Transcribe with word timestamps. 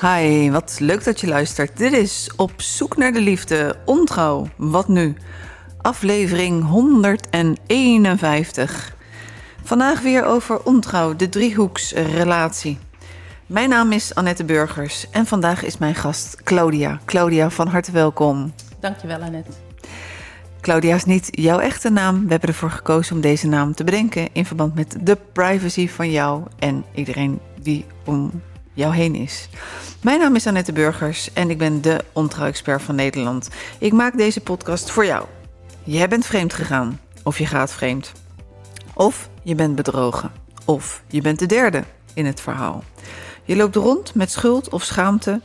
Hi, 0.00 0.50
wat 0.50 0.76
leuk 0.80 1.04
dat 1.04 1.20
je 1.20 1.26
luistert. 1.26 1.76
Dit 1.76 1.92
is 1.92 2.30
Op 2.36 2.52
zoek 2.56 2.96
naar 2.96 3.12
de 3.12 3.20
liefde, 3.20 3.76
ontrouw, 3.84 4.48
wat 4.56 4.88
nu? 4.88 5.16
Aflevering 5.80 6.64
151. 6.64 8.96
Vandaag 9.62 10.00
weer 10.00 10.24
over 10.24 10.64
ontrouw, 10.64 11.16
de 11.16 11.28
driehoeksrelatie. 11.28 12.78
Mijn 13.46 13.68
naam 13.68 13.92
is 13.92 14.14
Annette 14.14 14.44
Burgers 14.44 15.10
en 15.10 15.26
vandaag 15.26 15.64
is 15.64 15.78
mijn 15.78 15.94
gast 15.94 16.42
Claudia. 16.42 17.00
Claudia, 17.04 17.50
van 17.50 17.66
harte 17.66 17.92
welkom. 17.92 18.52
Dankjewel 18.80 19.20
Annette. 19.20 19.50
Claudia 20.60 20.94
is 20.94 21.04
niet 21.04 21.28
jouw 21.30 21.58
echte 21.58 21.90
naam. 21.90 22.24
We 22.24 22.30
hebben 22.30 22.48
ervoor 22.48 22.70
gekozen 22.70 23.14
om 23.14 23.20
deze 23.20 23.46
naam 23.46 23.74
te 23.74 23.84
bedenken 23.84 24.28
in 24.32 24.46
verband 24.46 24.74
met 24.74 24.96
de 25.00 25.18
privacy 25.32 25.88
van 25.88 26.10
jou 26.10 26.42
en 26.58 26.84
iedereen 26.94 27.40
die 27.60 27.86
om 28.04 28.30
jou 28.76 28.94
heen 28.94 29.14
is. 29.14 29.48
Mijn 30.06 30.18
naam 30.18 30.34
is 30.34 30.46
Annette 30.46 30.72
Burgers 30.72 31.32
en 31.32 31.50
ik 31.50 31.58
ben 31.58 31.80
de 31.80 32.04
ontrouw-expert 32.12 32.82
van 32.82 32.94
Nederland. 32.94 33.48
Ik 33.78 33.92
maak 33.92 34.16
deze 34.16 34.40
podcast 34.40 34.90
voor 34.90 35.04
jou. 35.04 35.24
Jij 35.84 36.08
bent 36.08 36.26
vreemd 36.26 36.52
gegaan 36.52 37.00
of 37.22 37.38
je 37.38 37.46
gaat 37.46 37.72
vreemd. 37.72 38.12
Of 38.94 39.28
je 39.42 39.54
bent 39.54 39.74
bedrogen. 39.74 40.32
Of 40.64 41.02
je 41.06 41.20
bent 41.20 41.38
de 41.38 41.46
derde 41.46 41.82
in 42.14 42.26
het 42.26 42.40
verhaal. 42.40 42.84
Je 43.44 43.56
loopt 43.56 43.76
rond 43.76 44.14
met 44.14 44.30
schuld 44.30 44.68
of 44.68 44.82
schaamte 44.82 45.40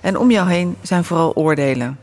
en 0.00 0.18
om 0.18 0.30
jou 0.30 0.48
heen 0.48 0.76
zijn 0.82 1.04
vooral 1.04 1.34
oordelen. 1.34 1.98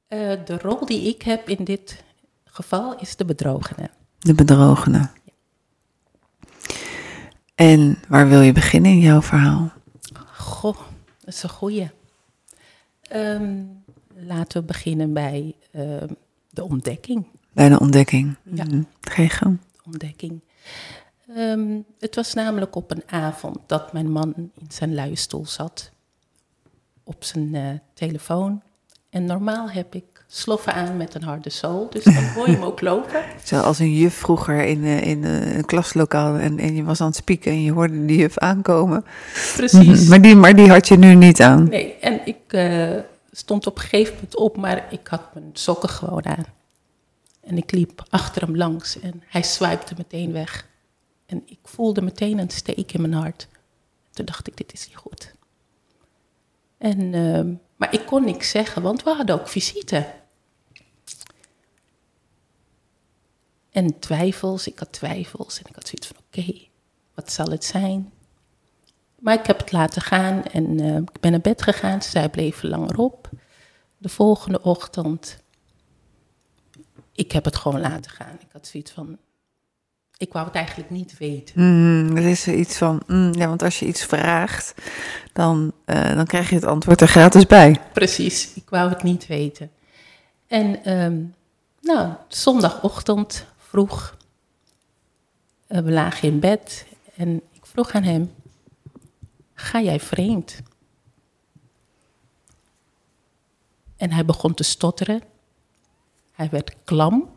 Uh, 0.08 0.32
de 0.44 0.58
rol 0.62 0.86
die 0.86 1.08
ik 1.08 1.22
heb 1.22 1.48
in 1.48 1.64
dit 1.64 2.04
geval 2.44 2.98
is 2.98 3.16
de 3.16 3.24
bedrogene. 3.24 3.90
De 4.18 4.34
bedrogene. 4.34 5.08
En 7.54 7.98
waar 8.08 8.28
wil 8.28 8.40
je 8.40 8.52
beginnen 8.52 8.90
in 8.90 9.00
jouw 9.00 9.22
verhaal? 9.22 9.72
Goh, 10.36 10.78
dat 11.18 11.34
is 11.34 11.42
een 11.42 11.48
goeie. 11.48 11.90
Um, 13.14 13.75
laten 14.16 14.60
we 14.60 14.66
beginnen 14.66 15.12
bij 15.12 15.54
uh, 15.72 15.82
de 16.50 16.64
ontdekking. 16.64 17.26
Bij 17.52 17.68
de 17.68 17.80
ontdekking. 17.80 18.36
Ja. 18.42 18.64
Mm, 18.64 18.86
Geen. 19.00 19.60
Ontdekking. 19.84 20.40
Um, 21.36 21.84
het 21.98 22.14
was 22.14 22.34
namelijk 22.34 22.76
op 22.76 22.90
een 22.90 23.02
avond 23.06 23.58
dat 23.66 23.92
mijn 23.92 24.10
man 24.10 24.32
in 24.36 24.50
zijn 24.68 24.94
luistoel 24.94 25.46
zat. 25.46 25.90
Op 27.04 27.24
zijn 27.24 27.54
uh, 27.54 27.68
telefoon. 27.94 28.62
En 29.10 29.24
normaal 29.24 29.70
heb 29.70 29.94
ik 29.94 30.04
sloffen 30.26 30.74
aan 30.74 30.96
met 30.96 31.14
een 31.14 31.22
harde 31.22 31.50
zool. 31.50 31.90
Dus 31.90 32.04
dan 32.04 32.24
hoor 32.34 32.46
je 32.46 32.52
hem 32.52 32.62
ook 32.62 32.80
lopen. 32.90 33.22
Zoals 33.44 33.78
een 33.78 33.94
juf 33.94 34.14
vroeger 34.14 34.64
in, 34.64 34.84
in 34.84 35.24
een 35.24 35.64
klaslokaal 35.64 36.34
en, 36.34 36.58
en 36.58 36.74
je 36.74 36.84
was 36.84 37.00
aan 37.00 37.06
het 37.06 37.16
spieken 37.16 37.50
en 37.52 37.62
je 37.62 37.72
hoorde 37.72 38.06
die 38.06 38.18
juf 38.18 38.38
aankomen. 38.38 39.04
Precies. 39.56 40.08
Maar 40.08 40.20
die, 40.22 40.36
maar 40.36 40.56
die 40.56 40.68
had 40.68 40.88
je 40.88 40.98
nu 40.98 41.14
niet 41.14 41.40
aan. 41.40 41.68
Nee, 41.68 41.94
en 42.00 42.20
ik 42.24 42.52
uh, 42.52 42.90
stond 43.36 43.66
op 43.66 43.76
een 43.76 43.82
gegeven 43.82 44.14
moment 44.14 44.36
op, 44.36 44.56
maar 44.56 44.92
ik 44.92 45.06
had 45.06 45.34
mijn 45.34 45.50
sokken 45.52 45.88
gewoon 45.88 46.26
aan. 46.26 46.44
En 47.40 47.56
ik 47.56 47.70
liep 47.70 48.04
achter 48.08 48.42
hem 48.42 48.56
langs 48.56 49.00
en 49.00 49.22
hij 49.26 49.42
swipte 49.42 49.94
meteen 49.96 50.32
weg. 50.32 50.68
En 51.26 51.42
ik 51.46 51.58
voelde 51.62 52.02
meteen 52.02 52.38
een 52.38 52.50
steek 52.50 52.92
in 52.92 53.00
mijn 53.00 53.12
hart. 53.12 53.48
Toen 54.10 54.24
dacht 54.24 54.46
ik, 54.46 54.56
dit 54.56 54.72
is 54.72 54.86
niet 54.86 54.96
goed. 54.96 55.34
En... 56.78 57.00
Uh, 57.12 57.54
maar 57.76 57.92
ik 57.92 58.06
kon 58.06 58.24
niks 58.24 58.50
zeggen, 58.50 58.82
want 58.82 59.02
we 59.02 59.10
hadden 59.10 59.40
ook 59.40 59.48
visite. 59.48 60.14
En 63.70 63.98
twijfels, 63.98 64.66
ik 64.66 64.78
had 64.78 64.92
twijfels 64.92 65.58
en 65.58 65.64
ik 65.68 65.74
had 65.74 65.88
zoiets 65.88 66.06
van 66.06 66.16
oké, 66.26 66.66
wat 67.14 67.32
zal 67.32 67.46
het 67.46 67.64
zijn? 67.64 68.12
Maar 69.18 69.34
ik 69.34 69.46
heb 69.46 69.58
het 69.58 69.72
laten 69.72 70.02
gaan 70.02 70.44
en 70.44 70.80
uh, 70.80 70.96
ik 70.96 71.20
ben 71.20 71.30
naar 71.30 71.40
bed 71.40 71.62
gegaan. 71.62 72.02
Zij 72.02 72.28
bleven 72.28 72.68
langer 72.68 72.98
op. 72.98 73.28
De 73.98 74.08
volgende 74.08 74.62
ochtend, 74.62 75.38
ik 77.12 77.32
heb 77.32 77.44
het 77.44 77.56
gewoon 77.56 77.80
laten 77.80 78.10
gaan. 78.10 78.36
Ik 78.40 78.48
had 78.52 78.66
zoiets 78.66 78.90
van, 78.90 79.18
ik 80.16 80.32
wou 80.32 80.46
het 80.46 80.54
eigenlijk 80.54 80.90
niet 80.90 81.18
weten. 81.18 81.54
Mm, 81.62 82.16
er 82.16 82.24
is 82.24 82.48
iets 82.48 82.76
van, 82.76 83.02
mm, 83.06 83.32
ja, 83.34 83.48
want 83.48 83.62
als 83.62 83.78
je 83.78 83.86
iets 83.86 84.04
vraagt, 84.04 84.74
dan, 85.32 85.72
uh, 85.86 86.14
dan 86.14 86.26
krijg 86.26 86.48
je 86.48 86.54
het 86.54 86.64
antwoord 86.64 87.00
er 87.00 87.08
gratis 87.08 87.46
bij. 87.46 87.80
Precies, 87.92 88.54
ik 88.54 88.70
wou 88.70 88.88
het 88.88 89.02
niet 89.02 89.26
weten. 89.26 89.70
En 90.46 90.92
um, 90.92 91.34
nou, 91.80 92.12
zondagochtend 92.28 93.46
vroeg, 93.58 94.16
uh, 95.68 95.78
we 95.78 95.90
lagen 95.90 96.28
in 96.28 96.40
bed 96.40 96.86
en 97.16 97.42
ik 97.52 97.66
vroeg 97.66 97.90
aan 97.90 98.02
hem, 98.02 98.32
ga 99.56 99.80
jij 99.80 100.00
vreemd? 100.00 100.62
En 103.96 104.12
hij 104.12 104.24
begon 104.24 104.54
te 104.54 104.62
stotteren. 104.62 105.22
Hij 106.32 106.48
werd 106.50 106.74
klam. 106.84 107.34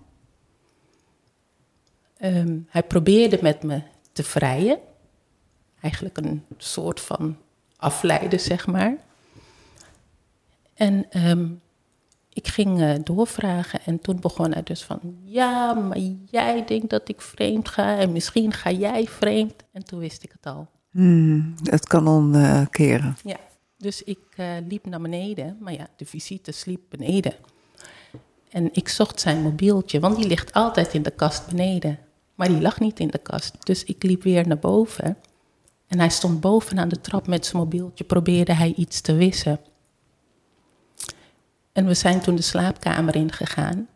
Um, 2.22 2.68
hij 2.70 2.84
probeerde 2.84 3.40
met 3.42 3.64
me 3.64 3.82
te 4.12 4.24
vrijen. 4.24 4.80
Eigenlijk 5.82 6.18
een 6.18 6.46
soort 6.58 7.00
van 7.00 7.38
afleiden, 7.78 8.40
zeg 8.40 8.68
maar. 8.68 8.98
En 10.74 11.06
um, 11.30 11.62
ik 12.34 12.48
ging 12.48 12.80
uh, 12.80 12.96
doorvragen 13.04 13.82
en 13.82 14.00
toen 14.00 14.20
begon 14.20 14.52
hij 14.52 14.64
dus 14.64 14.84
van... 14.84 15.00
Ja, 15.24 15.74
maar 15.74 15.98
jij 16.30 16.66
denkt 16.66 16.90
dat 16.90 17.10
ik 17.10 17.22
vreemd 17.22 17.70
ga 17.70 17.98
en 17.98 18.12
misschien 18.12 18.54
ga 18.54 18.72
jij 18.72 19.08
vreemd. 19.08 19.54
En 19.72 19.86
toen 19.86 20.00
wist 20.00 20.24
ik 20.24 20.32
het 20.32 20.46
al. 20.46 20.68
Hmm, 20.92 21.56
het 21.64 21.88
kan 21.88 22.08
omkeren. 22.08 23.18
Ja, 23.24 23.38
dus 23.78 24.04
ik 24.04 24.20
uh, 24.38 24.48
liep 24.68 24.86
naar 24.86 25.02
beneden. 25.02 25.58
Maar 25.60 25.74
ja, 25.74 25.88
de 25.96 26.06
visite 26.06 26.52
sliep 26.52 26.82
beneden. 26.90 27.34
En 28.50 28.70
ik 28.74 28.90
zocht 28.90 29.20
zijn 29.20 29.42
mobieltje, 29.42 30.00
want 30.00 30.16
die 30.16 30.28
ligt 30.28 30.54
altijd 30.54 30.94
in 30.94 31.04
de 31.04 31.12
kast 31.12 31.48
beneden. 31.48 32.00
Maar 32.36 32.48
die 32.48 32.62
lag 32.62 32.80
niet 32.80 33.00
in 33.00 33.08
de 33.08 33.18
kast. 33.18 33.66
Dus 33.66 33.84
ik 33.84 34.04
liep 34.04 34.24
weer 34.24 34.48
naar 34.48 34.60
boven. 34.60 35.18
En 35.88 36.00
hij 36.00 36.10
stond 36.10 36.40
boven 36.40 36.80
aan 36.80 36.90
de 36.90 37.02
trap 37.02 37.28
met 37.28 37.46
zijn 37.46 37.58
mobieltje, 37.58 38.04
probeerde 38.04 38.54
hij 38.54 38.74
iets 38.76 39.02
te 39.02 39.14
wissen. 39.14 39.60
En 41.72 41.86
we 41.86 41.94
zijn 41.94 42.22
toen 42.22 42.36
de 42.36 42.42
slaapkamer 42.42 43.16
ingegaan. 43.16 43.88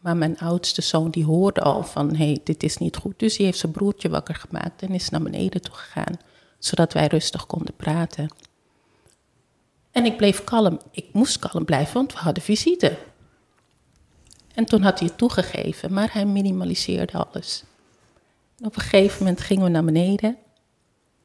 Maar 0.00 0.16
mijn 0.16 0.38
oudste 0.38 0.82
zoon 0.82 1.10
die 1.10 1.24
hoorde 1.24 1.60
al 1.60 1.84
van, 1.84 2.16
hé, 2.16 2.24
hey, 2.24 2.40
dit 2.44 2.62
is 2.62 2.76
niet 2.76 2.96
goed. 2.96 3.18
Dus 3.18 3.36
hij 3.36 3.46
heeft 3.46 3.58
zijn 3.58 3.72
broertje 3.72 4.08
wakker 4.08 4.34
gemaakt 4.34 4.82
en 4.82 4.88
is 4.88 5.08
naar 5.08 5.22
beneden 5.22 5.62
toe 5.62 5.74
gegaan. 5.74 6.18
Zodat 6.60 6.92
wij 6.92 7.06
rustig 7.06 7.46
konden 7.46 7.74
praten. 7.76 8.28
En 9.90 10.04
ik 10.04 10.16
bleef 10.16 10.44
kalm. 10.44 10.80
Ik 10.90 11.06
moest 11.12 11.38
kalm 11.38 11.64
blijven, 11.64 11.94
want 11.94 12.12
we 12.12 12.18
hadden 12.18 12.42
visite. 12.42 12.98
En 14.54 14.64
toen 14.64 14.82
had 14.82 14.98
hij 14.98 15.08
het 15.08 15.18
toegegeven, 15.18 15.92
maar 15.92 16.12
hij 16.12 16.24
minimaliseerde 16.24 17.12
alles. 17.12 17.64
En 18.58 18.66
op 18.66 18.76
een 18.76 18.82
gegeven 18.82 19.18
moment 19.18 19.40
gingen 19.40 19.64
we 19.64 19.70
naar 19.70 19.84
beneden. 19.84 20.36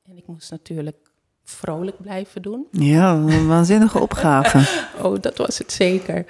En 0.09 0.17
ik 0.17 0.27
moest 0.27 0.51
natuurlijk 0.51 0.97
vrolijk 1.43 2.01
blijven 2.01 2.41
doen. 2.41 2.67
Ja, 2.71 3.13
een 3.13 3.47
waanzinnige 3.47 3.99
opgave. 3.99 4.57
oh, 5.03 5.21
dat 5.21 5.37
was 5.37 5.57
het 5.57 5.71
zeker. 5.71 6.25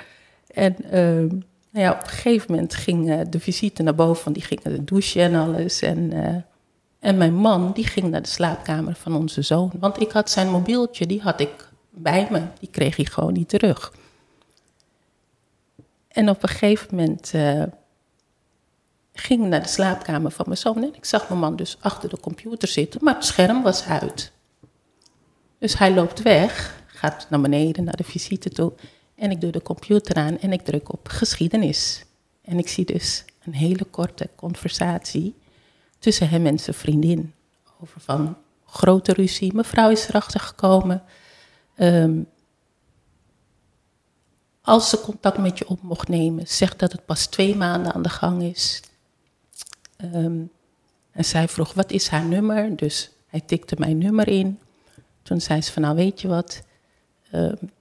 En 0.47 0.75
ehm, 0.91 1.27
nou 1.69 1.85
ja, 1.85 1.91
op 1.91 2.01
een 2.01 2.07
gegeven 2.07 2.51
moment 2.51 2.75
ging 2.75 3.09
uh, 3.09 3.21
de 3.29 3.39
visite 3.39 3.83
naar 3.83 3.95
boven, 3.95 4.23
want 4.23 4.35
die 4.35 4.45
ging 4.45 4.63
naar 4.63 4.73
de 4.73 4.83
douche 4.83 5.21
en 5.21 5.35
alles. 5.35 5.81
En, 5.81 6.13
uh, 6.13 6.35
en 7.05 7.17
mijn 7.17 7.35
man, 7.35 7.71
die 7.71 7.87
ging 7.87 8.09
naar 8.09 8.21
de 8.21 8.27
slaapkamer 8.27 8.95
van 8.95 9.15
onze 9.15 9.41
zoon. 9.41 9.71
Want 9.79 10.01
ik 10.01 10.11
had 10.11 10.29
zijn 10.29 10.49
mobieltje, 10.49 11.05
die 11.05 11.21
had 11.21 11.39
ik 11.39 11.69
bij 11.89 12.27
me. 12.31 12.41
Die 12.59 12.69
kreeg 12.69 12.95
hij 12.95 13.05
gewoon 13.05 13.33
niet 13.33 13.49
terug. 13.49 13.93
En 16.07 16.29
op 16.29 16.43
een 16.43 16.49
gegeven 16.49 16.95
moment 16.95 17.31
uh, 17.35 17.63
ging 19.13 19.43
ik 19.43 19.49
naar 19.49 19.61
de 19.61 19.67
slaapkamer 19.67 20.31
van 20.31 20.45
mijn 20.47 20.57
zoon. 20.57 20.83
En 20.83 20.95
ik 20.95 21.05
zag 21.05 21.29
mijn 21.29 21.39
man 21.39 21.55
dus 21.55 21.77
achter 21.79 22.09
de 22.09 22.19
computer 22.19 22.67
zitten, 22.67 23.03
maar 23.03 23.15
het 23.15 23.25
scherm 23.25 23.63
was 23.63 23.85
uit. 23.85 24.31
Dus 25.57 25.77
hij 25.77 25.93
loopt 25.93 26.21
weg, 26.21 26.83
gaat 26.87 27.27
naar 27.29 27.41
beneden, 27.41 27.83
naar 27.83 27.97
de 27.97 28.03
visite 28.03 28.49
toe. 28.49 28.73
En 29.15 29.31
ik 29.31 29.41
doe 29.41 29.51
de 29.51 29.61
computer 29.61 30.15
aan 30.15 30.39
en 30.39 30.53
ik 30.53 30.61
druk 30.61 30.93
op 30.93 31.07
geschiedenis. 31.07 32.05
En 32.41 32.57
ik 32.57 32.67
zie 32.67 32.85
dus 32.85 33.25
een 33.43 33.53
hele 33.53 33.83
korte 33.83 34.29
conversatie 34.35 35.35
tussen 36.00 36.30
hem 36.30 36.45
en 36.45 36.59
zijn 36.59 36.75
vriendin. 36.75 37.33
Over 37.81 38.01
van 38.01 38.38
grote 38.65 39.13
ruzie. 39.13 39.53
Mevrouw 39.53 39.89
is 39.89 40.07
erachter 40.07 40.39
gekomen. 40.39 41.03
Um, 41.77 42.27
als 44.62 44.89
ze 44.89 45.01
contact 45.01 45.38
met 45.38 45.57
je 45.57 45.68
op 45.68 45.81
mocht 45.81 46.07
nemen, 46.07 46.47
zeg 46.47 46.75
dat 46.75 46.92
het 46.92 47.06
pas 47.06 47.25
twee 47.25 47.56
maanden 47.56 47.94
aan 47.94 48.01
de 48.01 48.09
gang 48.09 48.44
is. 48.44 48.81
Um, 50.03 50.51
en 51.12 51.25
zij 51.25 51.47
vroeg, 51.47 51.74
wat 51.74 51.92
is 51.92 52.07
haar 52.07 52.25
nummer? 52.25 52.75
Dus 52.75 53.12
hij 53.27 53.41
tikte 53.41 53.75
mijn 53.77 53.98
nummer 53.98 54.27
in. 54.27 54.59
Toen 55.21 55.41
zei 55.41 55.62
ze 55.62 55.71
van, 55.71 55.81
nou 55.81 55.95
weet 55.95 56.21
je 56.21 56.27
wat, 56.27 56.62
um, 57.33 57.71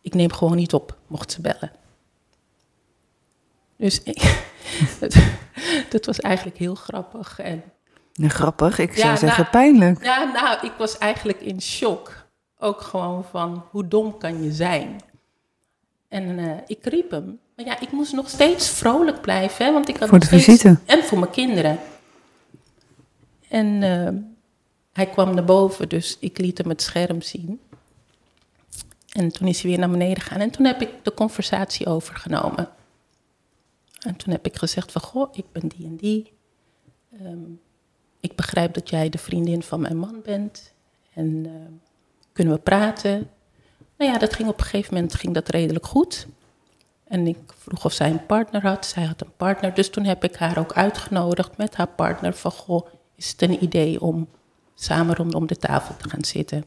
ik 0.00 0.14
neem 0.14 0.32
gewoon 0.32 0.56
niet 0.56 0.74
op, 0.74 0.98
mocht 1.06 1.32
ze 1.32 1.40
bellen. 1.40 1.72
Dus 3.76 4.04
dat, 4.04 4.47
dat, 5.90 6.06
was 6.06 6.20
eigenlijk 6.20 6.58
heel 6.58 6.74
grappig. 6.74 7.38
En, 7.38 7.62
nee, 8.14 8.28
grappig, 8.28 8.78
ik 8.78 8.96
zou 8.96 9.16
zeggen 9.16 9.42
nou, 9.42 9.50
pijnlijk. 9.50 10.04
Ja, 10.04 10.24
nou, 10.32 10.66
ik 10.66 10.72
was 10.78 10.98
eigenlijk 10.98 11.40
in 11.40 11.62
shock. 11.62 12.26
Ook 12.58 12.80
gewoon 12.80 13.24
van, 13.30 13.64
hoe 13.70 13.88
dom 13.88 14.18
kan 14.18 14.42
je 14.42 14.52
zijn? 14.52 15.00
En 16.08 16.38
uh, 16.38 16.52
ik 16.66 16.86
riep 16.86 17.10
hem. 17.10 17.38
Maar 17.56 17.66
ja, 17.66 17.80
ik 17.80 17.92
moest 17.92 18.12
nog 18.12 18.28
steeds 18.28 18.70
vrolijk 18.70 19.20
blijven, 19.20 19.66
hè, 19.66 19.72
want 19.72 19.88
ik 19.88 19.96
had 19.96 20.08
voor 20.08 20.18
de 20.18 20.26
steeds, 20.26 20.44
visite. 20.44 20.78
En 20.86 21.04
voor 21.04 21.18
mijn 21.18 21.30
kinderen. 21.30 21.78
En 23.48 23.66
uh, 23.66 24.08
hij 24.92 25.06
kwam 25.06 25.34
naar 25.34 25.44
boven, 25.44 25.88
dus 25.88 26.16
ik 26.20 26.38
liet 26.38 26.58
hem 26.58 26.68
het 26.68 26.82
scherm 26.82 27.22
zien. 27.22 27.60
En 29.08 29.32
toen 29.32 29.48
is 29.48 29.60
hij 29.60 29.70
weer 29.70 29.80
naar 29.80 29.90
beneden 29.90 30.22
gegaan. 30.22 30.40
En 30.40 30.50
toen 30.50 30.66
heb 30.66 30.80
ik 30.80 30.90
de 31.02 31.14
conversatie 31.14 31.86
overgenomen. 31.86 32.68
En 34.08 34.16
toen 34.16 34.32
heb 34.32 34.46
ik 34.46 34.56
gezegd 34.56 34.92
van, 34.92 35.00
goh, 35.00 35.28
ik 35.32 35.44
ben 35.52 35.68
die 35.68 35.86
en 35.86 35.96
die. 35.96 36.32
Um, 37.22 37.60
ik 38.20 38.36
begrijp 38.36 38.74
dat 38.74 38.90
jij 38.90 39.08
de 39.08 39.18
vriendin 39.18 39.62
van 39.62 39.80
mijn 39.80 39.96
man 39.96 40.20
bent. 40.22 40.72
En 41.14 41.26
uh, 41.26 41.52
kunnen 42.32 42.54
we 42.54 42.60
praten? 42.60 43.30
Nou 43.96 44.12
ja, 44.12 44.18
dat 44.18 44.34
ging 44.34 44.48
op 44.48 44.58
een 44.58 44.64
gegeven 44.64 44.94
moment 44.94 45.14
ging 45.14 45.34
dat 45.34 45.48
redelijk 45.48 45.86
goed. 45.86 46.26
En 47.04 47.26
ik 47.26 47.38
vroeg 47.46 47.84
of 47.84 47.92
zij 47.92 48.10
een 48.10 48.26
partner 48.26 48.62
had. 48.62 48.86
Zij 48.86 49.04
had 49.04 49.20
een 49.20 49.36
partner. 49.36 49.74
Dus 49.74 49.90
toen 49.90 50.04
heb 50.04 50.24
ik 50.24 50.36
haar 50.36 50.58
ook 50.58 50.72
uitgenodigd 50.72 51.56
met 51.56 51.76
haar 51.76 51.88
partner. 51.88 52.34
Van, 52.34 52.50
goh, 52.50 52.86
is 53.14 53.30
het 53.30 53.42
een 53.42 53.62
idee 53.62 54.00
om 54.00 54.28
samen 54.74 55.14
rondom 55.14 55.46
de 55.46 55.56
tafel 55.56 55.96
te 55.96 56.08
gaan 56.08 56.24
zitten? 56.24 56.64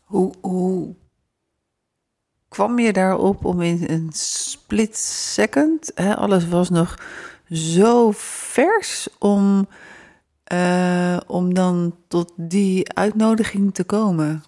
Hoe, 0.00 0.32
hoe 0.40 0.94
kwam 2.48 2.78
je 2.78 2.92
daarop 2.92 3.44
om 3.44 3.62
in 3.62 3.84
een 3.88 4.08
split 4.12 4.96
second, 4.96 5.90
hè, 5.94 6.16
alles 6.16 6.48
was 6.48 6.70
nog 6.70 6.98
zo 7.50 8.10
vers 8.14 9.08
om, 9.18 9.68
uh, 10.52 11.16
om 11.26 11.54
dan 11.54 11.96
tot 12.08 12.32
die 12.36 12.92
uitnodiging 12.92 13.74
te 13.74 13.84
komen? 13.84 14.44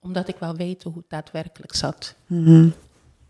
Omdat 0.00 0.28
ik 0.28 0.36
wou 0.38 0.56
weten 0.56 0.90
hoe 0.90 1.00
het 1.00 1.10
daadwerkelijk 1.10 1.74
zat. 1.74 2.14
Mm 2.26 2.44
-hmm. 2.44 2.72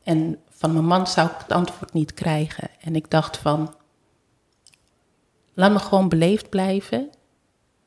En 0.02 0.38
van 0.50 0.72
mijn 0.72 0.86
man 0.86 1.06
zou 1.06 1.28
ik 1.28 1.36
het 1.38 1.52
antwoord 1.52 1.92
niet 1.92 2.14
krijgen. 2.14 2.68
En 2.80 2.96
ik 2.96 3.10
dacht 3.10 3.36
van, 3.36 3.74
laat 5.54 5.72
me 5.72 5.78
gewoon 5.78 6.08
beleefd 6.08 6.48
blijven. 6.48 7.10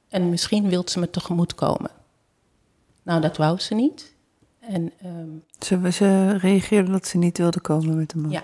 En 0.10 0.30
misschien 0.30 0.70
wilt 0.70 0.90
ze 0.90 1.00
me 1.00 1.10
tegemoet 1.10 1.56
komen. 1.56 1.92
Nou, 3.04 3.22
dat 3.22 3.38
wou 3.38 3.60
ze 3.60 3.74
niet. 3.74 4.15
En, 4.68 4.94
um, 5.06 5.44
ze, 5.60 5.92
ze 5.92 6.38
reageerde 6.38 6.92
dat 6.92 7.08
ze 7.08 7.18
niet 7.18 7.38
wilde 7.38 7.60
komen 7.60 7.96
met 7.96 8.10
de 8.10 8.18
man. 8.18 8.32
Ja. 8.32 8.44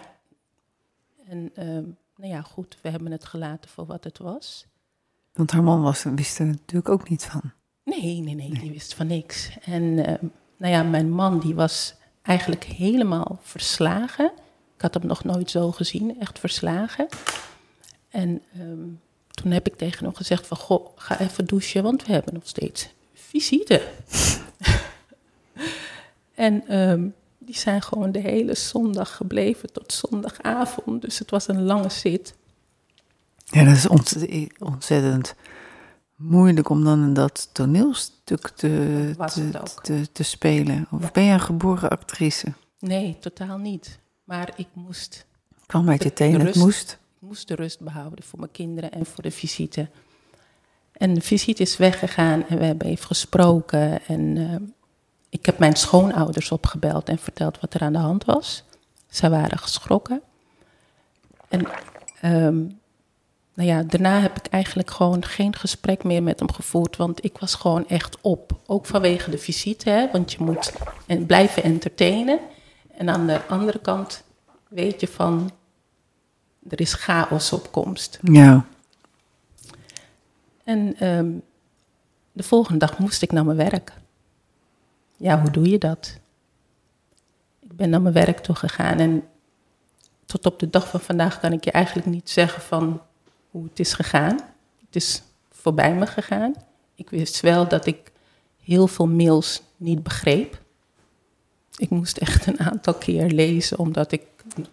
En 1.28 1.52
um, 1.58 1.98
nou 2.16 2.34
ja, 2.34 2.42
goed, 2.42 2.78
we 2.82 2.90
hebben 2.90 3.12
het 3.12 3.26
gelaten 3.26 3.70
voor 3.70 3.86
wat 3.86 4.04
het 4.04 4.18
was. 4.18 4.66
Want 5.34 5.52
haar 5.52 5.64
man 5.64 5.82
was, 5.82 6.04
wist 6.04 6.40
er 6.40 6.46
natuurlijk 6.46 6.90
ook 6.90 7.10
niet 7.10 7.26
van. 7.26 7.42
Nee, 7.84 8.20
nee, 8.20 8.36
nee, 8.36 8.50
die 8.50 8.72
wist 8.72 8.94
van 8.94 9.08
niks. 9.08 9.58
En 9.62 9.84
um, 9.84 10.32
nou 10.58 10.74
ja, 10.74 10.84
mijn 10.84 11.12
man 11.12 11.40
die 11.40 11.56
was 11.56 11.96
eigenlijk 12.22 12.64
helemaal 12.64 13.40
verslagen. 13.42 14.32
Ik 14.76 14.82
had 14.82 14.94
hem 14.94 15.08
nog 15.08 15.24
nooit 15.24 15.50
zo 15.52 15.72
gezien, 15.72 16.20
echt 16.20 16.40
verslagen. 16.40 17.08
En 18.10 18.42
toen 19.32 19.52
heb 19.52 19.68
ik 19.68 19.76
tegen 19.76 20.06
hem 20.06 20.16
gezegd 20.16 20.48
van, 20.48 20.58
goh, 20.58 20.88
ga 20.96 21.20
even 21.20 21.46
douchen, 21.46 21.84
want 21.84 22.06
we 22.06 22.12
hebben 22.12 22.34
nog 22.34 22.48
steeds 22.48 22.90
visite. 23.14 23.82
en 26.34 26.80
um, 26.80 27.14
die 27.38 27.58
zijn 27.58 27.82
gewoon 27.82 28.12
de 28.12 28.20
hele 28.20 28.56
zondag 28.56 29.16
gebleven 29.16 29.74
tot 29.74 29.94
zondagavond. 29.94 31.02
Dus 31.02 31.20
het 31.20 31.30
was 31.30 31.48
een 31.48 31.64
lange 31.64 31.90
zit. 31.90 32.34
Ja, 33.46 33.64
dat 33.64 33.76
is 33.76 33.88
ontzettend 34.60 35.36
moeilijk 36.16 36.70
om 36.70 36.84
dan 36.84 37.04
in 37.04 37.14
dat 37.14 37.50
toneelstuk 37.52 38.48
te, 38.48 39.14
te, 39.34 39.52
te, 39.82 40.12
te, 40.12 40.24
spelen. 40.24 40.88
Of 40.92 41.12
ben 41.12 41.24
je 41.24 41.32
een 41.32 41.40
geboren 41.40 41.90
actrice? 41.90 42.54
Nee, 42.80 43.18
totaal 43.20 43.58
niet. 43.58 44.00
Maar 44.24 44.54
ik 44.56 44.68
moest... 44.74 45.26
Kwam 45.66 45.90
uit 45.90 46.04
je 46.04 46.14
tenen, 46.14 46.46
het 46.46 46.56
moest? 46.56 46.92
Ik 46.92 47.28
moest 47.28 47.48
de 47.48 47.56
rust 47.56 47.80
behouden 47.80 48.24
voor 48.24 48.40
mijn 48.40 48.52
kinderen 48.52 48.92
en 48.92 49.06
voor 49.06 49.24
de 49.24 49.32
visite. 49.32 49.90
En 50.92 51.14
de 51.14 51.22
visite 51.22 51.62
is 51.62 51.78
weggegaan 51.78 52.48
en 52.48 52.58
we 52.58 52.66
hebben 52.66 52.88
even 52.88 53.06
gesproken. 53.06 54.06
En 54.06 54.36
uh, 54.36 54.56
ik 55.32 55.46
heb 55.46 55.60
mijn 55.60 55.76
schoonouders 55.76 56.52
opgebeld 56.52 57.10
en 57.10 57.18
verteld 57.18 57.60
wat 57.60 57.74
er 57.74 57.82
aan 57.82 57.94
de 57.94 58.00
hand 58.00 58.26
was. 58.26 58.64
Zij 59.08 59.30
waren 59.30 59.58
geschrokken. 59.58 60.22
En 61.48 61.68
um, 62.24 62.80
nou 63.54 63.70
ja, 63.70 63.84
daarna 63.84 64.20
heb 64.20 64.38
ik 64.38 64.46
eigenlijk 64.46 64.92
gewoon 64.92 65.26
geen 65.26 65.56
gesprek 65.56 66.04
meer 66.04 66.24
met 66.24 66.40
hem 66.40 66.52
gevoerd, 66.52 66.98
want 66.98 67.24
ik 67.24 67.38
was 67.38 67.56
gewoon 67.56 67.88
echt 67.88 68.18
op. 68.22 68.60
Ook 68.66 68.86
vanwege 68.86 69.30
de 69.30 69.38
visite, 69.38 69.90
hè, 69.90 70.12
want 70.12 70.32
je 70.32 70.44
moet 70.44 70.74
en 71.08 71.26
blijven 71.26 71.64
entertainen. 71.64 72.40
En 72.98 73.10
aan 73.10 73.28
de 73.28 73.46
andere 73.48 73.80
kant 73.80 74.24
weet 74.68 75.02
je 75.02 75.08
van, 75.08 75.52
er 76.70 76.82
is 76.82 76.94
chaos 76.94 77.54
op 77.54 77.72
komst. 77.72 78.20
Ja. 78.22 78.66
En 80.64 81.08
um, 81.08 81.42
de 82.32 82.44
volgende 82.44 82.80
dag 82.80 82.98
moest 82.98 83.22
ik 83.22 83.32
naar 83.32 83.46
mijn 83.46 83.58
werk. 83.58 83.94
Ja, 85.22 85.42
hoe 85.42 85.52
doe 85.52 85.70
je 85.70 85.78
dat? 85.78 86.20
Ik 87.60 87.76
ben 87.76 87.90
naar 87.90 88.02
mijn 88.02 88.14
werk 88.14 88.40
toe 88.40 88.56
gegaan 88.56 89.00
en 89.00 89.24
tot 90.26 90.46
op 90.46 90.60
de 90.60 90.70
dag 90.70 90.90
van 90.90 91.00
vandaag 91.00 91.40
kan 91.40 91.54
ik 91.54 91.64
je 91.64 91.72
eigenlijk 91.72 92.08
niet 92.08 92.30
zeggen 92.30 92.62
van 92.62 93.02
hoe 93.52 93.64
het 93.64 93.80
is 93.80 93.94
gegaan. 93.94 94.40
Het 94.86 94.96
is 94.96 95.22
voorbij 95.50 95.96
me 95.96 96.08
gegaan. 96.08 96.54
Ik 96.96 97.10
wist 97.10 97.40
wel 97.40 97.68
dat 97.68 97.86
ik 97.86 98.12
heel 98.64 98.88
veel 98.88 99.08
mails 99.08 99.62
niet 99.78 100.04
begreep. 100.04 100.62
Ik 101.76 101.90
moest 101.90 102.18
echt 102.18 102.48
een 102.48 102.60
aantal 102.60 102.94
keer 102.94 103.28
lezen, 103.28 103.80
omdat 103.80 104.12
ik 104.12 104.24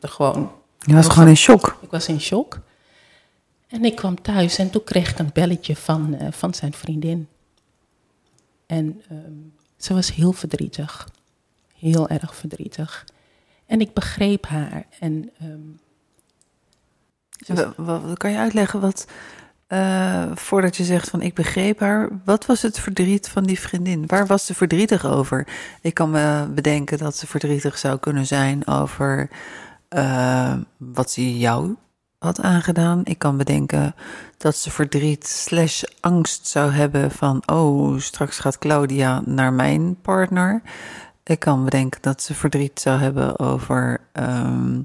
er 0.00 0.08
gewoon. 0.08 0.50
Je 0.78 0.94
was 0.94 1.08
gewoon 1.08 1.28
in 1.28 1.36
shock. 1.36 1.78
Ik 1.80 1.90
was 1.90 2.08
in 2.08 2.20
shock. 2.20 2.60
En 3.66 3.84
ik 3.84 3.96
kwam 3.96 4.22
thuis 4.22 4.58
en 4.58 4.70
toen 4.70 4.84
kreeg 4.84 5.10
ik 5.10 5.18
een 5.18 5.30
belletje 5.32 5.76
van, 5.76 6.14
uh, 6.14 6.28
van 6.30 6.54
zijn 6.54 6.72
vriendin. 6.72 7.28
En 8.66 9.02
um, 9.10 9.52
ze 9.78 9.94
was 9.94 10.14
heel 10.14 10.32
verdrietig. 10.32 11.08
Heel 11.74 12.08
erg 12.08 12.34
verdrietig. 12.34 13.04
En 13.66 13.80
ik 13.80 13.94
begreep 13.94 14.46
haar. 14.46 14.86
En 15.00 15.30
um, 15.42 15.80
dus... 17.46 17.64
Kan 18.14 18.30
je 18.30 18.38
uitleggen 18.38 18.80
wat, 18.80 19.06
uh, 19.68 20.24
voordat 20.34 20.76
je 20.76 20.84
zegt 20.84 21.10
van 21.10 21.22
ik 21.22 21.34
begreep 21.34 21.80
haar, 21.80 22.08
wat 22.24 22.46
was 22.46 22.62
het 22.62 22.80
verdriet 22.80 23.28
van 23.28 23.44
die 23.44 23.60
vriendin? 23.60 24.06
Waar 24.06 24.26
was 24.26 24.46
ze 24.46 24.54
verdrietig 24.54 25.06
over? 25.06 25.46
Ik 25.80 25.94
kan 25.94 26.10
me 26.10 26.48
bedenken 26.54 26.98
dat 26.98 27.16
ze 27.16 27.26
verdrietig 27.26 27.78
zou 27.78 27.98
kunnen 27.98 28.26
zijn 28.26 28.66
over 28.66 29.28
uh, 29.90 30.54
wat 30.76 31.10
ze 31.10 31.38
jou 31.38 31.76
had 32.18 32.40
aangedaan. 32.40 33.00
Ik 33.04 33.18
kan 33.18 33.36
bedenken 33.36 33.94
dat 34.36 34.56
ze 34.56 34.70
verdriet 34.70 35.26
slash 35.26 35.82
angst 36.00 36.46
zou 36.46 36.70
hebben 36.70 37.10
van... 37.10 37.42
oh, 37.46 37.98
straks 37.98 38.38
gaat 38.38 38.58
Claudia 38.58 39.22
naar 39.24 39.52
mijn 39.52 40.00
partner. 40.00 40.62
Ik 41.24 41.38
kan 41.38 41.64
bedenken 41.64 42.02
dat 42.02 42.22
ze 42.22 42.34
verdriet 42.34 42.80
zou 42.80 43.00
hebben 43.00 43.38
over... 43.38 44.00
ehm, 44.12 44.80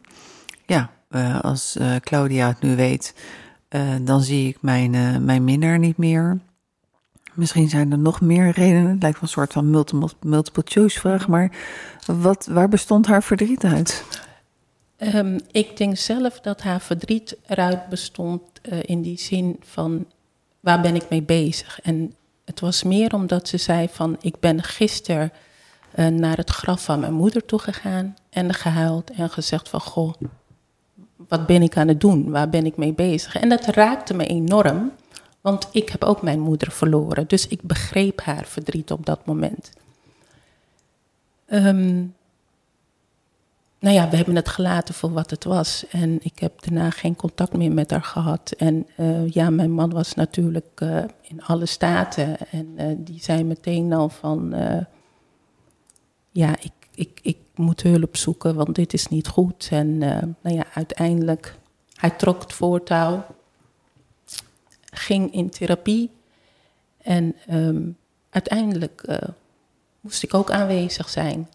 ja, 0.66 0.90
eh, 1.10 1.40
als 1.40 1.76
eh, 1.76 1.96
Claudia 1.96 2.48
het 2.48 2.62
nu 2.62 2.76
weet... 2.76 3.16
eh, 3.68 3.82
dan 4.02 4.22
zie 4.22 4.48
ik 4.48 4.58
mijn, 4.62 5.26
mijn 5.26 5.44
minnaar 5.44 5.80
niet 5.80 5.98
meer. 5.98 6.40
Misschien 7.34 7.70
zijn 7.70 7.92
er 7.92 7.98
nog 7.98 8.22
meer 8.22 8.50
redenen. 8.50 8.92
Het 8.92 9.02
lijkt 9.02 9.20
wel 9.20 9.30
een 9.30 9.36
soort 9.36 9.54
van 9.54 9.70
multiple, 9.70 10.10
multiple 10.22 10.64
choice 10.66 11.00
vraag. 11.00 11.28
Maar 11.28 11.52
wat, 12.06 12.48
waar 12.52 12.70
bestond 12.70 13.08
haar 13.08 13.24
verdriet 13.24 13.64
uit? 13.64 14.06
Ehm, 15.04 15.40
ik 15.52 15.78
denk 15.78 15.98
zelf 15.98 16.40
dat 16.40 16.62
haar 16.62 16.82
verdriet 16.82 17.38
eruit 17.48 17.90
bestond 17.90 18.42
eh, 18.62 18.80
in 18.82 19.02
die 19.02 19.20
zin 19.20 19.60
van 19.60 20.06
waar 20.60 20.82
ben 20.82 20.96
ik 20.96 21.10
mee 21.10 21.22
bezig? 21.22 21.82
En 21.82 22.14
het 22.46 22.60
was 22.60 22.84
meer 22.84 23.14
omdat 23.14 23.48
ze 23.48 23.58
zei 23.58 23.88
van 23.90 24.18
ik 24.22 24.40
ben 24.40 24.64
gisteren 24.64 25.32
eh, 25.92 26.08
naar 26.08 26.38
het 26.38 26.50
graf 26.50 26.84
van 26.84 27.00
mijn 27.00 27.14
moeder 27.14 27.46
toegegaan 27.46 28.16
en 28.30 28.54
gehuild 28.54 29.12
en 29.12 29.30
gezegd 29.30 29.70
van 29.70 29.82
goh, 29.82 30.14
wat 31.16 31.46
ben 31.46 31.62
ik 31.62 31.78
aan 31.78 31.88
het 31.88 32.02
doen? 32.02 32.30
Waar 32.30 32.50
ben 32.50 32.66
ik 32.66 32.78
mee 32.78 32.94
bezig? 32.94 33.36
En 33.36 33.50
dat 33.50 33.66
raakte 33.66 34.14
me 34.14 34.26
enorm, 34.26 34.92
want 35.42 35.68
ik 35.72 35.90
heb 35.90 36.04
ook 36.04 36.22
mijn 36.22 36.40
moeder 36.40 36.72
verloren. 36.72 37.28
Dus 37.28 37.48
ik 37.48 37.62
begreep 37.62 38.22
haar 38.22 38.46
verdriet 38.46 38.92
op 38.92 39.06
dat 39.06 39.26
moment. 39.26 39.72
Ehm, 41.46 42.04
nou 43.84 43.96
ja, 43.96 44.10
we 44.10 44.16
hebben 44.16 44.36
het 44.36 44.50
gelaten 44.50 44.94
voor 44.94 45.12
wat 45.12 45.30
het 45.30 45.44
was. 45.44 45.86
En 45.90 46.20
ik 46.22 46.40
heb 46.40 46.62
daarna 46.62 46.90
geen 46.90 47.16
contact 47.16 47.54
meer 47.54 47.72
met 47.72 47.92
haar 47.92 48.04
gehad. 48.04 48.52
En 48.52 48.88
eh, 48.96 49.30
ja, 49.30 49.50
mijn 49.50 49.72
man 49.72 49.90
was 49.90 50.14
natuurlijk 50.14 50.82
eh, 50.82 51.04
in 51.22 51.44
alle 51.44 51.66
staten. 51.66 52.38
En 52.52 52.74
eh, 52.76 52.96
die 52.98 53.22
zei 53.22 53.44
meteen 53.44 53.94
al 53.94 54.10
van... 54.10 54.56
ja, 56.32 56.56
ik, 56.60 56.72
ik, 56.96 57.20
ik 57.22 57.38
moet 57.56 57.82
hulp 57.82 58.18
zoeken, 58.18 58.56
want 58.56 58.76
dit 58.76 58.94
is 58.94 59.08
niet 59.08 59.28
goed. 59.28 59.68
En 59.72 59.98
nou 59.98 60.56
ja, 60.56 60.66
uiteindelijk, 60.74 61.56
hij 61.96 62.10
trok 62.10 62.42
het 62.42 62.54
voortouw. 62.54 63.26
Ging 64.92 65.34
in 65.34 65.50
therapie. 65.50 66.12
En 66.98 67.36
ehm, 67.48 67.82
uiteindelijk 68.30 69.20
moest 70.00 70.24
ik 70.24 70.34
ook 70.34 70.52
aanwezig 70.52 71.10
zijn. 71.10 71.48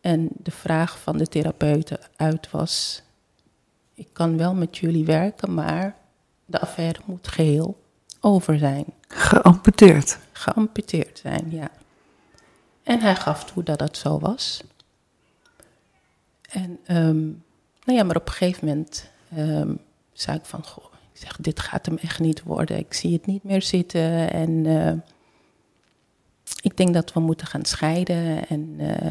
En 0.00 0.28
de 0.36 0.50
vraag 0.50 0.98
van 0.98 1.18
de 1.18 1.26
therapeuten 1.26 1.98
uit 2.16 2.50
was: 2.50 3.02
ik 3.94 4.08
kan 4.12 4.36
wel 4.36 4.54
met 4.54 4.78
jullie 4.78 5.04
werken, 5.04 5.54
maar 5.54 5.96
de 6.44 6.60
affaire 6.60 7.00
moet 7.04 7.28
geheel 7.28 7.82
over 8.20 8.58
zijn, 8.58 8.84
Geamputeerd. 9.08 10.18
geamputeerd 10.32 11.18
zijn, 11.18 11.50
ja. 11.50 11.70
En 12.82 13.00
hij 13.00 13.16
gaf 13.16 13.44
toe 13.44 13.62
dat 13.62 13.78
dat 13.78 13.96
zo 13.96 14.18
was. 14.18 14.62
En 16.50 16.78
ehm, 16.84 17.26
nou 17.84 17.98
ja, 17.98 18.02
maar 18.02 18.16
op 18.16 18.26
een 18.26 18.32
gegeven 18.34 18.66
moment 18.66 19.10
ehm, 19.34 19.74
zei 20.12 20.36
ik 20.36 20.44
van, 20.44 20.64
goh, 20.66 20.84
ik 21.12 21.20
zeg, 21.20 21.36
dit 21.36 21.60
gaat 21.60 21.86
hem 21.86 21.96
echt 21.96 22.20
niet 22.20 22.42
worden. 22.42 22.78
Ik 22.78 22.94
zie 22.94 23.12
het 23.12 23.26
niet 23.26 23.44
meer 23.44 23.62
zitten 23.62 24.32
en 24.32 24.66
eh, 24.66 24.92
ik 26.62 26.76
denk 26.76 26.94
dat 26.94 27.12
we 27.12 27.20
moeten 27.20 27.46
gaan 27.46 27.64
scheiden. 27.64 28.48
En 28.48 28.74
eh, 28.78 29.08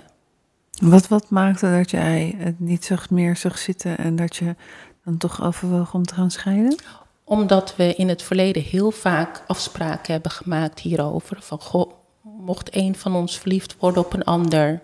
Wat, 0.81 1.07
wat 1.07 1.29
maakte 1.29 1.71
dat 1.71 1.91
jij 1.91 2.35
het 2.37 2.59
niet 2.59 2.85
zag, 2.85 3.09
meer 3.09 3.35
zag 3.35 3.57
zitten 3.57 3.97
en 3.97 4.15
dat 4.15 4.35
je 4.35 4.55
dan 5.03 5.17
toch 5.17 5.43
overwoog 5.43 5.93
om 5.93 6.05
te 6.05 6.13
gaan 6.13 6.31
scheiden? 6.31 6.75
Omdat 7.23 7.75
we 7.75 7.95
in 7.95 8.09
het 8.09 8.21
verleden 8.21 8.63
heel 8.63 8.91
vaak 8.91 9.43
afspraken 9.47 10.13
hebben 10.13 10.31
gemaakt 10.31 10.79
hierover. 10.79 11.37
Van 11.41 11.59
goh, 11.59 11.91
mocht 12.21 12.75
een 12.75 12.95
van 12.95 13.15
ons 13.15 13.39
verliefd 13.39 13.75
worden 13.79 14.05
op 14.05 14.13
een 14.13 14.23
ander, 14.23 14.81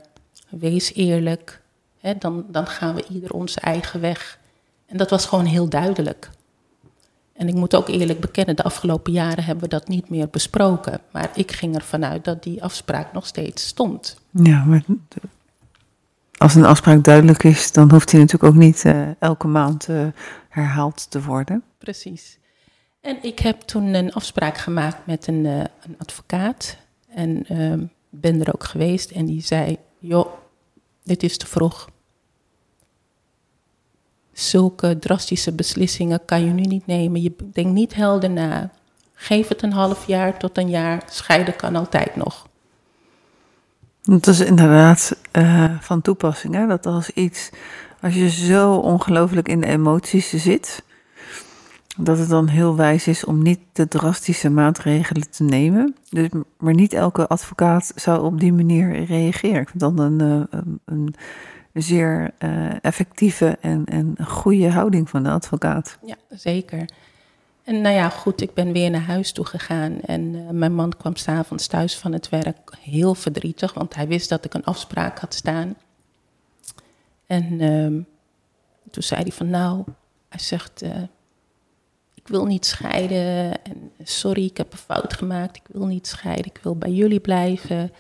wees 0.50 0.93
eerlijk. 0.93 1.62
Hè, 2.00 2.13
dan, 2.17 2.45
dan 2.47 2.67
gaan 2.67 2.95
we 2.95 3.05
ieder 3.09 3.33
onze 3.33 3.59
eigen 3.59 4.01
weg. 4.01 4.39
En 4.85 4.97
dat 4.97 5.09
was 5.09 5.25
gewoon 5.25 5.45
heel 5.45 5.69
duidelijk. 5.69 6.29
En 7.33 7.47
ik 7.47 7.53
moet 7.53 7.75
ook 7.75 7.88
eerlijk 7.88 8.19
bekennen, 8.19 8.55
de 8.55 8.63
afgelopen 8.63 9.12
jaren 9.12 9.43
hebben 9.43 9.63
we 9.63 9.69
dat 9.69 9.88
niet 9.88 10.09
meer 10.09 10.29
besproken. 10.29 11.00
Maar 11.12 11.29
ik 11.35 11.51
ging 11.51 11.75
ervan 11.75 12.05
uit 12.05 12.25
dat 12.25 12.43
die 12.43 12.63
afspraak 12.63 13.13
nog 13.13 13.25
steeds 13.25 13.67
stond. 13.67 14.17
Ja, 14.31 14.63
maar 14.63 14.83
als 16.43 16.55
een 16.55 16.65
afspraak 16.65 17.03
duidelijk 17.03 17.43
is, 17.43 17.71
dan 17.71 17.91
hoeft 17.91 18.09
die 18.09 18.19
natuurlijk 18.19 18.53
ook 18.53 18.59
niet 18.59 18.85
eh, 18.85 19.21
elke 19.21 19.47
maand 19.47 19.89
eh, 19.89 20.07
herhaald 20.50 21.12
te 21.12 21.23
worden. 21.23 21.63
Precies. 21.77 22.38
En 23.01 23.17
ik 23.21 23.39
heb 23.39 23.62
toen 23.62 23.93
een 23.93 24.13
afspraak 24.13 24.57
gemaakt 24.57 25.05
met 25.05 25.27
een, 25.27 25.45
eh, 25.45 25.57
een 25.59 25.95
advocaat. 25.97 26.77
En 27.09 27.45
ehm, 27.47 27.85
ben 28.09 28.41
er 28.41 28.53
ook 28.53 28.63
geweest. 28.63 29.12
En 29.12 29.25
die 29.25 29.41
zei: 29.41 29.77
Joh, 30.00 30.27
dit 31.03 31.23
is 31.23 31.38
te 31.38 31.47
vroeg. 31.47 31.89
Zulke 34.31 35.00
drastische 35.00 35.51
beslissingen 35.51 36.25
kan 36.25 36.45
je 36.45 36.51
nu 36.51 36.62
niet 36.62 36.85
nemen. 36.85 37.21
Je 37.21 37.35
denkt 37.53 37.71
niet 37.73 37.93
helder 37.93 38.29
na. 38.29 38.71
Geef 39.13 39.47
het 39.47 39.62
een 39.62 39.73
half 39.73 40.07
jaar 40.07 40.38
tot 40.38 40.57
een 40.57 40.69
jaar. 40.69 41.03
Scheiden 41.09 41.55
kan 41.55 41.75
altijd 41.75 42.15
nog. 42.15 42.47
Dat 44.03 44.27
is 44.27 44.39
inderdaad 44.39 45.15
eh, 45.31 45.79
van 45.79 46.01
toepassing. 46.01 46.53
Hè? 46.53 46.67
Dat 46.67 46.86
als 46.86 47.10
iets, 47.10 47.50
als 48.01 48.13
je 48.13 48.29
zo 48.29 48.75
ongelooflijk 48.75 49.48
in 49.48 49.62
de 49.62 49.67
emoties 49.67 50.29
zit, 50.29 50.83
dat 51.98 52.17
het 52.17 52.29
dan 52.29 52.48
heel 52.48 52.75
wijs 52.75 53.07
is 53.07 53.25
om 53.25 53.41
niet 53.41 53.60
de 53.72 53.88
drastische 53.88 54.50
maatregelen 54.50 55.31
te 55.31 55.43
nemen. 55.43 55.95
Dus, 56.10 56.29
maar 56.57 56.74
niet 56.74 56.93
elke 56.93 57.27
advocaat 57.27 57.91
zou 57.95 58.24
op 58.24 58.39
die 58.39 58.53
manier 58.53 59.03
reageren. 59.03 59.62
Ik 59.62 59.69
vind 59.69 59.79
dat 59.79 60.00
een, 60.00 60.22
eh, 60.22 60.60
een 60.86 61.15
zeer 61.74 62.31
eh, 62.38 62.83
effectieve 62.83 63.57
en, 63.62 63.86
en 63.86 64.15
goede 64.25 64.69
houding 64.69 65.10
van 65.10 65.24
de 65.24 65.29
advocaat. 65.29 65.98
Ja, 66.05 66.15
zeker. 66.29 66.86
En 67.63 67.82
nou 67.82 67.96
ja, 67.96 68.10
goed, 68.10 68.41
ik 68.41 68.53
ben 68.53 68.72
weer 68.72 68.89
naar 68.89 69.01
huis 69.01 69.32
toe 69.32 69.46
gegaan. 69.46 70.01
En 70.01 70.36
eh, 70.36 70.50
mijn 70.50 70.75
man 70.75 70.98
kwam 70.98 71.15
s'avonds 71.15 71.67
thuis 71.67 71.98
van 71.98 72.13
het 72.13 72.29
werk 72.29 72.74
heel 72.79 73.15
verdrietig, 73.15 73.74
want 73.74 73.96
hij 73.96 74.08
wist 74.08 74.29
dat 74.29 74.46
ik 74.46 74.53
een 74.53 74.63
afspraak 74.63 75.20
had 75.20 75.34
staan. 75.34 75.75
En 77.25 77.62
ehm, 77.62 78.01
toen 78.91 79.03
zei 79.03 79.22
hij 79.22 79.32
van 79.32 79.50
nou, 79.50 79.84
hij 80.29 80.39
zegt, 80.39 80.82
eh, 80.82 81.01
ik 82.13 82.27
wil 82.27 82.46
niet 82.46 82.65
scheiden. 82.65 83.63
En 83.63 83.91
sorry, 84.03 84.46
ik 84.46 84.58
heb 84.58 84.72
een 84.72 84.77
fout 84.77 85.13
gemaakt. 85.13 85.55
Ik 85.55 85.67
wil 85.67 85.86
niet 85.86 86.08
scheiden, 86.08 86.46
ik 86.46 86.60
wil 86.63 86.75
bij 86.75 86.91
jullie 86.91 87.20
blijven. 87.20 87.91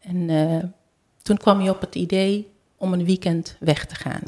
En 0.00 0.30
eh, 0.30 0.68
toen 1.22 1.36
kwam 1.36 1.58
hij 1.58 1.70
op 1.70 1.80
het 1.80 1.94
idee 1.94 2.50
om 2.76 2.92
een 2.92 3.04
weekend 3.04 3.56
weg 3.60 3.86
te 3.86 3.94
gaan. 3.94 4.22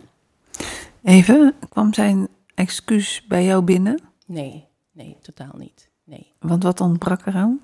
Even, 1.03 1.55
kwam 1.69 1.95
zijn 1.95 2.29
excuus 2.55 3.25
bij 3.29 3.45
jou 3.45 3.63
binnen? 3.63 4.12
Nee, 4.33 4.67
nee, 4.93 5.17
totaal 5.21 5.55
niet. 5.57 5.89
Nee. 6.05 6.33
Want 6.39 6.63
wat 6.63 6.81
ontbrak 6.81 7.27
eraan? 7.27 7.61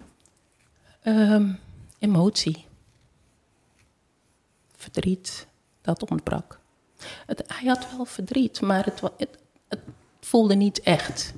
Ehm, 1.00 1.52
emotie. 1.98 2.66
Verdriet, 4.76 5.46
dat 5.80 6.10
ontbrak. 6.10 6.60
Het, 7.26 7.44
hij 7.46 7.68
had 7.68 7.90
wel 7.96 8.04
verdriet, 8.04 8.60
maar 8.60 8.84
het, 8.84 9.00
het, 9.16 9.38
het 9.68 9.80
voelde 10.20 10.54
niet 10.54 10.80
echt. 10.80 11.34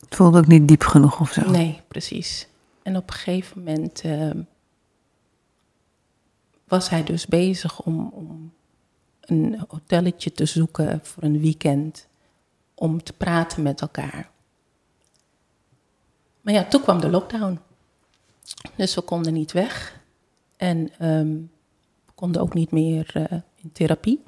Het 0.00 0.14
voelde 0.14 0.38
ook 0.38 0.46
niet 0.46 0.68
diep 0.68 0.82
genoeg 0.82 1.20
of 1.20 1.32
zo. 1.32 1.50
Nee, 1.50 1.80
precies. 1.88 2.48
En 2.82 2.96
op 2.96 3.08
een 3.08 3.14
gegeven 3.14 3.58
moment 3.58 4.00
ehm, 4.00 4.42
was 6.64 6.88
hij 6.88 7.04
dus 7.04 7.26
bezig 7.26 7.80
om, 7.80 8.08
om 8.08 8.52
een 9.20 9.64
hotelletje 9.68 10.32
te 10.32 10.46
zoeken 10.46 11.00
voor 11.02 11.22
een 11.22 11.40
weekend. 11.40 12.07
Om 12.78 13.02
te 13.02 13.12
praten 13.12 13.62
met 13.62 13.80
elkaar. 13.80 14.30
Maar 16.40 16.54
ja, 16.54 16.64
toen 16.64 16.82
kwam 16.82 17.00
de 17.00 17.10
lockdown. 17.10 17.60
Dus 18.76 18.94
we 18.94 19.00
konden 19.00 19.32
niet 19.32 19.52
weg. 19.52 20.00
En 20.56 20.90
ehm, 20.98 21.32
we 22.06 22.12
konden 22.14 22.42
ook 22.42 22.54
niet 22.54 22.70
meer 22.70 23.10
eh, 23.14 23.38
in 23.54 23.72
therapie. 23.72 24.22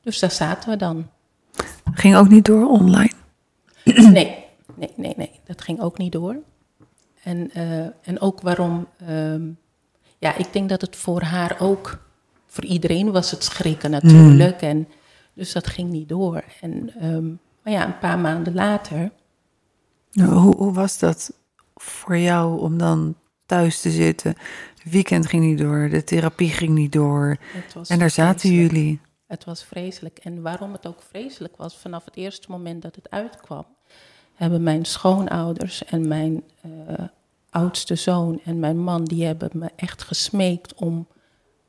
Dus 0.00 0.18
daar 0.18 0.30
zaten 0.30 0.70
we 0.70 0.76
dan. 0.76 1.10
Ging 1.94 2.16
ook 2.16 2.28
niet 2.28 2.44
door 2.44 2.68
online. 2.68 3.12
Nee, 4.12 4.44
nee, 4.74 4.92
nee, 4.96 5.14
nee. 5.16 5.40
Dat 5.44 5.62
ging 5.62 5.80
ook 5.80 5.98
niet 5.98 6.12
door. 6.12 6.36
En, 7.22 7.50
eh, 7.52 7.80
en 7.80 8.20
ook 8.20 8.40
waarom. 8.40 8.88
ehm, 9.06 9.48
ja, 10.18 10.36
ik 10.36 10.52
denk 10.52 10.68
dat 10.68 10.80
het 10.80 10.96
voor 10.96 11.22
haar 11.22 11.56
ook. 11.60 11.98
Voor 12.46 12.64
iedereen 12.64 13.12
was 13.12 13.30
het 13.30 13.44
schrikken 13.44 13.90
natuurlijk. 13.90 14.62
En, 14.62 14.88
dus 15.36 15.52
dat 15.52 15.66
ging 15.66 15.90
niet 15.90 16.08
door. 16.08 16.44
En, 16.60 16.94
ehm, 17.00 17.26
maar 17.62 17.72
ja, 17.72 17.86
een 17.86 17.98
paar 17.98 18.18
maanden 18.18 18.54
later. 18.54 19.10
Nou, 20.12 20.32
Hoe, 20.32 20.56
hoe 20.56 20.72
was 20.72 20.98
dat 20.98 21.32
voor 21.74 22.18
jou 22.18 22.60
om 22.60 22.78
dan 22.78 23.14
thuis 23.46 23.80
te 23.80 23.90
zitten? 23.90 24.34
Het 24.82 24.92
weekend 24.92 25.26
ging 25.26 25.44
niet 25.44 25.58
door, 25.58 25.88
de 25.88 26.04
therapie 26.04 26.50
ging 26.50 26.74
niet 26.74 26.92
door. 26.92 27.36
En 27.86 27.98
daar 27.98 28.10
zaten 28.10 28.40
vreselijk. 28.40 28.72
jullie. 28.72 29.00
Het 29.26 29.44
was 29.44 29.64
vreselijk. 29.64 30.18
En 30.18 30.42
waarom 30.42 30.72
het 30.72 30.86
ook 30.86 31.02
vreselijk 31.02 31.56
was, 31.56 31.76
vanaf 31.76 32.04
het 32.04 32.16
eerste 32.16 32.50
moment 32.50 32.82
dat 32.82 32.94
het 32.94 33.10
uitkwam, 33.10 33.66
hebben 34.34 34.62
mijn 34.62 34.84
schoonouders 34.84 35.84
en 35.84 36.08
mijn 36.08 36.44
eh, 36.62 36.70
oudste 37.50 37.94
zoon 37.94 38.40
en 38.44 38.58
mijn 38.58 38.78
man, 38.78 39.04
die 39.04 39.24
hebben 39.24 39.50
me 39.52 39.70
echt 39.76 40.02
gesmeekt 40.02 40.74
om 40.74 41.06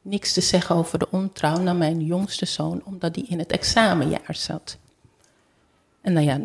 niks 0.07 0.33
te 0.33 0.41
zeggen 0.41 0.75
over 0.75 0.99
de 0.99 1.11
ontrouw 1.11 1.57
naar 1.57 1.75
mijn 1.75 2.01
jongste 2.01 2.45
zoon, 2.45 2.81
omdat 2.85 3.13
die 3.13 3.27
in 3.27 3.39
het 3.39 3.51
examenjaar 3.51 4.35
zat. 4.35 4.77
En 6.01 6.13
nou 6.13 6.25
ja, 6.25 6.41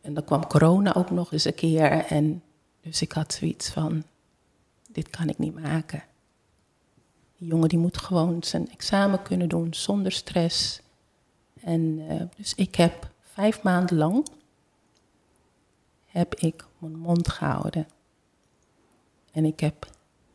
en 0.00 0.14
dan 0.14 0.24
kwam 0.24 0.46
corona 0.46 0.94
ook 0.94 1.10
nog 1.10 1.32
eens 1.32 1.44
een 1.44 1.54
keer. 1.54 1.90
En 1.90 2.42
dus 2.80 3.02
ik 3.02 3.12
had 3.12 3.32
zoiets 3.32 3.68
van, 3.68 4.04
dit 4.88 5.10
kan 5.10 5.28
ik 5.28 5.38
niet 5.38 5.54
maken. 5.54 6.02
Die 7.36 7.48
jongen 7.48 7.68
die 7.68 7.78
moet 7.78 7.98
gewoon 7.98 8.42
zijn 8.42 8.70
examen 8.70 9.22
kunnen 9.22 9.48
doen 9.48 9.74
zonder 9.74 10.12
stress. 10.12 10.80
En 11.62 11.80
uh, 11.80 12.22
dus 12.36 12.54
ik 12.54 12.74
heb 12.74 13.10
vijf 13.20 13.62
maanden 13.62 13.96
lang 13.96 14.26
heb 16.06 16.34
ik 16.34 16.64
mijn 16.78 16.98
mond 16.98 17.28
gehouden. 17.28 17.88
En 19.32 19.44
ik 19.44 19.60
heb 19.60 19.90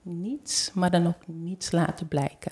niets, 0.06 0.72
maar 0.74 0.92
dan 0.92 1.08
ook 1.08 1.28
niets 1.28 1.72
laten 1.72 2.08
blijken. 2.08 2.52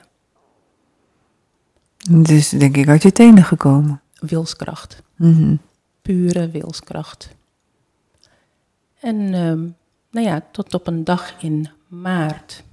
Dus 2.10 2.50
denk 2.50 2.78
ik 2.78 2.88
uit 2.88 3.04
je 3.04 3.12
tenen 3.12 3.44
gekomen. 3.44 4.02
Wilskracht. 4.20 5.04
Mhm. 5.16 5.56
Pure 6.02 6.50
wilskracht. 6.50 7.36
En 9.00 9.16
uh, 9.16 9.72
nou 10.10 10.28
ja, 10.28 10.48
tot 10.52 10.74
op 10.74 10.88
een 10.88 11.04
dag 11.04 11.44
in 11.44 11.70
maart. 11.88 12.64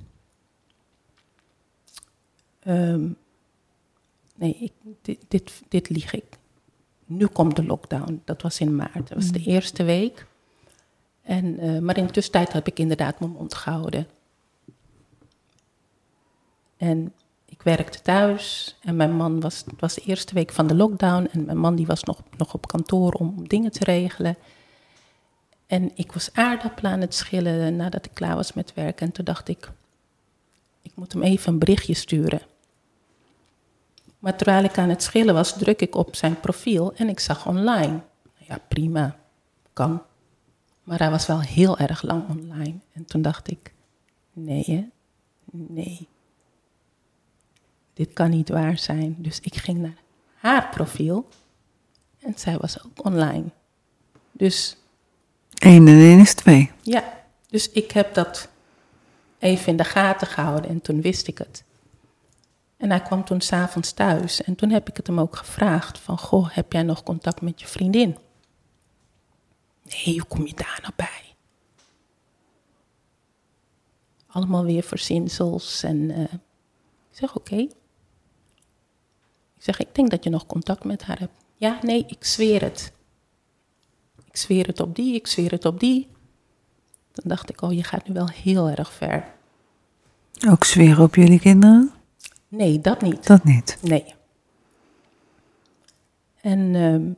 Um, 2.66 3.16
nee, 4.34 4.56
ik, 4.60 4.72
dit, 5.02 5.18
dit, 5.28 5.62
dit 5.68 5.88
lieg 5.88 6.12
ik. 6.12 6.38
Nu 7.06 7.26
komt 7.26 7.56
de 7.56 7.64
lockdown. 7.64 8.22
Dat 8.24 8.42
was 8.42 8.60
in 8.60 8.76
maart. 8.76 9.08
Dat 9.08 9.12
was 9.14 9.32
de 9.32 9.38
mhm. 9.38 9.48
eerste 9.48 9.82
week. 9.84 10.26
En, 11.22 11.64
uh, 11.64 11.78
maar 11.78 11.96
in 11.96 12.06
de 12.06 12.12
tussentijd 12.12 12.52
heb 12.52 12.66
ik 12.66 12.78
inderdaad 12.78 13.20
mijn 13.20 13.32
mond 13.32 13.54
gehouden. 13.54 14.06
En 16.80 17.12
ik 17.44 17.62
werkte 17.62 18.02
thuis 18.02 18.76
en 18.80 18.96
mijn 18.96 19.16
man 19.16 19.40
was, 19.40 19.58
het 19.58 19.80
was 19.80 19.94
de 19.94 20.00
eerste 20.00 20.34
week 20.34 20.52
van 20.52 20.66
de 20.66 20.74
lockdown 20.74 21.28
en 21.32 21.44
mijn 21.44 21.58
man 21.58 21.74
die 21.74 21.86
was 21.86 22.04
nog, 22.04 22.22
nog 22.36 22.54
op 22.54 22.66
kantoor 22.66 23.12
om 23.12 23.48
dingen 23.48 23.70
te 23.70 23.84
regelen. 23.84 24.36
En 25.66 25.90
ik 25.94 26.12
was 26.12 26.32
aardappelen 26.32 26.92
aan 26.92 27.00
het 27.00 27.14
schillen 27.14 27.76
nadat 27.76 28.04
ik 28.04 28.14
klaar 28.14 28.34
was 28.34 28.52
met 28.52 28.74
werken. 28.74 29.06
En 29.06 29.12
toen 29.12 29.24
dacht 29.24 29.48
ik, 29.48 29.70
ik 30.82 30.92
moet 30.94 31.12
hem 31.12 31.22
even 31.22 31.52
een 31.52 31.58
berichtje 31.58 31.94
sturen. 31.94 32.40
Maar 34.18 34.36
terwijl 34.36 34.64
ik 34.64 34.78
aan 34.78 34.88
het 34.88 35.02
schillen 35.02 35.34
was, 35.34 35.58
druk 35.58 35.80
ik 35.80 35.94
op 35.94 36.16
zijn 36.16 36.40
profiel 36.40 36.94
en 36.94 37.08
ik 37.08 37.20
zag 37.20 37.46
online. 37.46 38.00
Ja, 38.36 38.58
prima, 38.68 39.16
kan. 39.72 40.02
Maar 40.82 40.98
hij 40.98 41.10
was 41.10 41.26
wel 41.26 41.40
heel 41.40 41.78
erg 41.78 42.02
lang 42.02 42.28
online. 42.28 42.78
En 42.92 43.04
toen 43.04 43.22
dacht 43.22 43.50
ik, 43.50 43.72
nee 44.32 44.64
hè, 44.66 44.84
nee. 45.50 46.08
Dit 48.00 48.12
kan 48.12 48.30
niet 48.30 48.48
waar 48.48 48.78
zijn. 48.78 49.16
Dus 49.18 49.40
ik 49.40 49.56
ging 49.56 49.78
naar 49.78 49.96
haar 50.34 50.68
profiel 50.68 51.28
en 52.18 52.32
zij 52.36 52.56
was 52.58 52.84
ook 52.84 53.04
online. 53.04 53.44
Dus 54.32 54.76
1 55.54 55.88
en 55.88 55.98
1 55.98 56.20
is 56.20 56.34
2. 56.34 56.70
Ja, 56.82 57.22
dus 57.46 57.70
ik 57.70 57.90
heb 57.90 58.14
dat 58.14 58.48
even 59.38 59.66
in 59.66 59.76
de 59.76 59.84
gaten 59.84 60.26
gehouden 60.26 60.70
en 60.70 60.80
toen 60.80 61.00
wist 61.00 61.26
ik 61.26 61.38
het. 61.38 61.64
En 62.76 62.90
hij 62.90 63.02
kwam 63.02 63.24
toen 63.24 63.40
s'avonds 63.40 63.92
thuis 63.92 64.42
en 64.42 64.54
toen 64.54 64.70
heb 64.70 64.88
ik 64.88 64.96
het 64.96 65.06
hem 65.06 65.20
ook 65.20 65.36
gevraagd 65.36 65.98
van, 65.98 66.18
goh, 66.18 66.50
heb 66.50 66.72
jij 66.72 66.82
nog 66.82 67.02
contact 67.02 67.40
met 67.40 67.60
je 67.60 67.66
vriendin? 67.66 68.16
Nee, 69.82 70.18
hoe 70.18 70.28
kom 70.28 70.46
je 70.46 70.54
daar 70.54 70.78
nou 70.82 70.92
bij? 70.96 71.34
Allemaal 74.26 74.64
weer 74.64 74.82
verzinsels 74.82 75.82
en 75.82 75.96
uh, 75.96 76.20
ik 76.20 76.38
zeg 77.10 77.36
oké. 77.36 77.68
Ik 79.60 79.66
zeg, 79.66 79.80
ik 79.80 79.94
denk 79.94 80.10
dat 80.10 80.24
je 80.24 80.30
nog 80.30 80.46
contact 80.46 80.84
met 80.84 81.02
haar 81.02 81.18
hebt. 81.18 81.32
Ja, 81.54 81.78
nee, 81.82 82.04
ik 82.08 82.24
zweer 82.24 82.62
het. 82.62 82.92
Ik 84.24 84.36
zweer 84.36 84.66
het 84.66 84.80
op 84.80 84.94
die, 84.94 85.14
ik 85.14 85.26
zweer 85.26 85.50
het 85.50 85.64
op 85.64 85.80
die. 85.80 86.08
Dan 87.12 87.24
dacht 87.28 87.50
ik, 87.50 87.62
oh, 87.62 87.72
je 87.72 87.84
gaat 87.84 88.08
nu 88.08 88.14
wel 88.14 88.28
heel 88.28 88.68
erg 88.68 88.92
ver. 88.92 89.24
Ook 90.48 90.64
zweren 90.64 91.04
op 91.04 91.14
jullie 91.14 91.40
kinderen? 91.40 91.92
Nee, 92.48 92.80
dat 92.80 93.02
niet. 93.02 93.26
Dat 93.26 93.44
niet? 93.44 93.78
Nee. 93.82 94.14
En 96.40 96.58
uh, 96.58 97.14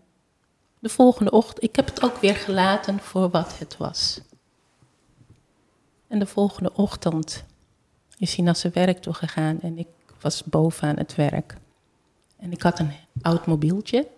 de 0.78 0.88
volgende 0.88 1.30
ochtend, 1.30 1.62
ik 1.62 1.76
heb 1.76 1.86
het 1.86 2.02
ook 2.02 2.16
weer 2.16 2.36
gelaten 2.36 2.98
voor 2.98 3.30
wat 3.30 3.58
het 3.58 3.76
was. 3.76 4.20
En 6.08 6.18
de 6.18 6.26
volgende 6.26 6.72
ochtend 6.74 7.44
is 8.18 8.34
hij 8.34 8.44
naar 8.44 8.56
zijn 8.56 8.72
werk 8.72 8.98
toe 8.98 9.14
gegaan 9.14 9.60
en 9.60 9.78
ik 9.78 9.88
was 10.20 10.44
boven 10.44 10.88
aan 10.88 10.96
het 10.96 11.14
werk. 11.14 11.60
En 12.42 12.52
ik 12.52 12.62
had 12.62 12.78
een 12.78 12.92
oud 13.20 13.46
mobieltje 13.46 14.08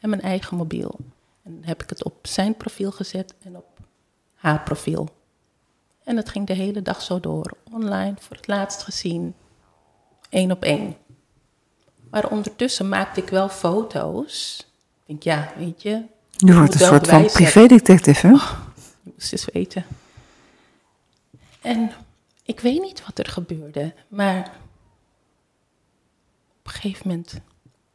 en 0.00 0.08
mijn 0.08 0.22
eigen 0.22 0.56
mobiel. 0.56 0.96
En 1.42 1.54
dan 1.54 1.64
heb 1.64 1.82
ik 1.82 1.90
het 1.90 2.04
op 2.04 2.26
zijn 2.26 2.56
profiel 2.56 2.92
gezet 2.92 3.34
en 3.42 3.56
op 3.56 3.66
haar 4.34 4.62
profiel. 4.62 5.08
En 6.04 6.16
het 6.16 6.28
ging 6.28 6.46
de 6.46 6.52
hele 6.52 6.82
dag 6.82 7.02
zo 7.02 7.20
door. 7.20 7.56
Online, 7.72 8.14
voor 8.18 8.36
het 8.36 8.46
laatst 8.46 8.82
gezien, 8.82 9.34
één 10.28 10.50
op 10.50 10.62
één. 10.62 10.96
Maar 12.10 12.30
ondertussen 12.30 12.88
maakte 12.88 13.20
ik 13.20 13.28
wel 13.28 13.48
foto's. 13.48 14.66
Ik 14.96 15.06
denk, 15.06 15.22
ja, 15.22 15.52
weet 15.56 15.82
je. 15.82 16.02
Je 16.30 16.54
wordt 16.54 16.74
een 16.74 16.80
soort 16.80 17.08
van 17.08 17.26
privédetective, 17.26 18.26
hè? 18.26 18.32
Oh, 18.32 18.50
je 19.02 19.10
moest 19.14 19.32
eens 19.32 19.44
weten. 19.52 19.84
En 21.60 21.90
ik 22.42 22.60
weet 22.60 22.80
niet 22.80 23.04
wat 23.04 23.18
er 23.18 23.28
gebeurde, 23.28 23.94
maar 24.08 24.40
op 26.58 26.66
een 26.66 26.72
gegeven 26.72 27.08
moment 27.08 27.40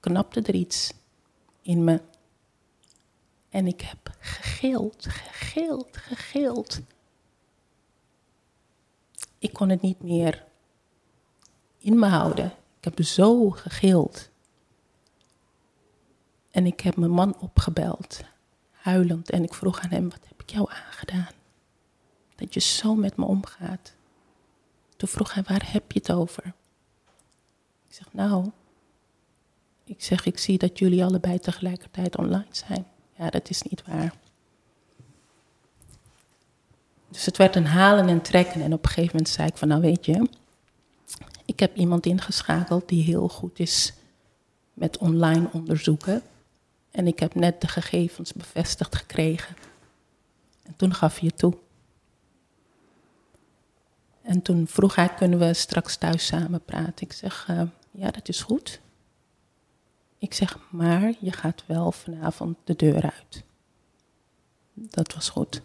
knapte 0.09 0.41
er 0.41 0.55
iets 0.55 0.93
in 1.61 1.83
me. 1.83 2.01
En 3.49 3.67
ik 3.67 3.81
heb 3.81 4.15
gegild, 4.19 5.05
gegild, 5.05 5.97
gegild. 5.97 6.79
Ik 9.39 9.53
kon 9.53 9.69
het 9.69 9.81
niet 9.81 10.01
meer 10.01 10.45
in 11.77 11.99
me 11.99 12.07
houden. 12.07 12.45
Ik 12.77 12.83
heb 12.83 13.05
zo 13.05 13.49
gegild. 13.49 14.29
En 16.51 16.65
ik 16.65 16.79
heb 16.79 16.95
mijn 16.95 17.11
man 17.11 17.39
opgebeld, 17.39 18.21
huilend. 18.71 19.29
En 19.29 19.43
ik 19.43 19.53
vroeg 19.53 19.79
aan 19.79 19.89
hem, 19.89 20.09
wat 20.09 20.27
heb 20.27 20.41
ik 20.41 20.49
jou 20.49 20.71
aangedaan? 20.71 21.33
Dat 22.35 22.53
je 22.53 22.59
zo 22.59 22.95
met 22.95 23.17
me 23.17 23.25
omgaat. 23.25 23.93
Toen 24.95 25.09
vroeg 25.09 25.33
hij, 25.33 25.43
waar 25.43 25.71
heb 25.71 25.91
je 25.91 25.99
het 25.99 26.11
over? 26.11 26.45
Ik 27.87 27.95
zeg, 27.95 28.13
nou, 28.13 28.51
ik 29.89 30.03
zeg, 30.03 30.25
ik 30.25 30.37
zie 30.37 30.57
dat 30.57 30.79
jullie 30.79 31.03
allebei 31.03 31.39
tegelijkertijd 31.39 32.17
online 32.17 32.45
zijn. 32.51 32.85
Ja, 33.17 33.29
dat 33.29 33.49
is 33.49 33.61
niet 33.61 33.83
waar. 33.85 34.13
Dus 37.09 37.25
het 37.25 37.37
werd 37.37 37.55
een 37.55 37.65
halen 37.65 38.07
en 38.07 38.21
trekken. 38.21 38.61
En 38.61 38.73
op 38.73 38.83
een 38.83 38.89
gegeven 38.89 39.11
moment 39.11 39.29
zei 39.29 39.47
ik 39.47 39.57
van, 39.57 39.67
nou 39.67 39.81
weet 39.81 40.05
je, 40.05 40.29
ik 41.45 41.59
heb 41.59 41.75
iemand 41.75 42.05
ingeschakeld 42.05 42.89
die 42.89 43.03
heel 43.03 43.27
goed 43.27 43.59
is 43.59 43.93
met 44.73 44.97
online 44.97 45.49
onderzoeken. 45.51 46.21
En 46.91 47.07
ik 47.07 47.19
heb 47.19 47.35
net 47.35 47.61
de 47.61 47.67
gegevens 47.67 48.33
bevestigd 48.33 48.95
gekregen. 48.95 49.55
En 50.63 50.75
toen 50.75 50.93
gaf 50.93 51.19
hij 51.19 51.27
het 51.27 51.37
toe. 51.37 51.57
En 54.21 54.41
toen 54.41 54.67
vroeg 54.67 54.95
hij, 54.95 55.09
kunnen 55.09 55.39
we 55.39 55.53
straks 55.53 55.97
thuis 55.97 56.25
samen 56.25 56.63
praten? 56.65 57.05
Ik 57.05 57.13
zeg, 57.13 57.47
uh, 57.49 57.61
ja, 57.91 58.11
dat 58.11 58.27
is 58.27 58.41
goed. 58.41 58.79
Ik 60.19 60.33
zeg, 60.33 60.57
maar 60.71 61.13
je 61.19 61.31
gaat 61.31 61.63
wel 61.65 61.91
vanavond 61.91 62.57
de 62.63 62.75
deur 62.75 63.03
uit. 63.03 63.43
Dat 64.73 65.13
was 65.13 65.29
goed. 65.29 65.61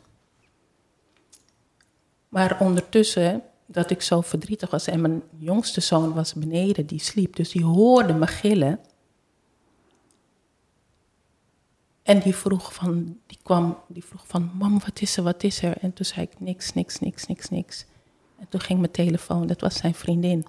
Maar 2.28 2.60
ondertussen, 2.60 3.42
dat 3.66 3.90
ik 3.90 4.02
zo 4.02 4.20
verdrietig 4.20 4.70
was 4.70 4.86
en 4.86 5.00
mijn 5.00 5.22
jongste 5.38 5.80
zoon 5.80 6.14
was 6.14 6.34
beneden, 6.34 6.86
die 6.86 7.00
sliep, 7.00 7.36
dus 7.36 7.50
die 7.50 7.64
hoorde 7.64 8.12
me 8.12 8.26
gillen. 8.26 8.80
En 12.02 12.20
die 12.20 12.34
vroeg 12.34 12.74
van, 12.74 13.18
die 13.26 13.38
kwam, 13.42 13.78
die 13.88 14.04
vroeg 14.04 14.26
van, 14.26 14.50
mam, 14.54 14.78
wat 14.78 15.00
is 15.00 15.16
er, 15.16 15.22
wat 15.22 15.42
is 15.42 15.62
er? 15.62 15.76
En 15.78 15.92
toen 15.92 16.04
zei 16.04 16.26
ik, 16.26 16.40
niks, 16.40 16.72
niks, 16.72 16.98
niks, 16.98 17.26
niks, 17.26 17.48
niks. 17.48 17.86
En 18.38 18.48
toen 18.48 18.60
ging 18.60 18.78
mijn 18.78 18.92
telefoon, 18.92 19.46
dat 19.46 19.60
was 19.60 19.76
zijn 19.76 19.94
vriendin. 19.94 20.46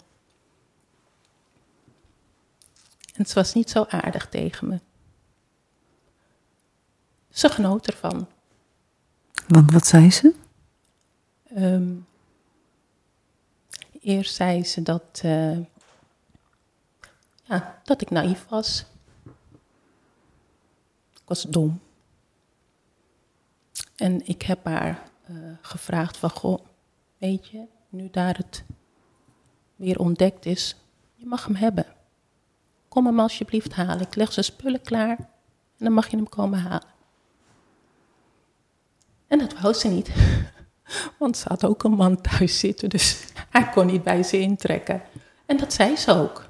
En 3.16 3.26
ze 3.26 3.34
was 3.34 3.54
niet 3.54 3.70
zo 3.70 3.86
aardig 3.90 4.30
tegen 4.30 4.68
me. 4.68 4.80
Ze 7.30 7.50
genoot 7.50 7.88
ervan. 7.88 8.28
Want 9.48 9.72
wat 9.72 9.88
zei 9.88 10.12
ze? 10.12 10.34
Um, 11.58 12.08
eerst 14.02 14.36
zei 14.36 14.64
ze 14.64 14.82
dat. 14.82 15.22
Uh, 15.26 15.58
ja, 17.44 17.82
dat 17.84 18.02
ik 18.02 18.10
naïef 18.10 18.46
was. 18.50 18.86
Ik 21.14 21.22
was 21.26 21.42
dom. 21.42 21.80
En 23.96 24.28
ik 24.28 24.42
heb 24.42 24.66
haar 24.66 25.10
uh, 25.30 25.54
gevraagd 25.62 26.18
van, 26.18 26.30
goh, 26.30 26.66
weet 27.18 27.48
je, 27.48 27.66
nu 27.90 28.10
daar 28.12 28.38
het 28.38 28.64
weer 29.76 30.00
ontdekt 30.00 30.46
is, 30.46 30.76
je 31.16 31.26
mag 31.26 31.46
hem 31.46 31.56
hebben. 31.56 31.95
Kom 32.96 33.06
hem 33.06 33.20
alsjeblieft 33.20 33.74
halen. 33.74 34.02
Ik 34.02 34.16
leg 34.16 34.34
zijn 34.34 34.46
spullen 34.46 34.82
klaar 34.82 35.18
en 35.18 35.28
dan 35.78 35.94
mag 35.94 36.10
je 36.10 36.16
hem 36.16 36.30
komen 36.30 36.60
halen. 36.60 36.88
En 39.28 39.40
dat 39.40 39.60
wou 39.60 39.74
ze 39.74 39.88
niet. 39.88 40.12
Want 41.20 41.38
ze 41.38 41.48
had 41.48 41.66
ook 41.66 41.84
een 41.84 41.92
man 41.92 42.22
thuis 42.22 42.60
zitten, 42.60 42.90
dus 42.90 43.26
hij 43.50 43.70
kon 43.70 43.86
niet 43.86 44.04
bij 44.04 44.24
ze 44.24 44.40
intrekken. 44.40 45.02
En 45.46 45.58
dat 45.58 45.74
zei 45.74 45.96
ze 45.96 46.12
ook. 46.12 46.50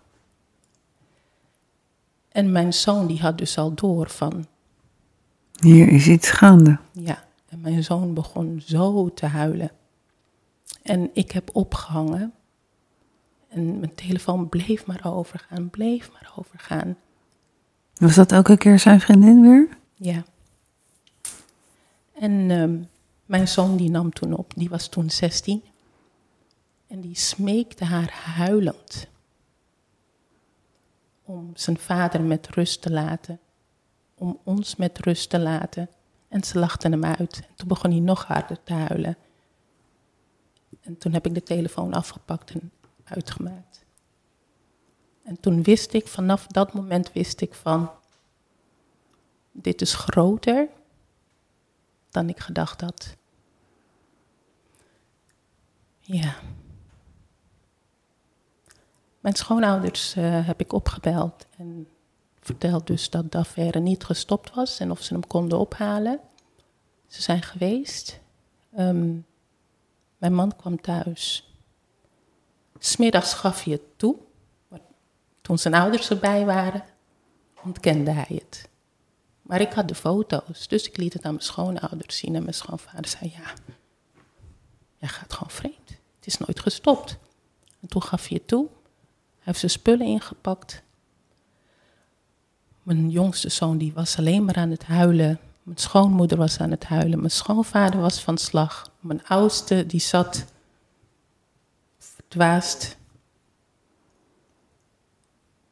En 2.29 2.51
mijn 2.51 2.73
zoon 2.73 3.07
die 3.07 3.19
had 3.19 3.37
dus 3.37 3.57
al 3.57 3.73
door 3.73 4.09
van... 4.09 4.47
Hier 5.59 5.87
is 5.87 6.07
iets 6.07 6.29
gaande. 6.29 6.79
Ja, 6.91 7.23
en 7.49 7.61
mijn 7.61 7.83
zoon 7.83 8.13
begon 8.13 8.61
zo 8.65 9.13
te 9.13 9.25
huilen. 9.25 9.71
En 10.81 11.09
ik 11.13 11.31
heb 11.31 11.49
opgehangen. 11.53 12.33
En 13.55 13.79
mijn 13.79 13.95
telefoon 13.95 14.49
bleef 14.49 14.85
maar 14.85 15.01
overgaan, 15.03 15.69
bleef 15.69 16.11
maar 16.11 16.33
overgaan. 16.35 16.97
Was 17.93 18.15
dat 18.15 18.31
elke 18.31 18.57
keer 18.57 18.79
zijn 18.79 19.01
vriendin 19.01 19.41
weer? 19.41 19.77
Ja. 19.93 20.23
En 22.13 22.51
ehm, 22.51 22.83
mijn 23.25 23.47
zoon 23.47 23.77
die 23.77 23.89
nam 23.89 24.13
toen 24.13 24.33
op, 24.33 24.53
die 24.55 24.69
was 24.69 24.87
toen 24.87 25.09
16. 25.09 25.63
En 26.87 27.01
die 27.01 27.15
smeekte 27.15 27.85
haar 27.85 28.11
huilend 28.11 29.07
om 31.23 31.51
zijn 31.53 31.77
vader 31.77 32.21
met 32.21 32.49
rust 32.49 32.81
te 32.81 32.91
laten, 32.91 33.39
om 34.15 34.39
ons 34.43 34.75
met 34.75 34.99
rust 34.99 35.29
te 35.29 35.39
laten. 35.39 35.89
En 36.27 36.43
ze 36.43 36.59
lachten 36.59 36.91
hem 36.91 37.05
uit. 37.05 37.41
En 37.47 37.55
toen 37.55 37.67
begon 37.67 37.91
hij 37.91 37.99
nog 37.99 38.25
harder 38.25 38.57
te 38.63 38.73
huilen. 38.73 39.17
En 40.81 40.97
toen 40.97 41.13
heb 41.13 41.25
ik 41.25 41.33
de 41.33 41.43
telefoon 41.43 41.93
afgepakt 41.93 42.51
en 42.51 42.71
uitgemaakt. 43.05 43.85
En 45.23 45.39
toen 45.39 45.63
wist 45.63 45.93
ik, 45.93 46.07
vanaf 46.07 46.47
dat 46.47 46.73
moment 46.73 47.13
wist 47.13 47.41
ik 47.41 47.53
van, 47.53 47.91
dit 49.51 49.81
is 49.81 49.93
groter 49.93 50.69
dan 52.11 52.29
ik 52.29 52.39
gedacht 52.39 52.81
had. 52.81 53.15
Ja. 55.99 56.35
Mijn 59.19 59.35
schoonouders 59.35 60.15
uh, 60.15 60.47
heb 60.47 60.59
ik 60.59 60.73
opgebeld 60.73 61.45
en 61.57 61.87
verteld 62.39 62.87
dus 62.87 63.09
dat 63.09 63.31
de 63.31 63.37
affaire 63.37 63.79
niet 63.79 64.03
gestopt 64.03 64.53
was 64.53 64.79
en 64.79 64.91
of 64.91 65.01
ze 65.01 65.13
hem 65.13 65.27
konden 65.27 65.59
ophalen. 65.59 66.19
Ze 67.07 67.21
zijn 67.21 67.41
geweest. 67.41 68.19
Um, 68.77 69.25
mijn 70.17 70.33
man 70.33 70.55
kwam 70.55 70.81
thuis. 70.81 71.44
Smiddags 72.85 73.33
gaf 73.33 73.63
hij 73.63 73.73
het 73.73 73.97
toe. 73.97 74.15
Maar 74.67 74.79
toen 75.41 75.57
zijn 75.57 75.73
ouders 75.73 76.09
erbij 76.09 76.45
waren, 76.45 76.83
ontkende 77.63 78.11
hij 78.11 78.39
het. 78.39 78.69
Maar 79.41 79.61
ik 79.61 79.73
had 79.73 79.87
de 79.87 79.95
foto's, 79.95 80.67
dus 80.67 80.87
ik 80.87 80.97
liet 80.97 81.13
het 81.13 81.23
aan 81.23 81.31
mijn 81.31 81.43
schoonouders 81.43 82.17
zien. 82.17 82.35
En 82.35 82.41
mijn 82.41 82.53
schoonvader 82.53 83.07
zei, 83.07 83.33
ja, 83.37 83.53
jij 84.97 85.09
gaat 85.09 85.33
gewoon 85.33 85.49
vreemd. 85.49 85.89
Het 86.15 86.25
is 86.25 86.37
nooit 86.37 86.59
gestopt. 86.59 87.17
En 87.81 87.87
toen 87.87 88.03
gaf 88.03 88.27
hij 88.27 88.37
het 88.37 88.47
toe. 88.47 88.65
Hij 88.65 89.43
heeft 89.43 89.59
zijn 89.59 89.71
spullen 89.71 90.07
ingepakt. 90.07 90.83
Mijn 92.83 93.09
jongste 93.09 93.49
zoon 93.49 93.77
die 93.77 93.93
was 93.93 94.17
alleen 94.17 94.45
maar 94.45 94.55
aan 94.55 94.71
het 94.71 94.83
huilen. 94.83 95.39
Mijn 95.63 95.77
schoonmoeder 95.77 96.37
was 96.37 96.59
aan 96.59 96.71
het 96.71 96.83
huilen. 96.83 97.19
Mijn 97.19 97.31
schoonvader 97.31 97.99
was 97.99 98.19
van 98.19 98.37
slag. 98.37 98.91
Mijn 98.99 99.25
oudste 99.25 99.85
die 99.85 99.99
zat 99.99 100.45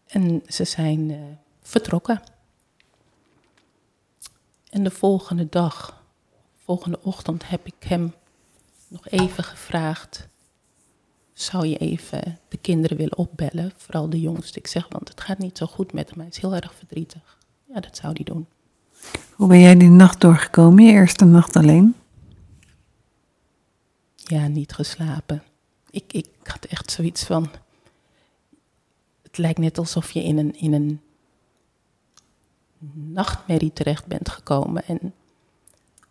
En 0.07 0.41
ze 0.47 0.63
zijn 0.63 1.09
uh, 1.09 1.17
vertrokken. 1.61 2.21
En 4.69 4.83
de 4.83 4.91
volgende 4.91 5.49
dag, 5.49 6.03
volgende 6.63 6.99
ochtend, 7.01 7.49
heb 7.49 7.65
ik 7.65 7.83
hem 7.83 8.13
nog 8.87 9.07
even 9.07 9.43
gevraagd. 9.43 10.27
Zou 11.33 11.67
je 11.67 11.77
even 11.77 12.39
de 12.47 12.57
kinderen 12.57 12.97
willen 12.97 13.17
opbellen? 13.17 13.71
Vooral 13.77 14.09
de 14.09 14.19
jongste. 14.19 14.59
Ik 14.59 14.67
zeg, 14.67 14.87
want 14.89 15.09
het 15.09 15.21
gaat 15.21 15.37
niet 15.37 15.57
zo 15.57 15.65
goed 15.65 15.93
met 15.93 16.09
hem. 16.09 16.19
Hij 16.19 16.27
is 16.27 16.41
heel 16.41 16.55
erg 16.55 16.73
verdrietig. 16.73 17.37
Ja, 17.65 17.79
dat 17.79 17.97
zou 17.97 18.13
hij 18.13 18.23
doen. 18.23 18.47
Hoe 19.35 19.47
ben 19.47 19.59
jij 19.59 19.75
die 19.75 19.89
nacht 19.89 20.21
doorgekomen? 20.21 20.83
Je 20.83 20.91
eerste 20.91 21.25
nacht 21.25 21.55
alleen? 21.55 21.95
Ja, 24.15 24.47
niet 24.47 24.73
geslapen. 24.73 25.43
Ik, 25.93 26.13
ik 26.13 26.27
had 26.43 26.65
echt 26.65 26.91
zoiets 26.91 27.23
van. 27.23 27.49
Het 29.21 29.37
lijkt 29.37 29.59
net 29.59 29.77
alsof 29.77 30.11
je 30.11 30.23
in 30.23 30.37
een, 30.37 30.55
in 30.55 30.73
een 30.73 31.01
nachtmerrie 32.93 33.73
terecht 33.73 34.05
bent 34.05 34.29
gekomen. 34.29 34.85
En, 34.85 35.13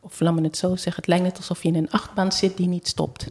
of 0.01 0.21
laat 0.21 0.35
me 0.35 0.42
het 0.42 0.57
zo 0.57 0.77
zeggen, 0.77 0.95
het 0.97 1.07
lijkt 1.07 1.25
net 1.25 1.37
alsof 1.37 1.62
je 1.62 1.68
in 1.68 1.75
een 1.75 1.90
achtbaan 1.90 2.33
zit 2.33 2.57
die 2.57 2.68
niet 2.68 2.88
stopt. 2.88 3.27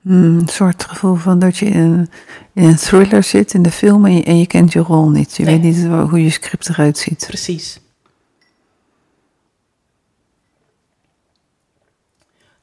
Hmm, 0.00 0.38
een 0.38 0.48
soort 0.48 0.84
gevoel 0.84 1.14
van 1.14 1.38
dat 1.38 1.56
je 1.56 1.66
in, 1.66 2.10
in, 2.52 2.64
een 2.64 2.76
thriller 2.76 3.22
zit 3.22 3.54
in 3.54 3.62
de 3.62 3.70
film 3.70 4.06
en 4.06 4.12
je, 4.12 4.24
en 4.24 4.38
je 4.38 4.46
kent 4.46 4.72
je 4.72 4.80
rol 4.80 5.10
niet. 5.10 5.36
Je 5.36 5.44
weet 5.44 5.62
niet 5.62 5.86
hoe 5.86 6.22
je 6.22 6.30
script 6.30 6.68
eruit 6.68 6.98
ziet. 6.98 7.24
Precies. 7.26 7.80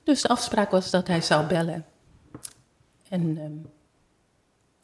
Dus 0.04 0.22
de 0.22 0.28
afspraak 0.28 0.72
was 0.72 0.90
dat 0.90 1.08
hij 1.08 1.22
zou 1.22 1.48
bellen. 1.48 1.86
En 3.10 3.38
um, 3.38 3.72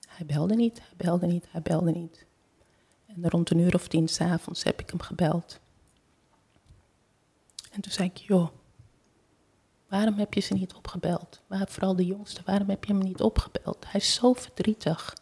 hij 0.07 0.25
belde 0.25 0.55
niet, 0.55 0.79
hij 0.79 0.93
belde 0.97 1.25
niet, 1.25 1.45
hij 1.51 1.61
belde 1.61 1.91
niet. 1.91 2.25
En 3.05 3.29
rond 3.29 3.49
een 3.49 3.59
uur 3.59 3.75
of 3.75 3.87
tien 3.87 4.07
s'avonds 4.07 4.63
heb 4.63 4.79
ik 4.79 4.89
hem 4.89 5.01
gebeld. 5.01 5.59
En 7.71 7.81
toen 7.81 7.91
zei 7.91 8.09
ik, 8.13 8.17
joh, 8.17 8.49
waarom 9.87 10.17
heb 10.17 10.33
je 10.33 10.39
ze 10.39 10.53
niet 10.53 10.73
opgebeld? 10.73 11.41
Waar, 11.47 11.67
vooral 11.67 11.95
de 11.95 12.05
jongste, 12.05 12.41
waarom 12.45 12.69
heb 12.69 12.83
je 12.83 12.93
hem 12.93 13.01
niet 13.01 13.21
opgebeld? 13.21 13.85
Hij 13.87 13.99
is 13.99 14.13
zo 14.13 14.33
verdrietig. 14.33 15.15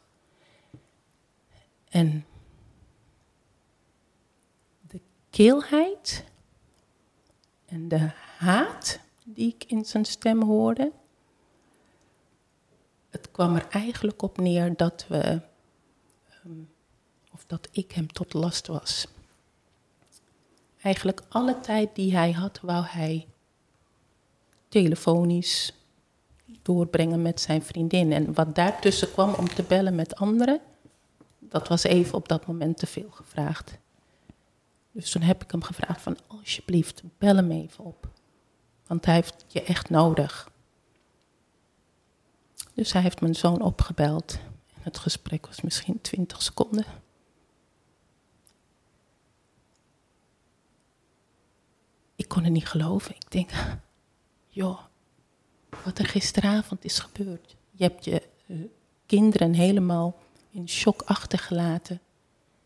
En 1.90 2.26
de 4.82 5.02
keelheid 5.30 6.24
en 7.66 7.88
de 7.88 8.12
haat 8.38 9.00
die 9.24 9.54
ik 9.56 9.64
in 9.64 9.86
zijn 9.86 10.06
stem 10.06 10.44
hoorde, 10.44 10.92
het 13.10 13.32
kwam 13.32 13.56
er 13.56 13.67
eigenlijk 13.69 14.22
op 14.22 14.38
neer 14.38 14.76
dat 14.76 15.06
we 15.08 15.41
um, 16.45 16.69
dat 17.50 17.67
ik 17.72 17.91
hem 17.91 18.08
tot 18.08 18.34
last 18.34 18.67
was. 18.67 19.08
Eigenlijk 20.82 21.22
alle 21.30 21.60
tijd 21.60 21.95
die 21.95 22.15
hij 22.15 22.32
had, 22.32 22.60
wou 22.62 22.86
hij 22.86 23.28
telefonisch 24.67 25.74
doorbrengen 26.62 27.22
met 27.22 27.41
zijn 27.41 27.62
vriendin. 27.62 28.12
En 28.12 28.34
wat 28.34 28.56
daartussen 28.56 29.12
kwam 29.12 29.34
om 29.34 29.48
te 29.48 29.63
bellen 29.63 29.95
met 29.95 30.15
anderen, 30.15 30.62
dat 31.39 31.67
was 31.67 31.84
even 31.84 32.13
op 32.13 32.28
dat 32.28 32.48
moment 32.48 32.78
te 32.78 32.88
veel 32.88 33.10
gevraagd. 33.10 33.78
Dus 34.91 35.12
toen 35.12 35.22
heb 35.22 35.43
ik 35.43 35.52
hem 35.52 35.63
gevraagd 35.63 36.02
van 36.02 36.17
alsjeblieft, 36.28 37.02
bel 37.17 37.36
hem 37.36 37.52
even 37.52 37.84
op. 37.84 38.08
Want 38.88 39.06
hij 39.06 39.15
heeft 39.15 39.45
je 39.48 39.63
echt 39.63 39.89
nodig. 39.89 40.49
Dus 42.80 42.94
hij 42.94 43.02
heeft 43.02 43.22
mijn 43.22 43.36
zoon 43.36 43.62
opgebeld. 43.62 44.39
En 44.74 44.82
het 44.84 44.98
gesprek 44.98 45.46
was 45.46 45.62
misschien 45.62 46.02
20 46.02 46.42
seconden. 46.42 46.86
ik 52.15 52.28
kon 52.28 52.44
het 52.44 52.54
niet 52.54 52.68
geloven. 52.68 53.15
Ik 53.15 53.32
denk, 53.32 53.50
joh, 54.48 54.80
wat 55.84 56.00
er 56.00 56.06
gisteravond 56.06 56.86
is 56.86 57.00
gebeurd. 57.00 57.56
Je 57.72 57.84
hebt 57.84 58.06
je 58.06 58.28
uh, 58.48 58.65
kinderen 59.06 59.54
helemaal 59.54 60.18
in 60.50 60.70
shock 60.70 61.02
achtergelaten. 61.02 62.02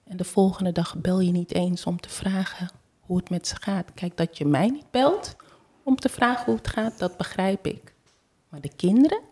En 0.04 0.17
de 0.17 0.23
volgende 0.23 0.71
dag 0.71 0.95
bel 0.95 1.19
je 1.19 1.32
niet 1.32 1.54
eens 1.54 1.86
om 1.86 1.99
te 1.99 2.10
vragen 2.10 2.69
hoe 2.99 3.17
het 3.17 3.30
met 3.30 3.47
ze 3.47 3.56
gaat. 3.56 3.93
Kijk, 3.93 4.17
dat 4.17 4.38
je 4.38 4.45
mij 4.45 4.67
niet 4.67 4.91
belt 4.91 5.36
om 5.84 5.95
te 5.95 6.10
vragen 6.10 6.45
hoe 6.45 6.56
het 6.56 6.67
gaat, 6.67 6.99
dat 6.99 7.17
begrijp 7.17 7.67
ik. 7.67 7.93
Maar 8.49 8.62
de 8.62 8.76
kinderen? 8.76 9.32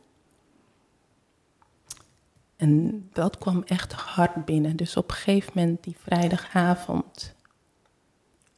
En 2.62 3.10
dat 3.14 3.38
kwam 3.38 3.64
echt 3.66 3.94
hard 3.94 4.46
binnen. 4.46 4.76
Dus 4.76 4.98
op 4.98 5.10
een 5.10 5.16
gegeven 5.16 5.52
moment, 5.56 5.84
die 5.84 5.96
vrijdagavond, 6.00 7.34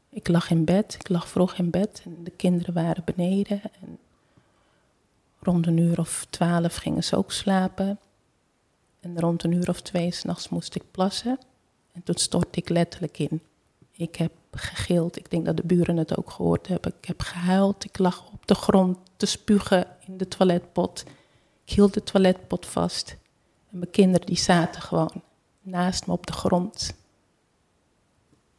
ik 0.09 0.27
lag 0.27 0.49
in 0.49 0.65
bed, 0.65 0.93
ik 0.99 1.09
lag 1.09 1.27
vroeg 1.27 1.53
in 1.53 1.69
bed 1.69 2.01
en 2.05 2.23
de 2.23 2.31
kinderen 2.31 2.73
waren 2.73 3.03
beneden. 3.15 3.61
En 3.81 3.97
rond 5.39 5.67
een 5.67 5.77
uur 5.77 5.99
of 5.99 6.25
twaalf 6.29 6.75
gingen 6.75 7.03
ze 7.03 7.17
ook 7.17 7.31
slapen. 7.31 7.99
En 8.99 9.19
rond 9.19 9.43
een 9.43 9.51
uur 9.51 9.69
of 9.69 9.81
twee 9.81 10.11
s'nachts 10.11 10.49
moest 10.49 10.75
ik 10.75 10.83
plassen. 10.91 11.39
En 11.91 12.03
toen 12.03 12.17
stortte 12.17 12.59
ik 12.59 12.69
letterlijk 12.69 13.19
in. 13.19 13.41
Ik 13.91 14.15
heb 14.15 14.31
gegild. 14.51 15.17
Ik 15.17 15.31
denk 15.31 15.45
dat 15.45 15.57
de 15.57 15.65
buren 15.65 15.97
het 15.97 16.17
ook 16.17 16.31
gehoord 16.31 16.67
hebben. 16.67 16.93
Ik 16.99 17.07
heb 17.07 17.21
gehuild. 17.21 17.83
Ik 17.83 17.97
lag 17.97 18.31
op 18.31 18.47
de 18.47 18.55
grond 18.55 18.97
te 19.17 19.25
spugen 19.25 19.87
in 20.07 20.17
de 20.17 20.27
toiletpot. 20.27 21.03
Ik 21.65 21.73
hield 21.73 21.93
de 21.93 22.03
toiletpot 22.03 22.65
vast. 22.65 23.21
En 23.73 23.79
mijn 23.79 23.91
kinderen 23.91 24.25
die 24.25 24.37
zaten 24.37 24.81
gewoon 24.81 25.21
naast 25.61 26.07
me 26.07 26.13
op 26.13 26.27
de 26.27 26.33
grond. 26.33 26.95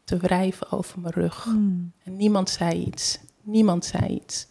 Te 0.04 0.16
wrijven 0.16 0.70
over 0.70 1.00
mijn 1.00 1.14
rug. 1.14 1.44
Hmm. 1.44 1.92
En 2.02 2.16
niemand 2.16 2.50
zei 2.50 2.84
iets. 2.84 3.18
Niemand 3.42 3.84
zei 3.84 4.06
iets. 4.06 4.46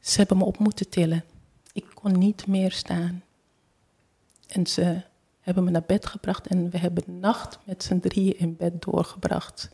Ze 0.00 0.18
hebben 0.18 0.36
me 0.36 0.44
op 0.44 0.58
moeten 0.58 0.88
tillen. 0.88 1.24
Ik 1.72 1.86
kon 1.94 2.18
niet 2.18 2.46
meer 2.46 2.72
staan. 2.72 3.22
En 4.46 4.66
ze 4.66 5.02
hebben 5.40 5.64
me 5.64 5.70
naar 5.70 5.84
bed 5.86 6.06
gebracht 6.06 6.46
en 6.46 6.70
we 6.70 6.78
hebben 6.78 7.04
de 7.06 7.12
nacht 7.12 7.58
met 7.64 7.82
z'n 7.82 7.98
drieën 7.98 8.38
in 8.38 8.56
bed 8.56 8.82
doorgebracht. 8.82 9.70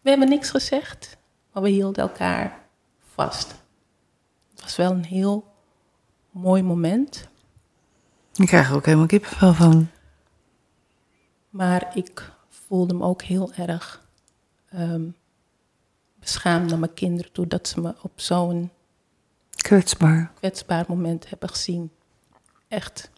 We 0.00 0.08
hebben 0.08 0.28
niks 0.28 0.50
gezegd, 0.50 1.16
maar 1.52 1.62
we 1.62 1.68
hielden 1.68 2.02
elkaar 2.02 2.66
vast. 2.98 3.54
Het 4.50 4.62
was 4.62 4.76
wel 4.76 4.90
een 4.90 5.04
heel 5.04 5.46
mooi 6.30 6.62
moment, 6.62 7.28
Ik 8.34 8.46
krijg 8.46 8.68
er 8.68 8.74
ook 8.74 8.84
helemaal 8.84 9.06
kippenvel 9.06 9.54
van. 9.54 9.88
maar 11.50 11.96
ik 11.96 12.32
voelde 12.48 12.94
me 12.94 13.04
ook 13.04 13.22
heel 13.22 13.52
erg 13.52 14.06
ehm, 14.68 15.04
beschaamd 16.20 16.70
naar 16.70 16.78
mijn 16.78 16.94
kinderen 16.94 17.32
toe 17.32 17.46
dat 17.46 17.68
ze 17.68 17.80
me 17.80 17.94
op 18.02 18.20
zo'n 18.20 18.70
Kwetsbaar. 19.50 20.32
kwetsbaar 20.34 20.84
moment 20.88 21.28
hebben 21.28 21.48
gezien. 21.48 21.90
Echt. 22.68 23.10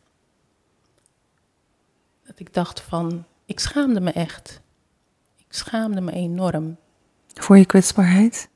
Dat 2.26 2.38
ik 2.38 2.54
dacht 2.54 2.80
van, 2.80 3.24
ik 3.44 3.60
schaamde 3.60 4.00
me 4.00 4.10
echt. 4.12 4.60
Ik 5.36 5.52
schaamde 5.54 6.00
me 6.00 6.12
enorm. 6.12 6.76
Voor 7.34 7.58
je 7.58 7.64
kwetsbaarheid? 7.64 8.48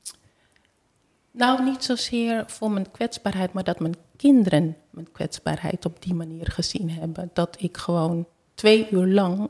Nou, 1.31 1.63
niet 1.63 1.83
zozeer 1.83 2.43
voor 2.47 2.71
mijn 2.71 2.91
kwetsbaarheid, 2.91 3.53
maar 3.53 3.63
dat 3.63 3.79
mijn 3.79 3.95
kinderen 4.19 4.77
mijn 4.89 5.11
kwetsbaarheid 5.11 5.85
op 5.85 6.01
die 6.01 6.13
manier 6.13 6.51
gezien 6.51 6.89
hebben. 6.89 7.29
Dat 7.33 7.61
ik 7.61 7.77
gewoon 7.77 8.27
twee 8.53 8.89
uur 8.89 9.07
lang 9.07 9.49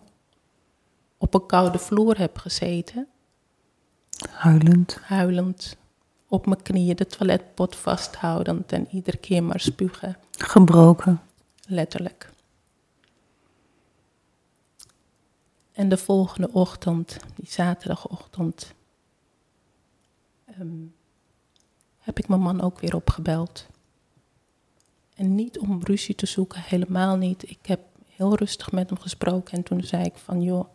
op 1.17 1.34
een 1.34 1.45
koude 1.45 1.79
vloer 1.79 2.17
heb 2.17 2.38
gezeten, 2.38 3.08
Huilend. 4.29 4.95
huilend, 5.01 5.77
op 6.27 6.45
mijn 6.45 6.62
knieën 6.62 6.95
de 6.95 7.05
toiletpot 7.05 7.75
vasthoudend 7.75 8.71
en 8.71 8.88
iedere 8.91 9.17
keer 9.17 9.43
maar 9.43 9.60
spugen. 9.60 10.17
Gebroken. 10.32 11.21
Letterlijk. 11.67 12.29
En 15.71 15.89
de 15.89 15.97
volgende 15.97 16.49
ochtend, 16.51 17.19
die 17.36 17.49
zaterdagochtend, 17.49 18.73
ehm, 20.45 20.86
heb 21.99 22.19
ik 22.19 22.27
mijn 22.27 22.41
man 22.41 22.62
ook 22.62 22.79
weer 22.79 22.95
opgebeld. 22.95 23.67
En 25.19 25.36
niet 25.36 25.60
om 25.60 25.84
ruzie 25.84 26.15
te 26.15 26.25
zoeken, 26.25 26.62
helemaal 26.62 27.15
niet. 27.15 27.49
Ik 27.49 27.65
heb 27.65 27.79
heel 28.08 28.36
rustig 28.36 28.71
met 28.71 28.89
hem 28.89 28.99
gesproken 28.99 29.58
en 29.58 29.63
toen 29.63 29.84
zei 29.84 30.03
ik 30.03 30.15
van, 30.15 30.41
joh, 30.41 30.69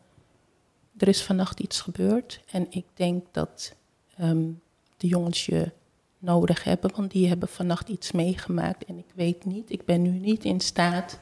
er 0.96 1.08
is 1.08 1.22
vannacht 1.22 1.60
iets 1.60 1.80
gebeurd 1.80 2.40
en 2.50 2.66
ik 2.70 2.84
denk 2.94 3.26
dat 3.30 3.74
ehm, 4.16 4.50
de 4.96 5.06
jongens 5.06 5.46
je 5.46 5.72
nodig 6.18 6.64
hebben, 6.64 6.94
want 6.96 7.10
die 7.10 7.28
hebben 7.28 7.48
vannacht 7.48 7.88
iets 7.88 8.12
meegemaakt 8.12 8.84
en 8.84 8.98
ik 8.98 9.12
weet 9.14 9.44
niet, 9.44 9.70
ik 9.70 9.84
ben 9.84 10.02
nu 10.02 10.10
niet 10.10 10.44
in 10.44 10.60
staat 10.60 11.20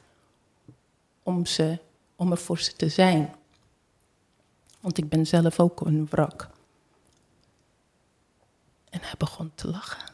om, 1.22 1.46
ze, 1.46 1.78
om 2.16 2.30
er 2.30 2.38
voor 2.38 2.58
ze 2.58 2.72
te 2.72 2.88
zijn. 2.88 3.34
Want 4.80 4.98
ik 4.98 5.08
ben 5.08 5.26
zelf 5.26 5.60
ook 5.60 5.80
een 5.80 6.06
wrak. 6.10 6.50
En 8.90 9.00
hij 9.02 9.14
begon 9.18 9.52
te 9.54 9.68
lachen. 9.68 10.11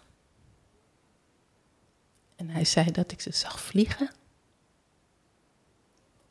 En 2.39 2.49
hij 2.51 2.65
zei 2.65 2.91
dat 2.91 3.13
ik 3.13 3.21
ze 3.21 3.33
zag 3.33 3.61
vliegen. 3.61 4.11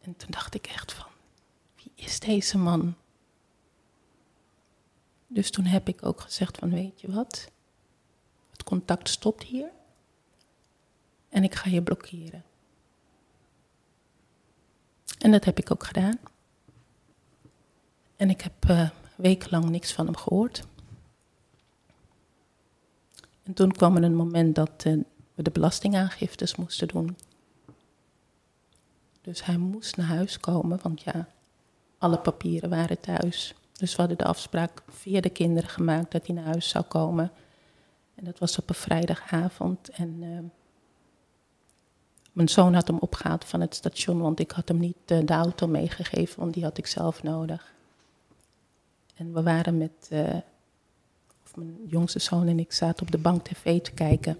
En 0.01 0.15
toen 0.15 0.31
dacht 0.31 0.53
ik 0.53 0.67
echt 0.67 0.93
van, 0.93 1.07
wie 1.75 1.91
is 1.95 2.19
deze 2.19 2.57
man? 2.57 2.95
Dus 5.27 5.51
toen 5.51 5.65
heb 5.65 5.87
ik 5.87 6.05
ook 6.05 6.21
gezegd 6.21 6.57
van, 6.57 6.69
weet 6.69 7.01
je 7.01 7.11
wat? 7.11 7.51
Het 8.51 8.63
contact 8.63 9.09
stopt 9.09 9.43
hier. 9.43 9.69
En 11.29 11.43
ik 11.43 11.55
ga 11.55 11.69
je 11.69 11.83
blokkeren. 11.83 12.43
En 15.19 15.31
dat 15.31 15.45
heb 15.45 15.59
ik 15.59 15.71
ook 15.71 15.83
gedaan. 15.83 16.19
En 18.15 18.29
ik 18.29 18.41
heb 18.41 18.69
eh, 18.69 18.89
wekenlang 19.15 19.69
niks 19.69 19.93
van 19.93 20.05
hem 20.05 20.17
gehoord. 20.17 20.63
En 23.43 23.53
toen 23.53 23.71
kwam 23.71 23.95
er 23.95 24.03
een 24.03 24.15
moment 24.15 24.55
dat 24.55 24.83
eh, 24.85 24.97
we 25.37 25.43
de 25.43 25.51
belastingaangiftes 25.51 26.55
moesten 26.55 26.87
doen. 26.87 27.17
Dus 29.21 29.45
hij 29.45 29.57
moest 29.57 29.97
naar 29.97 30.07
huis 30.07 30.39
komen, 30.39 30.79
want 30.81 31.01
ja, 31.01 31.27
alle 31.97 32.19
papieren 32.19 32.69
waren 32.69 32.99
thuis. 32.99 33.55
Dus 33.73 33.91
we 33.91 33.97
hadden 34.01 34.17
de 34.17 34.25
afspraak 34.25 34.83
via 34.89 35.21
de 35.21 35.29
kinderen 35.29 35.69
gemaakt 35.69 36.11
dat 36.11 36.27
hij 36.27 36.35
naar 36.35 36.45
huis 36.45 36.69
zou 36.69 36.85
komen. 36.85 37.31
En 38.15 38.25
dat 38.25 38.39
was 38.39 38.57
op 38.57 38.69
een 38.69 38.75
vrijdagavond. 38.75 39.89
En 39.89 40.17
eh, 40.21 40.39
mijn 42.31 42.49
zoon 42.49 42.73
had 42.73 42.87
hem 42.87 42.97
opgehaald 42.97 43.45
van 43.45 43.61
het 43.61 43.75
station, 43.75 44.19
want 44.19 44.39
ik 44.39 44.51
had 44.51 44.67
hem 44.67 44.79
niet 44.79 44.97
eh, 45.05 45.19
de 45.25 45.33
auto 45.33 45.67
meegegeven, 45.67 46.39
want 46.39 46.53
die 46.53 46.63
had 46.63 46.77
ik 46.77 46.87
zelf 46.87 47.23
nodig. 47.23 47.73
En 49.15 49.33
we 49.33 49.43
waren 49.43 49.77
met, 49.77 50.07
eh, 50.09 50.35
of 51.43 51.55
mijn 51.55 51.77
jongste 51.87 52.19
zoon 52.19 52.47
en 52.47 52.59
ik 52.59 52.73
zaten 52.73 53.05
op 53.05 53.11
de 53.11 53.17
bank 53.17 53.45
tv 53.45 53.81
te 53.81 53.91
kijken. 53.91 54.39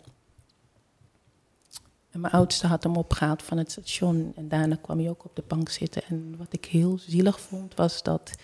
En 2.18 2.24
mijn 2.24 2.36
oudste 2.36 2.68
had 2.68 2.84
hem 2.84 2.96
opgehaald 2.96 3.44
van 3.44 3.58
het 3.58 3.72
station 3.72 4.32
en 4.36 4.48
daarna 4.48 4.76
kwam 4.82 5.00
hij 5.00 5.10
ook 5.10 5.26
op 5.26 5.36
de 5.36 5.44
bank 5.48 5.70
zitten. 5.70 6.04
En 6.04 6.38
wat 6.38 6.54
ik 6.54 6.66
heel 6.66 6.98
zielig 7.00 7.40
vond 7.42 7.76
was 7.76 8.04
dat 8.04 8.36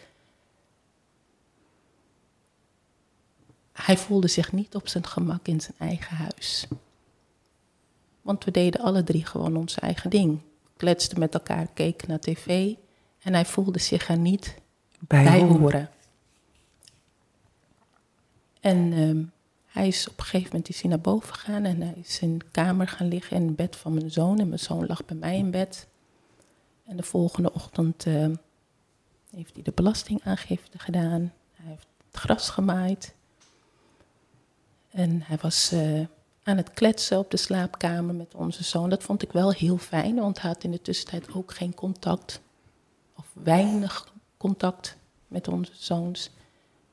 hij 3.71 3.97
voelde 3.97 4.27
zich 4.27 4.51
niet 4.51 4.75
op 4.75 4.87
zijn 4.87 5.05
gemak 5.07 5.47
in 5.47 5.61
zijn 5.61 5.75
eigen 5.77 6.15
huis. 6.15 6.67
Want 8.21 8.43
we 8.43 8.51
deden 8.51 8.81
alle 8.81 9.03
drie 9.03 9.25
gewoon 9.25 9.55
ons 9.55 9.79
eigen 9.79 10.09
ding. 10.09 10.39
Kletsten 10.77 11.19
met 11.19 11.33
elkaar, 11.33 11.67
keken 11.67 12.09
naar 12.09 12.19
tv 12.19 12.73
en 13.19 13.33
hij 13.33 13.45
voelde 13.45 13.79
zich 13.79 14.09
er 14.09 14.17
niet 14.17 14.55
Bij, 14.99 15.23
bij 15.23 15.39
horen. 15.39 15.59
horen. 15.59 15.89
En 18.59 18.93
ehm, 18.93 19.23
hij 19.73 19.87
is 19.87 20.09
op 20.09 20.19
een 20.19 20.25
gegeven 20.25 20.49
moment 20.51 20.69
is 20.69 20.81
hij 20.81 20.89
naar 20.89 20.99
boven 20.99 21.33
gegaan 21.33 21.63
en 21.63 21.81
hij 21.81 21.93
is 21.95 22.19
in 22.19 22.37
de 22.37 22.45
kamer 22.51 22.87
gaan 22.87 23.07
liggen 23.07 23.37
in 23.37 23.47
het 23.47 23.55
bed 23.55 23.75
van 23.75 23.93
mijn 23.93 24.11
zoon. 24.11 24.39
En 24.39 24.47
mijn 24.47 24.59
zoon 24.59 24.85
lag 24.85 25.05
bij 25.05 25.15
mij 25.15 25.37
in 25.37 25.51
bed. 25.51 25.87
En 26.85 26.97
de 26.97 27.03
volgende 27.03 27.53
ochtend 27.53 28.05
ehm, 28.05 28.35
heeft 29.35 29.53
hij 29.53 29.63
de 29.63 29.71
belastingaangifte 29.75 30.79
gedaan. 30.79 31.33
Hij 31.53 31.69
heeft 31.69 31.87
het 31.97 32.17
gras 32.21 32.49
gemaaid. 32.49 33.15
En 34.91 35.21
hij 35.21 35.37
was 35.41 35.71
eh, 35.71 36.05
aan 36.43 36.57
het 36.57 36.71
kletsen 36.73 37.17
op 37.17 37.31
de 37.31 37.37
slaapkamer 37.37 38.15
met 38.15 38.35
onze 38.35 38.63
zoon. 38.63 38.89
Dat 38.89 39.03
vond 39.03 39.21
ik 39.21 39.31
wel 39.31 39.51
heel 39.51 39.77
fijn, 39.77 40.15
want 40.15 40.41
hij 40.41 40.49
had 40.49 40.63
in 40.63 40.71
de 40.71 40.81
tussentijd 40.81 41.33
ook 41.33 41.53
geen 41.53 41.73
contact. 41.73 42.41
Of 43.15 43.25
weinig 43.33 44.13
contact 44.37 44.97
met 45.27 45.47
onze 45.47 45.71
zoons. 45.75 46.29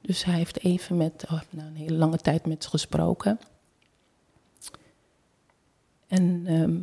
Dus 0.00 0.24
hij 0.24 0.34
heeft 0.34 0.60
even 0.60 0.96
met, 0.96 1.24
oh, 1.30 1.40
nou, 1.50 1.68
een 1.68 1.76
hele 1.76 1.96
lange 1.96 2.18
tijd 2.18 2.46
met 2.46 2.62
ze 2.62 2.68
gesproken. 2.68 3.40
En 6.06 6.46
ehm, 6.46 6.80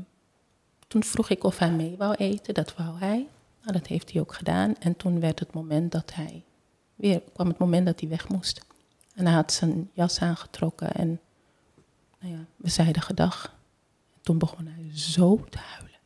toen 0.87 1.03
vroeg 1.03 1.29
ik 1.29 1.43
of 1.43 1.57
hij 1.57 1.71
mee 1.71 1.97
wou 1.97 2.15
eten, 2.15 2.53
dat 2.53 2.75
wou 2.75 2.99
hij. 2.99 3.27
Nou, 3.61 3.71
dat 3.71 3.87
heeft 3.87 4.11
hij 4.11 4.21
ook 4.21 4.33
gedaan. 4.33 4.75
En 4.79 4.95
toen 4.95 5.19
werd 5.19 5.39
het 5.39 5.53
moment 5.53 5.91
dat 5.91 6.13
hij 6.13 6.43
weer 6.95 7.21
kwam 7.33 7.47
het 7.47 7.57
moment 7.57 7.85
dat 7.85 7.99
hij 7.99 8.09
weg 8.09 8.29
moest. 8.29 8.65
En 9.15 9.25
hij 9.25 9.35
had 9.35 9.53
zijn 9.53 9.89
jas 9.93 10.19
aangetrokken 10.19 10.91
en 10.91 11.19
nou 12.19 12.33
ja, 12.33 12.45
we 12.55 12.69
zeiden 12.69 13.01
gedag. 13.01 13.55
En 14.13 14.21
toen 14.21 14.37
begon 14.37 14.67
hij 14.67 14.97
zo 14.97 15.45
te 15.49 15.57
huilen. 15.57 15.99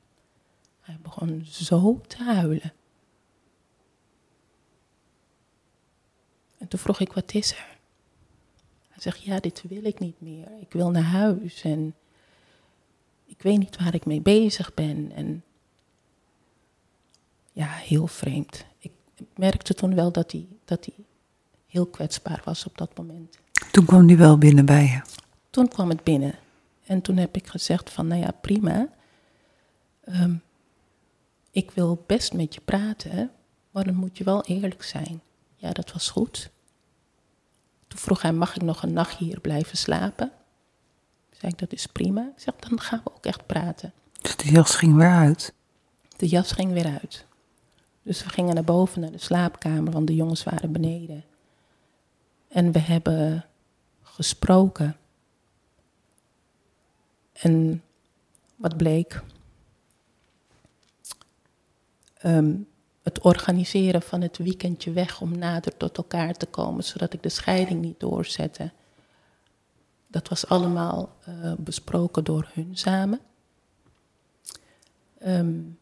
Hij 0.81 0.97
begon 1.01 1.45
zo 1.45 2.01
te 2.07 2.23
huilen. 2.23 2.73
Toen 6.71 6.79
vroeg 6.79 6.99
ik, 6.99 7.13
wat 7.13 7.33
is 7.33 7.51
er? 7.51 7.77
Hij 8.89 9.01
zegt, 9.01 9.23
ja, 9.23 9.39
dit 9.39 9.63
wil 9.67 9.83
ik 9.83 9.99
niet 9.99 10.21
meer. 10.21 10.47
Ik 10.59 10.71
wil 10.71 10.91
naar 10.91 11.03
huis 11.03 11.61
en 11.61 11.95
ik 13.25 13.41
weet 13.41 13.57
niet 13.57 13.77
waar 13.77 13.93
ik 13.93 14.05
mee 14.05 14.21
bezig 14.21 14.73
ben. 14.73 15.11
En 15.15 15.43
ja, 17.51 17.67
heel 17.67 18.07
vreemd. 18.07 18.65
Ik 18.77 18.91
merkte 19.35 19.73
toen 19.73 19.95
wel 19.95 20.11
dat 20.11 20.31
hij, 20.31 20.47
dat 20.65 20.85
hij 20.85 21.05
heel 21.67 21.85
kwetsbaar 21.85 22.41
was 22.45 22.65
op 22.65 22.77
dat 22.77 22.97
moment. 22.97 23.37
Toen 23.71 23.85
kwam 23.85 24.07
die 24.07 24.17
wel 24.17 24.37
binnen 24.37 24.65
bij 24.65 24.83
je. 24.83 25.01
Toen 25.49 25.67
kwam 25.67 25.89
het 25.89 26.03
binnen. 26.03 26.35
En 26.85 27.01
toen 27.01 27.17
heb 27.17 27.35
ik 27.35 27.47
gezegd 27.47 27.89
van, 27.89 28.07
nou 28.07 28.21
ja, 28.21 28.31
prima. 28.31 28.89
Ehm, 30.03 30.35
ik 31.51 31.71
wil 31.71 32.03
best 32.07 32.33
met 32.33 32.53
je 32.53 32.61
praten, 32.61 33.31
Maar 33.71 33.83
dan 33.83 33.95
moet 33.95 34.17
je 34.17 34.23
wel 34.23 34.43
eerlijk 34.43 34.83
zijn. 34.83 35.21
Ja, 35.55 35.71
dat 35.71 35.91
was 35.91 36.09
goed. 36.09 36.51
Toen 37.91 37.99
vroeg 37.99 38.21
hij, 38.21 38.33
mag 38.33 38.55
ik 38.55 38.61
nog 38.61 38.83
een 38.83 38.93
nachtje 38.93 39.25
hier 39.25 39.39
blijven 39.39 39.77
slapen? 39.77 40.31
Zei 41.31 41.51
ik, 41.51 41.59
dat 41.59 41.73
is 41.73 41.85
prima. 41.85 42.21
Ik 42.35 42.41
zeg, 42.41 42.55
dan 42.55 42.79
gaan 42.79 43.01
we 43.03 43.11
ook 43.15 43.25
echt 43.25 43.45
praten. 43.45 43.93
Dus 44.21 44.35
de 44.35 44.51
jas 44.51 44.75
ging 44.75 44.95
weer 44.95 45.09
uit. 45.09 45.53
De 46.17 46.27
jas 46.27 46.51
ging 46.51 46.71
weer 46.73 46.99
uit. 47.01 47.25
Dus 48.03 48.23
we 48.23 48.29
gingen 48.29 48.53
naar 48.53 48.63
boven, 48.63 49.01
naar 49.01 49.11
de 49.11 49.17
slaapkamer, 49.17 49.91
want 49.91 50.07
de 50.07 50.15
jongens 50.15 50.43
waren 50.43 50.71
beneden. 50.71 51.23
En 52.47 52.71
we 52.71 52.79
hebben 52.79 53.45
gesproken. 54.01 54.97
En 57.33 57.83
wat 58.55 58.77
bleek? 58.77 59.23
Ehm, 62.17 62.55
het 63.01 63.19
organiseren 63.19 64.01
van 64.01 64.21
het 64.21 64.37
weekendje 64.37 64.91
weg 64.91 65.21
om 65.21 65.37
nader 65.37 65.77
tot 65.77 65.97
elkaar 65.97 66.33
te 66.33 66.45
komen, 66.45 66.83
zodat 66.83 67.13
ik 67.13 67.23
de 67.23 67.29
scheiding 67.29 67.81
niet 67.81 67.99
doorzette. 67.99 68.71
Dat 70.07 70.27
was 70.27 70.47
allemaal 70.47 71.15
uh, 71.29 71.53
besproken 71.57 72.23
door 72.23 72.49
hun 72.53 72.77
samen. 72.77 73.19
Um, 75.25 75.79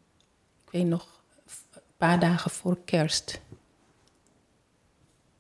ik 0.66 0.72
weet 0.72 0.86
nog, 0.86 1.22
een 1.74 1.82
paar 1.98 2.20
dagen 2.20 2.52
voor 2.52 2.78
kerst. 2.86 3.42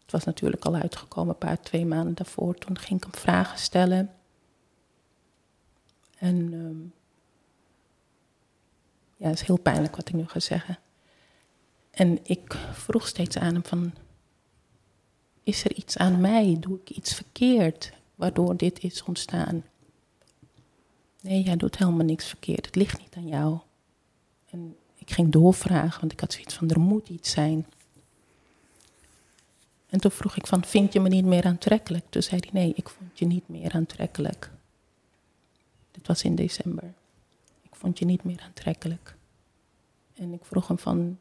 Het 0.01 0.11
was 0.11 0.23
natuurlijk 0.23 0.65
al 0.65 0.75
uitgekomen, 0.75 1.33
een 1.33 1.37
paar, 1.47 1.61
twee 1.61 1.85
maanden 1.85 2.15
daarvoor. 2.15 2.55
Toen 2.55 2.77
ging 2.77 3.03
ik 3.03 3.11
hem 3.11 3.21
vragen 3.21 3.59
stellen. 3.59 4.13
En 6.17 6.53
um, 6.53 6.93
ja, 9.17 9.27
het 9.27 9.39
is 9.41 9.47
heel 9.47 9.59
pijnlijk 9.59 9.95
wat 9.95 10.07
ik 10.07 10.13
nu 10.13 10.27
ga 10.27 10.39
zeggen. 10.39 10.79
En 11.91 12.19
ik 12.23 12.57
vroeg 12.71 13.07
steeds 13.07 13.37
aan 13.37 13.53
hem 13.53 13.65
van, 13.65 13.93
is 15.43 15.63
er 15.63 15.75
iets 15.75 15.97
aan 15.97 16.21
mij? 16.21 16.57
Doe 16.59 16.79
ik 16.79 16.89
iets 16.89 17.13
verkeerd 17.13 17.91
waardoor 18.15 18.57
dit 18.57 18.83
is 18.83 19.03
ontstaan? 19.03 19.63
Nee, 21.21 21.43
jij 21.43 21.55
doet 21.55 21.77
helemaal 21.77 22.05
niks 22.05 22.25
verkeerd. 22.25 22.65
Het 22.65 22.75
ligt 22.75 22.99
niet 22.99 23.15
aan 23.15 23.27
jou. 23.27 23.59
En 24.49 24.75
ik 24.95 25.11
ging 25.11 25.31
doorvragen, 25.31 25.99
want 25.99 26.11
ik 26.11 26.19
had 26.19 26.33
zoiets 26.33 26.53
van, 26.53 26.69
er 26.69 26.79
moet 26.79 27.09
iets 27.09 27.31
zijn. 27.31 27.65
En 29.89 29.99
toen 29.99 30.11
vroeg 30.11 30.35
ik 30.35 30.47
van, 30.47 30.65
vind 30.65 30.93
je 30.93 30.99
me 30.99 31.09
niet 31.09 31.25
meer 31.25 31.45
aantrekkelijk? 31.45 32.05
Toen 32.09 32.23
zei 32.23 32.41
hij, 32.41 32.61
nee, 32.61 32.73
ik 32.75 32.89
vond 32.89 33.19
je 33.19 33.25
niet 33.25 33.47
meer 33.47 33.71
aantrekkelijk. 33.71 34.51
Dit 35.91 36.07
was 36.07 36.23
in 36.23 36.35
december. 36.35 36.93
Ik 37.61 37.75
vond 37.75 37.99
je 37.99 38.05
niet 38.05 38.23
meer 38.23 38.41
aantrekkelijk. 38.41 39.15
En 40.15 40.33
ik 40.33 40.45
vroeg 40.45 40.67
hem 40.67 40.79
van, 40.79 41.17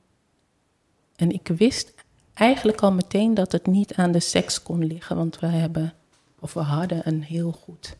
en 1.18 1.31
ik 1.31 1.48
wist 1.48 1.94
eigenlijk 2.35 2.81
al 2.81 2.92
meteen 2.92 3.35
dat 3.35 3.52
het 3.52 3.66
niet 3.66 3.94
aan 3.94 4.12
de 4.12 4.20
seks 4.20 4.62
kon 4.62 4.85
liggen, 4.85 5.16
want 5.16 5.38
we 5.38 5.46
hebben, 5.46 5.94
of 6.38 6.54
we 6.54 6.61
hadden 6.61 7.09
een 7.09 7.22
heel 7.22 7.52
goed 7.52 7.96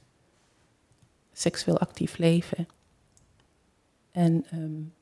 seksueel 1.33 1.79
actief 1.79 2.19
leven. 2.19 2.69
En, 4.11 4.47
um, 4.53 4.95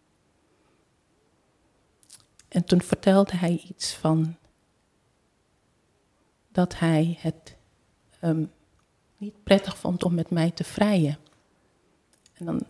en 2.49 2.65
toen 2.65 2.83
vertelde 2.83 3.37
hij 3.37 3.63
iets 3.69 3.95
van 3.95 4.37
dat 6.49 6.79
hij 6.79 7.19
het 7.21 7.57
um, 8.23 8.53
niet 9.17 9.43
prettig 9.43 9.79
vond 9.79 10.05
om 10.05 10.15
met 10.15 10.31
mij 10.31 10.51
te 10.51 10.65
vrijen. 10.65 11.19
En 12.33 12.47
dan 12.47 12.63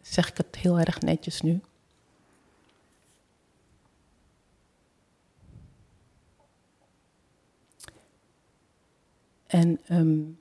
zeg 0.00 0.28
ik 0.28 0.36
het 0.36 0.56
heel 0.56 0.78
erg 0.78 1.00
netjes 1.00 1.40
nu. 1.40 1.60
En, 9.54 9.80
um, 9.90 10.38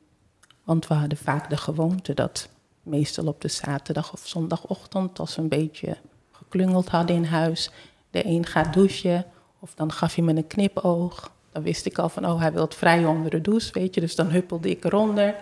want 0.63 0.87
we 0.87 0.93
hadden 0.93 1.17
vaak 1.17 1.49
de 1.49 1.57
gewoonte 1.57 2.13
dat 2.13 2.49
meestal 2.81 3.27
op 3.27 3.41
de 3.41 3.47
zaterdag 3.47 4.13
of 4.13 4.27
zondagochtend, 4.27 5.19
als 5.19 5.35
we 5.35 5.41
een 5.41 5.49
beetje 5.49 5.97
geklungeld 6.31 6.89
hadden 6.89 7.15
in 7.15 7.23
huis, 7.23 7.71
de 8.09 8.25
een 8.25 8.45
gaat 8.45 8.73
douchen 8.73 9.25
of 9.59 9.73
dan 9.73 9.91
gaf 9.91 10.15
hij 10.15 10.23
me 10.23 10.35
een 10.35 10.47
knipoog. 10.47 11.31
Dan 11.51 11.63
wist 11.63 11.85
ik 11.85 11.97
al 11.97 12.09
van, 12.09 12.25
oh, 12.25 12.39
hij 12.39 12.53
wil 12.53 12.67
vrij 12.69 13.05
onder 13.05 13.31
de 13.31 13.41
douche, 13.41 13.73
weet 13.73 13.95
je. 13.95 14.01
Dus 14.01 14.15
dan 14.15 14.29
huppelde 14.29 14.69
ik 14.69 14.83
eronder. 14.83 15.35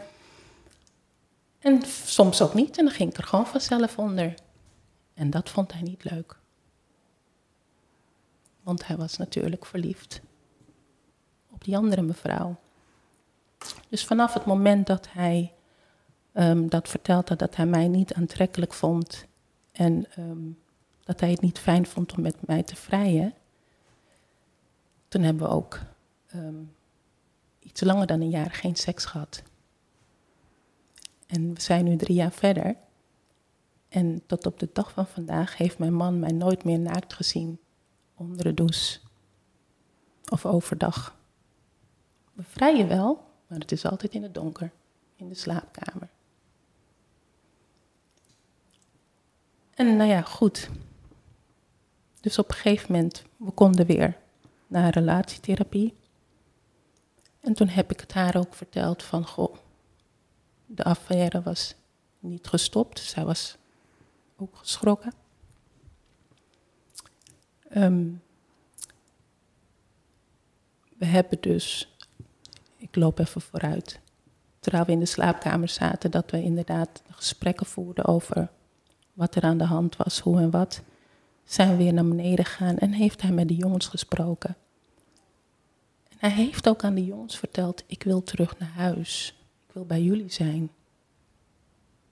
En 1.60 1.82
soms 2.06 2.42
ook 2.42 2.54
niet, 2.54 2.78
en 2.78 2.86
dan 2.86 2.94
ging 2.94 3.10
ik 3.10 3.18
er 3.18 3.24
gewoon 3.24 3.48
vanzelf 3.48 3.98
onder. 3.98 4.34
En 5.14 5.30
dat 5.30 5.50
vond 5.50 5.74
hij 5.74 5.82
niet 5.82 6.04
leuk. 6.04 6.38
Want 8.64 8.88
hij 8.88 8.98
was 8.98 9.18
natuurlijk 9.18 9.66
verliefd 9.66 10.22
op 11.50 11.64
die 11.64 11.78
andere 11.78 12.02
mevrouw. 12.02 12.60
Dus 13.90 14.06
vanaf 14.06 14.34
het 14.34 14.46
moment 14.46 14.88
dat 14.88 15.08
hij 15.12 15.54
um, 16.34 16.70
dat 16.70 16.90
vertelde, 16.90 17.36
dat 17.36 17.56
hij 17.56 17.66
mij 17.66 17.88
niet 17.88 18.14
aantrekkelijk 18.14 18.74
vond 18.74 19.26
en 19.72 20.06
um, 20.20 20.60
dat 21.04 21.20
hij 21.20 21.32
het 21.32 21.42
niet 21.42 21.60
fijn 21.60 21.86
vond 21.86 22.14
om 22.14 22.22
met 22.22 22.48
mij 22.48 22.64
te 22.64 22.76
vrijen, 22.76 23.34
toen 25.08 25.22
hebben 25.22 25.48
we 25.48 25.54
ook 25.54 25.80
um, 26.36 26.76
iets 27.60 27.82
langer 27.82 28.08
dan 28.08 28.22
een 28.22 28.30
jaar 28.30 28.52
geen 28.52 28.76
seks 28.76 29.06
gehad. 29.06 29.44
En 31.28 31.54
we 31.54 31.62
zijn 31.62 31.86
nu 31.86 31.96
drie 31.96 32.16
jaar 32.16 32.32
verder. 32.32 32.76
En 33.90 34.24
tot 34.26 34.46
op 34.46 34.60
de 34.60 34.70
dag 34.74 34.92
van 34.92 35.08
vandaag 35.08 35.58
heeft 35.58 35.78
mijn 35.78 35.94
man 35.94 36.20
mij 36.20 36.32
nooit 36.32 36.64
meer 36.64 36.80
naakt 36.80 37.14
gezien 37.14 37.60
onder 38.16 38.44
de 38.44 38.54
douche 38.54 39.00
of 40.30 40.46
overdag. 40.46 41.16
We 42.34 42.44
vrijen 42.44 42.88
wel, 42.88 43.31
maar 43.52 43.60
het 43.60 43.72
is 43.72 43.86
altijd 43.86 44.14
in 44.14 44.24
het 44.24 44.34
donker, 44.34 44.72
in 45.16 45.30
de 45.30 45.36
slaapkamer. 45.36 46.10
En 49.74 49.96
nou 49.96 50.10
ja, 50.10 50.22
goed. 50.22 50.70
Dus 52.20 52.40
op 52.40 52.50
een 52.50 52.56
gegeven 52.56 52.92
moment, 52.92 53.24
we 53.38 53.52
konden 53.52 53.86
weer 53.86 54.18
naar 54.68 54.94
relatietherapie. 54.94 55.94
En 57.40 57.54
toen 57.54 57.68
heb 57.68 57.92
ik 57.92 58.00
het 58.00 58.14
haar 58.14 58.36
ook 58.36 58.54
verteld 58.54 59.04
van, 59.04 59.28
goh, 59.28 59.56
de 60.66 60.84
affaire 60.84 61.42
was 61.42 61.76
niet 62.20 62.48
gestopt. 62.48 63.00
Zij 63.00 63.26
was 63.26 63.58
ook 64.36 64.56
geschrokken. 64.56 65.14
Um, 67.76 68.22
we 70.98 71.06
hebben 71.06 71.42
dus 71.42 71.91
ik 72.92 72.98
loop 72.98 73.20
even 73.20 73.42
vooruit. 73.42 74.00
Terwijl 74.60 74.86
we 74.86 74.92
in 74.92 75.00
de 75.00 75.06
slaapkamer 75.06 75.70
zaten, 75.70 76.12
dat 76.12 76.32
we 76.32 76.44
inderdaad 76.44 77.02
gesprekken 77.10 77.66
voerden 77.66 78.06
over 78.06 78.50
wat 79.14 79.36
er 79.36 79.44
aan 79.44 79.58
de 79.58 79.66
hand 79.66 79.96
was, 79.96 80.20
hoe 80.20 80.40
en 80.40 80.50
wat. 80.50 80.82
Zijn 81.44 81.70
we 81.70 81.76
weer 81.84 81.94
naar 81.94 82.08
beneden 82.08 82.46
gegaan 82.46 82.78
en 82.78 82.92
heeft 82.92 83.22
hij 83.22 83.32
met 83.32 83.48
de 83.48 83.56
jongens 83.56 83.88
gesproken. 83.88 84.56
En 86.10 86.18
hij 86.18 86.32
heeft 86.32 86.70
ook 86.70 86.84
aan 86.84 86.96
de 86.96 87.06
jongens 87.06 87.38
verteld: 87.38 87.84
Ik 87.88 88.04
wil 88.04 88.24
terug 88.24 88.60
naar 88.60 88.70
huis. 88.70 89.36
Ik 89.68 89.74
wil 89.74 89.86
bij 89.86 90.02
jullie 90.02 90.32
zijn. 90.32 90.72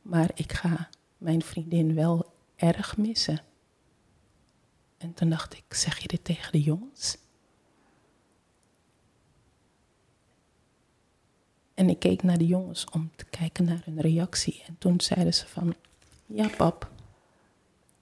Maar 0.02 0.32
ik 0.34 0.54
ga 0.54 0.89
mijn 1.18 1.42
vriendin 1.42 1.94
wel 1.96 2.34
erg 2.56 2.98
missen. 2.98 3.42
En 4.98 5.13
toen 5.13 5.30
dacht 5.30 5.54
ik: 5.54 5.74
Zeg 5.74 5.98
je 5.98 6.08
dit 6.08 6.24
tegen 6.24 6.52
de 6.52 6.62
jongens? 6.62 7.18
En 11.80 11.90
ik 11.90 12.00
keek 12.00 12.23
naar 12.23 12.38
de 12.38 12.48
jongens 12.48 12.86
om 12.92 13.12
te 13.15 13.25
kijken 13.25 13.65
naar 13.65 13.82
hun 13.86 14.02
reactie. 14.02 14.63
En 14.67 14.75
toen 14.80 15.02
zeiden 15.02 15.34
ze 15.34 15.48
van, 15.48 15.75
ja 16.25 16.48
pap, 16.58 16.90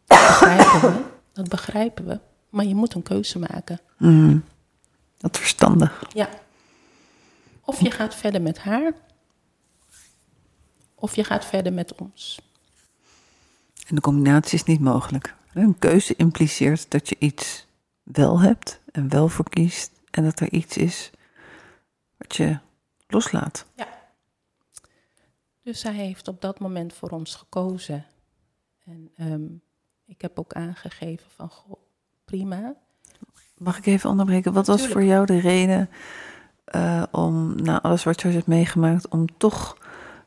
dat 0.05 0.17
begrijpen 0.17 0.82
we, 0.82 1.03
dat 1.34 1.49
begrijpen 1.49 2.05
we. 2.05 2.19
Maar 2.49 2.65
je 2.65 2.75
moet 2.75 2.93
een 2.93 3.03
keuze 3.03 3.39
maken. 3.39 3.80
Mm, 3.97 4.43
dat 5.17 5.38
verstandig. 5.38 6.03
Ja. 6.13 6.30
Of 7.61 7.82
je 7.82 7.91
gaat 7.91 8.15
verder 8.15 8.41
met 8.41 8.57
haar, 8.57 8.93
of 10.95 11.15
je 11.15 11.23
gaat 11.23 11.45
verder 11.45 11.73
met 11.73 11.95
ons. 11.95 12.39
En 13.88 13.95
de 13.95 14.01
combinatie 14.01 14.57
is 14.57 14.63
niet 14.63 14.82
mogelijk. 14.82 15.36
Een 15.53 15.80
keuze 15.80 16.15
impliceert 16.15 16.91
dat 16.91 17.09
je 17.09 17.15
iets 17.19 17.67
wel 18.03 18.39
hebt 18.39 18.80
en 18.91 19.09
wel 19.09 19.28
verkiest. 19.28 19.91
En 20.11 20.23
dat 20.23 20.39
er 20.39 20.51
iets 20.51 20.78
is 20.78 21.11
wat 22.17 22.36
je 22.36 22.65
loslaat. 23.08 23.66
Ja. 23.76 23.88
Dus 25.62 25.84
hij 25.84 25.93
heeft 25.93 26.28
op 26.28 26.41
dat 26.41 26.60
moment 26.60 26.93
voor 26.93 27.10
ons 27.10 27.36
gekozen. 27.36 28.05
En 28.86 29.12
um, 29.18 29.62
ik 30.05 30.22
heb 30.22 30.39
ook 30.39 30.53
aangegeven 30.53 31.32
van, 31.36 31.49
goh, 31.49 31.80
prima. 32.26 32.76
Mag 33.58 33.78
ik 33.78 33.86
even 33.86 34.10
onderbreken? 34.10 34.53
Wat 34.53 34.68
was 34.68 34.88
voor 34.88 35.03
jou 35.03 35.26
de 35.26 35.39
reden 35.39 35.89
uh, 36.76 37.03
om, 37.12 37.62
na 37.62 37.82
alles 37.82 38.03
wat 38.03 38.22
je 38.22 38.28
hebt 38.28 38.47
meegemaakt, 38.47 39.08
om 39.08 39.38
toch 39.38 39.78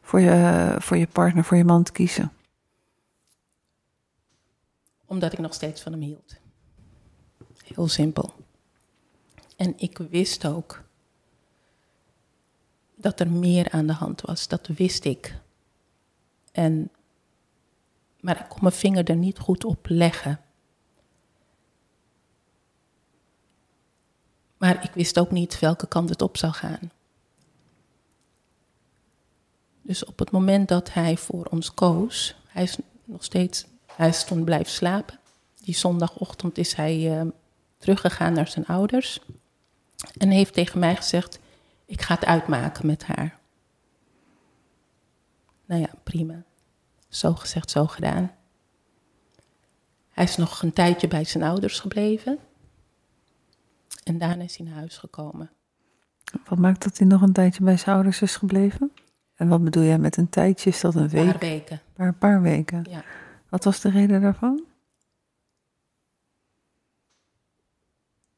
voor 0.01 0.21
je, 0.21 0.77
voor 0.79 0.97
je 0.97 1.07
partner, 1.07 1.45
voor 1.45 1.57
je 1.57 1.65
man 1.65 1.83
te 1.83 1.93
kiezen? 1.93 2.33
Omdat 5.07 5.33
ik 5.33 5.39
nog 5.39 5.55
steeds 5.55 5.83
van 5.83 5.93
hem 5.93 6.01
hield. 6.01 6.37
Heel 7.65 7.89
simpel. 7.89 8.35
En 9.57 9.75
ik 9.77 9.99
wist 9.99 10.47
ook 10.47 10.83
dat 13.01 13.21
er 13.21 13.31
meer 13.31 13.71
aan 13.71 13.87
de 13.87 13.93
hand 13.93 14.21
was. 14.21 14.49
Dat 14.49 14.67
wist 14.67 15.05
ik. 15.05 15.35
En, 16.53 16.91
maar 18.21 18.41
ik 18.41 18.49
kon 18.49 18.59
mijn 18.61 18.75
vinger 18.75 19.05
er 19.05 19.17
niet 19.17 19.39
goed 19.39 19.65
op 19.65 19.87
leggen. 19.89 20.41
Maar 24.57 24.85
ik 24.85 24.91
wist 24.95 25.19
ook 25.19 25.31
niet 25.31 25.59
welke 25.59 25.87
kant 25.87 26.09
het 26.09 26.23
op 26.23 26.37
zou 26.37 26.53
gaan. 26.53 26.91
Dus 29.83 30.05
op 30.05 30.19
het 30.19 30.31
moment 30.31 30.69
dat 30.69 30.93
hij 30.93 31.17
voor 31.17 31.45
ons 31.45 31.75
koos, 31.75 32.37
hij 32.47 32.63
is 32.63 32.77
nog 33.05 33.25
steeds, 33.25 33.67
hij 33.87 34.09
is 34.09 34.25
toen 34.25 34.45
blijven 34.45 34.73
slapen. 34.73 35.19
Die 35.61 35.75
zondagochtend 35.75 36.59
is 36.59 36.75
hij 36.75 37.21
uh, 37.21 37.31
teruggegaan 37.79 38.33
naar 38.33 38.49
zijn 38.49 38.67
ouders. 38.67 39.21
En 40.19 40.31
heeft 40.31 40.55
tegen 40.55 40.79
mij 40.79 40.97
gezegd, 40.97 41.40
ik 41.91 42.03
ga 42.03 42.15
het 42.15 42.25
uitmaken 42.25 42.87
met 42.87 43.05
haar. 43.05 43.39
Nou 45.67 45.81
ja, 45.81 45.91
prima. 46.03 46.43
Zo 47.09 47.35
gezegd, 47.35 47.71
zo 47.71 47.87
gedaan. 47.87 48.31
Hij 50.09 50.25
is 50.25 50.37
nog 50.37 50.63
een 50.63 50.73
tijdje 50.73 51.09
bij 51.09 51.25
zijn 51.25 51.45
ouders 51.45 51.81
gebleven. 51.81 52.39
En 54.03 54.19
daarna 54.19 54.43
is 54.43 54.57
hij 54.57 54.67
naar 54.67 54.75
huis 54.75 54.99
gekomen. 54.99 55.51
Wat 56.45 56.59
maakt 56.59 56.83
dat 56.83 56.99
hij 56.99 57.07
nog 57.07 57.23
een 57.23 57.33
tijdje 57.33 57.65
bij 57.65 57.77
zijn 57.77 57.95
ouders 57.95 58.23
is 58.23 58.37
gebleven? 58.37 58.93
En 59.35 59.49
wat 59.49 59.65
bedoel 59.65 59.83
jij 59.83 59.99
met 59.99 60.17
een 60.17 60.29
tijdje? 60.29 60.71
Is 60.71 60.81
dat 60.81 60.95
een 60.95 61.09
week? 61.09 61.27
Een 61.27 61.33
paar 61.33 61.41
weken. 61.41 61.77
Een 61.77 61.93
paar, 61.95 62.15
paar 62.15 62.43
weken. 62.43 62.87
Ja. 62.91 63.05
Wat 63.49 63.65
was 63.65 63.81
de 63.81 63.91
reden 63.91 64.21
daarvan? 64.21 64.65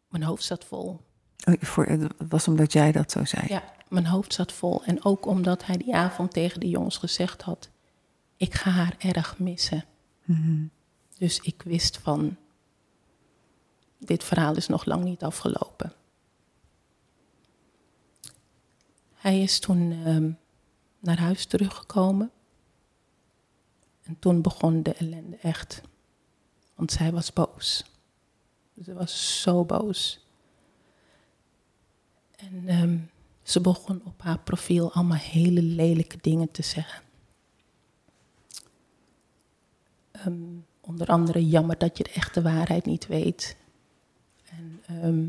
Mijn 0.09 0.22
hoofd 0.22 0.44
zat 0.44 0.64
vol. 0.64 1.00
Oh, 1.45 1.55
voor, 1.61 1.86
het 1.86 2.12
was 2.28 2.49
omdat 2.49 2.72
jij 2.72 2.93
dat 2.93 3.11
zo 3.11 3.24
zei? 3.24 3.45
Ja, 3.49 3.64
mijn 3.88 4.07
hoofd 4.07 4.34
zat 4.34 4.53
vol. 4.53 4.84
En 4.84 5.05
ook 5.05 5.26
omdat 5.26 5.66
hij 5.66 5.76
die 5.76 5.95
avond 5.95 6.32
tegen 6.32 6.61
de 6.61 6.68
jongens 6.68 6.97
gezegd 6.97 7.43
had... 7.43 7.70
ik 8.36 8.55
ga 8.55 8.70
haar 8.70 8.95
erg 8.99 9.38
missen. 9.38 9.84
Mhm. 10.24 10.64
Dus 11.18 11.38
ik 11.38 11.62
wist 11.62 11.99
van... 11.99 12.36
dit 13.99 14.24
verhaal 14.24 14.57
is 14.57 14.66
nog 14.66 14.84
lang 14.84 15.05
niet 15.05 15.22
afgelopen. 15.22 15.93
Hij 19.14 19.40
is 19.40 19.59
toen 19.59 19.93
ehm, 20.05 20.30
naar 20.99 21.18
huis 21.18 21.47
teruggekomen. 21.47 22.30
En 24.03 24.18
toen 24.18 24.43
begon 24.43 24.82
de 24.82 24.95
ellende 24.95 25.36
echt. 25.36 25.82
Want 26.74 26.93
zij 26.93 27.12
was 27.12 27.32
boos. 27.32 27.84
Ze 28.84 28.95
was 28.95 29.40
zo 29.43 29.64
boos. 29.64 30.21
En 32.51 32.62
ehm, 32.66 32.97
ze 33.43 33.61
begon 33.61 34.03
op 34.05 34.22
haar 34.22 34.38
profiel 34.38 34.93
allemaal 34.93 35.18
hele 35.18 35.62
lelijke 35.62 36.16
dingen 36.20 36.51
te 36.51 36.62
zeggen. 36.62 37.03
Ehm, 40.11 40.32
onder 40.80 41.07
andere 41.07 41.49
jammer 41.49 41.78
dat 41.78 41.99
je 41.99 42.05
de 42.05 42.12
echte 42.12 42.43
waarheid 42.43 42.84
niet 42.84 43.07
weet. 43.07 43.57
En 44.51 44.82
ehm, 44.86 45.24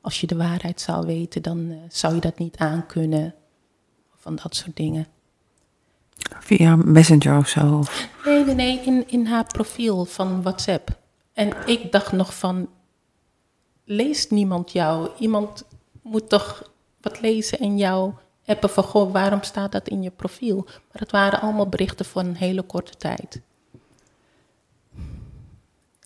als 0.00 0.20
je 0.20 0.26
de 0.26 0.36
waarheid 0.36 0.80
zou 0.80 1.06
weten, 1.06 1.42
dan 1.42 1.70
eh, 1.70 1.76
zou 1.88 2.14
je 2.14 2.20
dat 2.20 2.38
niet 2.38 2.56
aankunnen. 2.56 3.34
Van 4.14 4.36
dat 4.42 4.56
soort 4.56 4.76
dingen. 4.76 5.06
Via 6.40 6.76
Messenger 6.76 7.36
of 7.36 7.48
zo? 7.48 7.82
Nee, 8.24 8.44
nee, 8.44 8.54
nee, 8.54 8.80
in, 8.80 9.08
in 9.08 9.26
haar 9.26 9.44
profiel 9.46 10.04
van 10.04 10.42
WhatsApp. 10.42 10.98
En 11.32 11.52
ik 11.66 11.92
dacht 11.92 12.12
nog 12.12 12.38
van, 12.38 12.68
leest 13.84 14.30
niemand 14.30 14.72
jou? 14.72 15.10
Iemand 15.18 15.64
moet 16.02 16.28
toch 16.28 16.72
wat 17.00 17.20
lezen 17.20 17.58
en 17.58 17.78
jou 17.78 18.12
appen 18.46 18.70
van, 18.70 18.84
goh, 18.84 19.12
waarom 19.12 19.42
staat 19.42 19.72
dat 19.72 19.88
in 19.88 20.02
je 20.02 20.10
profiel? 20.10 20.62
Maar 20.64 21.00
het 21.00 21.10
waren 21.10 21.40
allemaal 21.40 21.68
berichten 21.68 22.04
voor 22.04 22.22
een 22.22 22.36
hele 22.36 22.62
korte 22.62 22.96
tijd. 22.96 23.40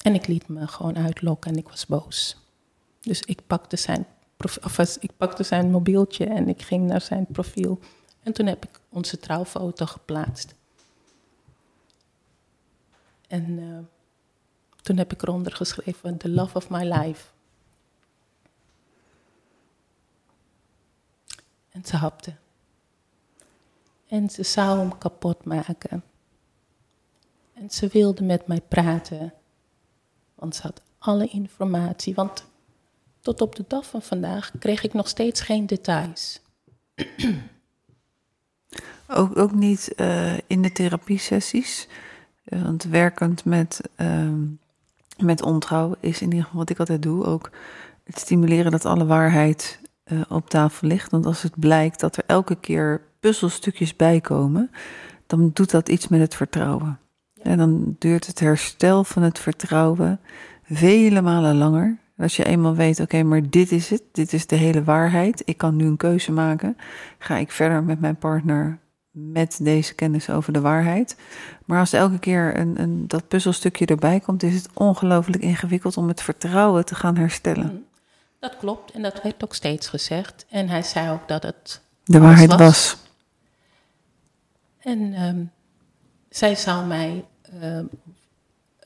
En 0.03 0.15
ik 0.15 0.27
liet 0.27 0.49
me 0.49 0.67
gewoon 0.67 0.99
uitlokken 0.99 1.51
en 1.51 1.59
ik 1.59 1.69
was 1.69 1.87
boos. 1.87 2.37
Dus 3.01 3.23
ik 3.23 3.41
pakte 3.47 3.77
zijn, 3.77 4.07
of 4.63 4.79
ik 5.01 5.11
pakte 5.17 5.43
zijn 5.43 5.71
mobieltje 5.71 6.25
en 6.25 6.49
ik 6.49 6.63
ging 6.63 6.87
naar 6.87 7.01
zijn 7.01 7.27
profiel. 7.27 7.79
En 8.23 8.33
toen 8.33 8.47
heb 8.47 8.65
ik 8.65 8.81
onze 8.89 9.19
trouwfoto 9.19 9.87
geplaatst. 9.87 10.55
En 13.29 13.51
uh, 13.51 13.79
toen 14.83 14.97
heb 14.97 15.13
ik 15.13 15.23
eronder 15.23 15.53
geschreven: 15.53 16.17
The 16.17 16.29
love 16.29 16.57
of 16.57 16.71
my 16.71 16.93
life. 16.93 17.27
En 21.79 21.85
ze 21.85 21.97
hapte. 21.97 22.33
En 24.09 24.31
ze 24.31 24.43
zou 24.43 24.79
hem 24.79 24.99
kapot 24.99 25.45
maken. 25.45 26.03
En 27.55 27.71
ze 27.71 27.89
wilde 27.89 28.25
met 28.25 28.47
mij 28.47 28.61
praten. 28.61 29.35
Want 30.35 30.57
ze 30.57 30.63
had 30.63 30.83
alle 30.99 31.27
informatie. 31.27 32.15
Want 32.15 32.45
tot 33.21 33.41
op 33.41 33.57
de 33.57 33.65
dag 33.69 33.87
van 33.87 34.03
vandaag 34.03 34.53
kreeg 34.59 34.83
ik 34.83 34.93
nog 34.93 35.09
steeds 35.09 35.41
geen 35.41 35.67
details. 35.67 36.41
Ook, 39.11 39.39
ook 39.39 39.55
niet 39.55 39.93
uh, 39.97 40.39
in 40.47 40.63
de 40.63 40.73
therapiesessies. 40.73 41.89
Uh, 42.45 42.63
want 42.63 42.83
werkend 42.83 43.45
met, 43.45 43.81
uh, 43.97 44.33
met 45.19 45.43
ontrouw 45.43 45.95
is 46.01 46.21
in 46.21 46.29
ieder 46.29 46.45
geval 46.45 46.59
wat 46.59 46.71
ik 46.71 46.79
altijd 46.79 47.03
doe. 47.03 47.25
Ook 47.25 47.51
het 48.05 48.19
stimuleren 48.19 48.71
dat 48.71 48.85
alle 48.85 49.07
waarheid 49.07 49.81
uh, 50.13 50.21
op 50.29 50.51
tafel 50.51 50.89
ligt. 50.89 51.11
Want 51.11 51.27
als 51.27 51.43
het 51.43 51.59
blijkt 51.59 52.01
dat 52.01 52.17
er 52.17 52.25
elke 52.27 52.55
keer 52.55 53.01
puzzelstukjes 53.21 53.97
bij 53.97 54.21
komen, 54.21 54.71
dan 55.27 55.51
doet 55.53 55.71
dat 55.71 55.89
iets 55.89 56.09
met 56.09 56.21
het 56.21 56.35
vertrouwen. 56.35 56.99
Ja. 57.33 57.43
En 57.43 57.59
dan 57.59 57.97
duurt 57.99 58.27
het 58.27 58.41
herstel 58.41 59.05
van 59.05 59.23
het 59.23 59.39
vertrouwen 59.39 60.21
vele 60.63 61.23
malen 61.23 61.57
langer. 61.57 61.99
Als 62.19 62.37
je 62.37 62.45
eenmaal 62.45 62.75
weet, 62.75 63.01
oké, 63.01 63.03
okay, 63.03 63.23
maar 63.23 63.51
dit 63.51 63.73
is 63.73 63.91
het, 63.91 64.03
dit 64.13 64.33
is 64.33 64.47
de 64.47 64.57
hele 64.57 64.85
waarheid. 64.85 65.43
Ik 65.45 65.57
kan 65.57 65.77
nu 65.77 65.85
een 65.87 65.97
keuze 65.97 66.33
maken. 66.33 66.77
Ga 67.19 67.37
ik 67.37 67.51
verder 67.51 67.85
met 67.85 68.01
mijn 68.01 68.17
partner 68.17 68.79
met 69.11 69.59
deze 69.63 69.95
kennis 69.95 70.31
over 70.31 70.53
de 70.53 70.61
waarheid. 70.61 71.17
Maar 71.65 71.81
als 71.81 71.93
elke 71.93 72.19
keer 72.19 72.59
een, 72.59 72.81
een, 72.81 73.09
dat 73.09 73.29
puzzelstukje 73.29 73.87
erbij 73.87 74.21
komt, 74.21 74.43
is 74.43 74.55
het 74.55 74.69
ongelooflijk 74.75 75.43
ingewikkeld 75.43 75.97
om 75.97 76.09
het 76.09 76.23
vertrouwen 76.23 76.85
te 76.85 76.95
gaan 76.95 77.17
herstellen. 77.17 77.85
Dat 78.39 78.57
klopt 78.57 78.91
en 78.91 79.03
dat 79.03 79.23
werd 79.23 79.45
ook 79.45 79.55
steeds 79.55 79.89
gezegd. 79.89 80.47
En 80.49 80.69
hij 80.69 80.83
zei 80.83 81.11
ook 81.11 81.29
dat 81.29 81.43
het. 81.43 81.81
De 82.05 82.19
waarheid 82.19 82.49
was. 82.49 82.59
was. 82.59 82.97
En 84.79 85.23
um, 85.23 85.51
zij 86.29 86.55
zou 86.55 86.87
mij 86.87 87.25
um, 87.63 87.91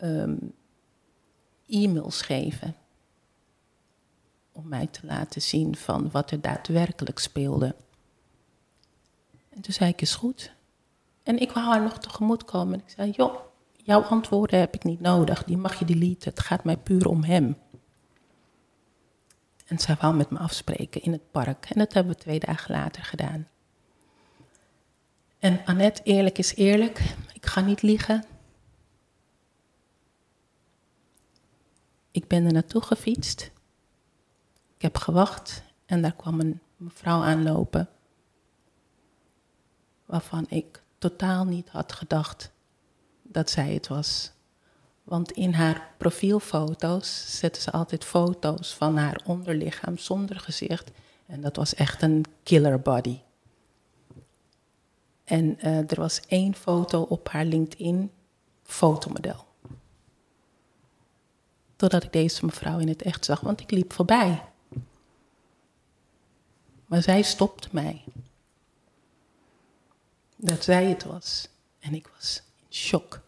um, 0.03 0.55
e-mails 1.69 2.23
geven. 2.23 2.75
Om 4.53 4.69
mij 4.69 4.87
te 4.87 5.01
laten 5.07 5.43
zien 5.43 5.77
van 5.77 6.11
wat 6.11 6.31
er 6.31 6.41
daadwerkelijk 6.41 7.19
speelde. 7.19 7.75
En 9.49 9.61
toen 9.61 9.75
zei 9.75 9.91
ik, 9.91 10.01
is 10.01 10.15
goed. 10.15 10.53
En 11.23 11.39
ik 11.39 11.53
wou 11.53 11.67
haar 11.67 11.83
nog 11.83 11.99
tegemoet 11.99 12.45
komen. 12.45 12.79
Ik 12.79 12.95
zei, 12.97 13.11
joh, 13.11 13.37
jouw 13.73 14.03
antwoorden 14.03 14.59
heb 14.59 14.75
ik 14.75 14.85
niet 14.85 15.01
nodig. 15.01 15.45
Die 15.45 15.57
mag 15.57 15.79
je 15.79 15.85
deleten. 15.85 16.31
Het 16.31 16.41
gaat 16.41 16.65
mij 16.65 16.77
puur 16.77 17.09
om 17.09 17.23
hem. 17.23 17.57
En 19.73 19.79
zij 19.79 19.97
wou 20.01 20.15
met 20.15 20.31
me 20.31 20.39
afspreken 20.39 21.03
in 21.03 21.13
het 21.13 21.31
park. 21.31 21.65
En 21.65 21.79
dat 21.79 21.93
hebben 21.93 22.13
we 22.13 22.19
twee 22.19 22.39
dagen 22.39 22.75
later 22.75 23.05
gedaan. 23.05 23.49
En 25.39 25.65
Annette, 25.65 26.03
eerlijk 26.03 26.39
is 26.39 26.55
eerlijk. 26.55 26.99
Ik 27.33 27.47
ga 27.47 27.61
niet 27.61 27.83
liegen. 27.83 28.25
Ik 32.11 32.27
ben 32.27 32.45
er 32.45 32.53
naartoe 32.53 32.83
gefietst. 32.83 33.51
Ik 34.77 34.83
heb 34.83 34.97
gewacht 34.97 35.63
en 35.87 36.03
daar 36.03 36.15
kwam 36.15 36.41
een 36.41 36.61
mevrouw 36.77 37.23
aanlopen 37.23 37.89
waarvan 40.05 40.47
ik 40.49 40.83
totaal 40.99 41.45
niet 41.45 41.69
had 41.69 41.93
gedacht 41.93 42.53
dat 43.23 43.51
zij 43.51 43.75
het 43.75 43.89
was. 43.89 44.32
Want 45.03 45.33
in 45.33 45.53
haar 45.53 45.95
profielfoto's 45.99 47.39
zette 47.39 47.61
ze 47.61 47.71
altijd 47.71 48.05
foto's 48.05 48.75
van 48.75 48.97
haar 48.97 49.21
onderlichaam 49.25 49.99
zonder 49.99 50.41
gezicht. 50.41 50.91
En 51.27 51.41
dat 51.41 51.57
was 51.57 51.75
echt 51.75 52.03
een 52.03 52.25
killer 52.43 52.81
body. 52.81 53.21
En 55.25 55.59
uh, 55.59 55.91
er 55.91 56.01
was 56.01 56.21
één 56.21 56.55
foto 56.55 57.03
op 57.03 57.29
haar 57.29 57.45
LinkedIn, 57.45 58.11
fotomodel. 58.63 59.47
Totdat 61.77 62.03
ik 62.03 62.13
deze 62.13 62.45
mevrouw 62.45 62.79
in 62.79 62.89
het 62.89 63.03
echt 63.03 63.25
zag, 63.25 63.41
want 63.41 63.61
ik 63.61 63.71
liep 63.71 63.93
voorbij. 63.93 64.43
Maar 66.87 67.03
zij 67.03 67.23
stopte 67.23 67.69
mij 67.71 68.05
dat 70.37 70.65
zij 70.65 70.85
het 70.85 71.05
was. 71.05 71.49
En 71.79 71.95
ik 71.95 72.11
was 72.15 72.43
in 72.59 72.75
shock. 72.75 73.22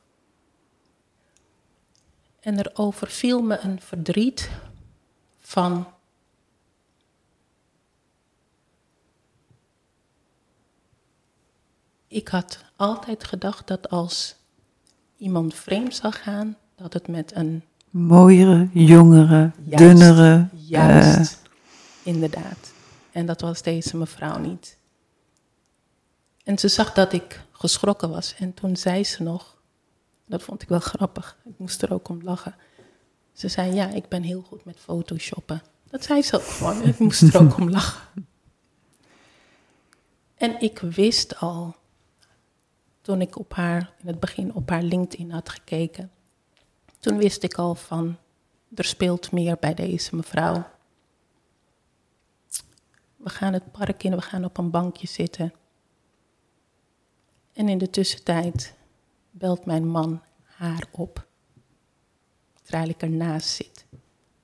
En 2.45 2.59
er 2.59 2.71
overviel 2.75 3.43
me 3.43 3.59
een 3.59 3.81
verdriet 3.81 4.51
van. 5.41 5.87
Ik 12.09 12.29
had 12.29 12.65
altijd 12.77 13.25
gedacht 13.25 13.67
dat 13.67 13.91
als 13.91 14.37
iemand 15.17 15.55
vreemd 15.55 15.95
zou 15.95 16.13
gaan, 16.13 16.57
dat 16.77 16.93
het 16.93 17.09
met 17.09 17.35
een. 17.35 17.65
Mooiere, 17.91 18.69
jongere, 18.73 19.53
Juist, 19.63 19.79
dunnere. 19.79 20.49
Juist, 20.55 21.43
eh, 21.43 21.49
inderdaad. 22.03 22.73
En 23.13 23.27
dat 23.27 23.41
was 23.41 23.63
deze 23.63 23.97
mevrouw 23.97 24.39
niet. 24.39 24.79
En 26.45 26.59
ze 26.59 26.69
zag 26.69 26.93
dat 26.93 27.13
ik 27.13 27.41
geschrokken 27.53 28.11
was. 28.11 28.35
En 28.39 28.55
toen 28.55 28.77
zei 28.77 29.05
ze 29.05 29.23
nog, 29.23 29.54
dat 30.27 30.43
vond 30.43 30.63
ik 30.63 30.69
wel 30.69 30.81
grappig, 30.81 31.39
ik 31.45 31.59
moest 31.59 31.83
er 31.83 31.93
ook 31.93 32.09
om 32.09 32.23
lachen. 32.23 32.55
Ze 33.33 33.49
zei, 33.49 33.75
ja, 33.75 33.89
ik 33.89 34.09
ben 34.09 34.23
heel 34.23 34.43
goed 34.43 34.65
met 34.65 34.79
photoshoppen. 34.79 35.63
Dat 35.91 36.05
zei 36.05 36.23
ze 36.23 36.37
ook 36.37 36.43
gewoon, 36.43 36.83
ik 36.83 36.99
moest 36.99 37.23
er 37.23 37.41
ook 37.41 37.57
om 37.57 37.71
lachen. 37.71 38.27
En 40.35 40.61
ik 40.61 40.79
wist 40.79 41.37
al, 41.37 41.77
toen 43.01 43.21
ik 43.21 43.39
op 43.39 43.55
haar, 43.55 43.93
in 44.01 44.07
het 44.07 44.21
begin 44.21 44.55
op 44.55 44.71
haar 44.71 44.83
LinkedIn 44.83 45.31
had 45.31 45.49
gekeken, 45.49 46.11
toen 46.99 47.17
wist 47.17 47.43
ik 47.43 47.55
al 47.55 47.75
van, 47.75 48.17
er 48.75 48.85
speelt 48.85 49.33
meer 49.33 49.57
bij 49.61 49.75
deze 49.75 50.17
mevrouw. 50.17 50.67
We 53.17 53.31
gaan 53.31 53.53
het 53.53 53.73
park 53.73 54.03
in, 54.03 54.15
we 54.15 54.23
gaan 54.23 54.45
op 54.45 54.59
een 54.59 54.71
bankje 54.71 55.07
zitten. 55.07 55.53
En 57.53 57.69
in 57.69 57.79
de 57.79 57.91
tussentijd 57.91 58.75
belt 59.39 59.65
mijn 59.65 59.89
man 59.89 60.23
haar 60.45 60.85
op. 60.91 61.27
Terwijl 62.63 62.89
ik 62.89 63.03
ernaast 63.03 63.49
zit. 63.49 63.85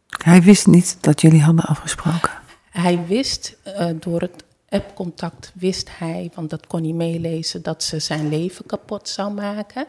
Hij 0.07 0.43
wist 0.43 0.67
niet 0.67 0.99
dat 1.01 1.21
jullie 1.21 1.43
hadden 1.43 1.65
afgesproken. 1.65 2.31
Hij 2.71 3.07
wist 3.07 3.57
eh, 3.63 3.91
door 4.01 4.21
het 4.21 4.45
appcontact, 4.69 5.53
wist 5.55 5.99
hij, 5.99 6.31
want 6.35 6.51
dat 6.51 6.67
kon 6.67 6.83
hij 6.83 6.93
meelezen, 6.93 7.63
dat 7.63 7.83
ze 7.83 7.99
zijn 7.99 8.29
leven 8.29 8.67
kapot 8.67 9.09
zou 9.09 9.33
maken. 9.33 9.87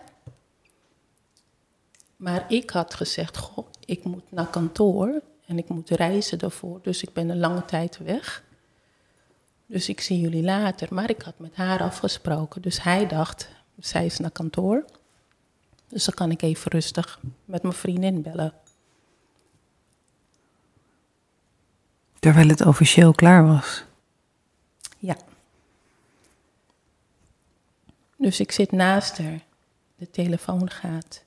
Maar 2.15 2.45
ik 2.47 2.69
had 2.69 2.93
gezegd, 2.93 3.37
goh, 3.37 3.67
ik 3.85 4.03
moet 4.03 4.31
naar 4.31 4.47
kantoor 4.47 5.21
en 5.45 5.57
ik 5.57 5.69
moet 5.69 5.89
reizen 5.89 6.39
daarvoor, 6.39 6.79
dus 6.81 7.03
ik 7.03 7.13
ben 7.13 7.29
een 7.29 7.39
lange 7.39 7.65
tijd 7.65 7.97
weg. 7.97 8.43
Dus 9.65 9.89
ik 9.89 10.01
zie 10.01 10.19
jullie 10.19 10.43
later. 10.43 10.93
Maar 10.93 11.09
ik 11.09 11.21
had 11.21 11.39
met 11.39 11.55
haar 11.55 11.81
afgesproken, 11.81 12.61
dus 12.61 12.83
hij 12.83 13.07
dacht, 13.07 13.49
zij 13.79 14.05
is 14.05 14.17
naar 14.17 14.31
kantoor. 14.31 14.85
Dus 15.87 16.05
dan 16.05 16.13
kan 16.13 16.31
ik 16.31 16.41
even 16.41 16.71
rustig 16.71 17.19
met 17.45 17.61
mijn 17.61 17.73
vriendin 17.73 18.21
bellen. 18.21 18.53
Terwijl 22.19 22.47
het 22.47 22.65
officieel 22.65 23.13
klaar 23.13 23.47
was. 23.47 23.83
Ja. 24.97 25.17
Dus 28.15 28.39
ik 28.39 28.51
zit 28.51 28.71
naast 28.71 29.17
haar. 29.17 29.43
De 29.95 30.09
telefoon 30.09 30.69
gaat. 30.69 31.23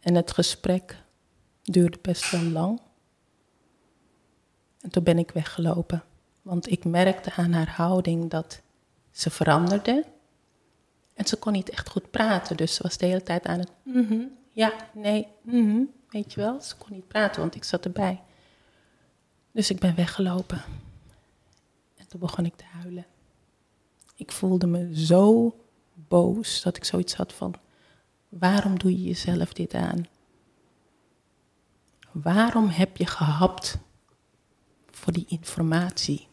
En 0.00 0.14
het 0.14 0.32
gesprek 0.32 0.96
duurde 1.62 1.98
best 2.02 2.30
wel 2.30 2.42
lang. 2.42 2.80
En 4.80 4.90
toen 4.90 5.02
ben 5.02 5.18
ik 5.18 5.30
weggelopen. 5.30 6.04
Want 6.42 6.70
ik 6.70 6.84
merkte 6.84 7.32
aan 7.32 7.52
haar 7.52 7.70
houding 7.70 8.30
dat 8.30 8.62
ze 9.14 9.30
veranderde. 9.30 10.04
En 11.14 11.26
ze 11.26 11.36
kon 11.36 11.52
niet 11.52 11.70
echt 11.70 11.88
goed 11.88 12.10
praten. 12.10 12.56
Dus 12.56 12.74
ze 12.74 12.82
was 12.82 12.96
de 12.96 13.06
hele 13.06 13.22
tijd 13.22 13.46
aan 13.46 13.58
het... 13.58 13.70
mhm, 13.82 14.22
ja, 14.50 14.72
nee, 14.94 15.26
mhm, 15.42 15.82
weet 16.08 16.32
je 16.32 16.40
wel. 16.40 16.60
Ze 16.60 16.76
kon 16.76 16.92
niet 16.92 17.08
praten, 17.08 17.40
want 17.40 17.54
ik 17.54 17.64
zat 17.64 17.84
erbij. 17.84 18.22
Dus 19.52 19.70
ik 19.70 19.78
ben 19.78 19.94
weggelopen. 19.94 20.62
En 21.96 22.08
toen 22.08 22.20
begon 22.20 22.44
ik 22.46 22.56
te 22.56 22.64
huilen. 22.64 23.06
Ik 24.16 24.32
voelde 24.32 24.66
me 24.66 25.04
zo 25.06 25.54
boos 25.94 26.62
dat 26.62 26.76
ik 26.76 26.84
zoiets 26.84 27.14
had 27.14 27.32
van: 27.32 27.54
waarom 28.28 28.78
doe 28.78 28.90
je 28.90 29.02
jezelf 29.02 29.52
dit 29.52 29.74
aan? 29.74 30.06
Waarom 32.12 32.68
heb 32.68 32.96
je 32.96 33.06
gehapt 33.06 33.78
voor 34.90 35.12
die 35.12 35.26
informatie? 35.28 36.28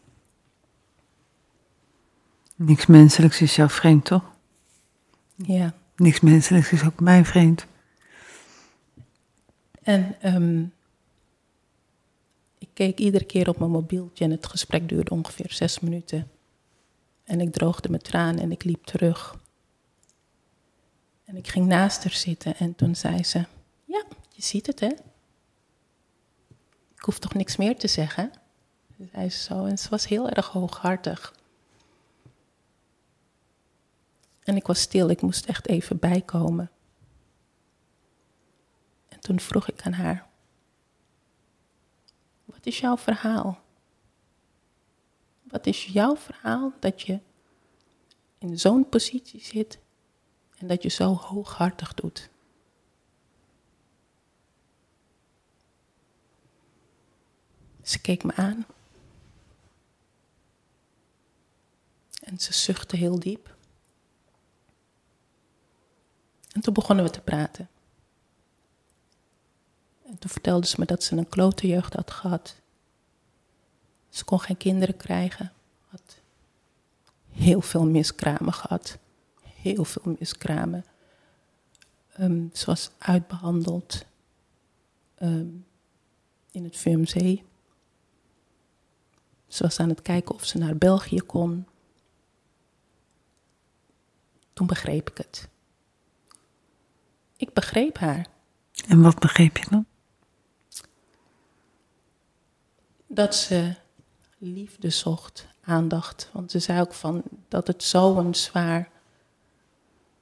Niks 2.66 2.86
menselijks 2.86 3.42
is 3.42 3.56
jou 3.56 3.70
vreemd, 3.70 4.06
toch? 4.06 4.24
Ja. 5.36 5.74
Niks 5.96 6.20
menselijks 6.20 6.72
is 6.72 6.84
ook 6.84 7.00
mij 7.00 7.26
vreemd. 7.26 7.66
En 9.84 10.16
ehm, 10.22 10.64
ik 12.58 12.70
keek 12.74 13.00
iedere 13.00 13.26
keer 13.26 13.50
op 13.50 13.60
mijn 13.60 13.72
mobieltje 13.72 14.24
en 14.24 14.32
het 14.32 14.48
gesprek 14.48 14.90
duurde 14.90 15.12
ongeveer 15.12 15.52
zes 15.52 15.80
minuten. 15.80 16.32
En 17.24 17.42
ik 17.42 17.52
droogde 17.52 17.90
mijn 17.90 18.02
tranen 18.02 18.42
en 18.42 18.52
ik 18.52 18.64
liep 18.64 18.86
terug. 18.86 19.38
En 21.26 21.36
ik 21.36 21.48
ging 21.48 21.68
naast 21.68 22.04
haar 22.04 22.14
zitten 22.14 22.58
en 22.58 22.76
toen 22.76 22.96
zei 22.96 23.24
ze: 23.24 23.46
Ja, 23.86 24.04
je 24.30 24.42
ziet 24.42 24.68
het 24.68 24.80
hè? 24.80 24.92
Ik 26.96 27.02
hoef 27.02 27.20
toch 27.20 27.34
niks 27.34 27.58
meer 27.58 27.78
te 27.78 27.88
zeggen? 27.88 28.32
Ze 28.98 29.08
zei 29.12 29.30
ze 29.30 29.40
zo 29.40 29.66
en 29.66 29.78
ze 29.78 29.90
was 29.90 30.08
heel 30.08 30.30
erg 30.30 30.48
hooghartig. 30.48 31.40
En 34.44 34.56
ik 34.56 34.68
was 34.68 34.82
stil, 34.82 35.10
ik 35.10 35.22
moest 35.22 35.46
echt 35.46 35.68
even 35.68 36.00
bijkomen. 36.00 36.72
En 39.08 39.20
toen 39.20 39.40
vroeg 39.40 39.70
ik 39.70 39.82
aan 39.82 39.94
haar: 39.94 40.28
Wat 42.46 42.66
is 42.66 42.80
jouw 42.80 42.98
verhaal? 42.98 43.62
Wat 45.44 45.66
is 45.66 45.86
jouw 45.86 46.16
verhaal 46.16 46.74
dat 46.80 47.02
je 47.02 47.20
in 48.38 48.60
zo'n 48.60 48.90
positie 48.90 49.42
zit 49.42 49.80
en 50.58 50.68
dat 50.68 50.84
je 50.84 50.90
zo 50.90 51.14
hooghartig 51.14 51.94
doet? 51.94 52.30
Ze 57.84 58.02
keek 58.02 58.24
me 58.24 58.36
aan. 58.36 58.66
En 62.20 62.40
ze 62.40 62.54
zuchtte 62.54 62.96
heel 62.96 63.20
diep. 63.20 63.51
En 66.52 66.62
toen 66.62 66.74
begonnen 66.74 67.06
we 67.06 67.12
te 67.12 67.22
praten. 67.22 67.70
En 70.06 70.18
toen 70.18 70.30
vertelde 70.30 70.68
ze 70.68 70.76
me 70.80 70.86
dat 70.86 71.04
ze 71.04 71.16
een 71.16 71.30
klote 71.30 71.68
jeugd 71.68 71.94
had 71.94 72.12
gehad. 72.12 72.56
Ze 74.10 74.24
kon 74.24 74.40
geen 74.40 74.58
kinderen 74.58 74.98
krijgen. 74.98 75.52
Had 75.88 76.22
heel 77.30 77.62
veel 77.62 77.86
miskramen 77.86 78.54
gehad. 78.54 78.98
Heel 79.44 79.84
veel 79.84 80.16
miskramen. 80.20 80.86
Ehm, 82.14 82.48
ze 82.54 82.66
was 82.66 82.90
uitbehandeld 82.98 84.06
ehm, 85.16 85.48
in 86.52 86.64
het 86.64 86.78
VMC. 86.78 87.42
Ze 89.48 89.64
was 89.64 89.80
aan 89.80 89.90
het 89.90 90.02
kijken 90.02 90.36
of 90.36 90.46
ze 90.46 90.58
naar 90.58 90.78
België 90.78 91.22
kon. 91.22 91.68
Toen 94.54 94.68
begreep 94.68 95.10
ik 95.10 95.18
het. 95.18 95.50
Ik 97.42 97.54
begreep 97.54 97.98
haar. 97.98 98.28
En 98.88 99.02
wat 99.02 99.20
begreep 99.20 99.58
je 99.58 99.66
dan? 99.70 99.86
Dat 103.08 103.36
ze 103.36 103.76
liefde 104.38 104.90
zocht, 104.90 105.48
aandacht. 105.64 106.30
Want 106.34 106.52
ze 106.52 106.60
zei 106.60 106.80
ook 106.82 106.94
van 106.94 107.24
dat 107.48 107.68
het 107.68 107.84
zo'n 107.84 108.36
zwaar 108.36 108.90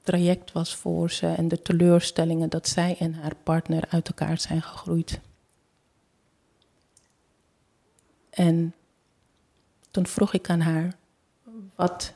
traject 0.02 0.52
was 0.52 0.76
voor 0.76 1.10
ze 1.10 1.26
en 1.26 1.48
de 1.48 1.62
teleurstellingen 1.62 2.48
dat 2.48 2.68
zij 2.68 2.96
en 2.98 3.14
haar 3.14 3.36
partner 3.42 3.84
uit 3.88 4.08
elkaar 4.08 4.38
zijn 4.38 4.62
gegroeid. 4.62 5.20
En 8.30 8.74
toen 9.90 10.06
vroeg 10.06 10.32
ik 10.32 10.50
aan 10.50 10.60
haar 10.60 10.94
wat 11.74 12.14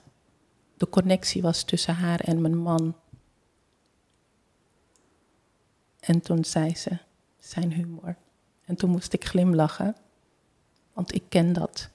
de 0.76 0.88
connectie 0.88 1.42
was 1.42 1.62
tussen 1.62 1.94
haar 1.94 2.20
en 2.20 2.40
mijn 2.40 2.58
man. 2.58 2.94
En 6.04 6.20
toen 6.20 6.44
zei 6.44 6.76
ze 6.76 6.98
zijn 7.38 7.72
humor. 7.72 8.16
En 8.64 8.76
toen 8.76 8.90
moest 8.90 9.12
ik 9.12 9.24
glimlachen, 9.24 9.96
want 10.92 11.14
ik 11.14 11.22
ken 11.28 11.52
dat. 11.52 11.88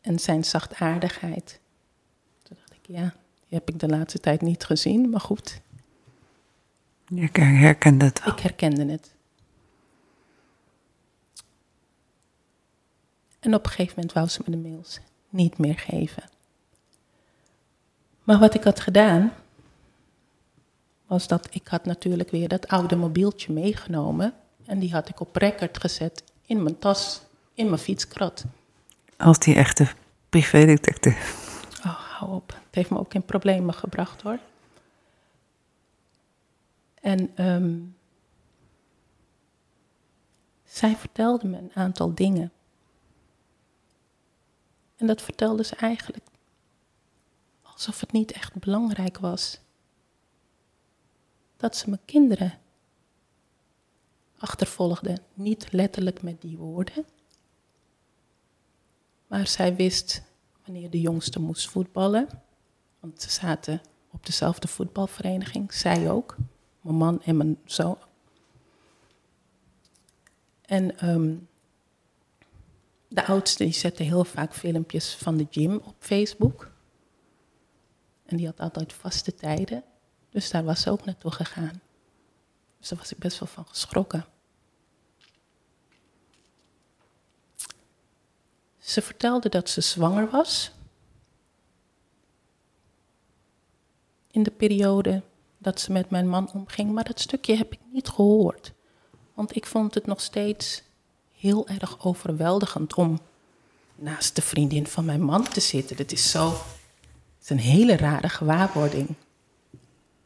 En 0.00 0.18
zijn 0.18 0.44
zachtaardigheid. 0.44 1.60
Toen 2.42 2.56
dacht 2.58 2.72
ik, 2.72 2.86
ja, 2.86 3.14
die 3.48 3.58
heb 3.58 3.68
ik 3.68 3.78
de 3.78 3.88
laatste 3.88 4.18
tijd 4.18 4.40
niet 4.40 4.64
gezien, 4.64 5.10
maar 5.10 5.20
goed, 5.20 5.60
Je 7.06 7.28
herkende 7.40 8.04
het 8.04 8.24
wel. 8.24 8.32
ik 8.34 8.40
herkende 8.40 8.92
het. 8.92 9.14
En 13.38 13.54
op 13.54 13.64
een 13.64 13.70
gegeven 13.70 13.94
moment 13.96 14.12
wou 14.12 14.28
ze 14.28 14.42
me 14.44 14.50
de 14.50 14.68
mails 14.68 15.00
niet 15.28 15.58
meer 15.58 15.78
geven. 15.78 16.22
Maar 18.24 18.38
wat 18.38 18.54
ik 18.54 18.64
had 18.64 18.80
gedaan, 18.80 19.32
was 21.06 21.28
dat 21.28 21.48
ik 21.50 21.68
had 21.68 21.84
natuurlijk 21.84 22.30
weer 22.30 22.48
dat 22.48 22.68
oude 22.68 22.96
mobieltje 22.96 23.52
meegenomen. 23.52 24.34
En 24.64 24.78
die 24.78 24.92
had 24.92 25.08
ik 25.08 25.20
op 25.20 25.36
record 25.36 25.80
gezet 25.80 26.24
in 26.46 26.62
mijn 26.62 26.78
tas, 26.78 27.22
in 27.54 27.66
mijn 27.66 27.78
fietskrat. 27.78 28.44
Als 29.16 29.38
die 29.38 29.54
echte 29.54 29.88
privédetective. 30.28 31.34
Oh, 31.78 32.18
hou 32.18 32.34
op. 32.34 32.48
Het 32.48 32.74
heeft 32.74 32.90
me 32.90 32.98
ook 32.98 33.14
in 33.14 33.24
problemen 33.24 33.74
gebracht 33.74 34.22
hoor. 34.22 34.38
En 37.00 37.30
ehm, 37.34 37.78
zij 40.64 40.96
vertelde 40.96 41.46
me 41.46 41.58
een 41.58 41.74
aantal 41.74 42.14
dingen. 42.14 42.52
En 44.96 45.06
dat 45.06 45.22
vertelde 45.22 45.64
ze 45.64 45.76
eigenlijk 45.76 46.24
alsof 47.62 48.00
het 48.00 48.12
niet 48.12 48.32
echt 48.32 48.54
belangrijk 48.54 49.18
was. 49.18 49.60
Dat 51.56 51.76
ze 51.76 51.88
mijn 51.88 52.04
kinderen 52.04 52.58
achtervolgde. 54.38 55.18
Niet 55.34 55.72
letterlijk 55.72 56.22
met 56.22 56.40
die 56.40 56.56
woorden. 56.56 57.04
Maar 59.26 59.46
zij 59.46 59.76
wist 59.76 60.22
wanneer 60.64 60.90
de 60.90 61.00
jongste 61.00 61.40
moest 61.40 61.68
voetballen. 61.68 62.28
Want 63.00 63.22
ze 63.22 63.30
zaten 63.30 63.80
op 64.10 64.26
dezelfde 64.26 64.68
voetbalvereniging. 64.68 65.72
Zij 65.72 66.10
ook. 66.10 66.36
Mijn 66.80 66.96
man 66.96 67.22
en 67.22 67.36
mijn 67.36 67.58
zoon. 67.64 67.98
En 70.62 70.98
ehm, 70.98 71.34
de 73.08 73.24
oudste 73.24 73.64
die 73.64 73.72
zette 73.72 74.02
heel 74.02 74.24
vaak 74.24 74.54
filmpjes 74.54 75.14
van 75.14 75.36
de 75.36 75.46
gym 75.50 75.74
op 75.84 75.94
Facebook. 75.98 76.70
En 78.24 78.36
die 78.36 78.46
had 78.46 78.60
altijd 78.60 78.92
vaste 78.92 79.34
tijden. 79.34 79.84
Dus 80.36 80.50
daar 80.50 80.64
was 80.64 80.80
ze 80.80 80.90
ook 80.90 81.04
naartoe 81.04 81.30
gegaan. 81.30 81.80
Dus 82.78 82.88
daar 82.88 82.98
was 82.98 83.12
ik 83.12 83.18
best 83.18 83.38
wel 83.38 83.48
van 83.48 83.66
geschrokken. 83.66 84.26
Ze 88.78 89.02
vertelde 89.02 89.48
dat 89.48 89.68
ze 89.68 89.80
zwanger 89.80 90.30
was. 90.30 90.70
In 94.30 94.42
de 94.42 94.50
periode 94.50 95.22
dat 95.58 95.80
ze 95.80 95.92
met 95.92 96.10
mijn 96.10 96.28
man 96.28 96.52
omging, 96.52 96.92
maar 96.92 97.04
dat 97.04 97.20
stukje 97.20 97.56
heb 97.56 97.72
ik 97.72 97.80
niet 97.92 98.08
gehoord. 98.08 98.72
Want 99.34 99.56
ik 99.56 99.66
vond 99.66 99.94
het 99.94 100.06
nog 100.06 100.20
steeds 100.20 100.82
heel 101.32 101.68
erg 101.68 102.04
overweldigend 102.04 102.94
om 102.94 103.20
naast 103.94 104.34
de 104.36 104.42
vriendin 104.42 104.86
van 104.86 105.04
mijn 105.04 105.22
man 105.22 105.48
te 105.48 105.60
zitten. 105.60 105.96
Dat 105.96 106.12
is 106.12 106.30
zo. 106.30 106.48
Het 106.50 107.42
is 107.42 107.50
een 107.50 107.58
hele 107.58 107.96
rare 107.96 108.28
gewaarwording. 108.28 109.16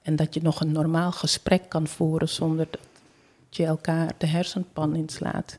En 0.02 0.16
dat 0.16 0.34
je 0.34 0.42
nog 0.42 0.60
een 0.60 0.72
normaal 0.72 1.12
gesprek 1.12 1.68
kan 1.68 1.86
voeren 1.86 2.28
zonder 2.28 2.68
dat 2.70 2.80
je 3.56 3.66
elkaar 3.66 4.12
de 4.18 4.26
hersenpan 4.26 4.96
inslaat. 4.96 5.58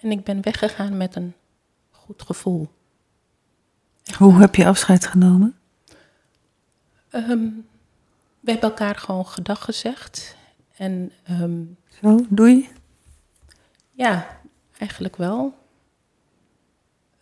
En 0.00 0.10
ik 0.10 0.24
ben 0.24 0.42
weggegaan 0.42 0.96
met 0.96 1.16
een 1.16 1.34
goed 1.90 2.22
gevoel. 2.22 2.68
Hoe 4.16 4.40
heb 4.40 4.54
je 4.54 4.66
afscheid 4.66 5.06
genomen? 5.06 5.56
Um, 7.12 7.66
we 8.40 8.50
hebben 8.50 8.70
elkaar 8.70 8.96
gewoon 8.96 9.26
gedag 9.26 9.64
gezegd. 9.64 10.36
En, 10.76 11.12
um, 11.30 11.76
Zo, 12.00 12.26
doei? 12.28 12.68
Ja, 13.92 14.40
eigenlijk 14.78 15.16
wel. 15.16 15.54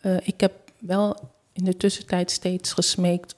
Uh, 0.01 0.17
ik 0.27 0.39
heb 0.39 0.71
wel 0.79 1.31
in 1.53 1.63
de 1.63 1.77
tussentijd 1.77 2.31
steeds 2.31 2.73
gesmeekt 2.73 3.35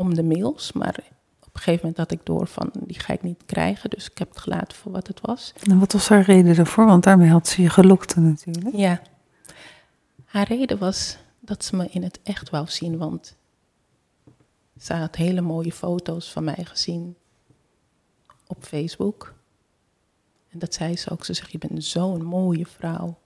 om 0.00 0.14
de 0.14 0.22
mails, 0.22 0.72
maar 0.72 0.96
op 1.40 1.54
een 1.54 1.60
gegeven 1.60 1.80
moment 1.80 1.96
had 1.96 2.10
ik 2.10 2.26
door 2.26 2.46
van 2.46 2.70
die 2.72 3.00
ga 3.00 3.12
ik 3.12 3.22
niet 3.22 3.42
krijgen, 3.46 3.90
dus 3.90 4.10
ik 4.10 4.18
heb 4.18 4.28
het 4.28 4.38
gelaten 4.38 4.76
voor 4.76 4.92
wat 4.92 5.06
het 5.06 5.20
was. 5.20 5.52
En 5.62 5.78
wat 5.78 5.92
was 5.92 6.08
haar 6.08 6.22
reden 6.22 6.56
daarvoor? 6.56 6.86
Want 6.86 7.04
daarmee 7.04 7.28
had 7.28 7.48
ze 7.48 7.62
je 7.62 7.70
gelokt 7.70 8.16
natuurlijk. 8.16 8.76
Ja, 8.76 9.02
haar 10.24 10.46
reden 10.46 10.78
was 10.78 11.16
dat 11.40 11.64
ze 11.64 11.76
me 11.76 11.88
in 11.90 12.02
het 12.02 12.20
echt 12.22 12.50
wou 12.50 12.68
zien, 12.68 12.98
want 12.98 13.36
ze 14.78 14.94
had 14.94 15.16
hele 15.16 15.40
mooie 15.40 15.72
foto's 15.72 16.32
van 16.32 16.44
mij 16.44 16.64
gezien 16.64 17.16
op 18.46 18.64
Facebook. 18.64 19.34
En 20.48 20.58
dat 20.58 20.74
zei 20.74 20.96
ze 20.96 21.10
ook. 21.10 21.24
Ze 21.24 21.32
zegt, 21.32 21.52
je 21.52 21.58
bent 21.58 21.84
zo'n 21.84 22.22
mooie 22.24 22.66
vrouw. 22.66 23.18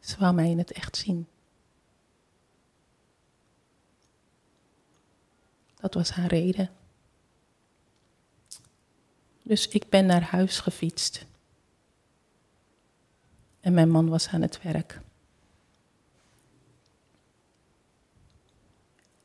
Ze 0.00 0.16
wou 0.18 0.34
mij 0.34 0.50
in 0.50 0.58
het 0.58 0.72
echt 0.72 0.96
zien. 0.96 1.26
Dat 5.82 5.94
was 5.94 6.10
haar 6.10 6.26
reden. 6.26 6.70
Dus 9.42 9.68
ik 9.68 9.88
ben 9.88 10.06
naar 10.06 10.22
huis 10.22 10.58
gefietst. 10.60 11.26
En 13.60 13.74
mijn 13.74 13.90
man 13.90 14.08
was 14.08 14.28
aan 14.28 14.42
het 14.42 14.62
werk. 14.62 15.00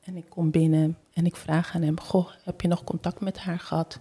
En 0.03 0.15
ik 0.15 0.29
kom 0.29 0.51
binnen 0.51 0.97
en 1.13 1.25
ik 1.25 1.35
vraag 1.35 1.75
aan 1.75 1.81
hem: 1.81 1.99
Goh, 1.99 2.31
heb 2.43 2.61
je 2.61 2.67
nog 2.67 2.83
contact 2.83 3.19
met 3.19 3.37
haar 3.37 3.59
gehad? 3.59 3.99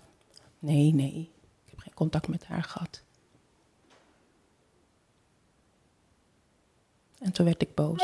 Nee, 0.59 0.95
nee, 0.95 1.31
ik 1.65 1.71
heb 1.71 1.79
geen 1.79 1.95
contact 1.95 2.29
met 2.29 2.45
haar 2.45 2.63
gehad. 2.63 3.03
En 7.19 7.33
toen 7.33 7.45
werd 7.45 7.63
ik 7.63 7.75
boos. 7.75 8.03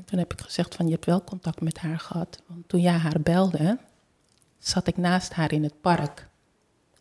En 0.00 0.06
toen 0.06 0.18
heb 0.18 0.32
ik 0.32 0.40
gezegd 0.40 0.74
van 0.74 0.86
je 0.86 0.92
hebt 0.92 1.04
wel 1.04 1.24
contact 1.24 1.60
met 1.60 1.78
haar 1.78 1.98
gehad. 1.98 2.42
Want 2.46 2.68
toen 2.68 2.80
jij 2.80 2.96
haar 2.96 3.20
belde, 3.20 3.78
zat 4.58 4.86
ik 4.86 4.96
naast 4.96 5.32
haar 5.32 5.52
in 5.52 5.62
het 5.62 5.80
park. 5.80 6.28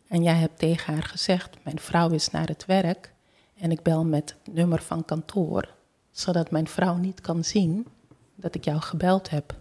En 0.08 0.24
jij 0.24 0.36
hebt 0.36 0.60
tegen 0.60 0.94
haar 0.94 1.04
gezegd, 1.04 1.64
mijn 1.64 1.80
vrouw 1.80 2.10
is 2.10 2.30
naar 2.30 2.48
het 2.48 2.66
werk 2.66 3.14
en 3.56 3.72
ik 3.72 3.84
bel 3.84 4.06
met 4.06 4.36
het 4.44 4.54
nummer 4.56 4.82
van 4.82 5.06
kantoor, 5.06 5.74
zodat 6.12 6.52
mijn 6.52 6.68
vrouw 6.68 6.96
niet 6.96 7.22
kan 7.22 7.44
zien 7.44 7.88
dat 8.36 8.56
ik 8.56 8.64
jou 8.64 8.80
gebeld 8.80 9.30
heb. 9.30 9.56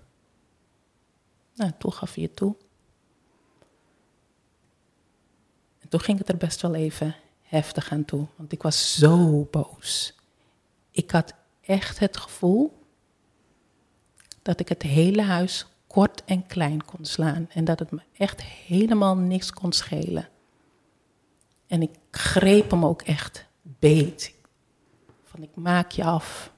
Nou, 1.55 1.72
toen 1.78 1.93
gaf 1.93 2.16
je 2.16 2.34
toe. 2.34 2.57
En 5.78 5.89
toen 5.89 6.01
ging 6.01 6.18
het 6.18 6.28
er 6.28 6.36
best 6.36 6.62
wel 6.62 6.74
even 6.74 7.16
heftig 7.43 7.91
aan 7.91 8.05
toe, 8.05 8.26
want 8.36 8.53
ik 8.53 8.62
was 8.62 8.99
zo 8.99 9.49
boos. 9.51 10.14
Ik 10.91 11.11
had 11.11 11.34
echt 11.61 11.99
het 11.99 12.16
gevoel 12.16 12.78
dat 14.49 14.61
ik 14.61 14.68
het 14.68 14.82
hele 14.82 15.22
huis 15.22 15.66
kort 15.86 16.24
en 16.24 16.46
klein 16.46 16.84
kon 16.84 17.05
slaan 17.05 17.46
en 17.51 17.64
dat 17.64 17.78
het 17.78 17.90
me 17.90 18.01
echt 18.16 18.42
helemaal 18.42 19.16
niks 19.16 19.53
kon 19.53 19.72
schelen. 19.72 20.28
En 21.66 21.82
ik 21.82 21.90
greep 22.11 22.70
hem 22.70 22.84
ook 22.84 23.03
echt 23.03 23.46
beet. 23.62 24.34
Van 25.24 25.42
ik 25.42 25.51
maak 25.55 25.90
je 25.90 26.05
af. 26.05 26.53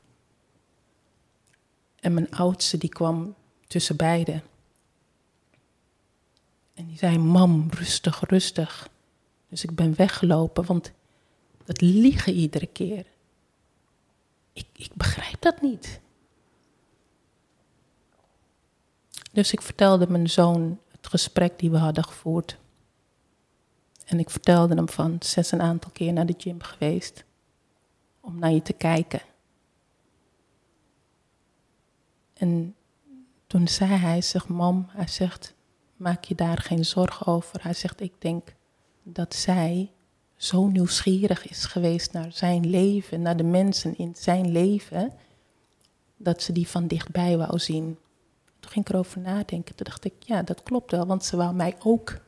En 2.00 2.14
mijn 2.14 2.30
oudste 2.30 2.78
die 2.78 2.90
kwam 2.90 3.34
tussen 3.66 3.96
beiden. 3.96 4.42
En 6.74 6.86
die 6.86 6.98
zei, 6.98 7.18
mam, 7.18 7.66
rustig, 7.70 8.20
rustig. 8.28 8.88
Dus 9.48 9.64
ik 9.64 9.74
ben 9.74 9.96
weggelopen, 9.96 10.66
want 10.66 10.92
dat 11.64 11.80
liegen 11.80 12.32
iedere 12.32 12.66
keer. 12.66 13.06
Ik, 14.52 14.66
ik 14.76 14.94
begrijp 14.94 15.40
dat 15.40 15.60
niet. 15.60 16.00
Dus 19.32 19.52
ik 19.52 19.62
vertelde 19.62 20.06
mijn 20.08 20.30
zoon 20.30 20.78
het 20.90 21.06
gesprek 21.06 21.58
die 21.58 21.70
we 21.70 21.76
hadden 21.76 22.04
gevoerd. 22.04 22.58
En 24.06 24.18
ik 24.18 24.30
vertelde 24.30 24.74
hem 24.74 24.88
van, 24.88 25.16
zes 25.20 25.52
een 25.52 25.62
aantal 25.62 25.90
keer 25.90 26.12
naar 26.12 26.26
de 26.26 26.34
gym 26.38 26.62
geweest. 26.62 27.24
Om 28.20 28.38
naar 28.38 28.52
je 28.52 28.62
te 28.62 28.72
kijken. 28.72 29.20
En 32.32 32.74
toen 33.46 33.68
zei 33.68 33.90
hij, 33.90 34.22
zegt 34.22 34.48
mam, 34.48 34.86
hij 34.88 35.08
zegt, 35.08 35.54
maak 35.96 36.24
je 36.24 36.34
daar 36.34 36.58
geen 36.58 36.84
zorgen 36.84 37.26
over. 37.26 37.62
Hij 37.62 37.74
zegt, 37.74 38.00
ik 38.00 38.12
denk 38.18 38.54
dat 39.02 39.34
zij 39.34 39.90
zo 40.36 40.66
nieuwsgierig 40.66 41.48
is 41.48 41.64
geweest 41.64 42.12
naar 42.12 42.32
zijn 42.32 42.70
leven, 42.70 43.22
naar 43.22 43.36
de 43.36 43.42
mensen 43.42 43.98
in 43.98 44.14
zijn 44.16 44.50
leven, 44.52 45.12
dat 46.16 46.42
ze 46.42 46.52
die 46.52 46.68
van 46.68 46.86
dichtbij 46.86 47.36
wou 47.36 47.58
zien. 47.58 47.98
Toen 48.60 48.70
ging 48.70 48.86
ik 48.86 48.92
erover 48.92 49.20
nadenken. 49.20 49.74
Toen 49.74 49.86
dacht 49.86 50.04
ik, 50.04 50.12
ja, 50.18 50.42
dat 50.42 50.62
klopt 50.62 50.90
wel, 50.90 51.06
want 51.06 51.24
ze 51.24 51.36
wou 51.36 51.54
mij 51.54 51.76
ook 51.82 52.18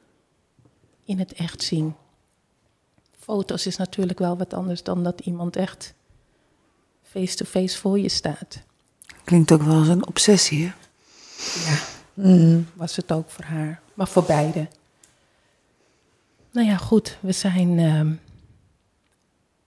in 1.05 1.19
het 1.19 1.33
echt 1.33 1.63
zien. 1.63 1.95
Foto's 3.19 3.67
is 3.67 3.77
natuurlijk 3.77 4.19
wel 4.19 4.37
wat 4.37 4.55
anders 4.55 4.83
dan 4.83 5.03
dat 5.03 5.21
iemand 5.21 5.57
echt 5.57 5.95
face-to-face 7.03 7.79
voor 7.79 7.99
je 7.99 8.09
staat. 8.09 8.63
Klinkt 9.25 9.53
ook 9.53 9.63
wel 9.63 9.79
als 9.79 9.89
een 9.89 10.07
obsessie, 10.07 10.65
hè? 10.65 10.73
Ja, 11.71 11.79
mm. 12.15 12.67
was 12.75 12.97
het 12.97 13.13
ook 13.13 13.31
voor 13.31 13.45
haar. 13.45 13.81
Maar 13.95 14.09
voor 14.09 14.25
beide. 14.25 14.69
Nou 16.51 16.67
ja, 16.67 16.77
goed. 16.77 17.19
We 17.21 17.33
zijn 17.33 17.79
uh, 17.79 18.13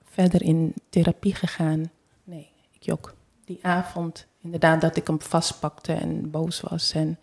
verder 0.09 0.41
in 0.41 0.73
therapie 0.89 1.35
gegaan. 1.35 1.91
Nee, 2.23 2.49
ik 2.71 2.83
jok. 2.83 3.13
Die 3.45 3.59
avond 3.61 4.25
inderdaad 4.45 4.81
dat 4.81 4.95
ik 4.95 5.07
hem 5.07 5.21
vastpakte 5.21 5.93
en 5.93 6.31
boos 6.31 6.61
was. 6.61 6.91
En 6.91 7.19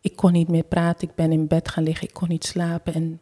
ik 0.00 0.16
kon 0.16 0.32
niet 0.32 0.48
meer 0.48 0.64
praten. 0.64 1.08
Ik 1.08 1.14
ben 1.14 1.32
in 1.32 1.46
bed 1.46 1.68
gaan 1.68 1.82
liggen. 1.82 2.08
Ik 2.08 2.14
kon 2.14 2.28
niet 2.28 2.44
slapen. 2.44 2.94
En 2.94 3.20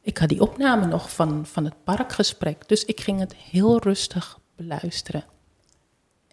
ik 0.00 0.18
had 0.18 0.28
die 0.28 0.40
opname 0.40 0.86
nog 0.86 1.12
van, 1.12 1.46
van 1.46 1.64
het 1.64 1.84
parkgesprek. 1.84 2.68
Dus 2.68 2.84
ik 2.84 3.00
ging 3.00 3.18
het 3.18 3.34
heel 3.34 3.78
rustig 3.78 4.40
beluisteren. 4.56 5.24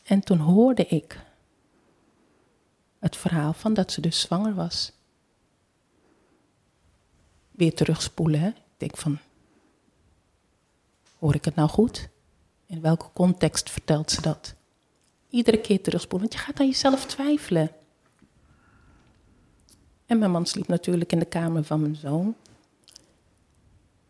En 0.03 0.19
toen 0.19 0.37
hoorde 0.37 0.85
ik 0.85 1.25
het 2.99 3.17
verhaal 3.17 3.53
van 3.53 3.73
dat 3.73 3.91
ze 3.91 4.01
dus 4.01 4.19
zwanger 4.19 4.55
was. 4.55 4.91
Weer 7.51 7.73
terugspoelen. 7.73 8.39
Hè? 8.39 8.47
Ik 8.47 8.77
denk 8.77 8.97
van, 8.97 9.19
hoor 11.19 11.35
ik 11.35 11.45
het 11.45 11.55
nou 11.55 11.69
goed? 11.69 12.09
In 12.65 12.81
welke 12.81 13.07
context 13.13 13.69
vertelt 13.69 14.11
ze 14.11 14.21
dat? 14.21 14.56
Iedere 15.37 15.61
keer 15.61 15.81
terugspoelen, 15.81 16.29
want 16.29 16.39
je 16.39 16.45
gaat 16.45 16.59
aan 16.59 16.67
jezelf 16.67 17.05
twijfelen. 17.05 17.71
En 20.05 20.19
mijn 20.19 20.31
man 20.31 20.45
sliep 20.45 20.67
natuurlijk 20.67 21.11
in 21.11 21.19
de 21.19 21.25
kamer 21.25 21.63
van 21.63 21.81
mijn 21.81 21.95
zoon. 21.95 22.35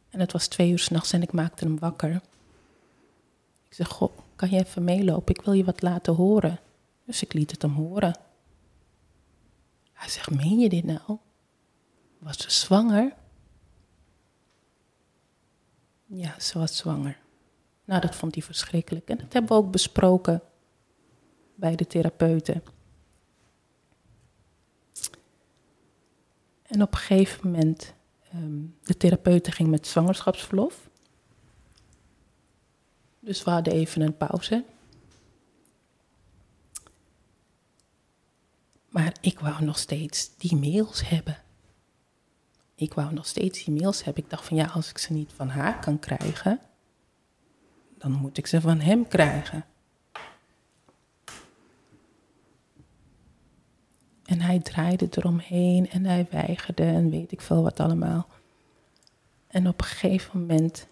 En 0.09 0.19
het 0.19 0.31
was 0.31 0.47
twee 0.47 0.71
uur 0.71 0.79
s'nachts 0.79 1.11
en 1.11 1.21
ik 1.21 1.31
maakte 1.31 1.65
hem 1.65 1.79
wakker. 1.79 2.21
Ik 3.69 3.73
zeg, 3.73 3.87
goh, 3.87 4.17
kan 4.35 4.49
je 4.49 4.57
even 4.57 4.83
meelopen? 4.83 5.35
Ik 5.35 5.41
wil 5.41 5.53
je 5.53 5.63
wat 5.63 5.81
laten 5.81 6.13
horen. 6.15 6.59
Dus 7.05 7.21
ik 7.23 7.33
liet 7.33 7.51
het 7.51 7.61
hem 7.61 7.73
horen. 7.73 8.19
Hij 9.93 10.09
zegt, 10.09 10.29
meen 10.29 10.59
je 10.59 10.69
dit 10.69 10.83
nou? 10.83 11.17
Was 12.17 12.37
ze 12.37 12.51
zwanger? 12.51 13.13
Ja, 16.05 16.39
ze 16.39 16.59
was 16.59 16.77
zwanger. 16.77 17.17
Nou, 17.85 18.01
dat 18.01 18.15
vond 18.15 18.33
hij 18.35 18.43
verschrikkelijk. 18.43 19.09
En 19.09 19.17
dat 19.17 19.33
hebben 19.33 19.51
we 19.51 19.63
ook 19.63 19.71
besproken 19.71 20.41
bij 21.57 21.75
de 21.75 21.87
therapeuten. 21.87 22.63
En 26.63 26.81
op 26.81 26.91
een 26.91 26.97
gegeven 26.97 27.51
moment, 27.51 27.93
um, 28.35 28.75
de 28.83 28.97
therapeute 28.97 29.51
ging 29.51 29.69
met 29.69 29.87
zwangerschapsverlof. 29.87 30.89
Dus 33.19 33.43
we 33.43 33.49
hadden 33.49 33.73
even 33.73 34.01
een 34.01 34.17
pauze. 34.17 34.63
Maar 38.89 39.15
ik 39.21 39.39
wou 39.39 39.63
nog 39.63 39.77
steeds 39.77 40.37
die 40.37 40.55
mails 40.55 41.09
hebben. 41.09 41.37
Ik 42.75 42.93
wou 42.93 43.13
nog 43.13 43.25
steeds 43.25 43.63
die 43.63 43.73
mails 43.73 44.03
hebben. 44.03 44.23
Ik 44.23 44.29
dacht 44.29 44.45
van 44.45 44.57
ja, 44.57 44.65
als 44.65 44.89
ik 44.89 44.97
ze 44.97 45.13
niet 45.13 45.33
van 45.33 45.49
haar 45.49 45.79
kan 45.79 45.99
krijgen, 45.99 46.59
dan 47.97 48.11
moet 48.11 48.37
ik 48.37 48.47
ze 48.47 48.61
van 48.61 48.79
hem 48.79 49.07
krijgen. 49.07 49.65
En 54.27 54.41
hij 54.41 54.59
draaide 54.59 55.07
eromheen 55.11 55.89
en 55.89 56.05
hij 56.05 56.27
weigerde 56.29 56.83
en 56.83 57.09
weet 57.09 57.31
ik 57.31 57.41
veel 57.41 57.63
wat 57.63 57.79
allemaal. 57.79 58.27
En 59.47 59.67
op 59.67 59.81
een 59.81 59.87
gegeven 59.87 60.39
moment 60.39 60.87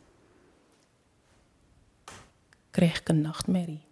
kreeg 2.71 2.99
ik 2.99 3.09
een 3.09 3.21
nachtmerrie. 3.21 3.83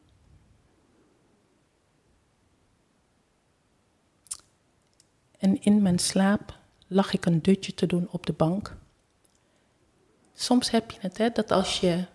En 5.37 5.61
in 5.61 5.81
mijn 5.81 5.99
slaap 5.99 6.57
lag 6.87 7.13
ik 7.13 7.25
een 7.25 7.41
dutje 7.41 7.73
te 7.73 7.85
doen 7.85 8.07
op 8.11 8.25
de 8.25 8.33
bank. 8.33 8.75
Soms 10.33 10.69
heb 10.69 10.91
je 10.91 10.97
het, 11.01 11.17
hè, 11.17 11.29
dat 11.29 11.51
als 11.51 11.79
je, 11.79 12.05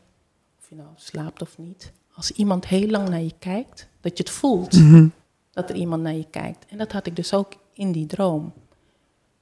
of 0.59 0.68
je 0.68 0.74
nou 0.74 0.91
slaapt 0.97 1.43
of 1.43 1.59
niet, 1.59 1.93
als 2.12 2.31
iemand 2.31 2.66
heel 2.66 2.89
lang 2.89 3.09
naar 3.09 3.22
je 3.22 3.35
kijkt, 3.39 3.89
dat 4.01 4.16
je 4.16 4.22
het 4.22 4.33
voelt. 4.33 4.72
Mhm 4.72 5.09
dat 5.59 5.71
er 5.71 5.77
iemand 5.77 6.03
naar 6.03 6.15
je 6.15 6.27
kijkt. 6.31 6.67
En 6.69 6.79
dat 6.79 6.93
had 6.93 7.07
ik 7.07 7.17
dus 7.17 7.35
ook 7.35 7.53
in 7.73 7.93
die 7.93 8.07
droom. 8.07 8.53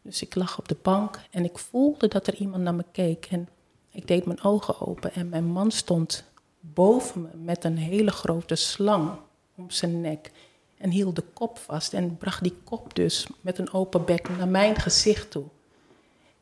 Dus 0.02 0.22
ik 0.22 0.34
lag 0.34 0.58
op 0.58 0.68
de 0.68 0.76
bank 0.82 1.20
en 1.30 1.44
ik 1.44 1.58
voelde 1.58 2.08
dat 2.08 2.26
er 2.26 2.34
iemand 2.34 2.62
naar 2.62 2.74
me 2.74 2.84
keek. 2.92 3.26
En 3.30 3.48
ik 3.90 4.06
deed 4.06 4.26
mijn 4.26 4.42
ogen 4.42 4.80
open 4.80 5.12
en 5.12 5.28
mijn 5.28 5.44
man 5.44 5.70
stond 5.70 6.24
boven 6.60 7.22
me 7.22 7.28
met 7.36 7.64
een 7.64 7.76
hele 7.76 8.10
grote 8.10 8.54
slang 8.54 9.10
om 9.54 9.70
zijn 9.70 10.00
nek. 10.00 10.30
En 10.78 10.90
hield 10.90 11.16
de 11.16 11.24
kop 11.32 11.58
vast 11.58 11.92
en 11.92 12.16
bracht 12.16 12.42
die 12.42 12.56
kop 12.64 12.94
dus 12.94 13.26
met 13.40 13.58
een 13.58 13.72
open 13.72 14.04
bek 14.04 14.28
naar 14.28 14.48
mijn 14.48 14.76
gezicht 14.76 15.30
toe. 15.30 15.44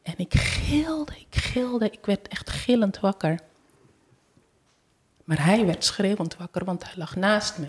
En 0.02 0.14
ik 0.16 0.34
gilde, 0.34 1.12
ik 1.12 1.36
gilde, 1.36 1.90
ik 1.90 2.06
werd 2.06 2.28
echt 2.28 2.50
gillend 2.50 3.00
wakker. 3.00 3.40
Maar 5.24 5.44
hij 5.44 5.66
werd 5.66 5.84
schreeuwend 5.84 6.36
wakker, 6.36 6.64
want 6.64 6.84
hij 6.84 6.94
lag 6.96 7.16
naast 7.16 7.58
me. 7.58 7.66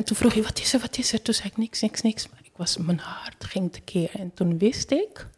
En 0.00 0.06
toen 0.06 0.16
vroeg 0.16 0.34
hij, 0.34 0.42
wat 0.42 0.58
is 0.58 0.72
er, 0.72 0.80
wat 0.80 0.98
is 0.98 1.12
er? 1.12 1.22
Toen 1.22 1.34
zei 1.34 1.48
ik, 1.48 1.56
niks, 1.56 1.80
niks, 1.80 2.02
niks. 2.02 2.28
Maar 2.28 2.40
ik 2.42 2.56
was, 2.56 2.76
mijn 2.76 2.98
hart 2.98 3.44
ging 3.44 3.72
tekeer. 3.72 4.10
En 4.14 4.34
toen 4.34 4.58
wist 4.58 4.90
ik, 4.90 5.28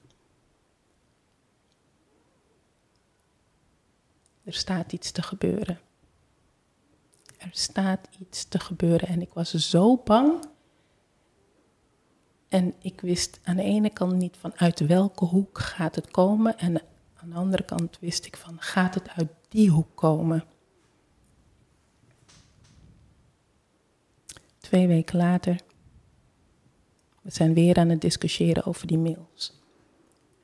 er 4.44 4.52
staat 4.52 4.92
iets 4.92 5.10
te 5.10 5.22
gebeuren. 5.22 5.80
Er 7.38 7.48
staat 7.50 8.08
iets 8.18 8.44
te 8.44 8.58
gebeuren. 8.58 9.08
En 9.08 9.20
ik 9.20 9.32
was 9.32 9.50
zo 9.50 9.96
bang. 9.96 10.44
En 12.48 12.74
ik 12.78 13.00
wist 13.00 13.40
aan 13.42 13.56
de 13.56 13.62
ene 13.62 13.90
kant 13.90 14.12
niet 14.12 14.36
van 14.36 14.52
uit 14.56 14.80
welke 14.80 15.24
hoek 15.24 15.58
gaat 15.58 15.94
het 15.94 16.10
komen. 16.10 16.58
En 16.58 16.82
aan 17.14 17.30
de 17.30 17.36
andere 17.36 17.64
kant 17.64 17.98
wist 18.00 18.26
ik 18.26 18.36
van 18.36 18.60
gaat 18.60 18.94
het 18.94 19.08
uit 19.08 19.30
die 19.48 19.70
hoek 19.70 19.88
komen. 19.94 20.44
Twee 24.72 24.86
weken 24.86 25.16
later, 25.16 25.60
we 27.22 27.30
zijn 27.30 27.54
weer 27.54 27.76
aan 27.76 27.88
het 27.88 28.00
discussiëren 28.00 28.64
over 28.64 28.86
die 28.86 28.98
mails. 28.98 29.52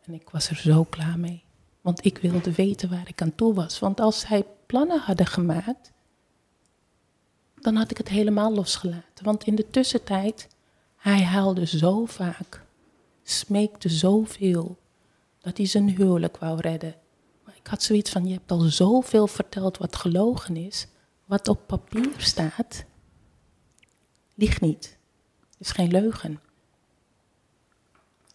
En 0.04 0.14
ik 0.14 0.30
was 0.30 0.48
er 0.48 0.56
zo 0.56 0.84
klaar 0.84 1.18
mee. 1.18 1.44
Want 1.80 2.04
ik 2.04 2.18
wilde 2.18 2.52
weten 2.52 2.90
waar 2.90 3.08
ik 3.08 3.22
aan 3.22 3.34
toe 3.34 3.54
was. 3.54 3.78
Want 3.78 4.00
als 4.00 4.20
zij 4.20 4.44
plannen 4.66 5.00
hadden 5.00 5.26
gemaakt, 5.26 5.92
dan 7.54 7.76
had 7.76 7.90
ik 7.90 7.96
het 7.96 8.08
helemaal 8.08 8.54
losgelaten. 8.54 9.24
Want 9.24 9.44
in 9.44 9.54
de 9.54 9.70
tussentijd, 9.70 10.48
hij 10.96 11.22
huilde 11.22 11.66
zo 11.66 12.04
vaak, 12.04 12.64
smeekte 13.22 13.88
zoveel, 13.88 14.78
dat 15.40 15.56
hij 15.56 15.66
zijn 15.66 15.88
huwelijk 15.88 16.36
wou 16.36 16.60
redden. 16.60 16.94
Maar 17.44 17.56
ik 17.56 17.66
had 17.66 17.82
zoiets 17.82 18.10
van, 18.10 18.26
je 18.26 18.32
hebt 18.32 18.50
al 18.50 18.60
zoveel 18.60 19.26
verteld 19.26 19.78
wat 19.78 19.96
gelogen 19.96 20.56
is, 20.56 20.86
wat 21.24 21.48
op 21.48 21.66
papier 21.66 22.14
staat, 22.16 22.84
Lieg 24.38 24.60
niet. 24.60 24.98
Het 25.50 25.60
is 25.60 25.70
geen 25.70 25.90
leugen. 25.90 26.40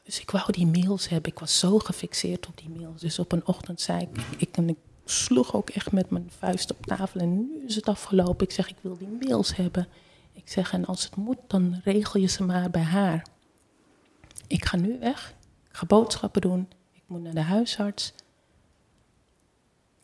Dus 0.04 0.20
ik 0.20 0.32
wou 0.32 0.51
die 0.51 0.68
mails 0.68 1.10
hebben. 1.10 1.32
Ik 1.32 1.39
was 1.39 1.60
zo 1.60 1.80
gefixeerd 1.80 2.47
op 2.47 2.58
die 2.58 2.70
mails. 2.70 3.01
Dus 3.01 3.20
op 3.20 3.32
een 3.32 3.45
ochtend 3.45 3.82
zei 3.82 4.01
ik, 4.01 4.22
ik, 4.38 4.58
ik 4.58 4.78
sloeg 5.06 5.56
ook 5.56 5.70
echt 5.70 5.91
met 5.91 6.10
mijn 6.10 6.32
vuist 6.38 6.72
op 6.72 6.86
tafel. 6.86 7.20
En 7.20 7.36
nu 7.36 7.64
is 7.66 7.76
het 7.76 7.88
afgelopen. 7.88 8.45
Ik 8.45 8.51
zeg, 8.51 8.70
ik 8.70 8.76
wil 8.82 8.97
die 8.97 9.18
mails 9.20 9.56
hebben. 9.56 9.88
Ik 10.34 10.49
zeg, 10.49 10.74
en 10.74 10.86
als 10.86 11.04
het 11.04 11.16
moet, 11.16 11.39
dan 11.47 11.82
regel 11.84 12.20
je 12.20 12.28
ze 12.28 12.43
maar 12.43 12.70
bij 12.70 12.82
haar. 12.82 13.26
Ik 14.47 14.66
ga 14.66 14.78
nu 14.78 14.99
weg. 14.99 15.36
Ik 15.70 15.76
ga 15.76 15.86
boodschappen 15.86 16.41
doen. 16.41 16.70
Ik 16.91 17.04
moet 17.06 17.22
naar 17.22 17.34
de 17.34 17.41
huisarts. 17.41 18.14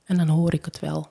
En 0.03 0.17
dan 0.17 0.27
hoor 0.27 0.53
ik 0.53 0.65
het 0.65 0.79
wel. 0.79 1.09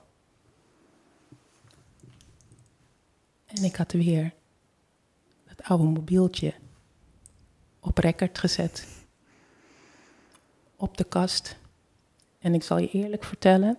En 3.45 3.63
ik 3.63 3.75
had 3.75 3.91
weer 3.91 4.37
oude 5.63 5.83
mobieltje 5.83 6.53
op 7.79 7.97
record 7.97 8.37
gezet. 8.37 8.87
Op 10.75 10.97
de 10.97 11.03
kast. 11.03 11.57
En 12.39 12.53
ik 12.53 12.63
zal 12.63 12.77
je 12.77 12.89
eerlijk 12.89 13.23
vertellen, 13.23 13.77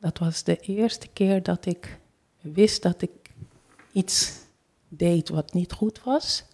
dat 0.00 0.18
was 0.18 0.42
de 0.42 0.56
eerste 0.56 1.08
keer 1.08 1.42
dat 1.42 1.66
ik 1.66 1.98
wist 2.40 2.82
dat 2.82 3.02
ik 3.02 3.10
iets 3.92 4.32
deed 4.88 5.28
wat 5.28 5.52
niet 5.52 5.72
goed 5.72 6.02
was. 6.02 6.44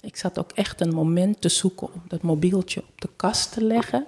Ik 0.00 0.16
zat 0.16 0.38
ook 0.38 0.52
echt 0.52 0.80
een 0.80 0.94
moment 0.94 1.40
te 1.40 1.48
zoeken 1.48 1.92
om 1.92 2.02
dat 2.08 2.22
mobieltje 2.22 2.82
op 2.88 3.00
de 3.00 3.08
kast 3.16 3.52
te 3.52 3.64
leggen. 3.64 4.06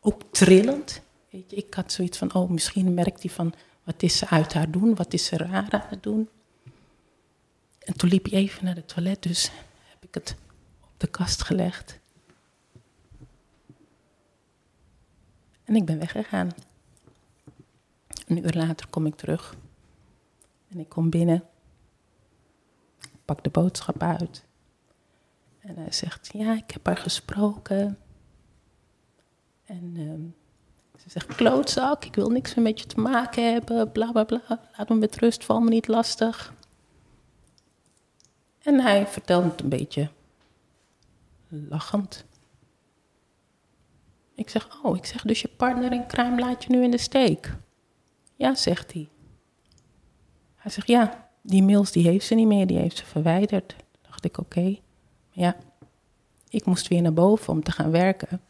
Ook 0.00 0.22
trillend. 0.30 1.00
Weet 1.30 1.50
je, 1.50 1.56
ik 1.56 1.74
had 1.74 1.92
zoiets 1.92 2.18
van, 2.18 2.34
oh, 2.34 2.50
misschien 2.50 2.94
merkt 2.94 3.22
hij 3.22 3.30
van, 3.30 3.54
wat 3.84 4.02
is 4.02 4.18
ze 4.18 4.28
uit 4.28 4.52
haar 4.52 4.70
doen? 4.70 4.94
Wat 4.94 5.12
is 5.12 5.24
ze 5.24 5.36
raar 5.36 5.70
aan 5.70 5.86
het 5.88 6.02
doen? 6.02 6.28
En 7.84 7.96
toen 7.96 8.08
liep 8.08 8.24
hij 8.24 8.32
even 8.32 8.64
naar 8.64 8.74
het 8.74 8.88
toilet, 8.88 9.22
dus 9.22 9.50
heb 9.88 10.04
ik 10.04 10.14
het 10.14 10.36
op 10.80 11.00
de 11.00 11.06
kast 11.06 11.42
gelegd. 11.42 12.00
En 15.64 15.76
ik 15.76 15.84
ben 15.84 15.98
weggegaan. 15.98 16.48
Een 18.26 18.44
uur 18.44 18.52
later 18.52 18.86
kom 18.88 19.06
ik 19.06 19.14
terug. 19.14 19.56
En 20.68 20.78
ik 20.78 20.88
kom 20.88 21.10
binnen. 21.10 21.44
Ik 23.00 23.24
pak 23.24 23.44
de 23.44 23.50
boodschap 23.50 24.02
uit. 24.02 24.44
En 25.58 25.76
hij 25.76 25.92
zegt, 25.92 26.30
ja, 26.32 26.54
ik 26.54 26.70
heb 26.70 26.86
haar 26.86 26.96
gesproken. 26.96 27.98
En 29.64 29.94
uh, 29.96 30.12
Ze 31.00 31.10
zegt, 31.10 31.34
klootzak, 31.34 32.04
ik 32.04 32.14
wil 32.14 32.30
niks 32.30 32.54
meer 32.54 32.64
met 32.64 32.80
je 32.80 32.86
te 32.86 33.00
maken 33.00 33.52
hebben, 33.52 33.92
bla 33.92 34.12
bla 34.12 34.24
bla. 34.24 34.42
Laat 34.76 34.88
me 34.88 34.94
met 34.94 35.16
rust, 35.16 35.44
val 35.44 35.60
me 35.60 35.68
niet 35.68 35.88
lastig. 35.88 36.52
En 38.62 38.80
hij 38.80 39.06
vertelt 39.06 39.44
het 39.44 39.60
een 39.60 39.68
beetje 39.68 40.08
lachend. 41.48 42.24
Ik 44.34 44.50
zeg, 44.50 44.82
oh, 44.82 44.96
ik 44.96 45.04
zeg, 45.04 45.22
dus 45.22 45.40
je 45.40 45.48
partner 45.48 45.92
in 45.92 46.06
crime 46.06 46.40
laat 46.40 46.64
je 46.64 46.70
nu 46.70 46.82
in 46.82 46.90
de 46.90 46.98
steek? 46.98 47.56
Ja, 48.36 48.54
zegt 48.54 48.92
hij. 48.92 49.08
Hij 50.56 50.70
zegt, 50.70 50.86
ja, 50.86 51.28
die 51.40 51.62
mails 51.62 51.92
die 51.92 52.08
heeft 52.08 52.26
ze 52.26 52.34
niet 52.34 52.46
meer, 52.46 52.66
die 52.66 52.78
heeft 52.78 52.96
ze 52.96 53.04
verwijderd. 53.04 53.76
dacht 54.02 54.24
ik, 54.24 54.38
oké. 54.38 54.78
Ja, 55.30 55.56
ik 56.48 56.64
moest 56.64 56.88
weer 56.88 57.02
naar 57.02 57.12
boven 57.12 57.52
om 57.52 57.62
te 57.62 57.72
gaan 57.72 57.90
werken. 57.90 58.40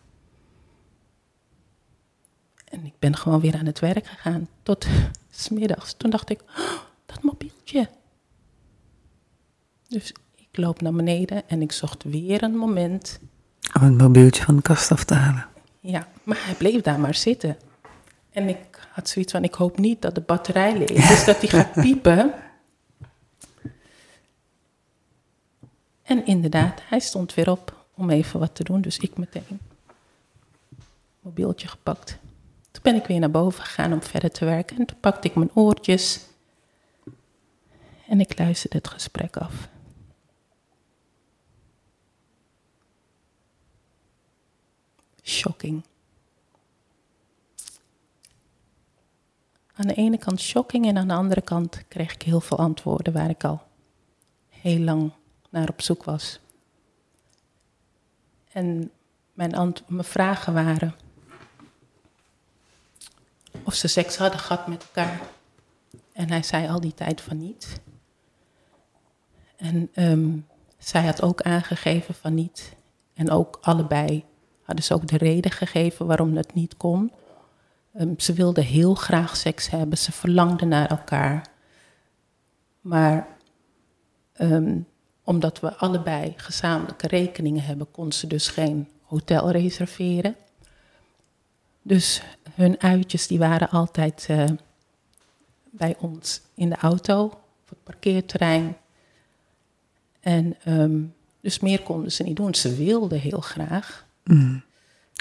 En 2.65 2.85
ik 2.85 2.95
ben 2.99 3.17
gewoon 3.17 3.41
weer 3.41 3.55
aan 3.55 3.67
het 3.67 3.79
werk 3.79 4.07
gegaan 4.07 4.49
tot 4.63 4.87
smiddags. 5.31 5.95
Toen 5.95 6.11
dacht 6.11 6.31
ik, 6.31 6.43
oh, 6.43 6.79
dat 7.07 7.23
mobieltje. 7.23 7.89
Dus 9.93 10.13
ik 10.35 10.57
loop 10.57 10.81
naar 10.81 10.93
beneden 10.93 11.49
en 11.49 11.63
ik 11.63 11.73
zocht 11.73 12.03
weer 12.03 12.43
een 12.43 12.57
moment. 12.57 13.21
Om 13.75 13.83
het 13.83 13.99
mobieltje 13.99 14.43
van 14.43 14.57
de 14.57 14.63
kast 14.63 14.93
af 14.93 15.05
te 15.05 15.15
halen. 15.15 15.47
Ja, 15.81 16.09
maar 16.23 16.45
hij 16.45 16.55
bleef 16.55 16.81
daar 16.81 17.01
maar 17.01 17.15
zitten. 17.15 17.57
En 18.31 18.49
ik 18.49 18.89
had 18.93 19.09
zoiets 19.09 19.33
van, 19.33 19.45
ik 19.45 19.55
hoop 19.55 19.79
niet 19.79 20.03
dat 20.03 20.15
de 20.15 20.21
batterij 20.21 20.79
leeg 20.79 20.91
is, 20.91 21.25
dat 21.25 21.41
hij 21.41 21.49
gaat 21.49 21.73
piepen. 21.73 22.33
En 26.03 26.27
inderdaad, 26.27 26.81
hij 26.89 27.01
stond 27.01 27.35
weer 27.35 27.51
op 27.51 27.87
om 27.95 28.11
even 28.11 28.41
wat 28.41 28.55
te 28.55 28.65
doen, 28.65 28.81
dus 28.81 28.99
ik 28.99 29.17
meteen 29.17 29.61
mobieltje 31.21 31.69
gepakt. 31.69 32.19
Toen 32.71 32.83
ben 32.83 32.95
ik 32.95 33.07
weer 33.07 33.19
naar 33.19 33.31
boven 33.31 33.65
gegaan 33.65 33.93
om 33.93 34.03
verder 34.03 34.31
te 34.31 34.45
werken 34.45 34.79
en 34.79 34.87
toen 34.87 35.01
pakte 35.01 35.29
ik 35.29 35.35
mijn 35.35 35.51
oortjes 35.55 36.21
en 38.09 38.21
ik 38.21 38.39
luisterde 38.39 38.77
het 38.77 38.89
gesprek 38.89 39.37
af. 39.37 39.71
Shocking. 45.23 45.85
Aan 49.75 49.87
de 49.87 49.95
ene 49.95 50.19
kant 50.19 50.41
shocking 50.41 50.87
en 50.87 50.97
aan 50.97 51.09
de 51.09 51.15
andere 51.15 51.41
kant 51.41 51.89
kreeg 51.89 52.15
ik 52.15 52.23
heel 52.23 52.41
veel 52.41 52.59
antwoorden 52.59 53.13
waar 53.13 53.31
ik 53.31 53.45
al 53.45 53.63
heel 54.49 54.79
lang 54.79 55.13
naar 55.51 55.69
op 55.69 55.83
zoek 55.83 56.05
was. 56.05 56.41
En 58.53 58.91
mijn, 59.33 59.75
vragen 59.89 60.55
waren 60.55 60.95
of 63.65 63.75
ze 63.75 63.89
seks 63.89 64.17
hadden 64.17 64.41
gehad 64.41 64.67
met 64.67 64.83
elkaar. 64.83 65.21
En 66.13 66.29
hij 66.29 66.43
zei 66.43 66.69
al 66.69 66.81
die 66.81 66.95
tijd 66.95 67.21
van 67.21 67.39
niet. 67.39 67.81
En 69.57 69.91
ehm, 69.95 70.39
zij 70.79 71.05
had 71.05 71.23
ook 71.23 71.43
aangegeven 71.43 72.15
van 72.15 72.35
niet. 72.35 72.77
En 73.15 73.31
ook 73.31 73.59
allebei 73.61 74.25
hadden 74.79 74.97
ook 74.97 75.09
de 75.09 75.25
reden 75.25 75.51
gegeven 75.51 76.07
waarom 76.07 76.35
dat 76.35 76.55
niet 76.55 76.77
kon. 76.77 77.13
Ehm, 77.95 78.15
ze 78.17 78.33
wilden 78.33 78.65
heel 78.65 78.95
graag 78.95 79.37
seks 79.37 79.71
hebben, 79.71 79.99
ze 79.99 80.13
verlangden 80.13 80.69
naar 80.69 80.91
elkaar. 80.91 81.47
Maar 82.81 83.27
ehm, 84.33 84.79
omdat 85.25 85.61
we 85.61 85.75
allebei 85.75 86.35
gezamenlijke 86.37 87.07
rekeningen 87.07 87.63
hebben, 87.65 87.91
kon 87.91 88.13
ze 88.13 88.27
dus 88.27 88.49
geen 88.49 88.89
hotel 89.03 89.51
reserveren. 89.51 90.37
Dus 91.83 92.23
hun 92.55 92.81
uitjes 92.81 93.27
die 93.27 93.39
waren 93.39 93.71
altijd 93.71 94.27
uh, 94.31 94.45
bij 95.71 95.97
ons 95.99 96.41
in 96.55 96.69
de 96.69 96.77
auto, 96.77 97.25
op 97.25 97.69
het 97.69 97.83
parkeerterrein. 97.83 98.77
En 100.21 100.57
um, 100.69 101.15
dus 101.41 101.61
meer 101.61 101.83
konden 101.83 102.13
ze 102.13 102.23
niet 102.23 102.37
doen. 102.37 102.55
Ze 102.55 102.75
wilden 102.75 103.21
heel 103.21 103.41
graag. 103.41 104.07
Mm. 104.25 104.63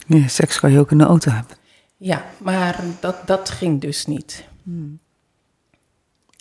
Ja, 0.07 0.27
seks 0.27 0.59
kan 0.59 0.71
je 0.71 0.79
ook 0.79 0.91
in 0.91 0.97
de 0.97 1.03
auto 1.03 1.31
hebben. 1.31 1.55
Ja, 1.97 2.25
maar 2.37 2.83
dat, 2.99 3.27
dat 3.27 3.49
ging 3.49 3.81
dus 3.81 4.05
niet. 4.05 4.47
Mm. 4.63 4.99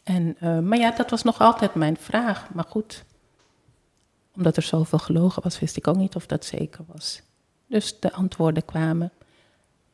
En, 0.05 0.37
uh, 0.43 0.59
maar 0.59 0.79
ja, 0.79 0.91
dat 0.91 1.11
was 1.11 1.23
nog 1.23 1.41
altijd 1.41 1.75
mijn 1.75 1.97
vraag. 1.97 2.51
Maar 2.55 2.65
goed, 2.69 3.05
omdat 4.35 4.57
er 4.57 4.63
zoveel 4.63 4.99
gelogen 4.99 5.43
was, 5.43 5.61
wist 5.61 5.77
ik 5.77 5.87
ook 5.87 5.97
niet 5.97 6.15
of 6.15 6.27
dat 6.27 6.45
zeker 6.45 6.85
was. 6.93 7.23
Dus 7.67 8.01
de 8.01 8.13
antwoorden 8.13 8.65
kwamen. 8.65 9.13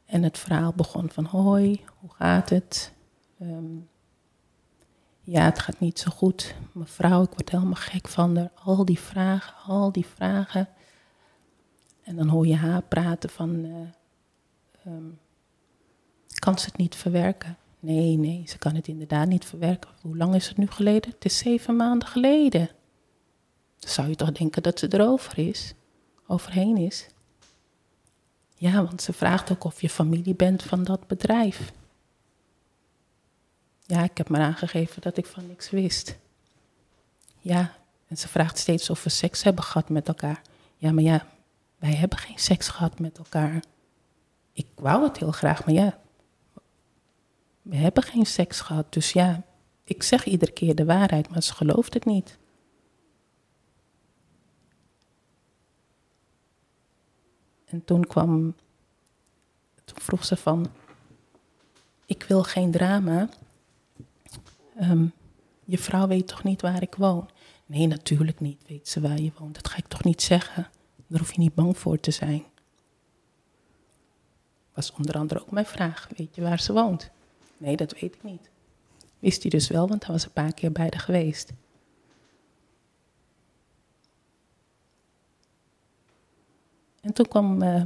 En 0.06 0.22
het 0.22 0.38
verhaal 0.38 0.72
begon 0.72 1.10
van 1.10 1.24
hoi, 1.24 1.84
hoe 1.98 2.10
gaat 2.18 2.50
het? 2.50 2.92
Um, 3.42 3.88
ja, 5.22 5.44
het 5.44 5.58
gaat 5.58 5.80
niet 5.80 5.98
zo 5.98 6.10
goed. 6.10 6.54
Mevrouw, 6.72 7.22
ik 7.22 7.30
word 7.30 7.50
helemaal 7.50 7.74
gek 7.74 8.08
van 8.08 8.36
haar. 8.36 8.50
Al 8.64 8.84
die 8.84 8.98
vragen, 8.98 9.54
al 9.66 9.92
die 9.92 10.06
vragen. 10.14 10.68
En 12.06 12.16
dan 12.16 12.28
hoor 12.28 12.46
je 12.46 12.56
haar 12.56 12.82
praten 12.82 13.30
van, 13.30 13.54
uh, 13.54 13.76
um, 14.86 15.18
kan 16.38 16.58
ze 16.58 16.66
het 16.66 16.76
niet 16.76 16.94
verwerken? 16.94 17.56
Nee, 17.80 18.16
nee, 18.16 18.42
ze 18.46 18.58
kan 18.58 18.74
het 18.74 18.88
inderdaad 18.88 19.28
niet 19.28 19.44
verwerken. 19.44 19.90
Hoe 20.00 20.16
lang 20.16 20.34
is 20.34 20.48
het 20.48 20.56
nu 20.56 20.66
geleden? 20.66 21.10
Het 21.10 21.24
is 21.24 21.38
zeven 21.38 21.76
maanden 21.76 22.08
geleden. 22.08 22.68
Zou 23.78 24.08
je 24.08 24.14
toch 24.14 24.32
denken 24.32 24.62
dat 24.62 24.78
ze 24.78 24.94
erover 24.94 25.38
is, 25.38 25.74
overheen 26.26 26.76
is. 26.76 27.06
Ja, 28.54 28.84
want 28.84 29.02
ze 29.02 29.12
vraagt 29.12 29.52
ook 29.52 29.64
of 29.64 29.80
je 29.80 29.88
familie 29.90 30.34
bent 30.34 30.62
van 30.62 30.84
dat 30.84 31.06
bedrijf. 31.06 31.72
Ja, 33.86 34.02
ik 34.02 34.16
heb 34.16 34.28
maar 34.28 34.40
aangegeven 34.40 35.02
dat 35.02 35.16
ik 35.16 35.26
van 35.26 35.46
niks 35.46 35.70
wist. 35.70 36.18
Ja, 37.40 37.76
en 38.08 38.16
ze 38.16 38.28
vraagt 38.28 38.58
steeds 38.58 38.90
of 38.90 39.04
we 39.04 39.10
seks 39.10 39.42
hebben 39.42 39.64
gehad 39.64 39.88
met 39.88 40.08
elkaar. 40.08 40.42
Ja, 40.76 40.92
maar 40.92 41.02
ja, 41.02 41.26
wij 41.78 41.94
hebben 41.94 42.18
geen 42.18 42.38
seks 42.38 42.68
gehad 42.68 42.98
met 42.98 43.18
elkaar. 43.18 43.64
Ik 44.52 44.66
wou 44.74 45.02
het 45.02 45.18
heel 45.18 45.32
graag, 45.32 45.64
maar 45.64 45.74
ja, 45.74 45.98
we 47.62 47.76
hebben 47.76 48.02
geen 48.02 48.26
seks 48.26 48.60
gehad. 48.60 48.92
Dus 48.92 49.12
ja, 49.12 49.42
ik 49.84 50.02
zeg 50.02 50.24
iedere 50.24 50.52
keer 50.52 50.74
de 50.74 50.84
waarheid, 50.84 51.28
maar 51.28 51.42
ze 51.42 51.54
gelooft 51.54 51.94
het 51.94 52.04
niet. 52.04 52.38
En 57.64 57.84
toen 57.84 58.06
kwam, 58.06 58.54
toen 59.84 60.00
vroeg 60.00 60.24
ze 60.24 60.36
van, 60.36 60.66
ik 62.06 62.22
wil 62.22 62.42
geen 62.42 62.70
drama. 62.70 63.28
Um, 64.80 65.12
je 65.64 65.78
vrouw 65.78 66.06
weet 66.06 66.28
toch 66.28 66.44
niet 66.44 66.60
waar 66.60 66.82
ik 66.82 66.94
woon? 66.94 67.30
Nee, 67.66 67.86
natuurlijk 67.86 68.40
niet, 68.40 68.62
weet 68.66 68.88
ze 68.88 69.00
waar 69.00 69.20
je 69.20 69.32
woont. 69.38 69.54
Dat 69.54 69.68
ga 69.68 69.76
ik 69.76 69.86
toch 69.86 70.04
niet 70.04 70.22
zeggen. 70.22 70.70
Daar 71.06 71.18
hoef 71.18 71.32
je 71.32 71.40
niet 71.40 71.54
bang 71.54 71.78
voor 71.78 72.00
te 72.00 72.10
zijn. 72.10 72.44
Was 74.74 74.92
onder 74.92 75.14
andere 75.14 75.40
ook 75.40 75.50
mijn 75.50 75.66
vraag. 75.66 76.08
Weet 76.16 76.34
je 76.34 76.42
waar 76.42 76.60
ze 76.60 76.72
woont? 76.72 77.10
Nee, 77.56 77.76
dat 77.76 77.92
weet 77.92 78.14
ik 78.14 78.22
niet. 78.22 78.50
Wist 79.18 79.42
hij 79.42 79.50
dus 79.50 79.68
wel, 79.68 79.88
want 79.88 80.04
hij 80.04 80.12
was 80.14 80.24
een 80.24 80.32
paar 80.32 80.54
keer 80.54 80.72
bij 80.72 80.88
haar 80.90 81.00
geweest. 81.00 81.52
En 87.00 87.12
toen 87.12 87.28
kwam 87.28 87.62
uh, 87.62 87.84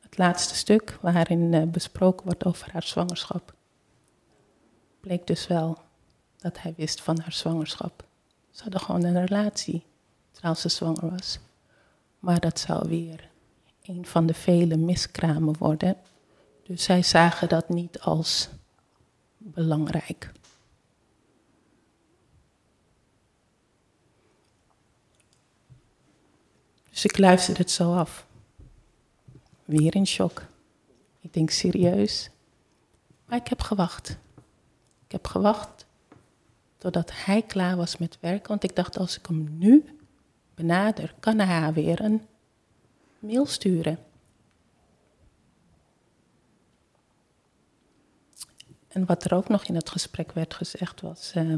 het 0.00 0.18
laatste 0.18 0.54
stuk 0.54 0.98
waarin 1.00 1.52
uh, 1.52 1.62
besproken 1.62 2.24
wordt 2.24 2.44
over 2.44 2.72
haar 2.72 2.82
zwangerschap. 2.82 3.54
Bleek 5.00 5.26
dus 5.26 5.46
wel 5.46 5.78
dat 6.36 6.60
hij 6.60 6.74
wist 6.76 7.00
van 7.00 7.20
haar 7.20 7.32
zwangerschap. 7.32 8.04
Ze 8.50 8.62
hadden 8.62 8.80
gewoon 8.80 9.04
een 9.04 9.26
relatie 9.26 9.84
terwijl 10.32 10.54
ze 10.54 10.68
zwanger 10.68 11.10
was. 11.10 11.38
Maar 12.18 12.40
dat 12.40 12.58
zou 12.58 12.88
weer 12.88 13.30
een 13.82 14.06
van 14.06 14.26
de 14.26 14.34
vele 14.34 14.76
miskramen 14.76 15.58
worden. 15.58 15.96
Dus 16.62 16.82
zij 16.82 17.02
zagen 17.02 17.48
dat 17.48 17.68
niet 17.68 18.00
als 18.00 18.48
belangrijk. 19.36 20.32
Dus 26.90 27.04
ik 27.04 27.18
luisterde 27.18 27.60
het 27.60 27.70
zo 27.70 27.94
af. 27.94 28.26
Weer 29.64 29.94
in 29.94 30.06
shock. 30.06 30.44
Ik 31.20 31.32
denk 31.32 31.50
serieus. 31.50 32.30
Maar 33.24 33.38
ik 33.38 33.48
heb 33.48 33.60
gewacht. 33.60 34.18
Ik 35.06 35.12
heb 35.12 35.26
gewacht 35.26 35.86
totdat 36.78 37.10
hij 37.14 37.42
klaar 37.42 37.76
was 37.76 37.96
met 37.96 38.18
werken. 38.20 38.48
Want 38.48 38.64
ik 38.64 38.76
dacht, 38.76 38.98
als 38.98 39.18
ik 39.18 39.26
hem 39.26 39.58
nu 39.58 39.98
benader, 40.54 41.14
kan 41.20 41.38
haar 41.38 41.72
weer 41.72 42.00
een 42.00 42.22
mail 43.18 43.46
sturen. 43.46 43.98
En 48.88 49.06
wat 49.06 49.24
er 49.24 49.34
ook 49.34 49.48
nog 49.48 49.64
in 49.64 49.74
het 49.74 49.90
gesprek 49.90 50.32
werd 50.32 50.54
gezegd 50.54 51.00
was. 51.00 51.32
Uh, 51.36 51.54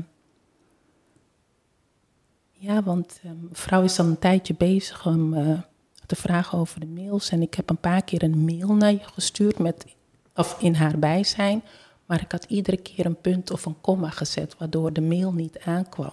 ja, 2.53 2.83
want 2.83 3.21
uh, 3.25 3.31
mevrouw 3.41 3.83
is 3.83 3.99
al 3.99 4.07
een 4.07 4.19
tijdje 4.19 4.55
bezig 4.55 5.07
om 5.07 5.35
uh, 5.35 5.61
te 6.07 6.17
vragen 6.17 6.59
over 6.59 6.81
de 6.81 6.87
mails. 6.87 7.31
En 7.31 7.43
ik 7.43 7.55
heb 7.55 7.71
een 7.71 7.79
paar 7.79 8.05
keer 8.05 8.23
een 8.23 8.45
mail 8.45 8.75
naar 8.75 8.93
je 8.93 9.05
gestuurd 9.05 9.59
met, 9.59 9.87
of 10.35 10.61
in 10.61 10.75
haar 10.75 10.99
bijzijn. 10.99 11.63
Maar 12.07 12.21
ik 12.21 12.33
had 12.33 12.45
iedere 12.45 12.77
keer 12.77 13.07
een 13.07 13.21
punt 13.21 13.51
of 13.51 13.65
een 13.65 13.81
komma 13.81 14.11
gezet, 14.11 14.57
waardoor 14.59 14.93
de 14.93 15.01
mail 15.01 15.33
niet 15.33 15.59
aankwam. 15.59 16.13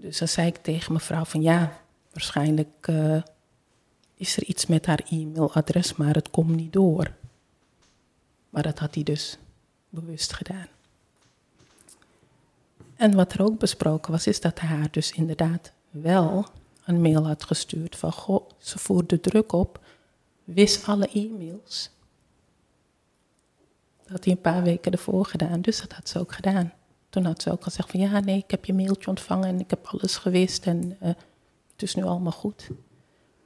Dus 0.00 0.18
dan 0.18 0.28
zei 0.28 0.46
ik 0.46 0.56
tegen 0.56 0.92
mevrouw 0.92 1.24
van 1.24 1.42
ja, 1.42 1.80
waarschijnlijk 2.12 2.86
uh, 2.86 3.22
is 4.14 4.36
er 4.36 4.44
iets 4.44 4.66
met 4.66 4.86
haar 4.86 5.00
e-mailadres, 5.08 5.94
maar 5.94 6.14
het 6.14 6.30
komt 6.30 6.56
niet 6.56 6.72
door. 6.72 7.12
Maar 8.50 8.62
dat 8.62 8.78
had 8.78 8.94
hij 8.94 9.04
dus 9.04 9.38
bewust 9.88 10.32
gedaan. 10.32 10.66
En 12.96 13.14
wat 13.14 13.32
er 13.32 13.42
ook 13.42 13.58
besproken 13.58 14.12
was, 14.12 14.26
is 14.26 14.40
dat 14.40 14.60
hij 14.60 14.68
haar 14.68 14.90
dus 14.90 15.12
inderdaad 15.12 15.72
wel 15.90 16.46
een 16.84 17.00
mail 17.00 17.26
had 17.26 17.44
gestuurd 17.44 17.96
van, 17.96 18.12
goh, 18.12 18.50
ze 18.58 18.78
voerde 18.78 19.20
druk 19.20 19.52
op, 19.52 19.80
wist 20.44 20.86
alle 20.86 21.08
e-mails. 21.08 21.90
Dat 24.02 24.08
had 24.08 24.24
hij 24.24 24.32
een 24.32 24.40
paar 24.40 24.62
weken 24.62 24.92
ervoor 24.92 25.24
gedaan, 25.24 25.60
dus 25.60 25.80
dat 25.80 25.92
had 25.92 26.08
ze 26.08 26.18
ook 26.18 26.32
gedaan. 26.32 26.72
Toen 27.08 27.24
had 27.24 27.42
ze 27.42 27.52
ook 27.52 27.62
gezegd 27.62 27.90
van, 27.90 28.00
ja, 28.00 28.20
nee, 28.20 28.38
ik 28.38 28.50
heb 28.50 28.64
je 28.64 28.74
mailtje 28.74 29.08
ontvangen 29.08 29.48
en 29.48 29.60
ik 29.60 29.70
heb 29.70 29.86
alles 29.86 30.16
gewist 30.16 30.66
en 30.66 30.96
uh, 31.02 31.08
het 31.72 31.82
is 31.82 31.94
nu 31.94 32.02
allemaal 32.02 32.32
goed. 32.32 32.68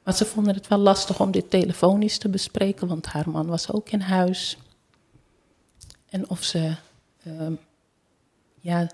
Maar 0.04 0.14
ze 0.14 0.24
vonden 0.24 0.54
het 0.54 0.68
wel 0.68 0.78
lastig 0.78 1.20
om 1.20 1.30
dit 1.30 1.50
telefonisch 1.50 2.18
te 2.18 2.28
bespreken, 2.28 2.88
want 2.88 3.06
haar 3.06 3.30
man 3.30 3.46
was 3.46 3.72
ook 3.72 3.88
in 3.88 4.00
huis. 4.00 4.58
En 6.08 6.28
of 6.28 6.42
ze 6.42 6.74
uh, 7.22 7.46
ja, 8.60 8.86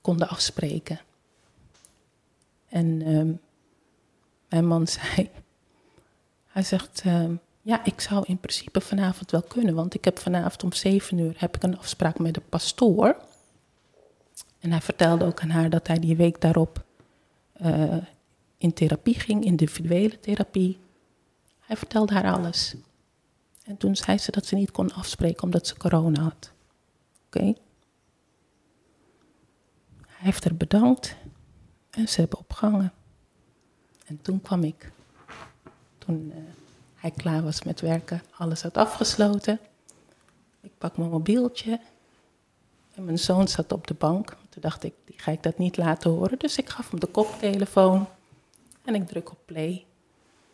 konden 0.00 0.28
afspreken. 0.28 1.00
En 2.68 2.86
uh, 2.86 3.34
mijn 4.48 4.66
man 4.66 4.86
zei, 4.98 5.30
hij 6.46 6.62
zegt, 6.62 7.00
ehm, 7.04 7.34
ja, 7.62 7.84
ik 7.84 8.00
zou 8.00 8.24
in 8.26 8.38
principe 8.38 8.80
vanavond 8.80 9.30
wel 9.30 9.42
kunnen, 9.42 9.74
want 9.74 9.94
ik 9.94 10.04
heb 10.04 10.18
vanavond 10.18 10.64
om 10.64 10.72
zeven 10.72 11.18
uur 11.18 11.34
heb 11.36 11.56
ik 11.56 11.62
een 11.62 11.78
afspraak 11.78 12.18
met 12.18 12.34
de 12.34 12.40
pastoor. 12.40 13.16
En 14.64 14.70
hij 14.70 14.80
vertelde 14.80 15.24
ook 15.24 15.40
aan 15.40 15.50
haar 15.50 15.70
dat 15.70 15.86
hij 15.86 15.98
die 15.98 16.16
week 16.16 16.40
daarop 16.40 16.84
uh, 17.62 17.96
in 18.56 18.72
therapie 18.72 19.20
ging, 19.20 19.44
individuele 19.44 20.20
therapie. 20.20 20.78
Hij 21.60 21.76
vertelde 21.76 22.14
haar 22.14 22.32
alles. 22.32 22.74
En 23.64 23.76
toen 23.76 23.96
zei 23.96 24.18
ze 24.18 24.30
dat 24.30 24.46
ze 24.46 24.54
niet 24.54 24.70
kon 24.70 24.92
afspreken 24.92 25.42
omdat 25.42 25.66
ze 25.66 25.76
corona 25.76 26.22
had. 26.22 26.52
Oké. 27.26 27.44
Hij 30.06 30.24
heeft 30.32 30.44
er 30.44 30.56
bedankt 30.56 31.16
en 31.90 32.08
ze 32.08 32.20
hebben 32.20 32.38
opgehangen. 32.38 32.92
En 34.06 34.22
toen 34.22 34.40
kwam 34.40 34.62
ik. 34.62 34.92
Toen 35.98 36.32
uh, 36.34 36.36
hij 36.94 37.10
klaar 37.10 37.42
was 37.42 37.62
met 37.62 37.80
werken, 37.80 38.22
alles 38.36 38.62
had 38.62 38.76
afgesloten. 38.76 39.60
Ik 40.60 40.72
pak 40.78 40.96
mijn 40.96 41.10
mobieltje 41.10 41.80
en 42.94 43.04
mijn 43.04 43.18
zoon 43.18 43.48
zat 43.48 43.72
op 43.72 43.86
de 43.86 43.94
bank. 43.94 44.28
Toen 44.48 44.62
dacht 44.62 44.84
ik, 44.84 44.94
die 45.04 45.18
ga 45.18 45.30
ik 45.30 45.42
dat 45.42 45.58
niet 45.58 45.76
laten 45.76 46.10
horen. 46.10 46.38
Dus 46.38 46.56
ik 46.56 46.68
gaf 46.68 46.90
hem 46.90 47.00
de 47.00 47.06
koptelefoon 47.06 48.08
en 48.84 48.94
ik 48.94 49.06
druk 49.06 49.30
op 49.30 49.38
play. 49.44 49.84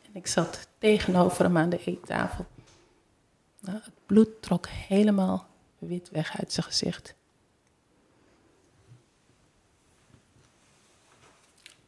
En 0.02 0.10
ik 0.12 0.26
zat 0.26 0.68
tegenover 0.78 1.44
hem 1.44 1.58
aan 1.58 1.70
de 1.70 1.84
eettafel. 1.84 2.46
Nou, 3.60 3.78
het 3.82 3.94
bloed 4.06 4.42
trok 4.42 4.66
helemaal 4.68 5.46
wit 5.78 6.10
weg 6.10 6.38
uit 6.38 6.52
zijn 6.52 6.66
gezicht. 6.66 7.14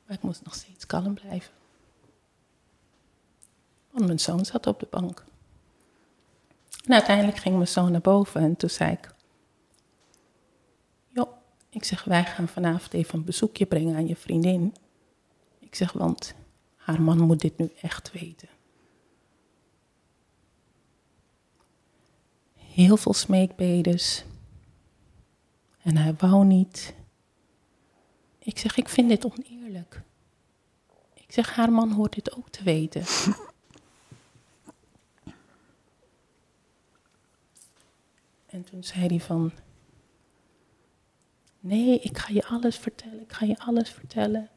Maar 0.07 0.17
ik 0.17 0.23
moest 0.23 0.45
nog 0.45 0.55
steeds 0.55 0.87
kalm 0.87 1.15
blijven. 1.15 1.53
Want 3.91 4.07
mijn 4.07 4.21
zoon 4.21 4.45
zat 4.45 4.67
op 4.67 4.81
de 4.81 4.87
bank. 4.91 5.25
En 6.85 6.93
uiteindelijk 6.93 7.39
ging 7.39 7.55
mijn 7.55 7.69
zoon 7.69 7.93
naar 7.93 8.01
boven 8.01 8.41
en 8.41 8.57
toen 8.57 8.71
zei 8.71 8.93
ik... 8.93 9.11
Ik 11.73 11.85
zeg, 11.85 12.05
wij 12.05 12.25
gaan 12.25 12.49
vanavond 12.49 12.93
even 12.93 13.19
een 13.19 13.25
bezoekje 13.25 13.67
brengen 13.67 13.97
aan 13.97 14.07
je 14.07 14.17
vriendin. 14.17 14.75
Ik 15.59 15.75
zeg, 15.75 15.93
want 15.93 16.35
haar 16.77 17.03
man 17.03 17.19
moet 17.19 17.41
dit 17.41 17.59
nu 17.59 17.73
echt 17.81 18.13
weten. 18.13 18.49
Heel 22.57 22.97
veel 22.97 23.15
smeekbedes. 23.15 24.25
En 25.83 25.97
hij 25.97 26.15
wou 26.15 26.45
niet. 26.45 26.95
Ik 28.39 28.59
zeg, 28.59 28.77
ik 28.77 28.89
vind 28.89 29.09
dit 29.09 29.25
oneerlijk. 29.25 30.03
Ik 31.15 31.33
zeg, 31.33 31.55
haar 31.55 31.73
man 31.73 31.93
hoort 31.93 32.15
dit 32.15 32.37
ook 32.37 32.49
te 32.49 32.63
weten. 32.63 33.05
en 38.55 38.65
toen 38.65 38.85
zei 38.85 39.07
hij 39.07 39.21
van, 39.21 39.53
nee, 41.63 41.99
ik 41.99 42.19
ga 42.19 42.33
je 42.33 42.47
alles 42.47 42.77
vertellen, 42.77 43.21
ik 43.21 43.33
ga 43.33 43.45
je 43.45 43.59
alles 43.59 43.91
vertellen. 43.91 44.49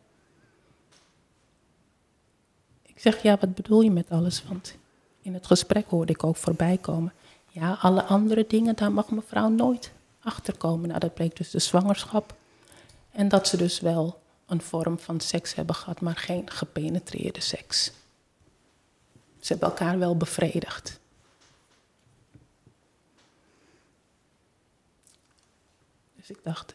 Ik 2.84 2.99
zeg, 2.99 3.22
ja, 3.22 3.38
wat 3.39 3.56
bedoel 3.56 3.82
je 3.82 3.91
met 3.91 4.10
alles? 4.10 4.43
Want 4.43 4.76
in 5.22 5.34
het 5.34 5.45
gesprek 5.45 5.89
hoorde 5.89 6.14
ik 6.14 6.24
ook 6.24 6.36
voorbij 6.36 6.78
komen. 6.78 7.14
Ja, 7.49 7.78
alle 7.82 8.03
andere 8.03 8.45
dingen, 8.47 8.76
daar 8.76 8.91
mag 8.91 9.10
mevrouw 9.10 9.49
nooit 9.49 9.91
achterkomen. 10.20 10.88
Nou, 10.88 10.99
dat 10.99 11.14
bleek 11.14 11.36
dus 11.36 11.49
de 11.49 11.60
zwangerschap. 11.60 12.36
En 13.12 13.28
dat 13.28 13.47
ze 13.47 13.58
dus 13.58 13.80
wel 13.80 14.22
een 14.45 14.62
vorm 14.62 14.99
van 14.99 15.20
seks 15.20 15.56
hebben 15.56 15.76
gehad, 15.76 16.01
maar 16.01 16.16
geen 16.16 16.49
gepenetreerde 16.49 17.41
seks. 17.41 17.91
Ze 19.39 19.51
hebben 19.51 19.70
elkaar 19.70 19.99
wel 19.99 20.18
bevredigd. 20.18 20.99
Dus 26.16 26.30
ik 26.30 26.43
dacht, 26.43 26.74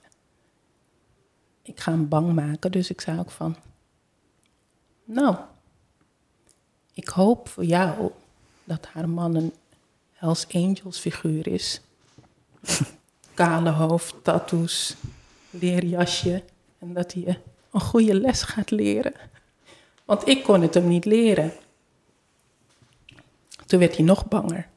ik 1.71 1.81
ga 1.81 1.91
hem 1.91 2.09
bang 2.09 2.33
maken. 2.33 2.73
Dus 2.73 2.91
ik 2.91 3.01
zei 3.01 3.19
ook 3.19 3.31
van, 3.31 3.57
nou, 5.05 5.37
ik 6.95 7.09
hoop 7.09 7.49
voor 7.49 7.65
jou 7.65 8.11
dat 8.65 8.87
haar 8.87 9.09
man 9.09 9.35
een 9.35 9.53
Hells 10.13 10.47
Angels 10.53 10.99
figuur 10.99 11.47
is. 11.47 11.81
Kale 13.35 13.71
hoofd, 13.71 14.15
tattoos, 14.23 14.97
leerjasje. 15.51 16.43
En 16.79 16.93
dat 16.93 17.13
hij 17.13 17.41
een 17.71 17.81
goede 17.81 18.21
les 18.21 18.43
gaat 18.43 18.71
leren. 18.71 19.13
Want 20.05 20.29
ik 20.29 20.43
kon 20.43 20.63
het 20.63 20.75
hem 20.75 20.89
niet 20.89 21.05
leren. 21.05 21.53
Toen 23.67 23.79
werd 23.79 23.97
hij 23.97 24.05
nog 24.05 24.29
banger. 24.29 24.69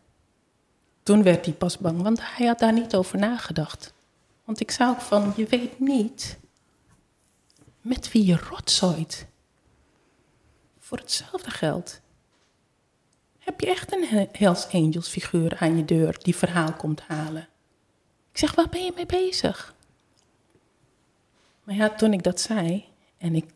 Toen 1.03 1.23
werd 1.23 1.45
hij 1.45 1.53
pas 1.53 1.77
bang, 1.77 2.01
want 2.01 2.19
hij 2.21 2.47
had 2.47 2.59
daar 2.59 2.73
niet 2.73 2.95
over 2.95 3.19
nagedacht. 3.19 3.93
Want 4.45 4.59
ik 4.59 4.71
zou 4.71 4.89
ook 4.89 5.01
van, 5.01 5.33
je 5.35 5.45
weet 5.45 5.79
niet 5.79 6.37
met 7.83 8.11
wie 8.11 8.25
je 8.25 8.37
rotzooit. 8.37 9.27
Voor 10.79 10.97
hetzelfde 10.97 11.51
geld. 11.51 12.01
Heb 13.39 13.59
je 13.59 13.67
echt 13.67 13.93
een 13.93 14.27
Hells 14.31 14.67
Angels 14.71 15.07
figuur 15.07 15.57
aan 15.59 15.77
je 15.77 15.85
deur 15.85 16.19
die 16.21 16.35
verhaal 16.35 16.73
komt 16.73 17.01
halen? 17.01 17.47
Ik 18.31 18.37
zeg, 18.37 18.55
waar 18.55 18.69
ben 18.69 18.83
je 18.83 18.91
mee 18.95 19.05
bezig? 19.05 19.75
Maar 21.63 21.75
ja, 21.75 21.89
toen 21.89 22.13
ik 22.13 22.23
dat 22.23 22.41
zei 22.41 22.85
en 23.17 23.35
ik 23.35 23.53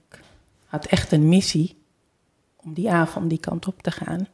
had 0.65 0.86
echt 0.86 1.11
een 1.11 1.30
missie 1.30 1.78
om 2.55 2.73
die 2.73 2.91
avond 2.91 3.30
die 3.30 3.39
kant 3.39 3.67
op 3.67 3.82
te 3.82 3.91
gaan. 3.91 4.28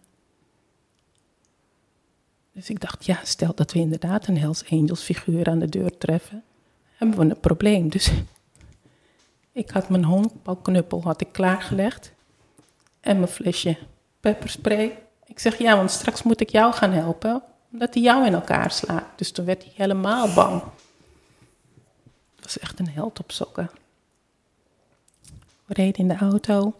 Dus 2.51 2.69
ik 2.69 2.79
dacht, 2.79 3.05
ja, 3.05 3.19
stel 3.23 3.55
dat 3.55 3.71
we 3.71 3.79
inderdaad 3.79 4.27
een 4.27 4.37
Hells 4.37 4.69
Angels 4.69 5.01
figuur 5.03 5.47
aan 5.47 5.59
de 5.59 5.69
deur 5.69 5.97
treffen, 5.97 6.43
hebben 6.95 7.17
we 7.17 7.23
een 7.23 7.39
probleem. 7.39 7.89
Dus 7.89 8.11
ik 9.54 9.70
had 9.70 9.89
mijn 9.89 10.04
honkbalknuppel 10.04 11.01
had 11.01 11.22
ik 11.22 11.32
klaargelegd 11.32 12.14
en 12.99 13.18
mijn 13.18 13.32
flesje 13.32 13.78
pepperspray. 14.20 15.04
Ik 15.26 15.39
zeg, 15.39 15.58
ja, 15.58 15.76
want 15.76 15.91
straks 15.91 16.24
moet 16.24 16.41
ik 16.41 16.49
jou 16.49 16.74
gaan 16.74 16.91
helpen, 16.91 17.43
omdat 17.72 17.93
hij 17.93 18.04
jou 18.04 18.26
in 18.26 18.34
elkaar 18.34 18.72
slaat. 18.72 19.06
Dus 19.16 19.32
toen 19.32 19.45
werd 19.45 19.64
hij 19.64 19.74
helemaal 19.76 20.34
bang. 20.34 20.64
Het 22.36 22.43
was 22.43 22.60
echt 22.60 22.80
een 22.80 22.89
held 22.89 23.20
op 23.20 23.32
sokken. 23.32 23.70
We 25.66 25.74
reden 25.74 26.01
in 26.01 26.08
de 26.08 26.18
auto. 26.18 26.74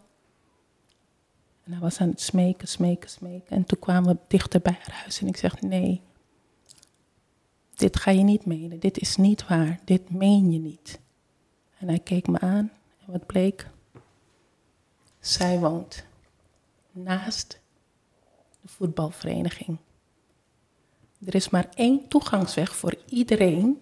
En 1.64 1.72
hij 1.72 1.82
was 1.82 2.00
aan 2.00 2.10
het 2.10 2.22
smeken, 2.22 2.68
smeken, 2.68 3.10
smeken. 3.10 3.56
En 3.56 3.66
toen 3.66 3.80
kwamen 3.80 4.14
we 4.14 4.18
dichter 4.28 4.62
bij 4.62 4.78
haar 4.82 4.96
huis. 5.00 5.22
En 5.22 5.28
ik 5.28 5.38
zeg, 5.38 5.62
nee, 5.62 6.02
dit 7.76 7.98
ga 7.98 8.12
je 8.12 8.24
niet 8.24 8.46
menen. 8.46 8.80
Dit 8.80 9.00
is 9.00 9.16
niet 9.16 9.48
waar. 9.48 9.80
Dit 9.84 10.10
meen 10.10 10.52
je 10.52 10.60
niet. 10.60 11.00
En 11.84 11.90
hij 11.90 12.00
keek 12.00 12.28
me 12.28 12.40
aan. 12.40 12.72
En 13.06 13.12
wat 13.12 13.26
bleek? 13.26 13.68
Zij 15.20 15.60
woont 15.60 16.06
naast 16.92 17.60
de 18.62 18.68
voetbalvereniging. 18.68 19.78
Er 21.26 21.36
is 21.36 21.50
maar 21.50 21.70
één 21.76 22.08
toegangsweg 22.08 22.76
voor 22.76 22.96
iedereen 23.06 23.82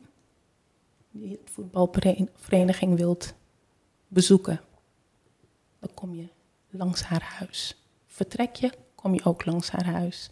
die 1.12 1.32
het 1.32 1.49
voetbalvereniging 1.49 2.97
wilt 2.97 3.34
bezoeken. 4.08 4.62
Dan 5.80 5.93
kom 5.93 6.16
je 6.16 6.28
langs 6.70 7.04
haar 7.04 7.24
huis. 7.24 7.76
vertrek 8.08 8.56
je, 8.56 8.72
kom 8.95 9.14
je 9.14 9.24
ook 9.24 9.45
langs 9.45 9.70
haar 9.70 9.86
huis. 9.86 10.32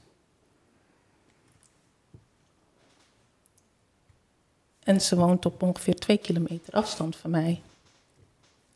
En 4.89 5.01
ze 5.01 5.15
woont 5.15 5.45
op 5.45 5.61
ongeveer 5.61 5.95
twee 5.95 6.17
kilometer 6.17 6.73
afstand 6.73 7.15
van 7.15 7.29
mij. 7.29 7.61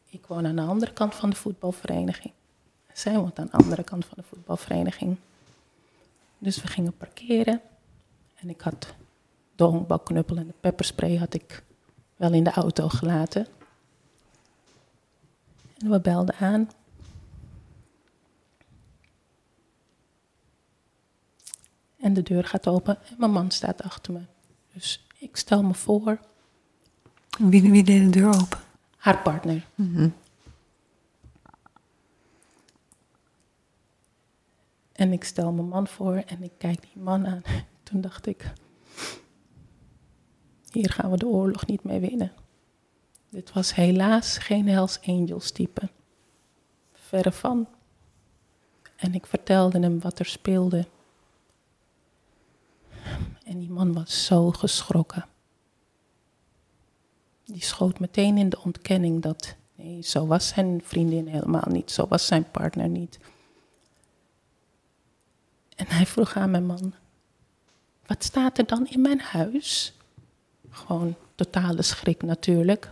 Ik 0.10 0.26
woon 0.26 0.46
aan 0.46 0.56
de 0.56 0.62
andere 0.62 0.94
kant 0.94 1.16
van 1.16 1.30
de 1.30 1.36
voetbalvereniging. 1.36 2.34
Zij 2.94 3.18
woont 3.18 3.40
aan 3.40 3.46
de 3.46 3.52
andere 3.52 3.84
kant 3.84 4.06
van 4.06 4.18
de 4.18 4.24
voetbalvereniging. 4.24 5.18
Dus 6.38 6.62
we 6.62 6.68
gingen 6.68 6.98
parkeren. 6.98 7.62
En 8.36 8.50
ik 8.50 8.62
had 8.62 8.94
de 9.56 9.64
honkbalknuppel 9.64 10.38
en 10.38 10.48
de 10.48 10.54
pepperspray 10.60 11.16
had 11.16 11.34
ik 11.34 11.64
wel 12.16 12.34
in 12.34 12.44
de 12.44 12.52
auto 12.52 12.90
gelaten. 12.90 13.48
En 15.78 15.90
we 15.90 16.00
belden 16.00 16.36
aan. 16.36 16.70
En 22.00 22.14
de 22.14 22.24
deur 22.24 22.44
gaat 22.44 22.68
open 22.68 22.98
en 23.10 23.16
mijn 23.18 23.32
man 23.32 23.52
staat 23.52 23.82
achter 23.82 24.14
me. 24.14 24.22
Dus 24.74 25.06
ik 25.24 25.36
stel 25.36 25.64
me 25.64 25.74
voor. 25.74 26.20
Wie, 27.38 27.72
wie 27.72 27.84
deed 27.84 28.04
de 28.04 28.20
deur 28.20 28.42
open? 28.42 28.60
Haar 28.98 29.22
partner. 29.22 29.68
En 34.92 35.12
ik 35.12 35.24
stel 35.24 35.52
mijn 35.52 35.68
man 35.68 35.88
voor 35.88 36.16
en 36.16 36.44
ik 36.44 36.52
kijk 36.58 36.82
die 36.82 37.02
man 37.04 37.28
aan. 37.28 37.42
Toen 37.84 38.02
dacht 38.02 38.26
ik, 38.26 38.54
hier 40.72 40.90
gaan 40.90 41.12
we 41.12 41.18
de 41.18 41.26
oorlog 41.26 41.66
niet 41.66 41.84
mee 41.84 42.00
winnen. 42.00 42.32
Dit 43.30 43.54
was 43.54 43.76
helaas 43.76 44.38
geen 44.38 44.68
Hells 44.68 45.00
Angels 45.06 45.52
type. 45.52 45.90
Verre 46.94 47.32
van. 47.32 47.68
En 48.96 49.14
ik 49.14 49.26
vertelde 49.26 49.80
hem 49.80 50.00
wat 50.00 50.20
er 50.20 50.26
speelde. 50.26 50.88
En 53.44 53.60
die 53.60 53.70
man 53.70 53.94
was 53.94 54.26
zo 54.26 54.52
geschrokken. 54.52 55.26
Die 57.46 57.64
schoot 57.64 58.00
meteen 58.00 58.38
in 58.38 58.50
de 58.50 58.62
ontkenning 58.64 59.22
dat, 59.22 59.56
nee, 59.76 60.02
zo 60.02 60.28
was 60.28 60.48
zijn 60.48 60.82
vriendin 60.84 61.28
helemaal 61.28 61.68
niet, 61.70 61.92
zo 61.92 62.08
was 62.08 62.26
zijn 62.26 62.52
partner 62.52 62.88
niet. 62.88 63.20
En 65.76 65.88
hij 65.88 66.06
vroeg 66.06 66.36
aan 66.36 66.52
mijn 66.52 66.66
man, 66.66 66.94
wat 68.06 68.24
staat 68.24 68.58
er 68.58 68.66
dan 68.66 68.88
in 68.88 69.02
mijn 69.02 69.20
huis? 69.20 69.94
Gewoon 70.70 71.16
totale 71.36 71.82
schrik 71.82 72.22
natuurlijk. 72.22 72.92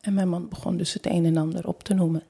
En 0.00 0.14
mijn 0.14 0.28
man 0.28 0.48
begon 0.48 0.76
dus 0.76 0.92
het 0.92 1.06
een 1.06 1.24
en 1.24 1.36
ander 1.36 1.66
op 1.66 1.82
te 1.82 1.94
noemen. 1.94 2.22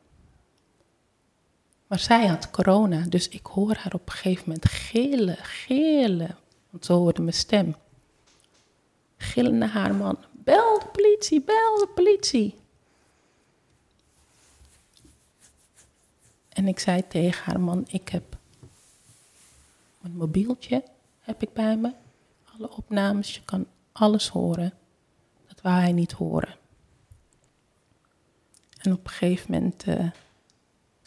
Maar 1.90 1.98
zij 1.98 2.26
had 2.26 2.50
corona, 2.50 3.04
dus 3.08 3.28
ik 3.28 3.46
hoor 3.46 3.74
haar 3.74 3.94
op 3.94 4.06
een 4.06 4.12
gegeven 4.12 4.44
moment 4.46 4.68
gillen, 4.68 5.36
gillen. 5.36 6.36
Want 6.70 6.84
zo 6.84 6.96
hoorde 6.96 7.22
mijn 7.22 7.34
stem. 7.34 7.76
Gillen 9.16 9.58
naar 9.58 9.68
haar 9.68 9.94
man. 9.94 10.18
Bel 10.32 10.78
de 10.78 10.86
politie, 10.92 11.42
bel 11.42 11.78
de 11.78 11.88
politie. 11.94 12.54
En 16.48 16.68
ik 16.68 16.78
zei 16.78 17.06
tegen 17.06 17.44
haar 17.44 17.60
man, 17.60 17.84
ik 17.88 18.08
heb 18.08 18.36
mijn 20.00 20.16
mobieltje 20.16 20.84
heb 21.20 21.42
ik 21.42 21.52
bij 21.52 21.76
me. 21.76 21.92
Alle 22.54 22.70
opnames, 22.76 23.34
je 23.34 23.44
kan 23.44 23.66
alles 23.92 24.28
horen. 24.28 24.72
Dat 25.46 25.60
wou 25.60 25.80
hij 25.80 25.92
niet 25.92 26.12
horen. 26.12 26.56
En 28.78 28.92
op 28.92 29.04
een 29.04 29.10
gegeven 29.10 29.52
moment 29.52 29.86
uh, 29.86 30.10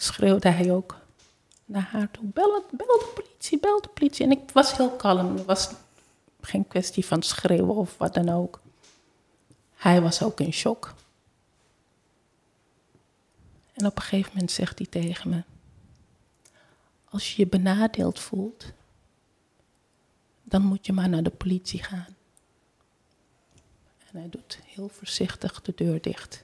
schreeuwde 0.04 0.50
hij 0.50 0.72
ook 0.72 0.96
naar 1.66 1.88
haar 1.92 2.12
toe: 2.12 2.26
bel, 2.26 2.66
bel 2.72 3.00
de 3.00 3.12
politie, 3.16 3.60
bel 3.60 3.82
de 3.82 3.88
politie. 3.88 4.26
En 4.26 4.32
ik 4.32 4.52
was 4.52 4.78
heel 4.78 4.92
kalm. 4.92 5.36
Het 5.36 5.46
was 5.46 5.72
geen 6.42 6.68
kwestie 6.68 7.06
van 7.06 7.22
schreeuwen 7.22 7.76
of 7.76 7.98
wat 7.98 8.14
dan 8.14 8.30
ook. 8.30 8.62
Hij 9.76 10.02
was 10.02 10.24
ook 10.24 10.40
in 10.40 10.54
shock. 10.54 10.94
En 13.74 13.86
op 13.86 13.96
een 13.96 14.02
gegeven 14.02 14.32
moment 14.34 14.52
zegt 14.52 14.78
hij 14.78 14.88
tegen 14.88 15.30
me: 15.30 15.44
Als 17.10 17.36
je 17.36 17.42
je 17.42 17.48
benadeeld 17.48 18.20
voelt, 18.20 18.72
dan 20.44 20.62
moet 20.62 20.86
je 20.86 20.94
maar 20.94 21.10
naar 21.10 21.24
de 21.24 21.30
politie 21.30 21.84
gaan. 21.84 22.16
En 24.12 24.20
hij 24.20 24.30
doet 24.30 24.60
heel 24.66 24.90
voorzichtig 24.90 25.62
de 25.62 25.74
deur 25.76 26.02
dicht. 26.02 26.44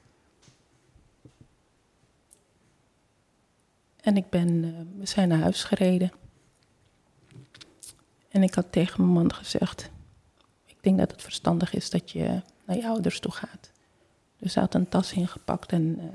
En 4.09 4.17
ik 4.17 4.29
ben, 4.29 4.63
uh, 4.63 4.79
we 4.97 5.05
zijn 5.05 5.27
naar 5.27 5.39
huis 5.39 5.63
gereden. 5.63 6.11
En 8.29 8.43
ik 8.43 8.53
had 8.53 8.71
tegen 8.71 9.01
mijn 9.01 9.13
man 9.13 9.33
gezegd: 9.33 9.89
Ik 10.65 10.77
denk 10.81 10.97
dat 10.97 11.11
het 11.11 11.21
verstandig 11.21 11.73
is 11.73 11.89
dat 11.89 12.11
je 12.11 12.41
naar 12.65 12.75
je 12.75 12.87
ouders 12.87 13.19
toe 13.19 13.31
gaat. 13.31 13.71
Dus 14.37 14.53
hij 14.53 14.63
had 14.63 14.73
een 14.73 14.89
tas 14.89 15.13
ingepakt 15.13 15.71
en 15.71 15.99
uh, 15.99 16.05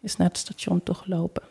is 0.00 0.16
naar 0.16 0.28
het 0.28 0.36
station 0.36 0.82
toe 0.82 0.94
gelopen. 0.94 1.42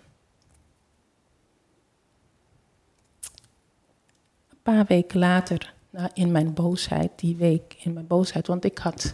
Een 4.49 4.61
paar 4.63 4.85
weken 4.85 5.19
later, 5.19 5.73
nou, 5.89 6.09
in 6.13 6.31
mijn 6.31 6.53
boosheid, 6.53 7.11
die 7.15 7.35
week 7.35 7.75
in 7.79 7.93
mijn 7.93 8.07
boosheid, 8.07 8.47
want 8.47 8.65
ik 8.65 8.77
had 8.77 9.13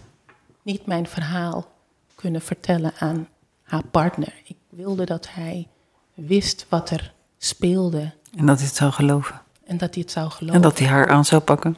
niet 0.62 0.86
mijn 0.86 1.08
verhaal 1.08 1.72
kunnen 2.16 2.42
vertellen 2.42 2.94
aan 2.96 3.28
haar 3.62 3.86
partner. 3.86 4.42
Ik 4.44 4.58
wilde 4.70 5.06
dat 5.06 5.30
hij 5.30 5.68
wist 6.14 6.66
wat 6.70 6.90
er 6.90 7.14
speelde. 7.38 8.14
En 8.38 8.46
dat 8.46 8.58
hij 8.58 8.68
het 8.68 8.76
zou 8.76 8.92
geloven. 8.92 9.42
En 9.64 9.78
dat 9.78 9.94
hij 9.94 10.04
het 10.04 10.12
zou 10.12 10.30
geloven. 10.30 10.56
En 10.56 10.62
dat 10.62 10.80
hij 10.80 10.88
haar 10.88 11.08
aan 11.08 11.26
zou 11.26 11.42
pakken. 11.42 11.78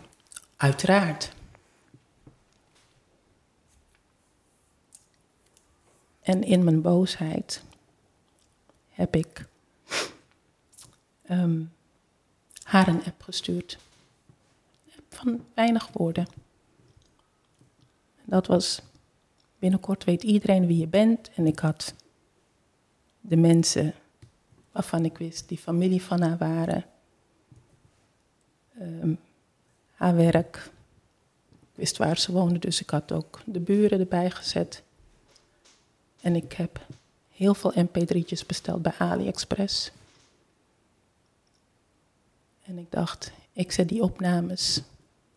Uiteraard. 0.58 1.34
En 6.22 6.44
in 6.44 6.64
mijn 6.64 6.82
boosheid 6.82 7.64
heb 8.90 9.16
ik 9.16 9.46
um, 11.30 11.72
haar 12.64 12.88
een 12.88 13.04
app 13.06 13.22
gestuurd. 13.22 13.78
Van 15.10 15.46
weinig 15.54 15.90
woorden. 15.92 16.28
Dat 18.24 18.48
was, 18.48 18.82
binnenkort 19.60 20.04
weet 20.04 20.24
iedereen 20.24 20.68
wie 20.68 20.78
je 20.78 20.88
bent. 20.88 21.30
En 21.36 21.48
ik 21.48 21.60
had 21.60 21.94
de 23.22 23.38
mensen 23.38 23.94
waarvan 24.76 25.06
ik 25.06 25.18
wist 25.18 25.48
die 25.48 25.58
familie 25.58 26.02
van 26.02 26.22
haar 26.22 26.38
waren. 26.38 26.86
Um, 28.82 29.20
haar 29.92 30.16
werk. 30.16 30.72
Ik 31.62 31.76
wist 31.76 31.98
waar 31.98 32.18
ze 32.18 32.32
woonde, 32.32 32.60
dus 32.60 32.82
ik 32.82 32.90
had 32.90 33.12
ook 33.12 33.42
de 33.46 33.60
buren 33.60 34.00
erbij 34.00 34.30
gezet. 34.30 34.84
En 36.22 36.36
ik 36.36 36.54
heb 36.54 36.86
heel 37.32 37.54
veel 37.54 37.74
mp3'tjes 37.74 38.46
besteld 38.48 38.82
bij 38.82 38.94
AliExpress. 38.98 39.92
En 42.64 42.78
ik 42.78 42.92
dacht, 42.92 43.32
ik 43.52 43.72
zet 43.72 43.90
die 43.90 44.02
opnames 44.02 44.82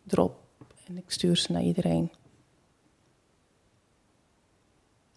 erop 0.07 0.39
en 0.87 0.97
ik 0.97 1.11
stuur 1.11 1.37
ze 1.37 1.51
naar 1.51 1.63
iedereen. 1.63 2.11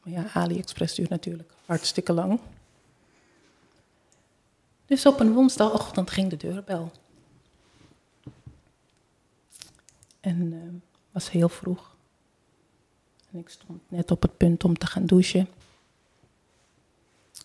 Maar 0.03 0.13
ja, 0.13 0.33
AliExpress 0.33 0.95
duurt 0.95 1.09
natuurlijk 1.09 1.53
hartstikke 1.67 2.13
lang. 2.13 2.41
Dus 4.93 5.07
op 5.07 5.21
een 5.21 5.33
woensdagochtend 5.33 6.11
ging 6.11 6.31
de 6.31 6.37
deurbel. 6.37 6.91
En 10.21 10.53
uh, 10.53 10.63
was 11.11 11.31
heel 11.31 11.49
vroeg. 11.49 11.97
En 13.31 13.39
ik 13.39 13.49
stond 13.49 13.81
net 13.89 14.11
op 14.11 14.23
het 14.23 14.37
punt 14.37 14.65
om 14.65 14.79
te 14.79 14.87
gaan 14.87 15.07
douchen. 15.07 15.49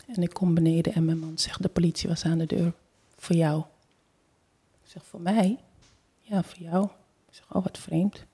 En 0.08 0.22
ik 0.22 0.34
kom 0.34 0.54
beneden 0.54 0.94
en 0.94 1.06
mijn 1.06 1.20
man 1.20 1.38
zegt, 1.38 1.62
de 1.62 1.70
politie 1.70 2.10
was 2.10 2.26
aan 2.26 2.38
de 2.38 2.46
deur. 2.46 2.74
Voor 3.18 3.36
jou. 3.36 3.64
Ik 4.84 4.92
zeg, 4.92 5.06
voor 5.06 5.22
mij? 5.22 5.60
Ja, 6.22 6.44
voor 6.44 6.64
jou. 6.64 6.84
Ik 7.28 7.34
zeg, 7.34 7.56
oh 7.56 7.64
wat 7.64 7.78
vreemd. 7.78 8.26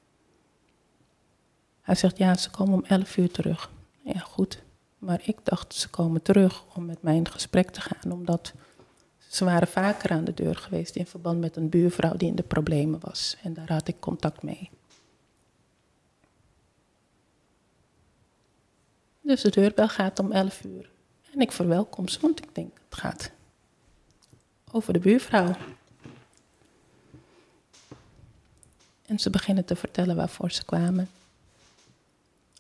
Hij 1.82 1.96
zegt, 1.96 2.18
ja, 2.18 2.36
ze 2.36 2.50
komen 2.50 2.74
om 2.74 2.86
11 2.86 3.18
uur 3.18 3.32
terug. 3.32 3.72
Ja, 4.02 4.20
goed. 4.20 4.64
Maar 4.98 5.22
ik 5.24 5.38
dacht, 5.44 5.74
ze 5.74 5.90
komen 5.90 6.22
terug 6.22 6.64
om 6.76 6.86
met 6.86 7.02
mij 7.02 7.16
in 7.16 7.30
gesprek 7.30 7.70
te 7.70 7.82
gaan, 7.82 8.12
omdat 8.12 8.54
ze 9.34 9.46
waren 9.46 9.68
vaker 9.68 10.12
aan 10.12 10.24
de 10.24 10.34
deur 10.34 10.56
geweest 10.56 10.96
in 10.96 11.06
verband 11.06 11.40
met 11.40 11.56
een 11.56 11.70
buurvrouw 11.70 12.16
die 12.16 12.28
in 12.28 12.36
de 12.36 12.44
problemen 12.44 13.00
was. 13.00 13.38
En 13.44 13.54
daar 13.54 13.72
had 13.72 13.88
ik 13.88 14.00
contact 14.00 14.44
mee. 14.44 14.70
Dus 19.22 19.42
de 19.42 19.50
deurbel 19.50 19.88
gaat 19.88 20.20
om 20.20 20.32
11 20.32 20.64
uur. 20.64 20.90
En 21.34 21.40
ik 21.40 21.52
verwelkom 21.52 22.08
ze, 22.08 22.20
want 22.20 22.44
ik 22.44 22.56
denk, 22.56 22.78
het 22.90 23.00
gaat 23.00 23.32
over 24.72 24.94
de 24.94 25.00
buurvrouw. 25.00 25.56
En 29.06 29.20
ze 29.20 29.30
beginnen 29.30 29.66
te 29.66 29.76
vertellen 29.76 30.16
waarvoor 30.16 30.52
ze 30.52 30.66
kwamen. 30.66 31.10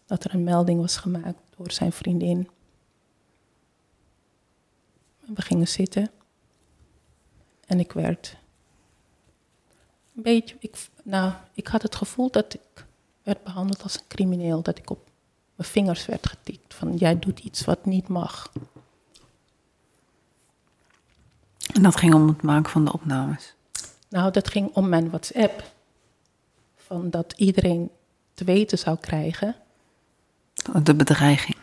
Dat 0.06 0.24
er 0.24 0.34
een 0.34 0.44
melding 0.44 0.80
was 0.80 0.98
gemaakt 0.98 1.40
door 1.58 1.72
zijn 1.72 1.92
vriendin 1.92 2.50
We 5.20 5.42
gingen 5.42 5.68
zitten. 5.68 6.12
En 7.66 7.80
ik 7.80 7.92
werd 7.92 8.36
een 10.16 10.24
beetje. 10.24 10.56
Ik, 10.60 10.76
nou, 11.04 11.34
ik 11.54 11.68
had 11.68 11.82
het 11.82 11.96
gevoel 11.96 12.32
dat 12.32 12.54
ik 12.54 12.86
werd 13.24 13.44
behandeld 13.44 13.84
als 13.84 13.96
een 13.96 14.08
crimineel. 14.08 14.62
Dat 14.62 14.78
ik 14.78 14.90
op 14.90 15.10
mijn 15.56 15.70
vingers 15.70 16.06
werd 16.06 16.28
getikt. 16.28 16.74
Van 16.74 16.96
jij 16.96 17.20
doet 17.20 17.40
iets 17.40 17.66
wat 17.66 17.86
niet 17.86 18.08
mag. 18.08 18.52
En 21.74 21.84
dat 21.84 21.96
ging 21.96 22.14
om 22.14 22.28
het 22.28 22.42
maken 22.42 22.72
van 22.72 22.86
de 22.86 22.94
opnames. 22.94 23.54
Nou, 24.10 24.32
dat 24.32 24.50
ging 24.50 24.70
om 24.74 24.90
mijn 24.90 25.10
WhatsApp. 25.10 25.72
Van 26.76 27.10
dat 27.10 27.34
iedereen 27.38 27.92
te 28.34 28.44
weten 28.44 28.78
zou 28.78 28.98
krijgen 28.98 29.56
De 30.84 30.96
bedreiging. 30.96 31.58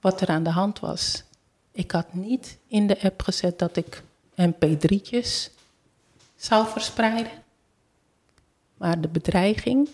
wat 0.00 0.20
er 0.20 0.28
aan 0.28 0.42
de 0.42 0.50
hand 0.50 0.80
was. 0.80 1.22
Ik 1.70 1.90
had 1.90 2.14
niet 2.14 2.58
in 2.66 2.86
de 2.86 3.02
app 3.02 3.22
gezet 3.22 3.58
dat 3.58 3.76
ik 3.76 4.02
mp3'tjes 4.36 5.50
zou 6.36 6.66
verspreiden. 6.66 7.32
Maar 8.76 9.00
de 9.00 9.08
bedreiging... 9.08 9.88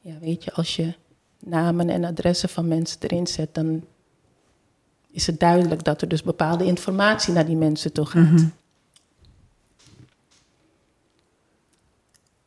Ja, 0.00 0.18
weet 0.18 0.44
je, 0.44 0.52
als 0.52 0.76
je 0.76 0.94
namen 1.38 1.90
en 1.90 2.04
adressen 2.04 2.48
van 2.48 2.68
mensen 2.68 3.00
erin 3.00 3.26
zet... 3.26 3.54
dan 3.54 3.84
is 5.10 5.26
het 5.26 5.40
duidelijk 5.40 5.84
dat 5.84 6.02
er 6.02 6.08
dus 6.08 6.22
bepaalde 6.22 6.64
informatie 6.64 7.32
naar 7.32 7.46
die 7.46 7.56
mensen 7.56 7.92
toe 7.92 8.06
gaat. 8.06 8.44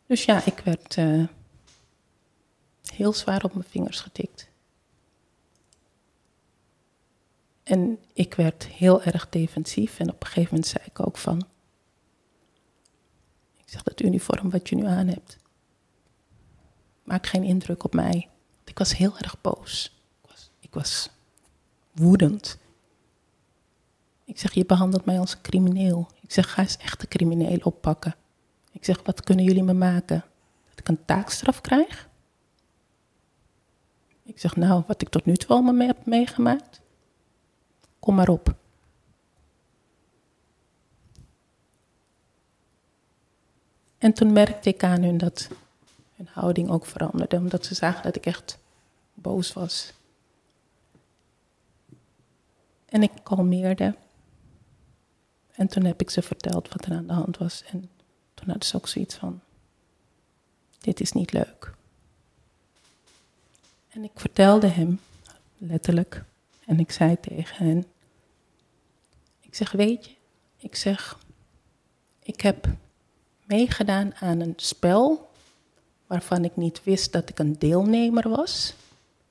Dus 0.06 0.26
ja, 0.26 0.46
ik 0.46 0.60
werd 0.60 0.98
eh, 0.98 1.24
heel 2.94 3.14
zwaar 3.14 3.44
op 3.44 3.54
mijn 3.54 3.66
vingers 3.70 4.00
getikt. 4.00 4.50
En 7.68 8.00
ik 8.14 8.34
werd 8.34 8.66
heel 8.66 9.04
erg 9.04 9.30
defensief 9.30 10.00
en 10.00 10.10
op 10.10 10.22
een 10.22 10.28
gegeven 10.28 10.50
moment 10.50 10.68
zei 10.68 10.84
ik 10.86 11.08
ook 11.08 11.18
van... 11.18 11.48
Ik 13.56 13.74
zeg, 13.74 13.84
dat 13.84 14.02
uniform 14.02 14.50
wat 14.50 14.70
je 14.70 14.76
nu 14.76 14.86
aan 14.86 15.08
hebt, 15.08 15.38
maakt 17.04 17.28
geen 17.28 17.44
indruk 17.44 17.84
op 17.84 17.94
mij. 17.94 18.30
Ik 18.64 18.78
was 18.78 18.98
heel 18.98 19.18
erg 19.18 19.42
boos. 19.42 20.02
Ik 20.22 20.30
was, 20.30 20.52
ik 20.60 20.74
was 20.74 21.10
woedend. 21.92 22.58
Ik 24.26 24.40
zeg, 24.40 24.54
je 24.54 24.66
behandelt 24.66 25.06
mij 25.06 25.20
als 25.20 25.34
een 25.34 25.42
crimineel. 25.42 26.10
Ik 26.22 26.32
zeg, 26.32 26.54
ga 26.54 26.62
eens 26.62 26.78
echt 26.78 27.02
een 27.02 27.08
crimineel 27.08 27.60
oppakken. 27.64 28.16
Ik 28.72 28.86
zeg, 28.86 29.02
wat 29.04 29.24
kunnen 29.24 29.46
jullie 29.46 29.64
me 29.64 29.74
maken? 29.74 30.24
Dat 30.70 30.80
ik 30.80 30.88
een 30.88 31.06
taakstraf 31.06 31.62
krijg? 31.62 32.10
Ik 34.24 34.40
zeg, 34.40 34.56
nou, 34.56 34.84
wat 34.88 35.02
ik 35.02 35.10
tot 35.10 35.26
nu 35.26 35.36
toe 35.36 35.50
allemaal 35.50 35.88
heb 35.88 36.06
meegemaakt, 36.06 36.82
kom 38.00 38.16
maar 38.16 38.30
op. 38.30 38.56
En 43.98 44.14
toen 44.14 44.34
merkte 44.34 44.70
ik 44.70 44.84
aan 44.84 45.04
hun 45.04 45.18
dat 45.18 45.50
hun 46.16 46.28
houding 46.32 46.70
ook 46.70 46.86
veranderde, 46.86 47.38
omdat 47.38 47.66
ze 47.66 47.76
zagen 47.76 48.04
dat 48.04 48.16
ik 48.16 48.26
echt 48.26 48.58
boos 49.14 49.54
was. 49.54 49.94
En 52.86 53.04
ik 53.04 53.12
kalmeerde. 53.24 53.96
En 55.52 55.68
toen 55.68 55.84
heb 55.86 56.02
ik 56.02 56.10
ze 56.10 56.22
verteld 56.22 56.70
wat 56.70 56.86
er 56.86 56.92
aan 56.92 57.08
de 57.08 57.14
hand 57.14 57.38
was. 57.38 57.64
En 57.64 57.90
toen 58.34 58.48
hadden 58.48 58.66
ze 58.66 58.76
ook 58.76 58.88
zoiets 58.88 59.16
van: 59.16 59.42
Dit 60.80 61.00
is 61.00 61.12
niet 61.12 61.34
leuk. 61.34 61.74
En 63.90 64.04
ik 64.04 64.12
vertelde 64.16 64.68
hem, 64.68 65.00
letterlijk, 65.58 66.24
en 66.68 66.80
ik 66.80 66.92
zei 66.92 67.20
tegen 67.20 67.66
hen: 67.66 67.86
Ik 69.40 69.56
zeg, 69.56 69.72
weet 69.72 70.06
je, 70.06 70.16
ik 70.58 70.76
zeg, 70.76 71.20
ik 72.24 72.42
heb 72.42 72.68
meegedaan 73.46 74.16
aan 74.16 74.40
een 74.40 74.54
spel 74.56 75.30
waarvan 76.08 76.44
ik 76.44 76.56
niet 76.56 76.84
wist 76.84 77.12
dat 77.12 77.30
ik 77.30 77.40
een 77.40 77.60
deelnemer 77.60 78.30
was. 78.30 78.74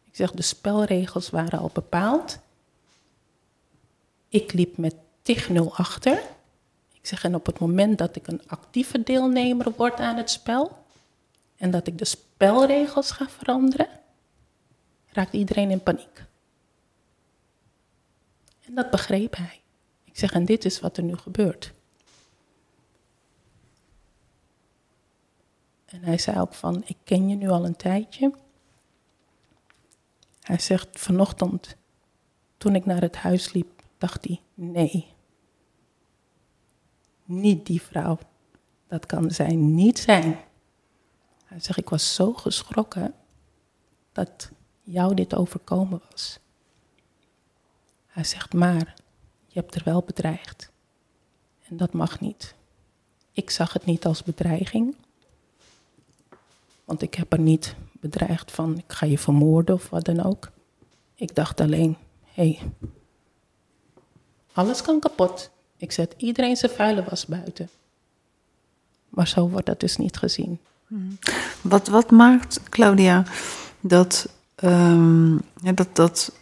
Ik 0.04 0.16
zeg, 0.16 0.30
de 0.30 0.42
spelregels 0.42 1.30
waren 1.30 1.58
al 1.58 1.70
bepaald. 1.72 2.38
Ik 4.28 4.52
liep 4.52 4.76
met 4.76 4.94
tig 5.22 5.48
nul 5.48 5.76
achter. 5.76 6.22
Ik 6.92 7.06
zeg, 7.06 7.24
en 7.24 7.34
op 7.34 7.46
het 7.46 7.58
moment 7.58 7.98
dat 7.98 8.16
ik 8.16 8.26
een 8.26 8.42
actieve 8.46 9.02
deelnemer 9.02 9.72
word 9.76 10.00
aan 10.00 10.16
het 10.16 10.30
spel 10.30 10.84
en 11.56 11.70
dat 11.70 11.86
ik 11.86 11.98
de 11.98 12.04
spelregels 12.04 13.10
ga 13.10 13.28
veranderen, 13.28 13.88
raakt 15.06 15.32
iedereen 15.32 15.70
in 15.70 15.82
paniek. 15.82 16.25
En 18.66 18.74
dat 18.74 18.90
begreep 18.90 19.36
hij. 19.36 19.60
Ik 20.04 20.18
zeg, 20.18 20.32
en 20.32 20.44
dit 20.44 20.64
is 20.64 20.80
wat 20.80 20.96
er 20.96 21.02
nu 21.02 21.16
gebeurt. 21.16 21.74
En 25.86 26.02
hij 26.02 26.18
zei 26.18 26.40
ook 26.40 26.54
van, 26.54 26.82
ik 26.86 26.96
ken 27.04 27.28
je 27.28 27.36
nu 27.36 27.48
al 27.48 27.64
een 27.64 27.76
tijdje. 27.76 28.34
Hij 30.40 30.58
zegt, 30.58 31.00
vanochtend, 31.00 31.76
toen 32.56 32.74
ik 32.74 32.84
naar 32.84 33.00
het 33.00 33.16
huis 33.16 33.52
liep, 33.52 33.82
dacht 33.98 34.24
hij, 34.24 34.40
nee. 34.54 35.06
Niet 37.24 37.66
die 37.66 37.82
vrouw. 37.82 38.18
Dat 38.86 39.06
kan 39.06 39.30
zij 39.30 39.54
niet 39.54 39.98
zijn. 39.98 40.38
Hij 41.44 41.60
zegt, 41.60 41.78
ik 41.78 41.88
was 41.88 42.14
zo 42.14 42.32
geschrokken 42.32 43.14
dat 44.12 44.50
jou 44.82 45.14
dit 45.14 45.34
overkomen 45.34 46.02
was. 46.10 46.38
Hij 48.16 48.24
zegt, 48.24 48.52
maar 48.52 48.94
je 49.46 49.60
hebt 49.60 49.74
er 49.74 49.82
wel 49.84 50.02
bedreigd. 50.02 50.70
En 51.68 51.76
dat 51.76 51.92
mag 51.92 52.20
niet. 52.20 52.54
Ik 53.32 53.50
zag 53.50 53.72
het 53.72 53.84
niet 53.84 54.06
als 54.06 54.22
bedreiging. 54.22 54.96
Want 56.84 57.02
ik 57.02 57.14
heb 57.14 57.32
er 57.32 57.38
niet 57.38 57.74
bedreigd 57.92 58.50
van, 58.52 58.78
ik 58.78 58.92
ga 58.92 59.06
je 59.06 59.18
vermoorden 59.18 59.74
of 59.74 59.90
wat 59.90 60.04
dan 60.04 60.24
ook. 60.24 60.50
Ik 61.14 61.34
dacht 61.34 61.60
alleen, 61.60 61.96
hé, 62.24 62.58
hey, 62.58 62.72
alles 64.52 64.82
kan 64.82 65.00
kapot. 65.00 65.50
Ik 65.76 65.92
zet 65.92 66.14
iedereen 66.16 66.56
zijn 66.56 66.72
vuile 66.72 67.04
was 67.04 67.26
buiten. 67.26 67.68
Maar 69.08 69.28
zo 69.28 69.48
wordt 69.48 69.66
dat 69.66 69.80
dus 69.80 69.96
niet 69.96 70.16
gezien. 70.16 70.60
Wat, 71.60 71.88
wat 71.88 72.10
maakt, 72.10 72.62
Claudia, 72.62 73.24
dat, 73.80 74.28
ehm, 74.54 75.38
dat, 75.74 75.96
dat 75.96 76.32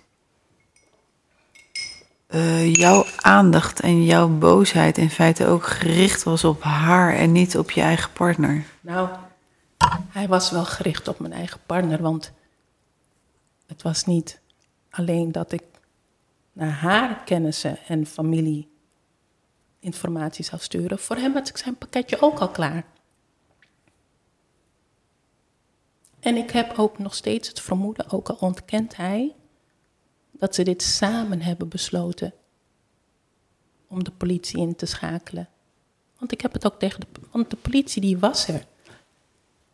eh, 2.26 2.74
jouw 2.74 3.04
aandacht 3.16 3.80
en 3.80 4.04
jouw 4.04 4.28
boosheid 4.28 4.98
in 4.98 5.10
feite 5.10 5.46
ook 5.46 5.66
gericht 5.66 6.22
was 6.22 6.44
op 6.44 6.62
haar 6.62 7.14
en 7.14 7.32
niet 7.32 7.58
op 7.58 7.70
je 7.70 7.80
eigen 7.80 8.12
partner? 8.12 8.64
Nou, 8.80 9.08
hij 10.08 10.28
was 10.28 10.50
wel 10.50 10.64
gericht 10.64 11.08
op 11.08 11.18
mijn 11.18 11.32
eigen 11.32 11.60
partner, 11.66 12.02
want 12.02 12.32
het 13.66 13.82
was 13.82 14.04
niet 14.04 14.40
alleen 14.90 15.32
dat 15.32 15.52
ik 15.52 15.62
naar 16.52 16.70
haar 16.70 17.22
kennissen 17.24 17.78
en 17.88 18.06
familie 18.06 18.68
informatie 19.80 20.44
zou 20.44 20.60
sturen. 20.60 20.98
Voor 20.98 21.16
hem 21.16 21.32
had 21.32 21.48
ik 21.48 21.56
zijn 21.56 21.76
pakketje 21.76 22.20
ook 22.20 22.38
al 22.38 22.48
klaar. 22.48 22.84
En 26.20 26.36
ik 26.36 26.50
heb 26.50 26.78
ook 26.78 26.98
nog 26.98 27.14
steeds 27.14 27.48
het 27.48 27.60
vermoeden, 27.60 28.10
ook 28.10 28.28
al 28.28 28.36
ontkent 28.40 28.96
hij, 28.96 29.34
dat 30.38 30.54
ze 30.54 30.62
dit 30.62 30.82
samen 30.82 31.40
hebben 31.40 31.68
besloten 31.68 32.32
om 33.88 34.04
de 34.04 34.10
politie 34.10 34.60
in 34.60 34.76
te 34.76 34.86
schakelen. 34.86 35.48
Want 36.18 36.32
ik 36.32 36.40
heb 36.40 36.52
het 36.52 36.66
ook 36.66 36.78
tegen 36.78 37.00
de, 37.00 37.06
want 37.30 37.50
de 37.50 37.56
politie 37.56 38.00
die 38.00 38.18
was 38.18 38.48
er. 38.48 38.66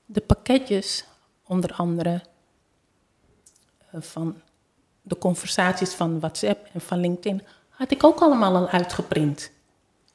De 0.06 0.20
pakketjes, 0.20 1.04
onder 1.46 1.72
andere 1.72 2.22
eh, 3.90 4.00
van 4.00 4.40
de 5.02 5.18
conversaties 5.18 5.94
van 5.94 6.20
WhatsApp 6.20 6.68
en 6.72 6.80
van 6.80 7.00
LinkedIn, 7.00 7.42
had 7.68 7.90
ik 7.90 8.04
ook 8.04 8.20
allemaal 8.20 8.56
al 8.56 8.68
uitgeprint 8.68 9.50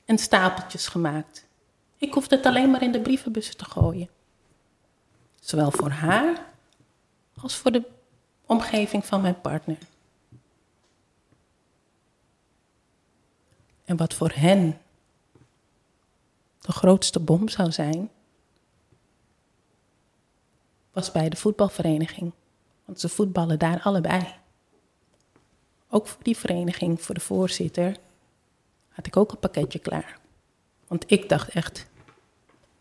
en 0.06 0.18
stapeltjes 0.18 0.88
gemaakt. 0.88 1.48
Ik 1.98 2.14
hoefde 2.14 2.36
het 2.36 2.46
alleen 2.46 2.72
maar 2.72 2.84
in 2.84 2.92
de 2.92 3.02
brievenbus 3.02 3.56
te 3.56 3.66
gooien. 3.66 4.10
Zowel 5.40 5.72
voor 5.72 5.90
haar 5.90 6.46
als 7.42 7.56
voor 7.56 7.72
de 7.72 7.84
omgeving 8.46 9.06
van 9.06 9.22
mijn 9.22 9.42
partner. 9.42 9.78
En 13.86 13.98
wat 13.98 14.14
voor 14.14 14.32
hen 14.34 14.82
de 16.62 16.72
grootste 16.72 17.20
bom 17.20 17.50
zou 17.50 17.72
zijn, 17.72 18.10
was 20.92 21.12
bij 21.12 21.30
de 21.30 21.36
voetbalvereniging. 21.36 22.32
Want 22.86 23.00
ze 23.00 23.10
voetballen 23.10 23.60
daar 23.60 23.82
allebei. 23.82 24.36
Ook 25.90 26.08
voor 26.08 26.24
die 26.24 26.38
vereniging, 26.38 27.02
voor 27.02 27.16
de 27.16 27.22
voorzitter, 27.22 27.98
had 28.90 29.08
ik 29.08 29.18
ook 29.18 29.32
een 29.32 29.40
pakketje 29.40 29.80
klaar. 29.80 30.20
Want 30.88 31.12
ik 31.12 31.30
dacht 31.30 31.50
echt, 31.50 31.86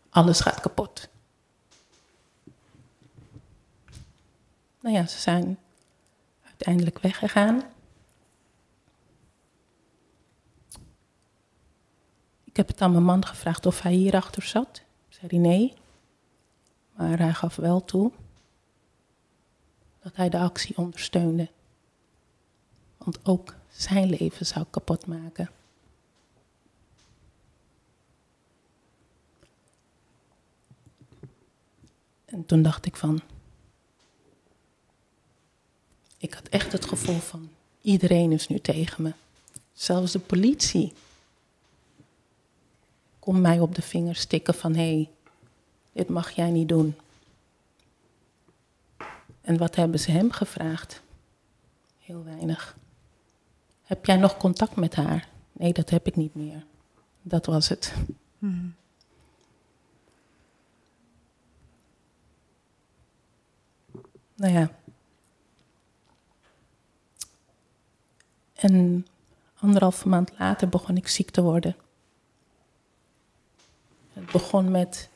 alles 0.09 0.39
gaat 0.39 0.59
kapot. 0.59 1.09
Nou 4.79 4.95
ja, 4.95 5.07
ze 5.07 5.19
zijn 5.19 5.57
uiteindelijk 6.43 6.99
weggegaan. 6.99 7.63
Ik 12.55 12.61
heb 12.61 12.69
het 12.69 12.81
aan 12.81 12.91
mijn 12.91 13.03
man 13.03 13.25
gevraagd 13.25 13.65
of 13.65 13.81
hij 13.81 13.93
hierachter 13.93 14.43
zat. 14.43 14.81
Zei 15.09 15.27
hij 15.27 15.39
nee. 15.39 15.73
Maar 16.93 17.19
hij 17.19 17.33
gaf 17.33 17.55
wel 17.55 17.85
toe 17.85 18.11
dat 20.01 20.15
hij 20.15 20.29
de 20.29 20.37
actie 20.37 20.77
ondersteunde. 20.77 21.49
Want 22.97 23.25
ook 23.25 23.55
zijn 23.69 24.09
leven 24.09 24.45
zou 24.45 24.65
kapot 24.69 25.05
maken. 25.05 25.49
En 32.25 32.45
toen 32.45 32.61
dacht 32.61 32.85
ik 32.85 32.95
van. 32.95 33.21
Ik 36.17 36.33
had 36.33 36.47
echt 36.47 36.71
het 36.71 36.85
gevoel 36.85 37.19
van. 37.19 37.49
Iedereen 37.81 38.31
is 38.31 38.47
nu 38.47 38.59
tegen 38.59 39.03
me. 39.03 39.13
Zelfs 39.73 40.11
de 40.11 40.19
politie 40.19 40.93
kon 43.25 43.41
mij 43.41 43.59
op 43.59 43.75
de 43.75 43.81
vinger 43.81 44.15
stikken 44.15 44.53
van 44.53 44.75
hé, 44.75 44.93
hey, 44.93 45.09
dit 45.91 46.09
mag 46.09 46.31
jij 46.31 46.49
niet 46.49 46.69
doen. 46.69 46.95
En 49.41 49.57
wat 49.57 49.75
hebben 49.75 49.99
ze 49.99 50.11
hem 50.11 50.31
gevraagd? 50.31 51.01
Heel 51.99 52.23
weinig. 52.23 52.77
Heb 53.83 54.05
jij 54.05 54.15
nog 54.15 54.37
contact 54.37 54.75
met 54.75 54.95
haar? 54.95 55.27
Nee, 55.51 55.73
dat 55.73 55.89
heb 55.89 56.07
ik 56.07 56.15
niet 56.15 56.35
meer. 56.35 56.65
Dat 57.21 57.45
was 57.45 57.69
het. 57.69 57.93
Hmm. 58.39 58.75
Nou 64.35 64.53
ja. 64.53 64.71
En 68.55 69.07
anderhalve 69.59 70.07
maand 70.07 70.31
later 70.37 70.69
begon 70.69 70.97
ik 70.97 71.07
ziek 71.07 71.31
te 71.31 71.41
worden. 71.41 71.75
Het 74.15 74.31
begon 74.31 74.71
met 74.71 75.09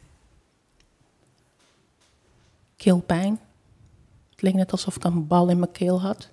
keelpijn. 2.75 3.39
Het 4.29 4.41
leek 4.41 4.53
net 4.53 4.71
alsof 4.71 4.95
ik 4.95 5.03
een 5.03 5.27
bal 5.27 5.49
in 5.49 5.59
mijn 5.59 5.71
keel 5.71 6.01
had. 6.01 6.29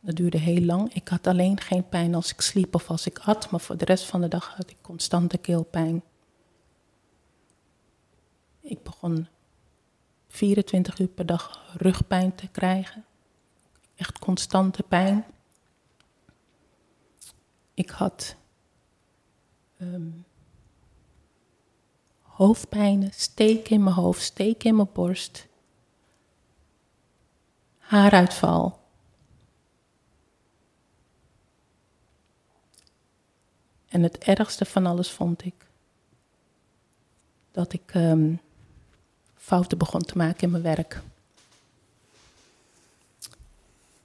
Dat 0.00 0.16
duurde 0.16 0.38
heel 0.38 0.60
lang. 0.60 0.94
Ik 0.94 1.08
had 1.08 1.26
alleen 1.26 1.60
geen 1.60 1.88
pijn 1.88 2.14
als 2.14 2.32
ik 2.32 2.40
sliep 2.40 2.74
of 2.74 2.90
als 2.90 3.06
ik 3.06 3.18
at, 3.18 3.50
maar 3.50 3.60
voor 3.60 3.76
de 3.76 3.84
rest 3.84 4.04
van 4.04 4.20
de 4.20 4.28
dag 4.28 4.54
had 4.56 4.70
ik 4.70 4.76
constante 4.80 5.38
keelpijn. 5.38 6.02
Ik 8.60 8.82
begon 8.82 9.28
24 10.28 10.98
uur 10.98 11.08
per 11.08 11.26
dag 11.26 11.74
rugpijn 11.76 12.34
te 12.34 12.48
krijgen. 12.48 13.04
Echt 13.96 14.18
constante 14.18 14.82
pijn. 14.82 15.24
Ik 17.74 17.90
had 17.90 18.36
um, 19.78 20.24
hoofdpijnen, 22.22 23.12
steken 23.12 23.70
in 23.70 23.82
mijn 23.82 23.94
hoofd, 23.94 24.22
steken 24.22 24.68
in 24.68 24.76
mijn 24.76 24.88
borst, 24.92 25.46
haaruitval. 27.78 28.82
En 33.88 34.02
het 34.02 34.18
ergste 34.18 34.64
van 34.64 34.86
alles 34.86 35.10
vond 35.10 35.44
ik 35.44 35.66
dat 37.50 37.72
ik 37.72 37.94
um, 37.94 38.40
fouten 39.36 39.78
begon 39.78 40.00
te 40.00 40.16
maken 40.16 40.40
in 40.40 40.50
mijn 40.50 40.62
werk. 40.62 41.02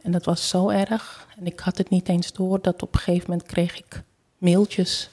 En 0.01 0.11
dat 0.11 0.25
was 0.25 0.49
zo 0.49 0.69
erg. 0.69 1.27
En 1.37 1.45
ik 1.45 1.59
had 1.59 1.77
het 1.77 1.89
niet 1.89 2.09
eens 2.09 2.33
door 2.33 2.61
dat 2.61 2.81
op 2.81 2.93
een 2.93 2.99
gegeven 2.99 3.29
moment 3.29 3.47
kreeg 3.47 3.77
ik 3.77 4.03
mailtjes 4.37 5.09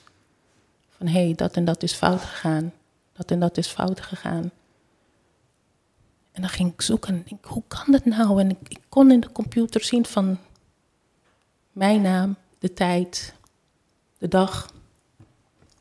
van 0.97 1.06
hé, 1.06 1.24
hey, 1.24 1.35
dat 1.35 1.56
en 1.56 1.64
dat 1.64 1.82
is 1.82 1.93
fout 1.93 2.20
gegaan. 2.20 2.73
Dat 3.12 3.31
en 3.31 3.40
dat 3.40 3.56
is 3.56 3.68
fout 3.68 4.01
gegaan. 4.01 4.51
En 6.32 6.43
dan 6.43 6.51
ging 6.51 6.73
ik 6.73 6.82
zoeken 6.82 7.14
en 7.14 7.24
denk, 7.28 7.44
hoe 7.44 7.62
kan 7.68 7.93
dat 7.93 8.05
nou? 8.05 8.40
En 8.40 8.51
ik, 8.51 8.59
ik 8.68 8.81
kon 8.89 9.10
in 9.10 9.20
de 9.20 9.32
computer 9.32 9.85
zien 9.85 10.06
van 10.06 10.39
mijn 11.73 12.02
naam, 12.02 12.36
de 12.59 12.73
tijd, 12.73 13.35
de 14.18 14.28
dag. 14.28 14.73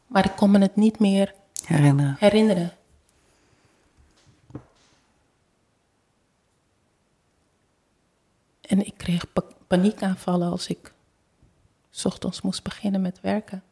Maar 0.07 0.25
ik 0.25 0.35
kon 0.35 0.51
me 0.51 0.59
het 0.59 0.75
niet 0.75 0.99
meer 0.99 1.33
herinneren. 1.65 2.15
herinneren. 2.19 2.73
En 8.61 8.85
ik 8.85 8.93
kreeg 8.97 9.25
paniekaanvallen 9.67 10.51
als 10.51 10.67
ik 10.67 10.93
ochtends 12.03 12.41
moest 12.41 12.63
beginnen 12.63 13.01
met 13.01 13.21
werken. 13.21 13.63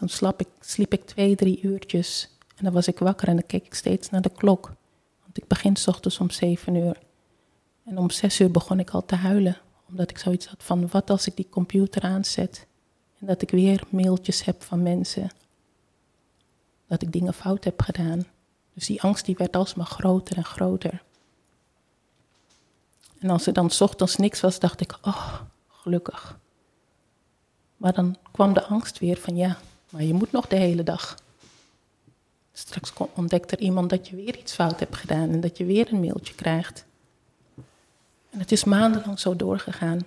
Dan 0.00 0.08
sliep 0.08 0.40
ik, 0.40 0.48
sliep 0.60 0.92
ik 0.92 1.04
twee, 1.04 1.36
drie 1.36 1.60
uurtjes 1.62 2.28
en 2.56 2.64
dan 2.64 2.72
was 2.72 2.88
ik 2.88 2.98
wakker 2.98 3.28
en 3.28 3.34
dan 3.34 3.46
keek 3.46 3.66
ik 3.66 3.74
steeds 3.74 4.10
naar 4.10 4.22
de 4.22 4.30
klok. 4.30 4.72
Want 5.22 5.36
ik 5.36 5.46
begin 5.46 5.76
s 5.76 5.86
ochtends 5.86 6.18
om 6.18 6.30
zeven 6.30 6.74
uur. 6.74 6.98
En 7.84 7.98
om 7.98 8.10
zes 8.10 8.40
uur 8.40 8.50
begon 8.50 8.78
ik 8.80 8.90
al 8.90 9.04
te 9.04 9.14
huilen, 9.14 9.56
omdat 9.88 10.10
ik 10.10 10.18
zoiets 10.18 10.46
had 10.46 10.62
van 10.62 10.88
wat 10.88 11.10
als 11.10 11.26
ik 11.26 11.36
die 11.36 11.48
computer 11.48 12.02
aanzet 12.02 12.66
en 13.18 13.26
dat 13.26 13.42
ik 13.42 13.50
weer 13.50 13.82
mailtjes 13.88 14.44
heb 14.44 14.62
van 14.62 14.82
mensen. 14.82 15.30
Dat 16.86 17.02
ik 17.02 17.12
dingen 17.12 17.34
fout 17.34 17.64
heb 17.64 17.82
gedaan. 17.82 18.26
Dus 18.74 18.86
die 18.86 19.02
angst 19.02 19.24
die 19.24 19.36
werd 19.36 19.56
alsmaar 19.56 19.86
groter 19.86 20.36
en 20.36 20.44
groter. 20.44 21.02
En 23.18 23.30
als 23.30 23.46
er 23.46 23.52
dan 23.52 23.70
ochtends 23.78 24.16
niks 24.16 24.40
was, 24.40 24.58
dacht 24.58 24.80
ik, 24.80 24.98
oh, 25.02 25.40
gelukkig. 25.68 26.38
Maar 27.76 27.92
dan 27.92 28.16
kwam 28.32 28.52
de 28.52 28.64
angst 28.64 28.98
weer 28.98 29.16
van 29.16 29.36
ja, 29.36 29.58
maar 29.90 30.02
je 30.02 30.14
moet 30.14 30.32
nog 30.32 30.46
de 30.46 30.56
hele 30.56 30.82
dag. 30.82 31.16
Straks 32.52 32.92
ontdekt 33.14 33.52
er 33.52 33.58
iemand 33.58 33.90
dat 33.90 34.08
je 34.08 34.16
weer 34.16 34.38
iets 34.38 34.52
fout 34.52 34.80
hebt 34.80 34.96
gedaan 34.96 35.30
en 35.30 35.40
dat 35.40 35.56
je 35.56 35.64
weer 35.64 35.92
een 35.92 36.00
mailtje 36.00 36.34
krijgt. 36.34 36.84
En 38.30 38.38
het 38.38 38.52
is 38.52 38.64
maandenlang 38.64 39.18
zo 39.18 39.36
doorgegaan. 39.36 40.00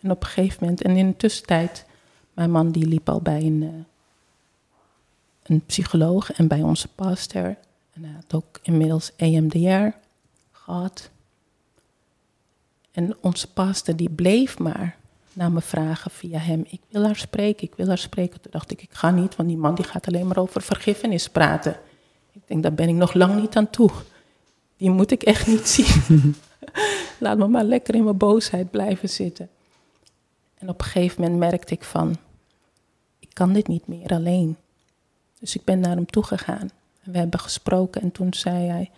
En 0.00 0.10
op 0.10 0.22
een 0.22 0.28
gegeven 0.28 0.58
moment, 0.60 0.82
en 0.82 0.96
in 0.96 1.08
de 1.08 1.16
tussentijd, 1.16 1.84
mijn 2.34 2.50
man 2.50 2.70
die 2.70 2.86
liep 2.86 3.08
al 3.08 3.20
bij 3.20 3.42
een, 3.42 3.62
uh, 3.62 3.70
een 5.42 5.64
psycholoog 5.66 6.32
en 6.32 6.48
bij 6.48 6.62
onze 6.62 6.88
pastor. 6.88 7.56
En 7.92 8.04
hij 8.04 8.12
had 8.14 8.34
ook 8.34 8.58
inmiddels 8.62 9.12
EMDR 9.16 9.96
gehad. 10.52 11.10
En 12.92 13.16
onze 13.20 13.52
pastor 13.52 13.96
die 13.96 14.10
bleef 14.10 14.58
maar 14.58 14.97
naar 15.38 15.52
me 15.52 15.60
vragen 15.60 16.10
via 16.10 16.38
hem. 16.38 16.64
Ik 16.68 16.80
wil 16.88 17.04
haar 17.04 17.16
spreken, 17.16 17.66
ik 17.66 17.74
wil 17.76 17.86
haar 17.86 17.98
spreken. 17.98 18.40
Toen 18.40 18.50
dacht 18.50 18.70
ik, 18.70 18.82
ik 18.82 18.92
ga 18.92 19.10
niet, 19.10 19.36
want 19.36 19.48
die 19.48 19.58
man 19.58 19.74
die 19.74 19.84
gaat 19.84 20.06
alleen 20.06 20.26
maar 20.26 20.36
over 20.36 20.62
vergiffenis 20.62 21.28
praten. 21.28 21.76
Ik 22.32 22.40
denk, 22.46 22.62
daar 22.62 22.74
ben 22.74 22.88
ik 22.88 22.94
nog 22.94 23.14
lang 23.14 23.40
niet 23.40 23.56
aan 23.56 23.70
toe. 23.70 23.90
Die 24.76 24.90
moet 24.90 25.10
ik 25.10 25.22
echt 25.22 25.46
niet 25.46 25.68
zien. 25.78 26.34
Laat 27.20 27.38
me 27.38 27.48
maar 27.48 27.64
lekker 27.64 27.94
in 27.94 28.04
mijn 28.04 28.16
boosheid 28.16 28.70
blijven 28.70 29.08
zitten. 29.08 29.48
En 30.58 30.68
op 30.68 30.78
een 30.80 30.86
gegeven 30.86 31.22
moment 31.22 31.40
merkte 31.40 31.74
ik 31.74 31.84
van, 31.84 32.16
ik 33.18 33.28
kan 33.32 33.52
dit 33.52 33.66
niet 33.66 33.86
meer 33.86 34.10
alleen. 34.10 34.56
Dus 35.40 35.56
ik 35.56 35.64
ben 35.64 35.80
naar 35.80 35.96
hem 35.96 36.06
toegegaan. 36.06 36.70
We 37.02 37.18
hebben 37.18 37.40
gesproken 37.40 38.02
en 38.02 38.12
toen 38.12 38.34
zei 38.34 38.68
hij, 38.68 38.90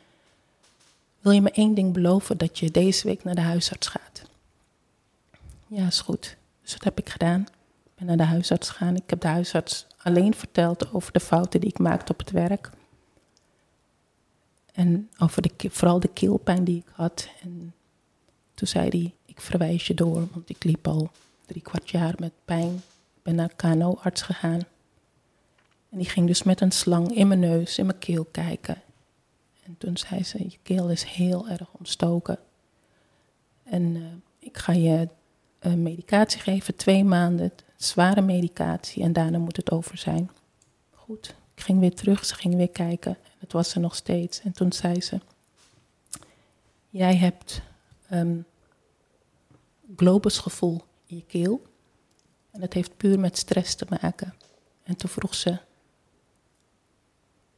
wil 1.20 1.32
je 1.32 1.40
me 1.40 1.50
één 1.50 1.74
ding 1.74 1.92
beloven 1.92 2.38
dat 2.38 2.58
je 2.58 2.70
deze 2.70 3.06
week 3.06 3.24
naar 3.24 3.34
de 3.34 3.40
huisarts 3.40 3.86
gaat? 3.86 4.29
Ja, 5.72 5.86
is 5.86 6.00
goed. 6.00 6.36
Dus 6.62 6.72
dat 6.72 6.84
heb 6.84 6.98
ik 6.98 7.08
gedaan. 7.08 7.40
Ik 7.84 7.90
ben 7.94 8.06
naar 8.06 8.16
de 8.16 8.22
huisarts 8.22 8.68
gegaan. 8.68 8.96
Ik 8.96 9.10
heb 9.10 9.20
de 9.20 9.28
huisarts 9.28 9.86
alleen 10.02 10.34
verteld 10.34 10.92
over 10.92 11.12
de 11.12 11.20
fouten 11.20 11.60
die 11.60 11.70
ik 11.70 11.78
maakte 11.78 12.12
op 12.12 12.18
het 12.18 12.30
werk. 12.30 12.70
En 14.72 15.10
over 15.18 15.42
de, 15.42 15.70
vooral 15.70 16.00
de 16.00 16.08
keelpijn 16.08 16.64
die 16.64 16.76
ik 16.76 16.92
had. 16.92 17.28
En 17.42 17.74
toen 18.54 18.68
zei 18.68 18.88
hij, 18.88 19.14
ik 19.24 19.40
verwijs 19.40 19.86
je 19.86 19.94
door, 19.94 20.28
want 20.32 20.48
ik 20.48 20.64
liep 20.64 20.88
al 20.88 21.10
drie 21.46 21.62
kwart 21.62 21.90
jaar 21.90 22.14
met 22.18 22.32
pijn. 22.44 22.74
Ik 23.16 23.22
ben 23.22 23.34
naar 23.34 23.54
KNO-arts 23.56 24.22
gegaan. 24.22 24.60
En 25.90 25.98
die 25.98 26.08
ging 26.08 26.26
dus 26.26 26.42
met 26.42 26.60
een 26.60 26.72
slang 26.72 27.14
in 27.14 27.28
mijn 27.28 27.40
neus, 27.40 27.78
in 27.78 27.86
mijn 27.86 27.98
keel 27.98 28.24
kijken. 28.24 28.82
En 29.64 29.74
toen 29.78 29.96
zei 29.96 30.24
ze, 30.24 30.38
je 30.38 30.58
keel 30.62 30.90
is 30.90 31.02
heel 31.02 31.48
erg 31.48 31.72
ontstoken. 31.72 32.38
En 33.62 33.82
uh, 33.82 34.04
ik 34.38 34.58
ga 34.58 34.72
je 34.72 35.08
medicatie 35.68 36.40
geven, 36.40 36.76
twee 36.76 37.04
maanden, 37.04 37.52
zware 37.76 38.20
medicatie 38.20 39.02
en 39.02 39.12
daarna 39.12 39.38
moet 39.38 39.56
het 39.56 39.70
over 39.70 39.98
zijn. 39.98 40.30
Goed, 40.90 41.34
ik 41.54 41.62
ging 41.62 41.80
weer 41.80 41.94
terug, 41.94 42.24
ze 42.24 42.34
ging 42.34 42.54
weer 42.54 42.70
kijken 42.70 43.10
en 43.10 43.38
het 43.38 43.52
was 43.52 43.74
er 43.74 43.80
nog 43.80 43.94
steeds. 43.94 44.40
En 44.40 44.52
toen 44.52 44.72
zei 44.72 45.00
ze, 45.00 45.20
jij 46.90 47.16
hebt 47.16 47.62
um, 48.12 48.44
globusgevoel 49.96 50.82
in 51.06 51.16
je 51.16 51.24
keel 51.24 51.62
en 52.50 52.60
dat 52.60 52.72
heeft 52.72 52.96
puur 52.96 53.18
met 53.18 53.38
stress 53.38 53.74
te 53.74 53.86
maken. 54.00 54.34
En 54.82 54.96
toen 54.96 55.10
vroeg 55.10 55.34
ze, 55.34 55.58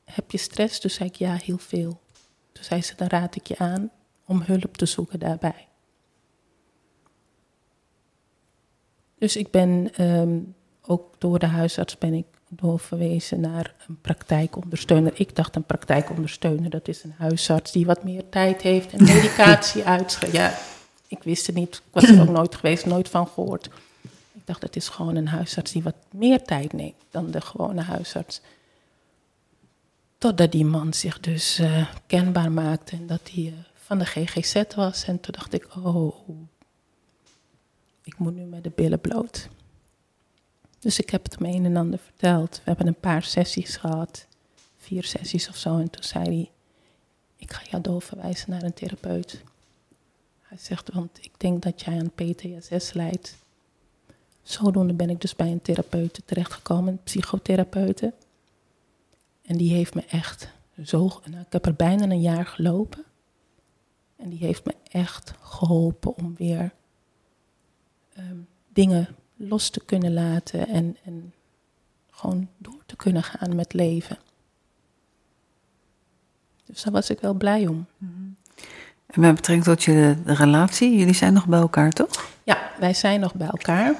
heb 0.05 0.31
je 0.31 0.39
stress? 0.39 0.81
Toen 0.81 0.91
zei 0.91 1.09
ik, 1.09 1.15
ja, 1.15 1.35
heel 1.35 1.59
veel. 1.59 2.01
Toen 2.53 2.65
zei 2.65 2.83
ze, 2.83 2.95
dan 2.95 3.09
raad 3.09 3.37
ik 3.37 3.47
je 3.47 3.59
aan 3.59 3.91
om 4.25 4.43
hulp 4.43 4.77
te 4.77 4.87
zoeken 4.87 5.19
daarbij. 5.19 5.69
Dus 9.23 9.37
ik 9.37 9.51
ben 9.51 9.91
ehm, 9.95 10.39
ook 10.87 11.15
door 11.19 11.39
de 11.39 11.47
huisarts 11.47 11.99
ben 11.99 12.15
ik 12.15 12.25
doorverwezen 12.49 13.41
naar 13.41 13.75
een 13.89 14.01
praktijkondersteuner. 14.01 15.13
Ik 15.15 15.37
dacht 15.37 15.57
een 15.57 15.65
praktijkondersteuner, 15.65 16.71
dat 16.71 16.89
is 16.89 17.05
een 17.05 17.15
huisarts 17.19 17.73
die 17.73 17.87
wat 17.87 18.05
meer 18.05 18.29
tijd 18.29 18.63
heeft 18.63 18.93
en 18.93 19.05
medicatie 19.15 19.85
uitschrijft. 19.85 20.37
Ja, 20.37 20.55
ik 21.09 21.23
wist 21.23 21.47
het 21.47 21.57
niet, 21.57 21.75
ik 21.75 21.83
was 21.93 22.05
er 22.05 22.21
ook 22.21 22.29
nooit 22.39 22.55
geweest, 22.55 22.87
nooit 22.87 23.09
van 23.09 23.27
gehoord. 23.27 23.67
Ik 24.33 24.43
dacht, 24.47 24.63
het 24.63 24.77
is 24.77 24.89
gewoon 24.89 25.17
een 25.17 25.29
huisarts 25.29 25.73
die 25.73 25.83
wat 25.83 25.97
meer 26.11 26.43
tijd 26.43 26.73
neemt 26.73 26.95
dan 27.11 27.31
de 27.31 27.41
gewone 27.41 27.83
huisarts. 27.83 28.41
Totdat 30.19 30.53
die 30.53 30.65
man 30.65 30.95
zich 30.95 31.21
dus 31.21 31.61
uh, 31.61 31.87
kenbaar 32.07 32.53
maakte 32.53 32.97
en 32.97 33.07
dat 33.07 33.31
hij 33.33 33.43
uh, 33.43 33.53
van 33.75 33.99
de 33.99 34.05
GGZ 34.05 34.63
was. 34.77 35.05
En 35.05 35.21
toen 35.21 35.35
dacht 35.39 35.53
ik, 35.53 35.69
oh, 35.77 36.29
ik 38.03 38.19
moet 38.19 38.35
nu 38.35 38.45
met 38.45 38.65
de 38.65 38.71
billen 38.71 39.01
bloot. 39.01 39.49
Dus 40.79 40.99
ik 40.99 41.11
heb 41.11 41.23
het 41.23 41.39
hem 41.39 41.55
een 41.55 41.65
en 41.65 41.77
ander 41.77 41.99
verteld. 41.99 42.57
We 42.57 42.63
hebben 42.65 42.87
een 42.87 43.01
paar 43.01 43.23
sessies 43.23 43.77
gehad, 43.77 44.27
vier 44.77 45.05
sessies 45.05 45.49
of 45.49 45.57
zo. 45.57 45.79
En 45.79 45.91
toen 45.91 46.03
zei 46.03 46.25
hij, 46.25 46.51
ik 47.37 47.53
ga 47.53 47.63
jou 47.71 47.83
doorverwijzen 47.83 48.51
naar 48.51 48.63
een 48.63 48.75
therapeut. 48.75 49.43
Hij 50.41 50.59
zegt, 50.59 50.93
want 50.93 51.19
ik 51.21 51.33
denk 51.37 51.63
dat 51.63 51.83
jij 51.83 51.99
aan 51.99 52.11
PTSS 52.11 52.93
lijdt. 52.93 53.37
Zodoende 54.43 54.95
ben 54.95 55.11
ik 55.11 55.21
dus 55.21 55.37
bij 55.37 55.51
een 55.51 55.63
therapeut 55.63 56.23
terechtgekomen, 56.25 56.93
een 56.93 57.03
psychotherapeute. 57.03 58.13
En 59.43 59.57
die 59.57 59.73
heeft 59.73 59.95
me 59.95 60.05
echt 60.05 60.49
zo. 60.85 61.21
Nou, 61.25 61.43
ik 61.43 61.53
heb 61.53 61.67
er 61.67 61.75
bijna 61.75 62.03
een 62.05 62.21
jaar 62.21 62.47
gelopen. 62.47 63.05
En 64.17 64.31
die 64.31 64.39
heeft 64.39 64.65
me 64.65 64.75
echt 64.91 65.35
geholpen 65.41 66.17
om 66.17 66.35
weer 66.37 66.73
um, 68.19 68.49
dingen 68.69 69.17
los 69.37 69.71
te 69.71 69.85
kunnen 69.85 70.13
laten 70.13 70.69
en, 70.69 70.97
en 71.05 71.33
gewoon 72.11 72.49
door 72.59 72.83
te 72.87 72.97
kunnen 72.97 73.23
gaan 73.23 73.57
met 73.57 73.73
leven. 73.73 74.19
Dus 76.65 76.83
daar 76.83 76.93
was 76.93 77.11
ik 77.11 77.21
wel 77.21 77.35
blij 77.35 77.67
om. 77.67 77.87
En 79.07 79.21
met 79.21 79.35
betrekking 79.35 79.65
tot 79.65 79.83
je 79.83 80.17
de 80.25 80.35
relatie, 80.35 80.97
jullie 80.97 81.15
zijn 81.15 81.33
nog 81.33 81.47
bij 81.47 81.61
elkaar, 81.61 81.91
toch? 81.91 82.31
Ja, 82.45 82.71
wij 82.79 82.95
zijn 82.95 83.21
nog 83.21 83.35
bij 83.35 83.47
elkaar. 83.47 83.95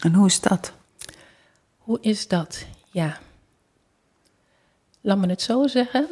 En 0.00 0.14
hoe 0.14 0.26
is 0.26 0.40
dat? 0.40 0.72
Hoe 1.78 1.98
is 2.00 2.28
dat? 2.28 2.66
Ja. 2.90 3.18
Laat 5.00 5.18
me 5.18 5.26
het 5.26 5.42
zo 5.42 5.66
zeggen. 5.66 6.08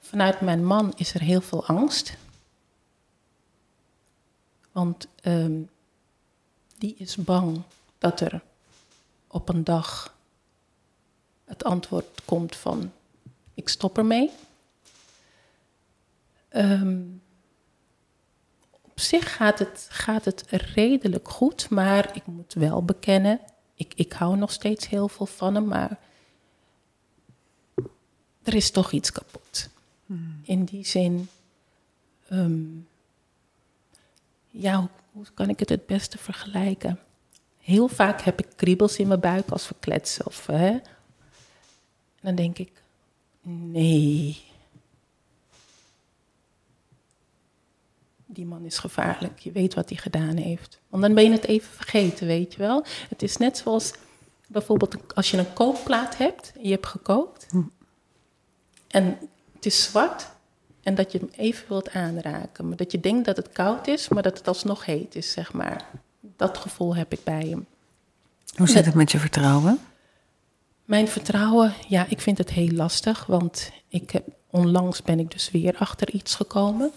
Vanuit 0.00 0.40
mijn 0.40 0.64
man 0.64 0.92
is 0.96 1.14
er 1.14 1.20
heel 1.20 1.40
veel 1.40 1.66
angst. 1.66 2.16
Want 4.72 5.08
um, 5.22 5.68
die 6.78 6.94
is 6.98 7.16
bang 7.16 7.62
dat 7.98 8.20
er 8.20 8.42
op 9.26 9.48
een 9.48 9.64
dag 9.64 10.16
het 11.44 11.64
antwoord 11.64 12.20
komt 12.24 12.56
van 12.56 12.92
ik 13.54 13.68
stop 13.68 13.98
ermee. 13.98 14.30
Um, 16.50 17.22
op 18.80 19.00
zich 19.00 19.36
gaat 19.36 19.58
het, 19.58 19.86
gaat 19.90 20.24
het 20.24 20.44
redelijk 20.50 21.28
goed, 21.28 21.70
maar 21.70 22.16
ik 22.16 22.26
moet 22.26 22.52
wel 22.54 22.84
bekennen, 22.84 23.40
ik, 23.74 23.92
ik 23.94 24.12
hou 24.12 24.36
nog 24.36 24.52
steeds 24.52 24.88
heel 24.88 25.08
veel 25.08 25.26
van 25.26 25.54
hem, 25.54 25.66
maar 25.66 25.98
er 28.42 28.54
is 28.54 28.70
toch 28.70 28.92
iets 28.92 29.12
kapot. 29.12 29.68
Hmm. 30.06 30.40
In 30.42 30.64
die 30.64 30.86
zin, 30.86 31.28
um, 32.30 32.88
ja, 34.50 34.78
hoe 34.78 34.88
kan 35.34 35.48
ik 35.48 35.58
het 35.58 35.68
het 35.68 35.86
beste 35.86 36.18
vergelijken? 36.18 36.98
Heel 37.58 37.88
vaak 37.88 38.20
heb 38.20 38.38
ik 38.40 38.46
kriebels 38.56 38.96
in 38.96 39.08
mijn 39.08 39.20
buik 39.20 39.50
als 39.50 39.68
we 39.68 39.74
kletsen. 39.80 40.26
Of, 40.26 40.46
hè, 40.46 40.80
en 42.20 42.34
dan 42.34 42.34
denk 42.34 42.58
ik, 42.58 42.82
nee. 43.42 44.46
Die 48.26 48.46
man 48.46 48.64
is 48.64 48.78
gevaarlijk. 48.78 49.38
Je 49.38 49.52
weet 49.52 49.74
wat 49.74 49.88
hij 49.88 49.98
gedaan 49.98 50.36
heeft. 50.36 50.80
Want 50.88 51.02
dan 51.02 51.14
ben 51.14 51.24
je 51.24 51.30
het 51.30 51.44
even 51.44 51.72
vergeten, 51.72 52.26
weet 52.26 52.52
je 52.52 52.58
wel. 52.58 52.84
Het 53.08 53.22
is 53.22 53.36
net 53.36 53.56
zoals 53.56 53.92
bijvoorbeeld 54.46 55.14
als 55.14 55.30
je 55.30 55.36
een 55.36 55.52
kookplaat 55.52 56.16
hebt 56.16 56.52
en 56.54 56.62
je 56.62 56.70
hebt 56.70 56.86
gekookt. 56.86 57.46
Hm. 57.50 57.62
En 58.88 59.18
het 59.54 59.66
is 59.66 59.82
zwart 59.82 60.30
en 60.88 60.94
dat 60.94 61.12
je 61.12 61.18
hem 61.18 61.30
even 61.36 61.68
wilt 61.68 61.90
aanraken. 61.90 62.68
Maar 62.68 62.76
dat 62.76 62.92
je 62.92 63.00
denkt 63.00 63.24
dat 63.24 63.36
het 63.36 63.52
koud 63.52 63.86
is, 63.86 64.08
maar 64.08 64.22
dat 64.22 64.38
het 64.38 64.48
alsnog 64.48 64.84
heet 64.84 65.14
is, 65.14 65.30
zeg 65.30 65.52
maar. 65.52 65.84
Dat 66.20 66.58
gevoel 66.58 66.96
heb 66.96 67.12
ik 67.12 67.24
bij 67.24 67.46
hem. 67.48 67.66
Hoe 68.56 68.68
zit 68.68 68.84
het 68.84 68.94
met 68.94 69.12
je 69.12 69.18
vertrouwen? 69.18 69.78
Mijn 70.84 71.08
vertrouwen, 71.08 71.74
ja, 71.88 72.06
ik 72.08 72.20
vind 72.20 72.38
het 72.38 72.50
heel 72.50 72.70
lastig. 72.70 73.26
Want 73.26 73.70
ik 73.88 74.10
heb, 74.10 74.28
onlangs 74.50 75.02
ben 75.02 75.18
ik 75.18 75.30
dus 75.30 75.50
weer 75.50 75.76
achter 75.76 76.10
iets 76.10 76.34
gekomen. 76.34 76.90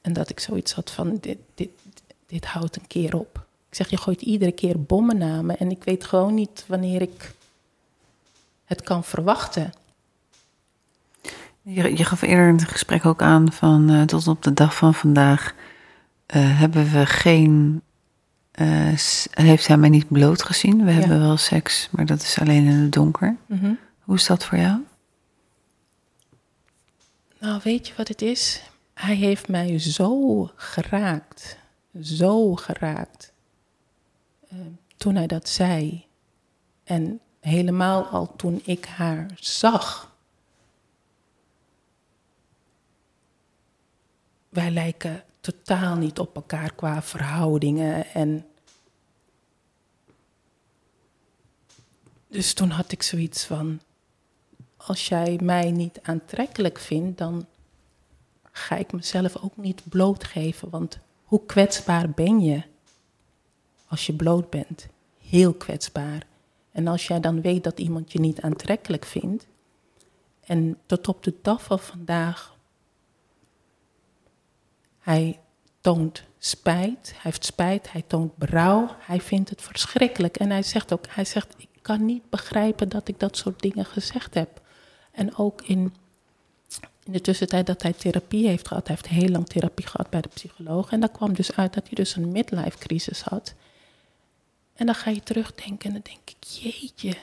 En 0.00 0.12
dat 0.12 0.30
ik 0.30 0.40
zoiets 0.40 0.72
had 0.72 0.90
van, 0.90 1.18
dit, 1.20 1.38
dit, 1.54 1.70
dit 2.26 2.44
houdt 2.44 2.76
een 2.76 2.86
keer 2.86 3.16
op. 3.16 3.46
Ik 3.68 3.74
zeg, 3.74 3.90
je 3.90 3.96
gooit 3.96 4.22
iedere 4.22 4.52
keer 4.52 4.82
bommen 4.82 5.18
naar 5.18 5.44
me. 5.44 5.54
En 5.54 5.70
ik 5.70 5.84
weet 5.84 6.04
gewoon 6.04 6.34
niet 6.34 6.64
wanneer 6.66 7.02
ik 7.02 7.34
het 8.64 8.82
kan 8.82 9.04
verwachten. 9.04 9.72
Je, 11.74 11.96
je 11.96 12.04
gaf 12.04 12.22
eerder 12.22 12.48
in 12.48 12.54
het 12.54 12.68
gesprek 12.68 13.06
ook 13.06 13.22
aan 13.22 13.52
van 13.52 13.90
uh, 13.90 14.02
tot 14.02 14.28
op 14.28 14.42
de 14.42 14.52
dag 14.52 14.76
van 14.76 14.94
vandaag 14.94 15.54
uh, 16.34 16.58
hebben 16.58 16.90
we 16.90 17.06
geen. 17.06 17.82
Uh, 18.60 18.94
heeft 19.30 19.66
hij 19.66 19.76
mij 19.76 19.88
niet 19.88 20.08
bloot 20.08 20.42
gezien? 20.42 20.84
We 20.84 20.92
ja. 20.92 20.98
hebben 20.98 21.20
wel 21.20 21.36
seks, 21.36 21.88
maar 21.90 22.06
dat 22.06 22.22
is 22.22 22.38
alleen 22.40 22.66
in 22.66 22.76
het 22.76 22.92
donker. 22.92 23.36
Mm 23.46 23.58
-hmm. 23.58 23.78
Hoe 24.00 24.14
is 24.14 24.26
dat 24.26 24.44
voor 24.44 24.58
jou? 24.58 24.78
Nou, 27.38 27.60
weet 27.64 27.88
je 27.88 27.94
wat 27.96 28.08
het 28.08 28.22
is? 28.22 28.62
Hij 28.94 29.14
heeft 29.14 29.48
mij 29.48 29.78
zo 29.78 30.50
geraakt. 30.56 31.58
Zo 32.02 32.54
geraakt. 32.54 33.32
toen 34.96 35.14
hij 35.14 35.26
dat 35.26 35.48
zei. 35.48 36.04
En 36.84 37.20
helemaal 37.40 38.04
al 38.04 38.36
toen 38.36 38.60
ik 38.64 38.84
haar 38.84 39.26
zag 39.34 40.09
wij 44.50 44.70
lijken 44.70 45.24
totaal 45.40 45.96
niet 45.96 46.18
op 46.18 46.34
elkaar 46.34 46.74
qua 46.74 47.02
verhoudingen. 47.02 48.06
En 48.06 48.46
dus 52.28 52.54
toen 52.54 52.70
had 52.70 52.92
ik 52.92 53.02
zoiets 53.02 53.44
van: 53.44 53.80
als 54.76 55.08
jij 55.08 55.38
mij 55.42 55.70
niet 55.70 55.98
aantrekkelijk 56.02 56.78
vindt, 56.78 57.18
dan 57.18 57.46
ga 58.52 58.76
ik 58.76 58.92
mezelf 58.92 59.36
ook 59.36 59.56
niet 59.56 59.82
blootgeven. 59.88 60.70
Want 60.70 60.98
hoe 61.24 61.46
kwetsbaar 61.46 62.10
ben 62.10 62.40
je 62.40 62.62
als 63.86 64.06
je 64.06 64.12
bloot 64.12 64.50
bent? 64.50 64.86
Heel 65.18 65.54
kwetsbaar. 65.54 66.26
En 66.72 66.86
als 66.86 67.06
jij 67.06 67.20
dan 67.20 67.40
weet 67.40 67.64
dat 67.64 67.78
iemand 67.78 68.12
je 68.12 68.20
niet 68.20 68.40
aantrekkelijk 68.40 69.04
vindt, 69.04 69.46
en 70.40 70.78
tot 70.86 71.08
op 71.08 71.22
de 71.22 71.34
dag 71.42 71.62
van 71.62 71.78
vandaag 71.78 72.56
hij 75.00 75.40
toont 75.80 76.22
spijt, 76.38 77.10
hij 77.10 77.20
heeft 77.22 77.44
spijt, 77.44 77.92
hij 77.92 78.02
toont 78.06 78.36
berouw, 78.36 78.96
hij 78.98 79.20
vindt 79.20 79.50
het 79.50 79.62
verschrikkelijk. 79.62 80.36
En 80.36 80.50
hij 80.50 80.62
zegt 80.62 80.92
ook, 80.92 81.04
hij 81.08 81.24
zegt, 81.24 81.54
ik 81.58 81.68
kan 81.82 82.04
niet 82.04 82.30
begrijpen 82.30 82.88
dat 82.88 83.08
ik 83.08 83.18
dat 83.18 83.36
soort 83.36 83.60
dingen 83.60 83.84
gezegd 83.84 84.34
heb. 84.34 84.60
En 85.10 85.36
ook 85.36 85.62
in, 85.62 85.94
in 87.04 87.12
de 87.12 87.20
tussentijd 87.20 87.66
dat 87.66 87.82
hij 87.82 87.92
therapie 87.92 88.48
heeft 88.48 88.68
gehad, 88.68 88.86
hij 88.86 88.96
heeft 88.96 89.20
heel 89.20 89.28
lang 89.28 89.46
therapie 89.46 89.86
gehad 89.86 90.10
bij 90.10 90.20
de 90.20 90.28
psycholoog. 90.28 90.90
En 90.90 91.00
daar 91.00 91.10
kwam 91.10 91.34
dus 91.34 91.56
uit 91.56 91.74
dat 91.74 91.84
hij 91.86 91.94
dus 91.94 92.16
een 92.16 92.32
midlife 92.32 92.78
crisis 92.78 93.20
had. 93.20 93.54
En 94.74 94.86
dan 94.86 94.94
ga 94.94 95.10
je 95.10 95.22
terugdenken 95.22 95.86
en 95.86 95.92
dan 95.92 96.02
denk 96.02 96.30
ik, 96.30 96.44
jeetje, 96.44 97.14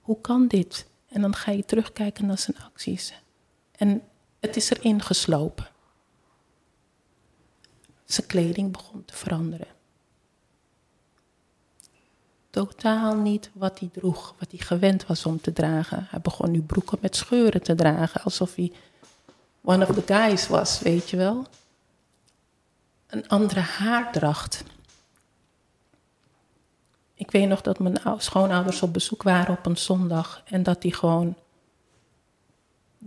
hoe 0.00 0.20
kan 0.20 0.46
dit? 0.46 0.86
En 1.08 1.20
dan 1.20 1.34
ga 1.34 1.50
je 1.50 1.64
terugkijken 1.64 2.26
naar 2.26 2.38
zijn 2.38 2.58
acties. 2.58 3.12
En 3.76 4.02
het 4.46 4.56
is 4.56 4.70
erin 4.70 5.02
geslopen. 5.02 5.68
Zijn 8.04 8.26
kleding 8.26 8.72
begon 8.72 9.04
te 9.04 9.16
veranderen. 9.16 9.66
Totaal 12.50 13.16
niet 13.16 13.50
wat 13.52 13.78
hij 13.78 13.88
droeg, 13.92 14.34
wat 14.38 14.50
hij 14.50 14.58
gewend 14.58 15.06
was 15.06 15.26
om 15.26 15.40
te 15.40 15.52
dragen. 15.52 16.06
Hij 16.10 16.20
begon 16.20 16.50
nu 16.50 16.62
broeken 16.62 16.98
met 17.00 17.16
scheuren 17.16 17.62
te 17.62 17.74
dragen, 17.74 18.22
alsof 18.22 18.54
hij 18.54 18.72
one 19.62 19.86
of 19.88 19.94
the 19.94 20.14
guys 20.14 20.48
was, 20.48 20.80
weet 20.80 21.10
je 21.10 21.16
wel. 21.16 21.46
Een 23.06 23.28
andere 23.28 23.60
haardracht. 23.60 24.64
Ik 27.14 27.30
weet 27.30 27.48
nog 27.48 27.60
dat 27.60 27.78
mijn 27.78 27.98
schoonouders 28.18 28.82
op 28.82 28.92
bezoek 28.92 29.22
waren 29.22 29.58
op 29.58 29.66
een 29.66 29.76
zondag 29.76 30.42
en 30.44 30.62
dat 30.62 30.82
hij 30.82 30.92
gewoon 30.92 31.36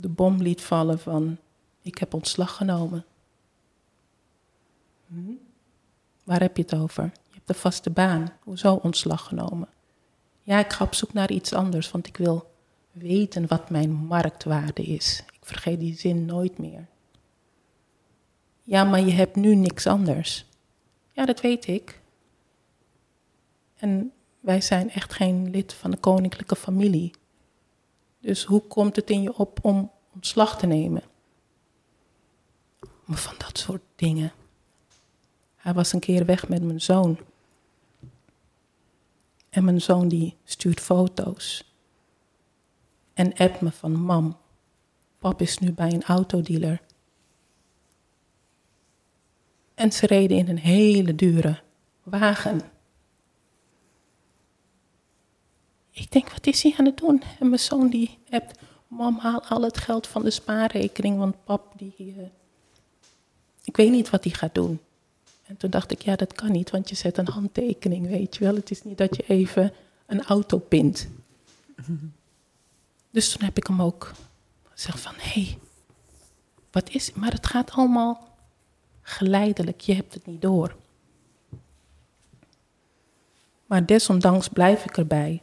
de 0.01 0.09
bom 0.09 0.41
liet 0.41 0.61
vallen 0.61 0.99
van 0.99 1.37
ik 1.81 1.97
heb 1.97 2.13
ontslag 2.13 2.55
genomen. 2.55 3.05
Hm? 5.07 5.31
Waar 6.23 6.39
heb 6.39 6.57
je 6.57 6.63
het 6.63 6.75
over? 6.75 7.03
Je 7.03 7.33
hebt 7.33 7.49
een 7.49 7.55
vaste 7.55 7.89
baan. 7.89 8.31
Hoezo 8.43 8.73
ontslag 8.73 9.25
genomen? 9.25 9.67
Ja, 10.41 10.59
ik 10.59 10.73
ga 10.73 10.85
op 10.85 10.93
zoek 10.93 11.13
naar 11.13 11.31
iets 11.31 11.53
anders, 11.53 11.91
want 11.91 12.07
ik 12.07 12.17
wil 12.17 12.51
weten 12.91 13.47
wat 13.47 13.69
mijn 13.69 13.91
marktwaarde 13.91 14.83
is. 14.83 15.23
Ik 15.31 15.45
vergeet 15.45 15.79
die 15.79 15.97
zin 15.97 16.25
nooit 16.25 16.57
meer. 16.57 16.87
Ja, 18.63 18.83
maar 18.83 18.99
je 19.01 19.11
hebt 19.11 19.35
nu 19.35 19.55
niks 19.55 19.87
anders. 19.87 20.45
Ja, 21.11 21.25
dat 21.25 21.41
weet 21.41 21.67
ik. 21.67 22.01
En 23.75 24.11
wij 24.39 24.61
zijn 24.61 24.91
echt 24.91 25.13
geen 25.13 25.49
lid 25.49 25.73
van 25.73 25.91
de 25.91 25.97
koninklijke 25.97 26.55
familie. 26.55 27.11
Dus 28.19 28.43
hoe 28.43 28.61
komt 28.61 28.95
het 28.95 29.09
in 29.09 29.21
je 29.21 29.33
op 29.33 29.59
om 29.61 29.91
ontslag 30.13 30.57
te 30.57 30.65
nemen? 30.65 31.03
Maar 33.05 33.17
van 33.17 33.35
dat 33.37 33.57
soort 33.57 33.81
dingen. 33.95 34.31
Hij 35.55 35.73
was 35.73 35.93
een 35.93 35.99
keer 35.99 36.25
weg 36.25 36.47
met 36.47 36.63
mijn 36.63 36.81
zoon. 36.81 37.19
En 39.49 39.63
mijn 39.63 39.81
zoon 39.81 40.07
die 40.07 40.37
stuurt 40.43 40.79
foto's. 40.79 41.73
En 43.13 43.33
appt 43.33 43.61
me 43.61 43.71
van 43.71 43.91
mam, 43.91 44.37
pap 45.17 45.41
is 45.41 45.57
nu 45.57 45.71
bij 45.71 45.93
een 45.93 46.03
autodealer. 46.03 46.81
En 49.73 49.91
ze 49.91 50.05
reden 50.05 50.37
in 50.37 50.49
een 50.49 50.59
hele 50.59 51.15
dure 51.15 51.61
wagen. 52.03 52.61
Ik 55.91 56.11
denk, 56.11 56.29
wat 56.29 56.47
is 56.47 56.63
hij 56.63 56.73
aan 56.77 56.85
het 56.85 56.97
doen? 56.97 57.23
En 57.39 57.47
mijn 57.47 57.59
zoon 57.59 57.89
die 57.89 58.17
appt, 58.29 58.59
mam 58.87 59.17
haal 59.17 59.43
al 59.43 59.61
het 59.61 59.77
geld 59.77 60.07
van 60.07 60.23
de 60.23 60.29
spaarrekening, 60.29 61.17
want 61.17 61.43
pap 61.43 61.73
die... 61.77 61.93
Uh, 61.97 62.23
ik 63.63 63.77
weet 63.77 63.91
niet 63.91 64.09
wat 64.09 64.23
hij 64.23 64.33
gaat 64.33 64.55
doen. 64.55 64.79
En 65.45 65.57
toen 65.57 65.69
dacht 65.69 65.91
ik, 65.91 66.01
ja, 66.01 66.15
dat 66.15 66.33
kan 66.33 66.51
niet, 66.51 66.69
want 66.69 66.89
je 66.89 66.95
zet 66.95 67.17
een 67.17 67.27
handtekening, 67.27 68.07
weet 68.07 68.35
je 68.35 68.43
wel. 68.43 68.55
Het 68.55 68.71
is 68.71 68.83
niet 68.83 68.97
dat 68.97 69.15
je 69.15 69.23
even 69.27 69.73
een 70.05 70.23
auto 70.23 70.57
pint. 70.57 71.07
Dus 73.11 73.31
toen 73.31 73.45
heb 73.45 73.57
ik 73.57 73.67
hem 73.67 73.81
ook 73.81 74.11
gezegd 74.63 74.99
van, 74.99 75.13
hé, 75.17 75.41
hey, 75.41 75.57
wat 76.71 76.89
is... 76.89 77.13
Maar 77.13 77.31
het 77.31 77.45
gaat 77.45 77.71
allemaal 77.71 78.27
geleidelijk, 79.01 79.81
je 79.81 79.93
hebt 79.93 80.13
het 80.13 80.25
niet 80.25 80.41
door. 80.41 80.75
Maar 83.65 83.85
desondanks 83.85 84.47
blijf 84.47 84.85
ik 84.85 84.97
erbij. 84.97 85.41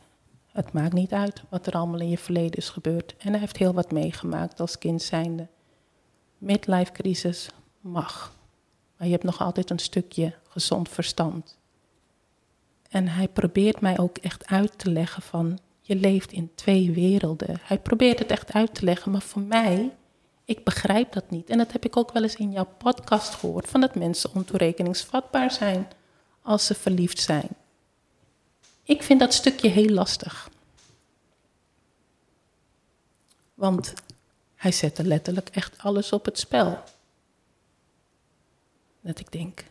Het 0.57 0.73
maakt 0.73 0.93
niet 0.93 1.13
uit 1.13 1.43
wat 1.49 1.67
er 1.67 1.73
allemaal 1.73 2.01
in 2.01 2.09
je 2.09 2.19
verleden 2.19 2.57
is 2.57 2.69
gebeurd. 2.69 3.15
En 3.19 3.31
hij 3.31 3.39
heeft 3.39 3.57
heel 3.57 3.75
wat 3.75 3.91
meegemaakt 3.91 4.61
als 4.61 4.79
kind 4.79 5.03
zijnde. 5.03 5.47
Midlife 6.39 6.93
crisis 6.93 7.49
mag. 7.81 8.33
Maar 8.97 9.07
je 9.07 9.13
hebt 9.13 9.25
nog 9.25 9.41
altijd 9.41 9.71
een 9.71 9.79
stukje 9.79 10.35
gezond 10.49 10.89
verstand. 10.89 11.59
En 12.89 13.09
hij 13.09 13.29
probeert 13.29 13.81
mij 13.81 13.99
ook 13.99 14.19
echt 14.19 14.47
uit 14.47 14.79
te 14.79 14.91
leggen 14.91 15.23
van, 15.23 15.59
je 15.81 15.97
leeft 15.97 16.33
in 16.33 16.51
twee 16.55 16.91
werelden. 16.91 17.59
Hij 17.63 17.79
probeert 17.79 18.19
het 18.19 18.31
echt 18.31 18.53
uit 18.53 18.75
te 18.75 18.85
leggen, 18.85 19.13
maar 19.13 19.23
voor 19.23 19.43
mij, 19.43 19.91
ik 20.45 20.65
begrijp 20.65 21.13
dat 21.13 21.31
niet. 21.31 21.51
En 21.51 21.59
dat 21.59 21.73
heb 21.73 21.85
ik 21.85 21.97
ook 21.97 22.13
wel 22.13 22.23
eens 22.23 22.37
in 22.37 22.53
jouw 22.53 22.69
podcast 22.79 23.35
gehoord, 23.35 23.69
van 23.69 23.81
dat 23.81 23.95
mensen 23.95 24.31
ontoerekeningsvatbaar 24.35 25.51
zijn 25.51 25.89
als 26.43 26.67
ze 26.67 26.75
verliefd 26.75 27.19
zijn. 27.19 27.49
Ik 28.87 29.03
vind 29.03 29.21
dat 29.21 29.35
stukje 29.35 29.69
heel 29.69 29.89
lastig. 29.89 30.51
Want 33.55 33.95
hij 34.55 34.73
zette 34.73 35.05
letterlijk 35.05 35.49
echt 35.49 35.79
alles 35.79 36.13
op 36.13 36.25
het 36.25 36.39
spel. 36.39 36.83
Dat 39.01 39.19
ik 39.19 39.33
denk, 39.33 39.65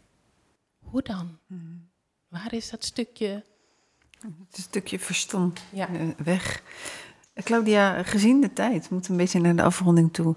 hoe 0.79 1.01
dan? 1.01 1.37
Hmm. 1.47 1.87
Waar 2.27 2.53
is 2.53 2.69
dat 2.69 2.83
stukje? 2.83 3.43
Het 4.21 4.57
stukje 4.57 4.99
verstand 4.99 5.61
ja. 5.69 5.87
Eh, 5.87 6.07
weg. 6.17 6.61
Claudia, 7.33 8.03
gezien 8.03 8.41
de 8.41 8.53
tijd, 8.53 8.89
moet 8.89 9.07
een 9.07 9.17
beetje 9.17 9.39
naar 9.39 9.55
de 9.55 9.63
afronding 9.63 10.13
toe. 10.13 10.35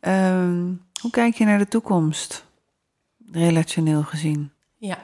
Uh 0.00 0.70
hoe 1.00 1.10
kijk 1.10 1.34
je 1.34 1.44
naar 1.44 1.58
de 1.58 1.68
toekomst, 1.68 2.44
relationeel 3.30 4.02
gezien? 4.02 4.52
Ja, 4.76 4.98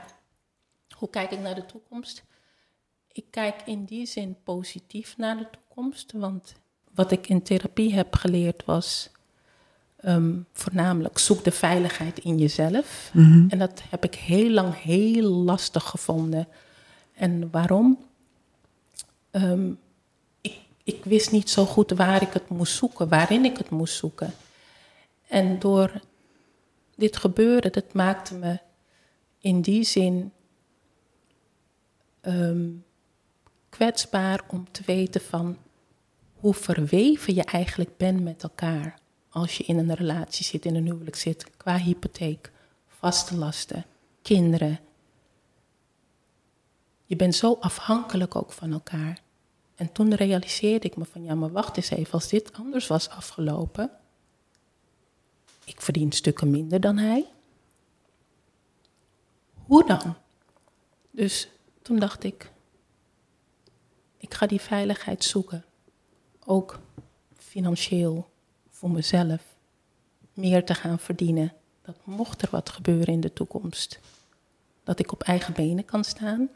hoe 0.96 1.10
kijk 1.10 1.30
ik 1.30 1.38
naar 1.38 1.54
de 1.54 1.66
toekomst? 1.66 2.22
Ik 3.14 3.24
kijk 3.30 3.62
in 3.64 3.84
die 3.84 4.06
zin 4.06 4.36
positief 4.42 5.16
naar 5.16 5.36
de 5.36 5.46
toekomst, 5.50 6.12
want 6.12 6.54
wat 6.94 7.10
ik 7.10 7.28
in 7.28 7.42
therapie 7.42 7.94
heb 7.94 8.14
geleerd 8.14 8.64
was 8.64 9.10
Ehm, 10.04 10.38
voornamelijk 10.52 11.18
zoek 11.18 11.44
de 11.44 11.50
veiligheid 11.50 12.18
in 12.18 12.38
jezelf. 12.38 13.10
Mhm. 13.12 13.48
En 13.48 13.58
dat 13.58 13.82
heb 13.90 14.04
ik 14.04 14.14
heel 14.14 14.50
lang 14.50 14.82
heel 14.82 15.28
lastig 15.28 15.82
gevonden. 15.82 16.48
En 17.14 17.50
waarom? 17.50 17.98
Ehm, 19.30 19.70
ik, 20.40 20.58
ik 20.84 21.04
wist 21.04 21.30
niet 21.30 21.50
zo 21.50 21.64
goed 21.64 21.90
waar 21.90 22.22
ik 22.22 22.32
het 22.32 22.48
moest 22.48 22.76
zoeken, 22.76 23.08
waarin 23.08 23.44
ik 23.44 23.58
het 23.58 23.70
moest 23.70 23.96
zoeken. 23.96 24.34
En 25.28 25.58
door 25.58 26.00
dit 26.96 27.16
gebeuren, 27.16 27.72
dat 27.72 27.92
maakte 27.92 28.34
me 28.34 28.58
in 29.38 29.60
die 29.60 29.84
zin 29.84 30.32
ehm, 32.20 32.68
kwetsbaar 33.74 34.40
om 34.48 34.70
te 34.70 34.82
weten 34.86 35.20
van 35.20 35.56
hoe 36.34 36.54
verweven 36.54 37.34
je 37.34 37.44
eigenlijk 37.44 37.96
bent 37.96 38.22
met 38.22 38.42
elkaar 38.42 38.98
als 39.28 39.56
je 39.56 39.64
in 39.64 39.78
een 39.78 39.94
relatie 39.94 40.44
zit, 40.44 40.64
in 40.64 40.74
een 40.74 40.84
huwelijk 40.86 41.16
zit, 41.16 41.56
qua 41.56 41.76
hypotheek, 41.76 42.52
vaste 42.86 43.36
lasten, 43.36 43.84
kinderen. 44.22 44.80
Je 47.04 47.16
bent 47.16 47.34
zo 47.34 47.56
afhankelijk 47.60 48.36
ook 48.36 48.52
van 48.52 48.72
elkaar. 48.72 49.20
En 49.74 49.92
toen 49.92 50.14
realiseerde 50.14 50.86
ik 50.86 50.96
me 50.96 51.04
van, 51.04 51.22
ja, 51.22 51.34
maar 51.34 51.52
wacht 51.52 51.76
eens 51.76 51.90
even, 51.90 52.12
als 52.12 52.28
dit 52.28 52.52
anders 52.52 52.86
was 52.86 53.08
afgelopen, 53.08 53.90
ik 55.64 55.80
verdien 55.80 56.12
stukken 56.12 56.50
minder 56.50 56.80
dan 56.80 56.96
hij. 56.96 57.26
Hoe 59.54 59.86
dan? 59.86 60.14
Dus 61.10 61.48
toen 61.82 61.98
dacht 61.98 62.24
ik, 62.24 62.52
ik 64.24 64.34
ga 64.34 64.46
die 64.46 64.60
veiligheid 64.60 65.24
zoeken. 65.24 65.64
Ook 66.44 66.80
financieel, 67.36 68.30
voor 68.70 68.90
mezelf 68.90 69.42
meer 70.32 70.64
te 70.64 70.74
gaan 70.74 70.98
verdienen. 70.98 71.52
Dat 71.82 71.96
mocht 72.04 72.42
er 72.42 72.48
wat 72.50 72.70
gebeuren 72.70 73.14
in 73.14 73.20
de 73.20 73.32
toekomst, 73.32 74.00
dat 74.84 74.98
ik 74.98 75.12
op 75.12 75.22
eigen 75.22 75.54
benen 75.54 75.84
kan 75.84 76.04
staan. 76.04 76.48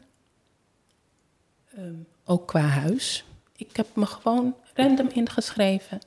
Ehm, 1.75 1.95
ook 2.25 2.47
qua 2.47 2.61
huis. 2.61 3.25
Ik 3.55 3.75
heb 3.75 3.95
me 3.95 4.05
gewoon 4.05 4.55
random 4.73 5.07
ingeschreven 5.07 5.99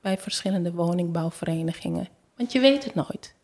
bij 0.00 0.18
verschillende 0.18 0.72
woningbouwverenigingen. 0.72 2.08
Want 2.36 2.52
je 2.52 2.60
weet 2.60 2.84
het 2.84 2.94
nooit. 2.94 3.34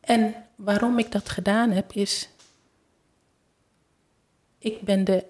En 0.00 0.34
waarom 0.56 0.98
ik 0.98 1.12
dat 1.12 1.28
gedaan 1.28 1.70
heb, 1.70 1.92
is. 1.92 2.28
Ik 4.58 4.80
ben 4.80 5.04
de 5.04 5.24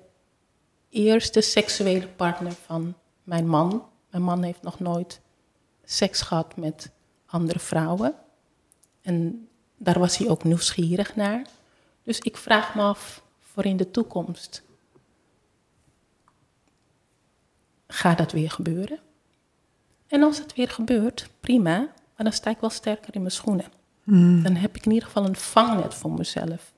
eerste 0.88 1.40
seksuele 1.40 2.08
partner 2.08 2.52
van 2.52 2.94
mijn 3.22 3.48
man. 3.48 3.88
Mijn 4.10 4.22
man 4.22 4.42
heeft 4.42 4.62
nog 4.62 4.80
nooit 4.80 5.20
seks 5.84 6.20
gehad 6.20 6.56
met 6.56 6.90
andere 7.26 7.58
vrouwen. 7.58 8.14
En 9.02 9.48
daar 9.76 9.98
was 9.98 10.16
hij 10.16 10.28
ook 10.28 10.44
nieuwsgierig 10.44 11.16
naar. 11.16 11.46
Dus 12.02 12.18
ik 12.18 12.36
vraag 12.36 12.74
me 12.74 12.82
af 12.82 13.22
voor 13.40 13.64
in 13.64 13.76
de 13.76 13.90
toekomst. 13.90 14.62
Gaat 17.86 18.18
dat 18.18 18.32
weer 18.32 18.50
gebeuren? 18.50 18.98
En 20.06 20.22
als 20.22 20.38
het 20.38 20.54
weer 20.54 20.68
gebeurt, 20.70 21.28
prima, 21.40 21.76
maar 21.78 21.92
dan 22.26 22.32
sta 22.32 22.50
ik 22.50 22.60
wel 22.60 22.70
sterker 22.70 23.14
in 23.14 23.20
mijn 23.20 23.32
schoenen. 23.32 23.66
Hmm. 24.02 24.42
Dan 24.42 24.54
heb 24.54 24.76
ik 24.76 24.84
in 24.84 24.92
ieder 24.92 25.06
geval 25.06 25.24
een 25.24 25.36
vangnet 25.36 25.94
voor 25.94 26.12
mezelf. 26.12 26.72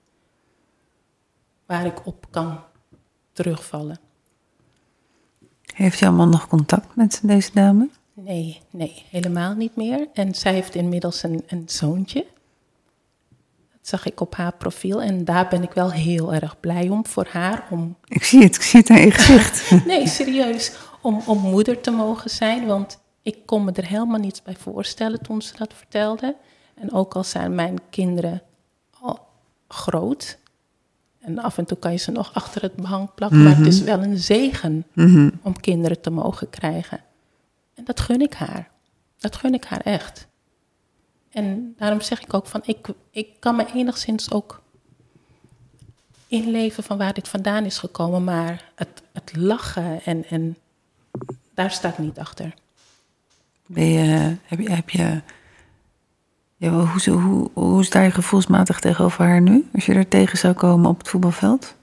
Waar 1.70 1.86
ik 1.86 2.06
op 2.06 2.26
kan 2.30 2.60
terugvallen. 3.32 3.98
Heeft 5.74 5.98
jouw 5.98 6.12
man 6.12 6.30
nog 6.30 6.48
contact 6.48 6.96
met 6.96 7.20
deze 7.22 7.50
dame? 7.54 7.88
Nee, 8.12 8.60
nee, 8.70 9.04
helemaal 9.10 9.54
niet 9.54 9.76
meer. 9.76 10.08
En 10.12 10.34
zij 10.34 10.52
heeft 10.52 10.74
inmiddels 10.74 11.22
een, 11.22 11.42
een 11.46 11.62
zoontje. 11.66 12.26
Dat 13.70 13.88
zag 13.88 14.06
ik 14.06 14.20
op 14.20 14.34
haar 14.34 14.52
profiel 14.52 15.02
en 15.02 15.24
daar 15.24 15.48
ben 15.48 15.62
ik 15.62 15.72
wel 15.72 15.90
heel 15.90 16.34
erg 16.34 16.60
blij 16.60 16.88
om 16.88 17.06
voor 17.06 17.26
haar. 17.30 17.66
Om... 17.70 17.96
Ik 18.04 18.24
zie 18.24 18.42
het, 18.42 18.56
ik 18.56 18.62
zie 18.62 18.80
het 18.80 18.90
aan 18.90 19.00
je 19.00 19.10
gezicht. 19.20 19.84
nee, 19.86 20.06
serieus. 20.06 20.76
Om, 21.02 21.22
om 21.26 21.38
moeder 21.38 21.80
te 21.80 21.90
mogen 21.90 22.30
zijn, 22.30 22.66
want 22.66 23.00
ik 23.22 23.46
kon 23.46 23.64
me 23.64 23.72
er 23.72 23.86
helemaal 23.86 24.20
niets 24.20 24.42
bij 24.42 24.56
voorstellen 24.56 25.22
toen 25.22 25.42
ze 25.42 25.56
dat 25.56 25.74
vertelde. 25.74 26.36
En 26.74 26.92
ook 26.92 27.14
al 27.14 27.24
zijn 27.24 27.54
mijn 27.54 27.78
kinderen 27.90 28.42
al 29.00 29.26
groot, 29.68 30.38
en 31.20 31.38
af 31.38 31.58
en 31.58 31.64
toe 31.64 31.78
kan 31.78 31.92
je 31.92 31.98
ze 31.98 32.10
nog 32.10 32.34
achter 32.34 32.62
het 32.62 32.74
behang 32.74 33.14
plakken, 33.14 33.42
maar 33.42 33.56
het 33.56 33.66
is 33.66 33.78
mhm. 33.78 33.86
wel 33.86 34.02
een 34.02 34.18
zegen 34.18 34.84
mhm. 34.92 35.30
om 35.42 35.60
kinderen 35.60 36.00
te 36.00 36.10
mogen 36.10 36.50
krijgen. 36.50 37.00
En 37.74 37.84
dat 37.84 38.00
gun 38.00 38.20
ik 38.20 38.34
haar. 38.34 38.70
Dat 39.18 39.36
gun 39.36 39.54
ik 39.54 39.64
haar 39.64 39.80
echt. 39.80 40.26
En 41.30 41.74
daarom 41.76 42.00
zeg 42.00 42.22
ik 42.22 42.34
ook 42.34 42.46
van, 42.46 42.60
ik, 42.64 42.88
ik 43.10 43.28
kan 43.38 43.56
me 43.56 43.66
enigszins 43.74 44.30
ook 44.30 44.62
inleven 46.26 46.82
van 46.82 46.98
waar 46.98 47.14
dit 47.14 47.28
vandaan 47.28 47.64
is 47.64 47.78
gekomen, 47.78 48.24
maar 48.24 48.64
het, 48.74 49.02
het 49.12 49.36
lachen 49.36 50.04
en, 50.04 50.24
en 50.28 50.56
daar 51.54 51.70
sta 51.70 51.88
ik 51.88 51.98
niet 51.98 52.18
achter. 52.18 52.54
Ben 53.66 53.86
je, 53.86 54.36
heb 54.42 54.60
je, 54.60 54.70
heb 54.70 54.90
je 54.90 55.20
ja, 56.60 56.70
hoe, 56.70 57.10
hoe, 57.10 57.50
hoe 57.52 57.84
sta 57.84 58.00
je 58.00 58.10
gevoelsmatig 58.10 58.80
tegenover 58.80 59.24
haar 59.24 59.40
nu, 59.40 59.68
als 59.74 59.86
je 59.86 59.94
er 59.94 60.08
tegen 60.08 60.38
zou 60.38 60.54
komen 60.54 60.90
op 60.90 60.98
het 60.98 61.08
voetbalveld? 61.08 61.74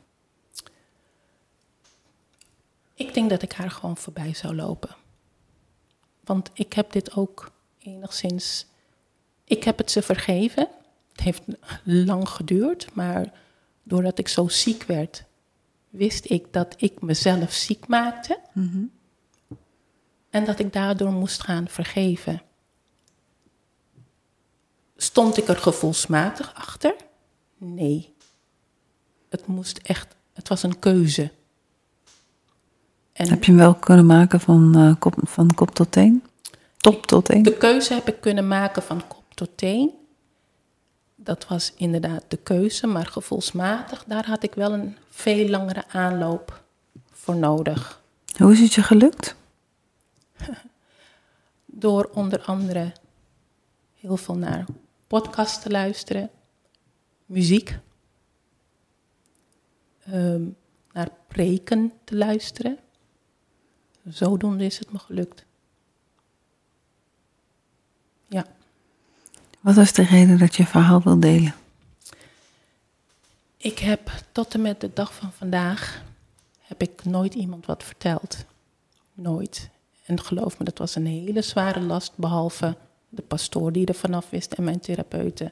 Ik 2.94 3.14
denk 3.14 3.30
dat 3.30 3.42
ik 3.42 3.52
haar 3.52 3.72
gewoon 3.72 3.98
voorbij 3.98 4.34
zou 4.34 4.56
lopen. 4.56 4.96
Want 6.24 6.50
ik 6.54 6.74
heb 6.74 6.92
dit 6.92 7.16
ook 7.16 7.52
enigszins. 7.80 8.66
Ik 9.44 9.64
heb 9.64 9.78
het 9.78 9.92
ze 9.92 10.02
vergeven. 10.02 10.68
Het 11.12 11.22
heeft 11.22 11.44
lang 11.84 12.30
geduurd, 12.30 12.88
maar 12.94 13.32
doordat 13.84 14.20
ik 14.20 14.28
zo 14.28 14.48
ziek 14.48 14.84
werd, 14.84 15.24
wist 15.90 16.30
ik 16.30 16.54
dat 16.54 16.76
ik 16.78 17.02
mezelf 17.02 17.54
ziek 17.54 17.88
maakte. 17.88 18.40
Mhm. 18.54 18.84
En 20.30 20.46
dat 20.46 20.60
ik 20.60 20.74
daardoor 20.74 21.12
moest 21.12 21.44
gaan 21.44 21.68
vergeven. 21.68 22.42
Stond 24.98 25.38
ik 25.38 25.48
er 25.48 25.58
gevoelsmatig 25.58 26.54
achter? 26.56 26.96
Nee. 27.58 28.16
Het 29.30 29.48
moest 29.48 29.78
echt, 29.78 30.16
het 30.34 30.48
was 30.48 30.64
een 30.64 30.80
keuze. 30.80 31.32
En 33.14 33.30
heb 33.30 33.44
je 33.44 33.52
hem 33.52 33.60
wel 33.60 33.76
kunnen 33.76 34.06
maken 34.06 34.40
van, 34.40 34.78
uh, 34.78 34.96
kop, 35.00 35.16
van 35.24 35.54
kop 35.54 35.76
tot 35.76 35.92
teen? 35.92 36.24
Top 36.78 37.06
tot 37.06 37.26
teen? 37.26 37.44
De 37.44 37.58
keuze 37.58 37.94
heb 37.94 38.08
ik 38.08 38.22
kunnen 38.22 38.48
maken 38.48 38.84
van 38.84 39.08
kop 39.08 39.24
tot 39.34 39.50
teen. 39.56 39.92
Dat 41.16 41.48
was 41.48 41.74
inderdaad 41.76 42.24
de 42.28 42.38
keuze, 42.38 42.88
maar 42.88 43.06
gevoelsmatig, 43.06 44.04
daar 44.04 44.26
had 44.26 44.44
ik 44.44 44.54
wel 44.54 44.74
een 44.74 44.98
veel 45.10 45.50
langere 45.50 45.84
aanloop 45.88 46.64
voor 47.12 47.36
nodig. 47.36 48.02
Hoe 48.38 48.52
is 48.52 48.60
het 48.60 48.74
je 48.74 48.84
gelukt? 48.84 49.36
Door 51.66 52.10
onder 52.14 52.42
andere 52.42 52.92
heel 53.96 54.18
veel 54.18 54.36
naar 54.36 54.66
podcasts 55.08 55.64
te 55.64 55.70
luisteren, 55.70 56.30
muziek, 57.26 57.80
ehm, 60.06 60.44
naar 60.92 61.10
preken 61.28 61.92
te 62.04 62.16
luisteren. 62.16 62.78
Zodoende 64.04 64.66
is 64.66 64.80
het 64.80 64.92
me 64.92 65.00
gelukt. 65.00 65.46
Ja. 68.28 68.46
Wat 69.60 69.76
was 69.76 69.94
de 69.94 70.04
reden 70.04 70.38
dat 70.38 70.56
je 70.56 70.66
verhaal 70.66 71.02
wil 71.02 71.20
delen? 71.20 71.56
Ik 73.58 73.80
heb 73.80 74.12
tot 74.32 74.54
en 74.54 74.62
met 74.62 74.82
de 74.82 74.94
dag 74.94 75.14
van 75.14 75.32
vandaag 75.32 76.04
heb 76.60 76.82
ik 76.82 77.06
nooit 77.06 77.34
iemand 77.34 77.66
wat 77.66 77.84
verteld. 77.84 78.46
Nooit. 79.14 79.70
En 80.06 80.22
geloof 80.22 80.60
me, 80.60 80.66
dat 80.66 80.78
was 80.78 80.96
een 80.96 81.06
hele 81.06 81.42
zware 81.42 81.82
last, 81.82 82.18
behalve 82.18 82.78
de 83.18 83.24
pastoor 83.24 83.72
die 83.72 83.86
er 83.86 83.94
vanaf 83.94 84.30
wist 84.30 84.54
en 84.54 84.64
mijn 84.64 84.80
therapeuten. 84.80 85.52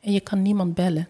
En 0.00 0.12
je 0.12 0.20
kan 0.20 0.42
niemand 0.42 0.74
bellen. 0.74 1.08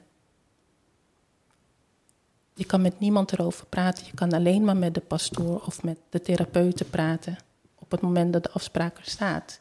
Je 2.55 2.65
kan 2.65 2.83
met 2.83 3.01
niemand 3.01 3.33
erover 3.33 3.67
praten. 3.67 4.07
Je 4.07 4.15
kan 4.15 4.33
alleen 4.33 4.65
maar 4.65 4.77
met 4.77 4.95
de 4.95 5.01
pastoor 5.01 5.63
of 5.67 5.83
met 5.83 5.99
de 6.11 6.21
therapeuten 6.21 6.91
praten 6.91 7.37
op 7.79 7.91
het 7.91 8.01
moment 8.01 8.33
dat 8.33 8.43
de 8.43 8.51
afspraak 8.51 8.99
er 8.99 9.11
staat. 9.11 9.61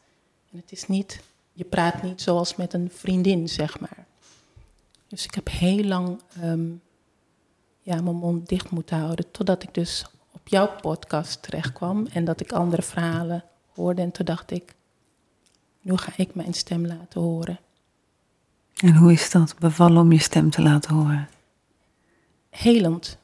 En 0.52 0.58
het 0.58 0.72
is 0.72 0.88
niet, 0.88 1.20
je 1.54 1.64
praat 1.64 2.04
niet 2.04 2.22
zoals 2.22 2.56
met 2.56 2.74
een 2.74 2.90
vriendin, 2.92 3.50
zeg 3.50 3.80
maar. 3.80 4.06
Dus 5.08 5.26
ik 5.26 5.34
heb 5.34 5.50
heel 5.50 5.84
lang 5.84 6.22
ehm, 6.42 6.70
ja, 7.82 8.02
mijn 8.02 8.16
mond 8.16 8.48
dicht 8.50 8.70
moeten 8.70 8.98
houden, 8.98 9.32
totdat 9.32 9.64
ik 9.64 9.74
dus 9.74 10.06
op 10.32 10.48
jouw 10.48 10.76
podcast 10.82 11.42
terecht 11.42 11.74
kwam 11.74 12.08
en 12.08 12.26
dat 12.26 12.40
ik 12.40 12.52
andere 12.52 12.82
verhalen 12.82 13.44
hoorde. 13.74 14.02
En 14.02 14.12
toen 14.12 14.26
dacht 14.26 14.52
ik, 14.52 14.76
nu 15.88 15.98
ga 15.98 16.14
ik 16.18 16.36
mijn 16.36 16.54
stem 16.54 16.86
laten 16.86 17.22
horen. 17.22 17.60
En 18.76 18.96
hoe 18.96 19.12
is 19.12 19.30
dat 19.32 19.56
bevallen 19.60 20.02
om 20.02 20.12
je 20.12 20.20
stem 20.20 20.50
te 20.50 20.62
laten 20.62 20.96
horen? 20.96 21.30
Helend. 22.50 23.18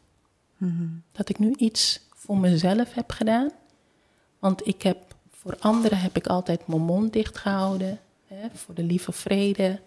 Mhm. 0.57 0.88
Dat 1.11 1.30
ik 1.30 1.40
nu 1.40 1.53
iets 1.57 2.07
voor 2.10 2.38
mezelf 2.38 2.94
heb 2.94 3.11
gedaan. 3.11 3.52
Want 4.40 4.68
ik 4.68 4.81
heb, 4.81 5.15
voor 5.31 5.57
anderen 5.60 5.98
heb 5.98 6.15
ik 6.15 6.27
altijd 6.27 6.68
mijn 6.68 6.81
mond 6.81 7.14
dicht 7.14 7.38
gehouden. 7.38 7.99
Hè, 8.27 8.48
voor 8.53 8.76
de 8.76 8.84
lieve 8.84 9.11
vrede. 9.11 9.81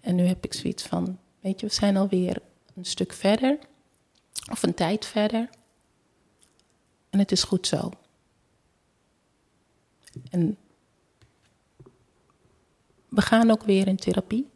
En 0.00 0.14
nu 0.14 0.22
heb 0.22 0.44
ik 0.44 0.54
zoiets 0.54 0.82
van, 0.82 1.18
weet 1.40 1.60
je, 1.60 1.66
we 1.66 1.72
zijn 1.72 1.96
alweer 1.96 2.42
een 2.74 2.84
stuk 2.84 3.12
verder. 3.12 3.58
Of 4.50 4.62
een 4.62 4.74
tijd 4.74 5.06
verder. 5.06 5.48
En 7.10 7.18
het 7.18 7.32
is 7.32 7.42
goed 7.42 7.66
zo. 7.66 7.90
En 10.30 10.56
we 13.14 13.22
gaan 13.22 13.50
ook 13.50 13.62
weer 13.62 13.86
in 13.86 13.96
therapie. 13.96 14.48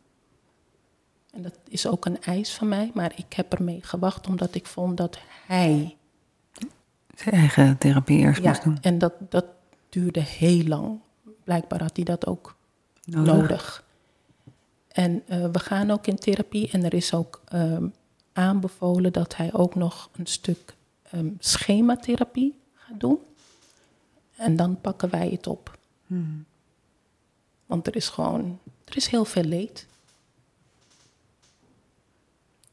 En 1.30 1.42
dat 1.42 1.58
is 1.68 1.86
ook 1.86 2.04
een 2.04 2.20
eis 2.20 2.54
van 2.54 2.68
mij, 2.68 2.90
maar 2.94 3.12
ik 3.16 3.32
heb 3.32 3.52
ermee 3.52 3.82
gewacht 3.82 4.26
omdat 4.26 4.54
ik 4.54 4.66
vond 4.66 4.96
dat 4.96 5.18
hij. 5.46 5.96
Zijn 7.14 7.34
eigen 7.34 7.78
therapie 7.78 8.18
eerst 8.18 8.42
ja, 8.42 8.48
moest 8.48 8.62
doen. 8.62 8.78
En 8.80 8.98
dat, 8.98 9.12
dat 9.28 9.46
duurde 9.88 10.20
heel 10.20 10.64
lang. 10.64 11.00
Blijkbaar 11.44 11.82
had 11.82 11.96
hij 11.96 12.04
dat 12.04 12.26
ook 12.26 12.56
nodig. 13.04 13.84
En 14.88 15.22
uh, 15.28 15.46
we 15.52 15.58
gaan 15.58 15.90
ook 15.90 16.06
in 16.06 16.16
therapie 16.16 16.70
en 16.70 16.84
er 16.84 16.94
is 16.94 17.14
ook 17.14 17.42
um, 17.52 17.92
aanbevolen 18.32 19.12
dat 19.12 19.36
hij 19.36 19.52
ook 19.52 19.74
nog 19.74 20.10
een 20.16 20.26
stuk 20.26 20.74
um, 21.14 21.36
schematherapie 21.38 22.58
gaat 22.74 23.00
doen. 23.00 23.18
En 24.36 24.56
dan 24.56 24.80
pakken 24.80 25.10
wij 25.10 25.28
het 25.28 25.46
op. 25.46 25.78
Hmm. 26.06 26.44
Want 27.68 27.86
er 27.86 27.96
is 27.96 28.08
gewoon, 28.08 28.58
er 28.84 28.96
is 28.96 29.06
heel 29.06 29.24
veel 29.24 29.42
leed. 29.42 29.86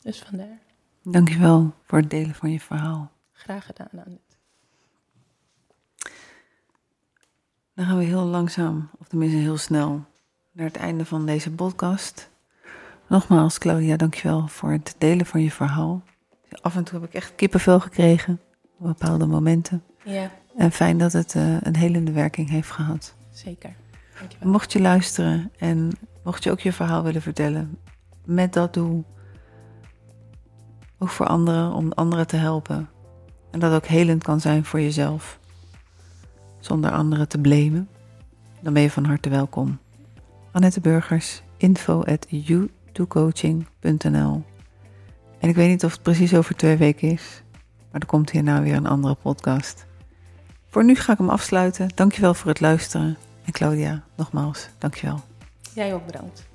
Dus 0.01 0.19
vandaar. 0.19 0.59
Dankjewel 1.03 1.73
voor 1.84 1.99
het 1.99 2.09
delen 2.09 2.35
van 2.35 2.51
je 2.51 2.59
verhaal. 2.59 3.11
Graag 3.31 3.65
gedaan, 3.65 3.89
Annette. 3.91 4.35
Dan 7.73 7.85
gaan 7.85 7.97
we 7.97 8.03
heel 8.03 8.23
langzaam, 8.23 8.89
of 8.99 9.07
tenminste 9.07 9.38
heel 9.38 9.57
snel, 9.57 10.05
naar 10.51 10.65
het 10.65 10.76
einde 10.76 11.05
van 11.05 11.26
deze 11.26 11.51
podcast. 11.51 12.30
Nogmaals, 13.07 13.57
Claudia, 13.57 13.97
dankjewel 13.97 14.47
voor 14.47 14.72
het 14.72 14.95
delen 14.97 15.26
van 15.26 15.41
je 15.41 15.51
verhaal. 15.51 16.03
Af 16.61 16.76
en 16.76 16.84
toe 16.84 16.99
heb 16.99 17.09
ik 17.09 17.15
echt 17.15 17.35
kippenvel 17.35 17.80
gekregen 17.80 18.41
op 18.77 18.85
bepaalde 18.85 19.26
momenten. 19.26 19.84
Ja. 20.03 20.31
En 20.55 20.72
fijn 20.72 20.97
dat 20.97 21.13
het 21.13 21.34
uh, 21.34 21.61
een 21.61 21.76
helende 21.76 22.11
werking 22.11 22.49
heeft 22.49 22.72
gehad. 22.72 23.15
Zeker. 23.31 23.76
Mocht 24.44 24.72
je 24.72 24.82
luisteren 24.82 25.52
en 25.58 25.92
mocht 26.24 26.44
je 26.44 26.52
ook 26.52 26.60
je 26.60 26.74
verhaal 26.74 27.04
willen 27.04 27.22
vertellen, 27.22 27.78
met 28.26 28.54
dat 28.54 28.74
doel, 28.74 29.06
ook 30.98 31.10
voor 31.10 31.28
anderen, 31.28 31.74
om 31.74 31.92
anderen 31.92 32.28
te 32.28 32.36
helpen. 32.36 32.90
En 33.52 33.60
dat 33.60 33.74
ook 33.74 33.86
helend 33.86 34.24
kan 34.24 34.42
zijn 34.42 34.66
voor 34.66 34.82
jezelf, 34.82 35.40
zonder 36.60 36.92
anderen 36.92 37.28
te 37.28 37.38
blamen, 37.38 37.90
dan 38.62 38.74
ben 38.74 38.82
je 38.82 38.92
van 38.92 39.06
harte 39.06 39.30
welkom. 39.30 39.80
Annette 40.52 40.82
Burgers, 40.82 41.42
info 41.58 42.04
at 42.04 42.28
En 45.40 45.50
ik 45.50 45.56
weet 45.56 45.70
niet 45.70 45.86
of 45.86 45.92
het 45.92 46.02
precies 46.02 46.34
over 46.34 46.56
twee 46.56 46.78
weken 46.78 47.10
is, 47.10 47.44
maar 47.92 48.02
er 48.02 48.08
komt 48.08 48.32
hierna 48.32 48.62
weer 48.62 48.76
een 48.76 48.88
andere 48.88 49.16
podcast. 49.16 49.86
Voor 50.68 50.86
nu 50.86 50.96
ga 50.96 51.12
ik 51.12 51.18
hem 51.18 51.30
afsluiten. 51.30 51.90
Dankjewel 51.96 52.34
voor 52.34 52.50
het 52.50 52.60
luisteren. 52.60 53.18
En 53.45 53.51
Claudia, 53.51 54.03
nogmaals, 54.15 54.69
dankjewel. 54.77 55.22
Jij 55.73 55.93
ook 55.93 56.05
bedankt. 56.05 56.45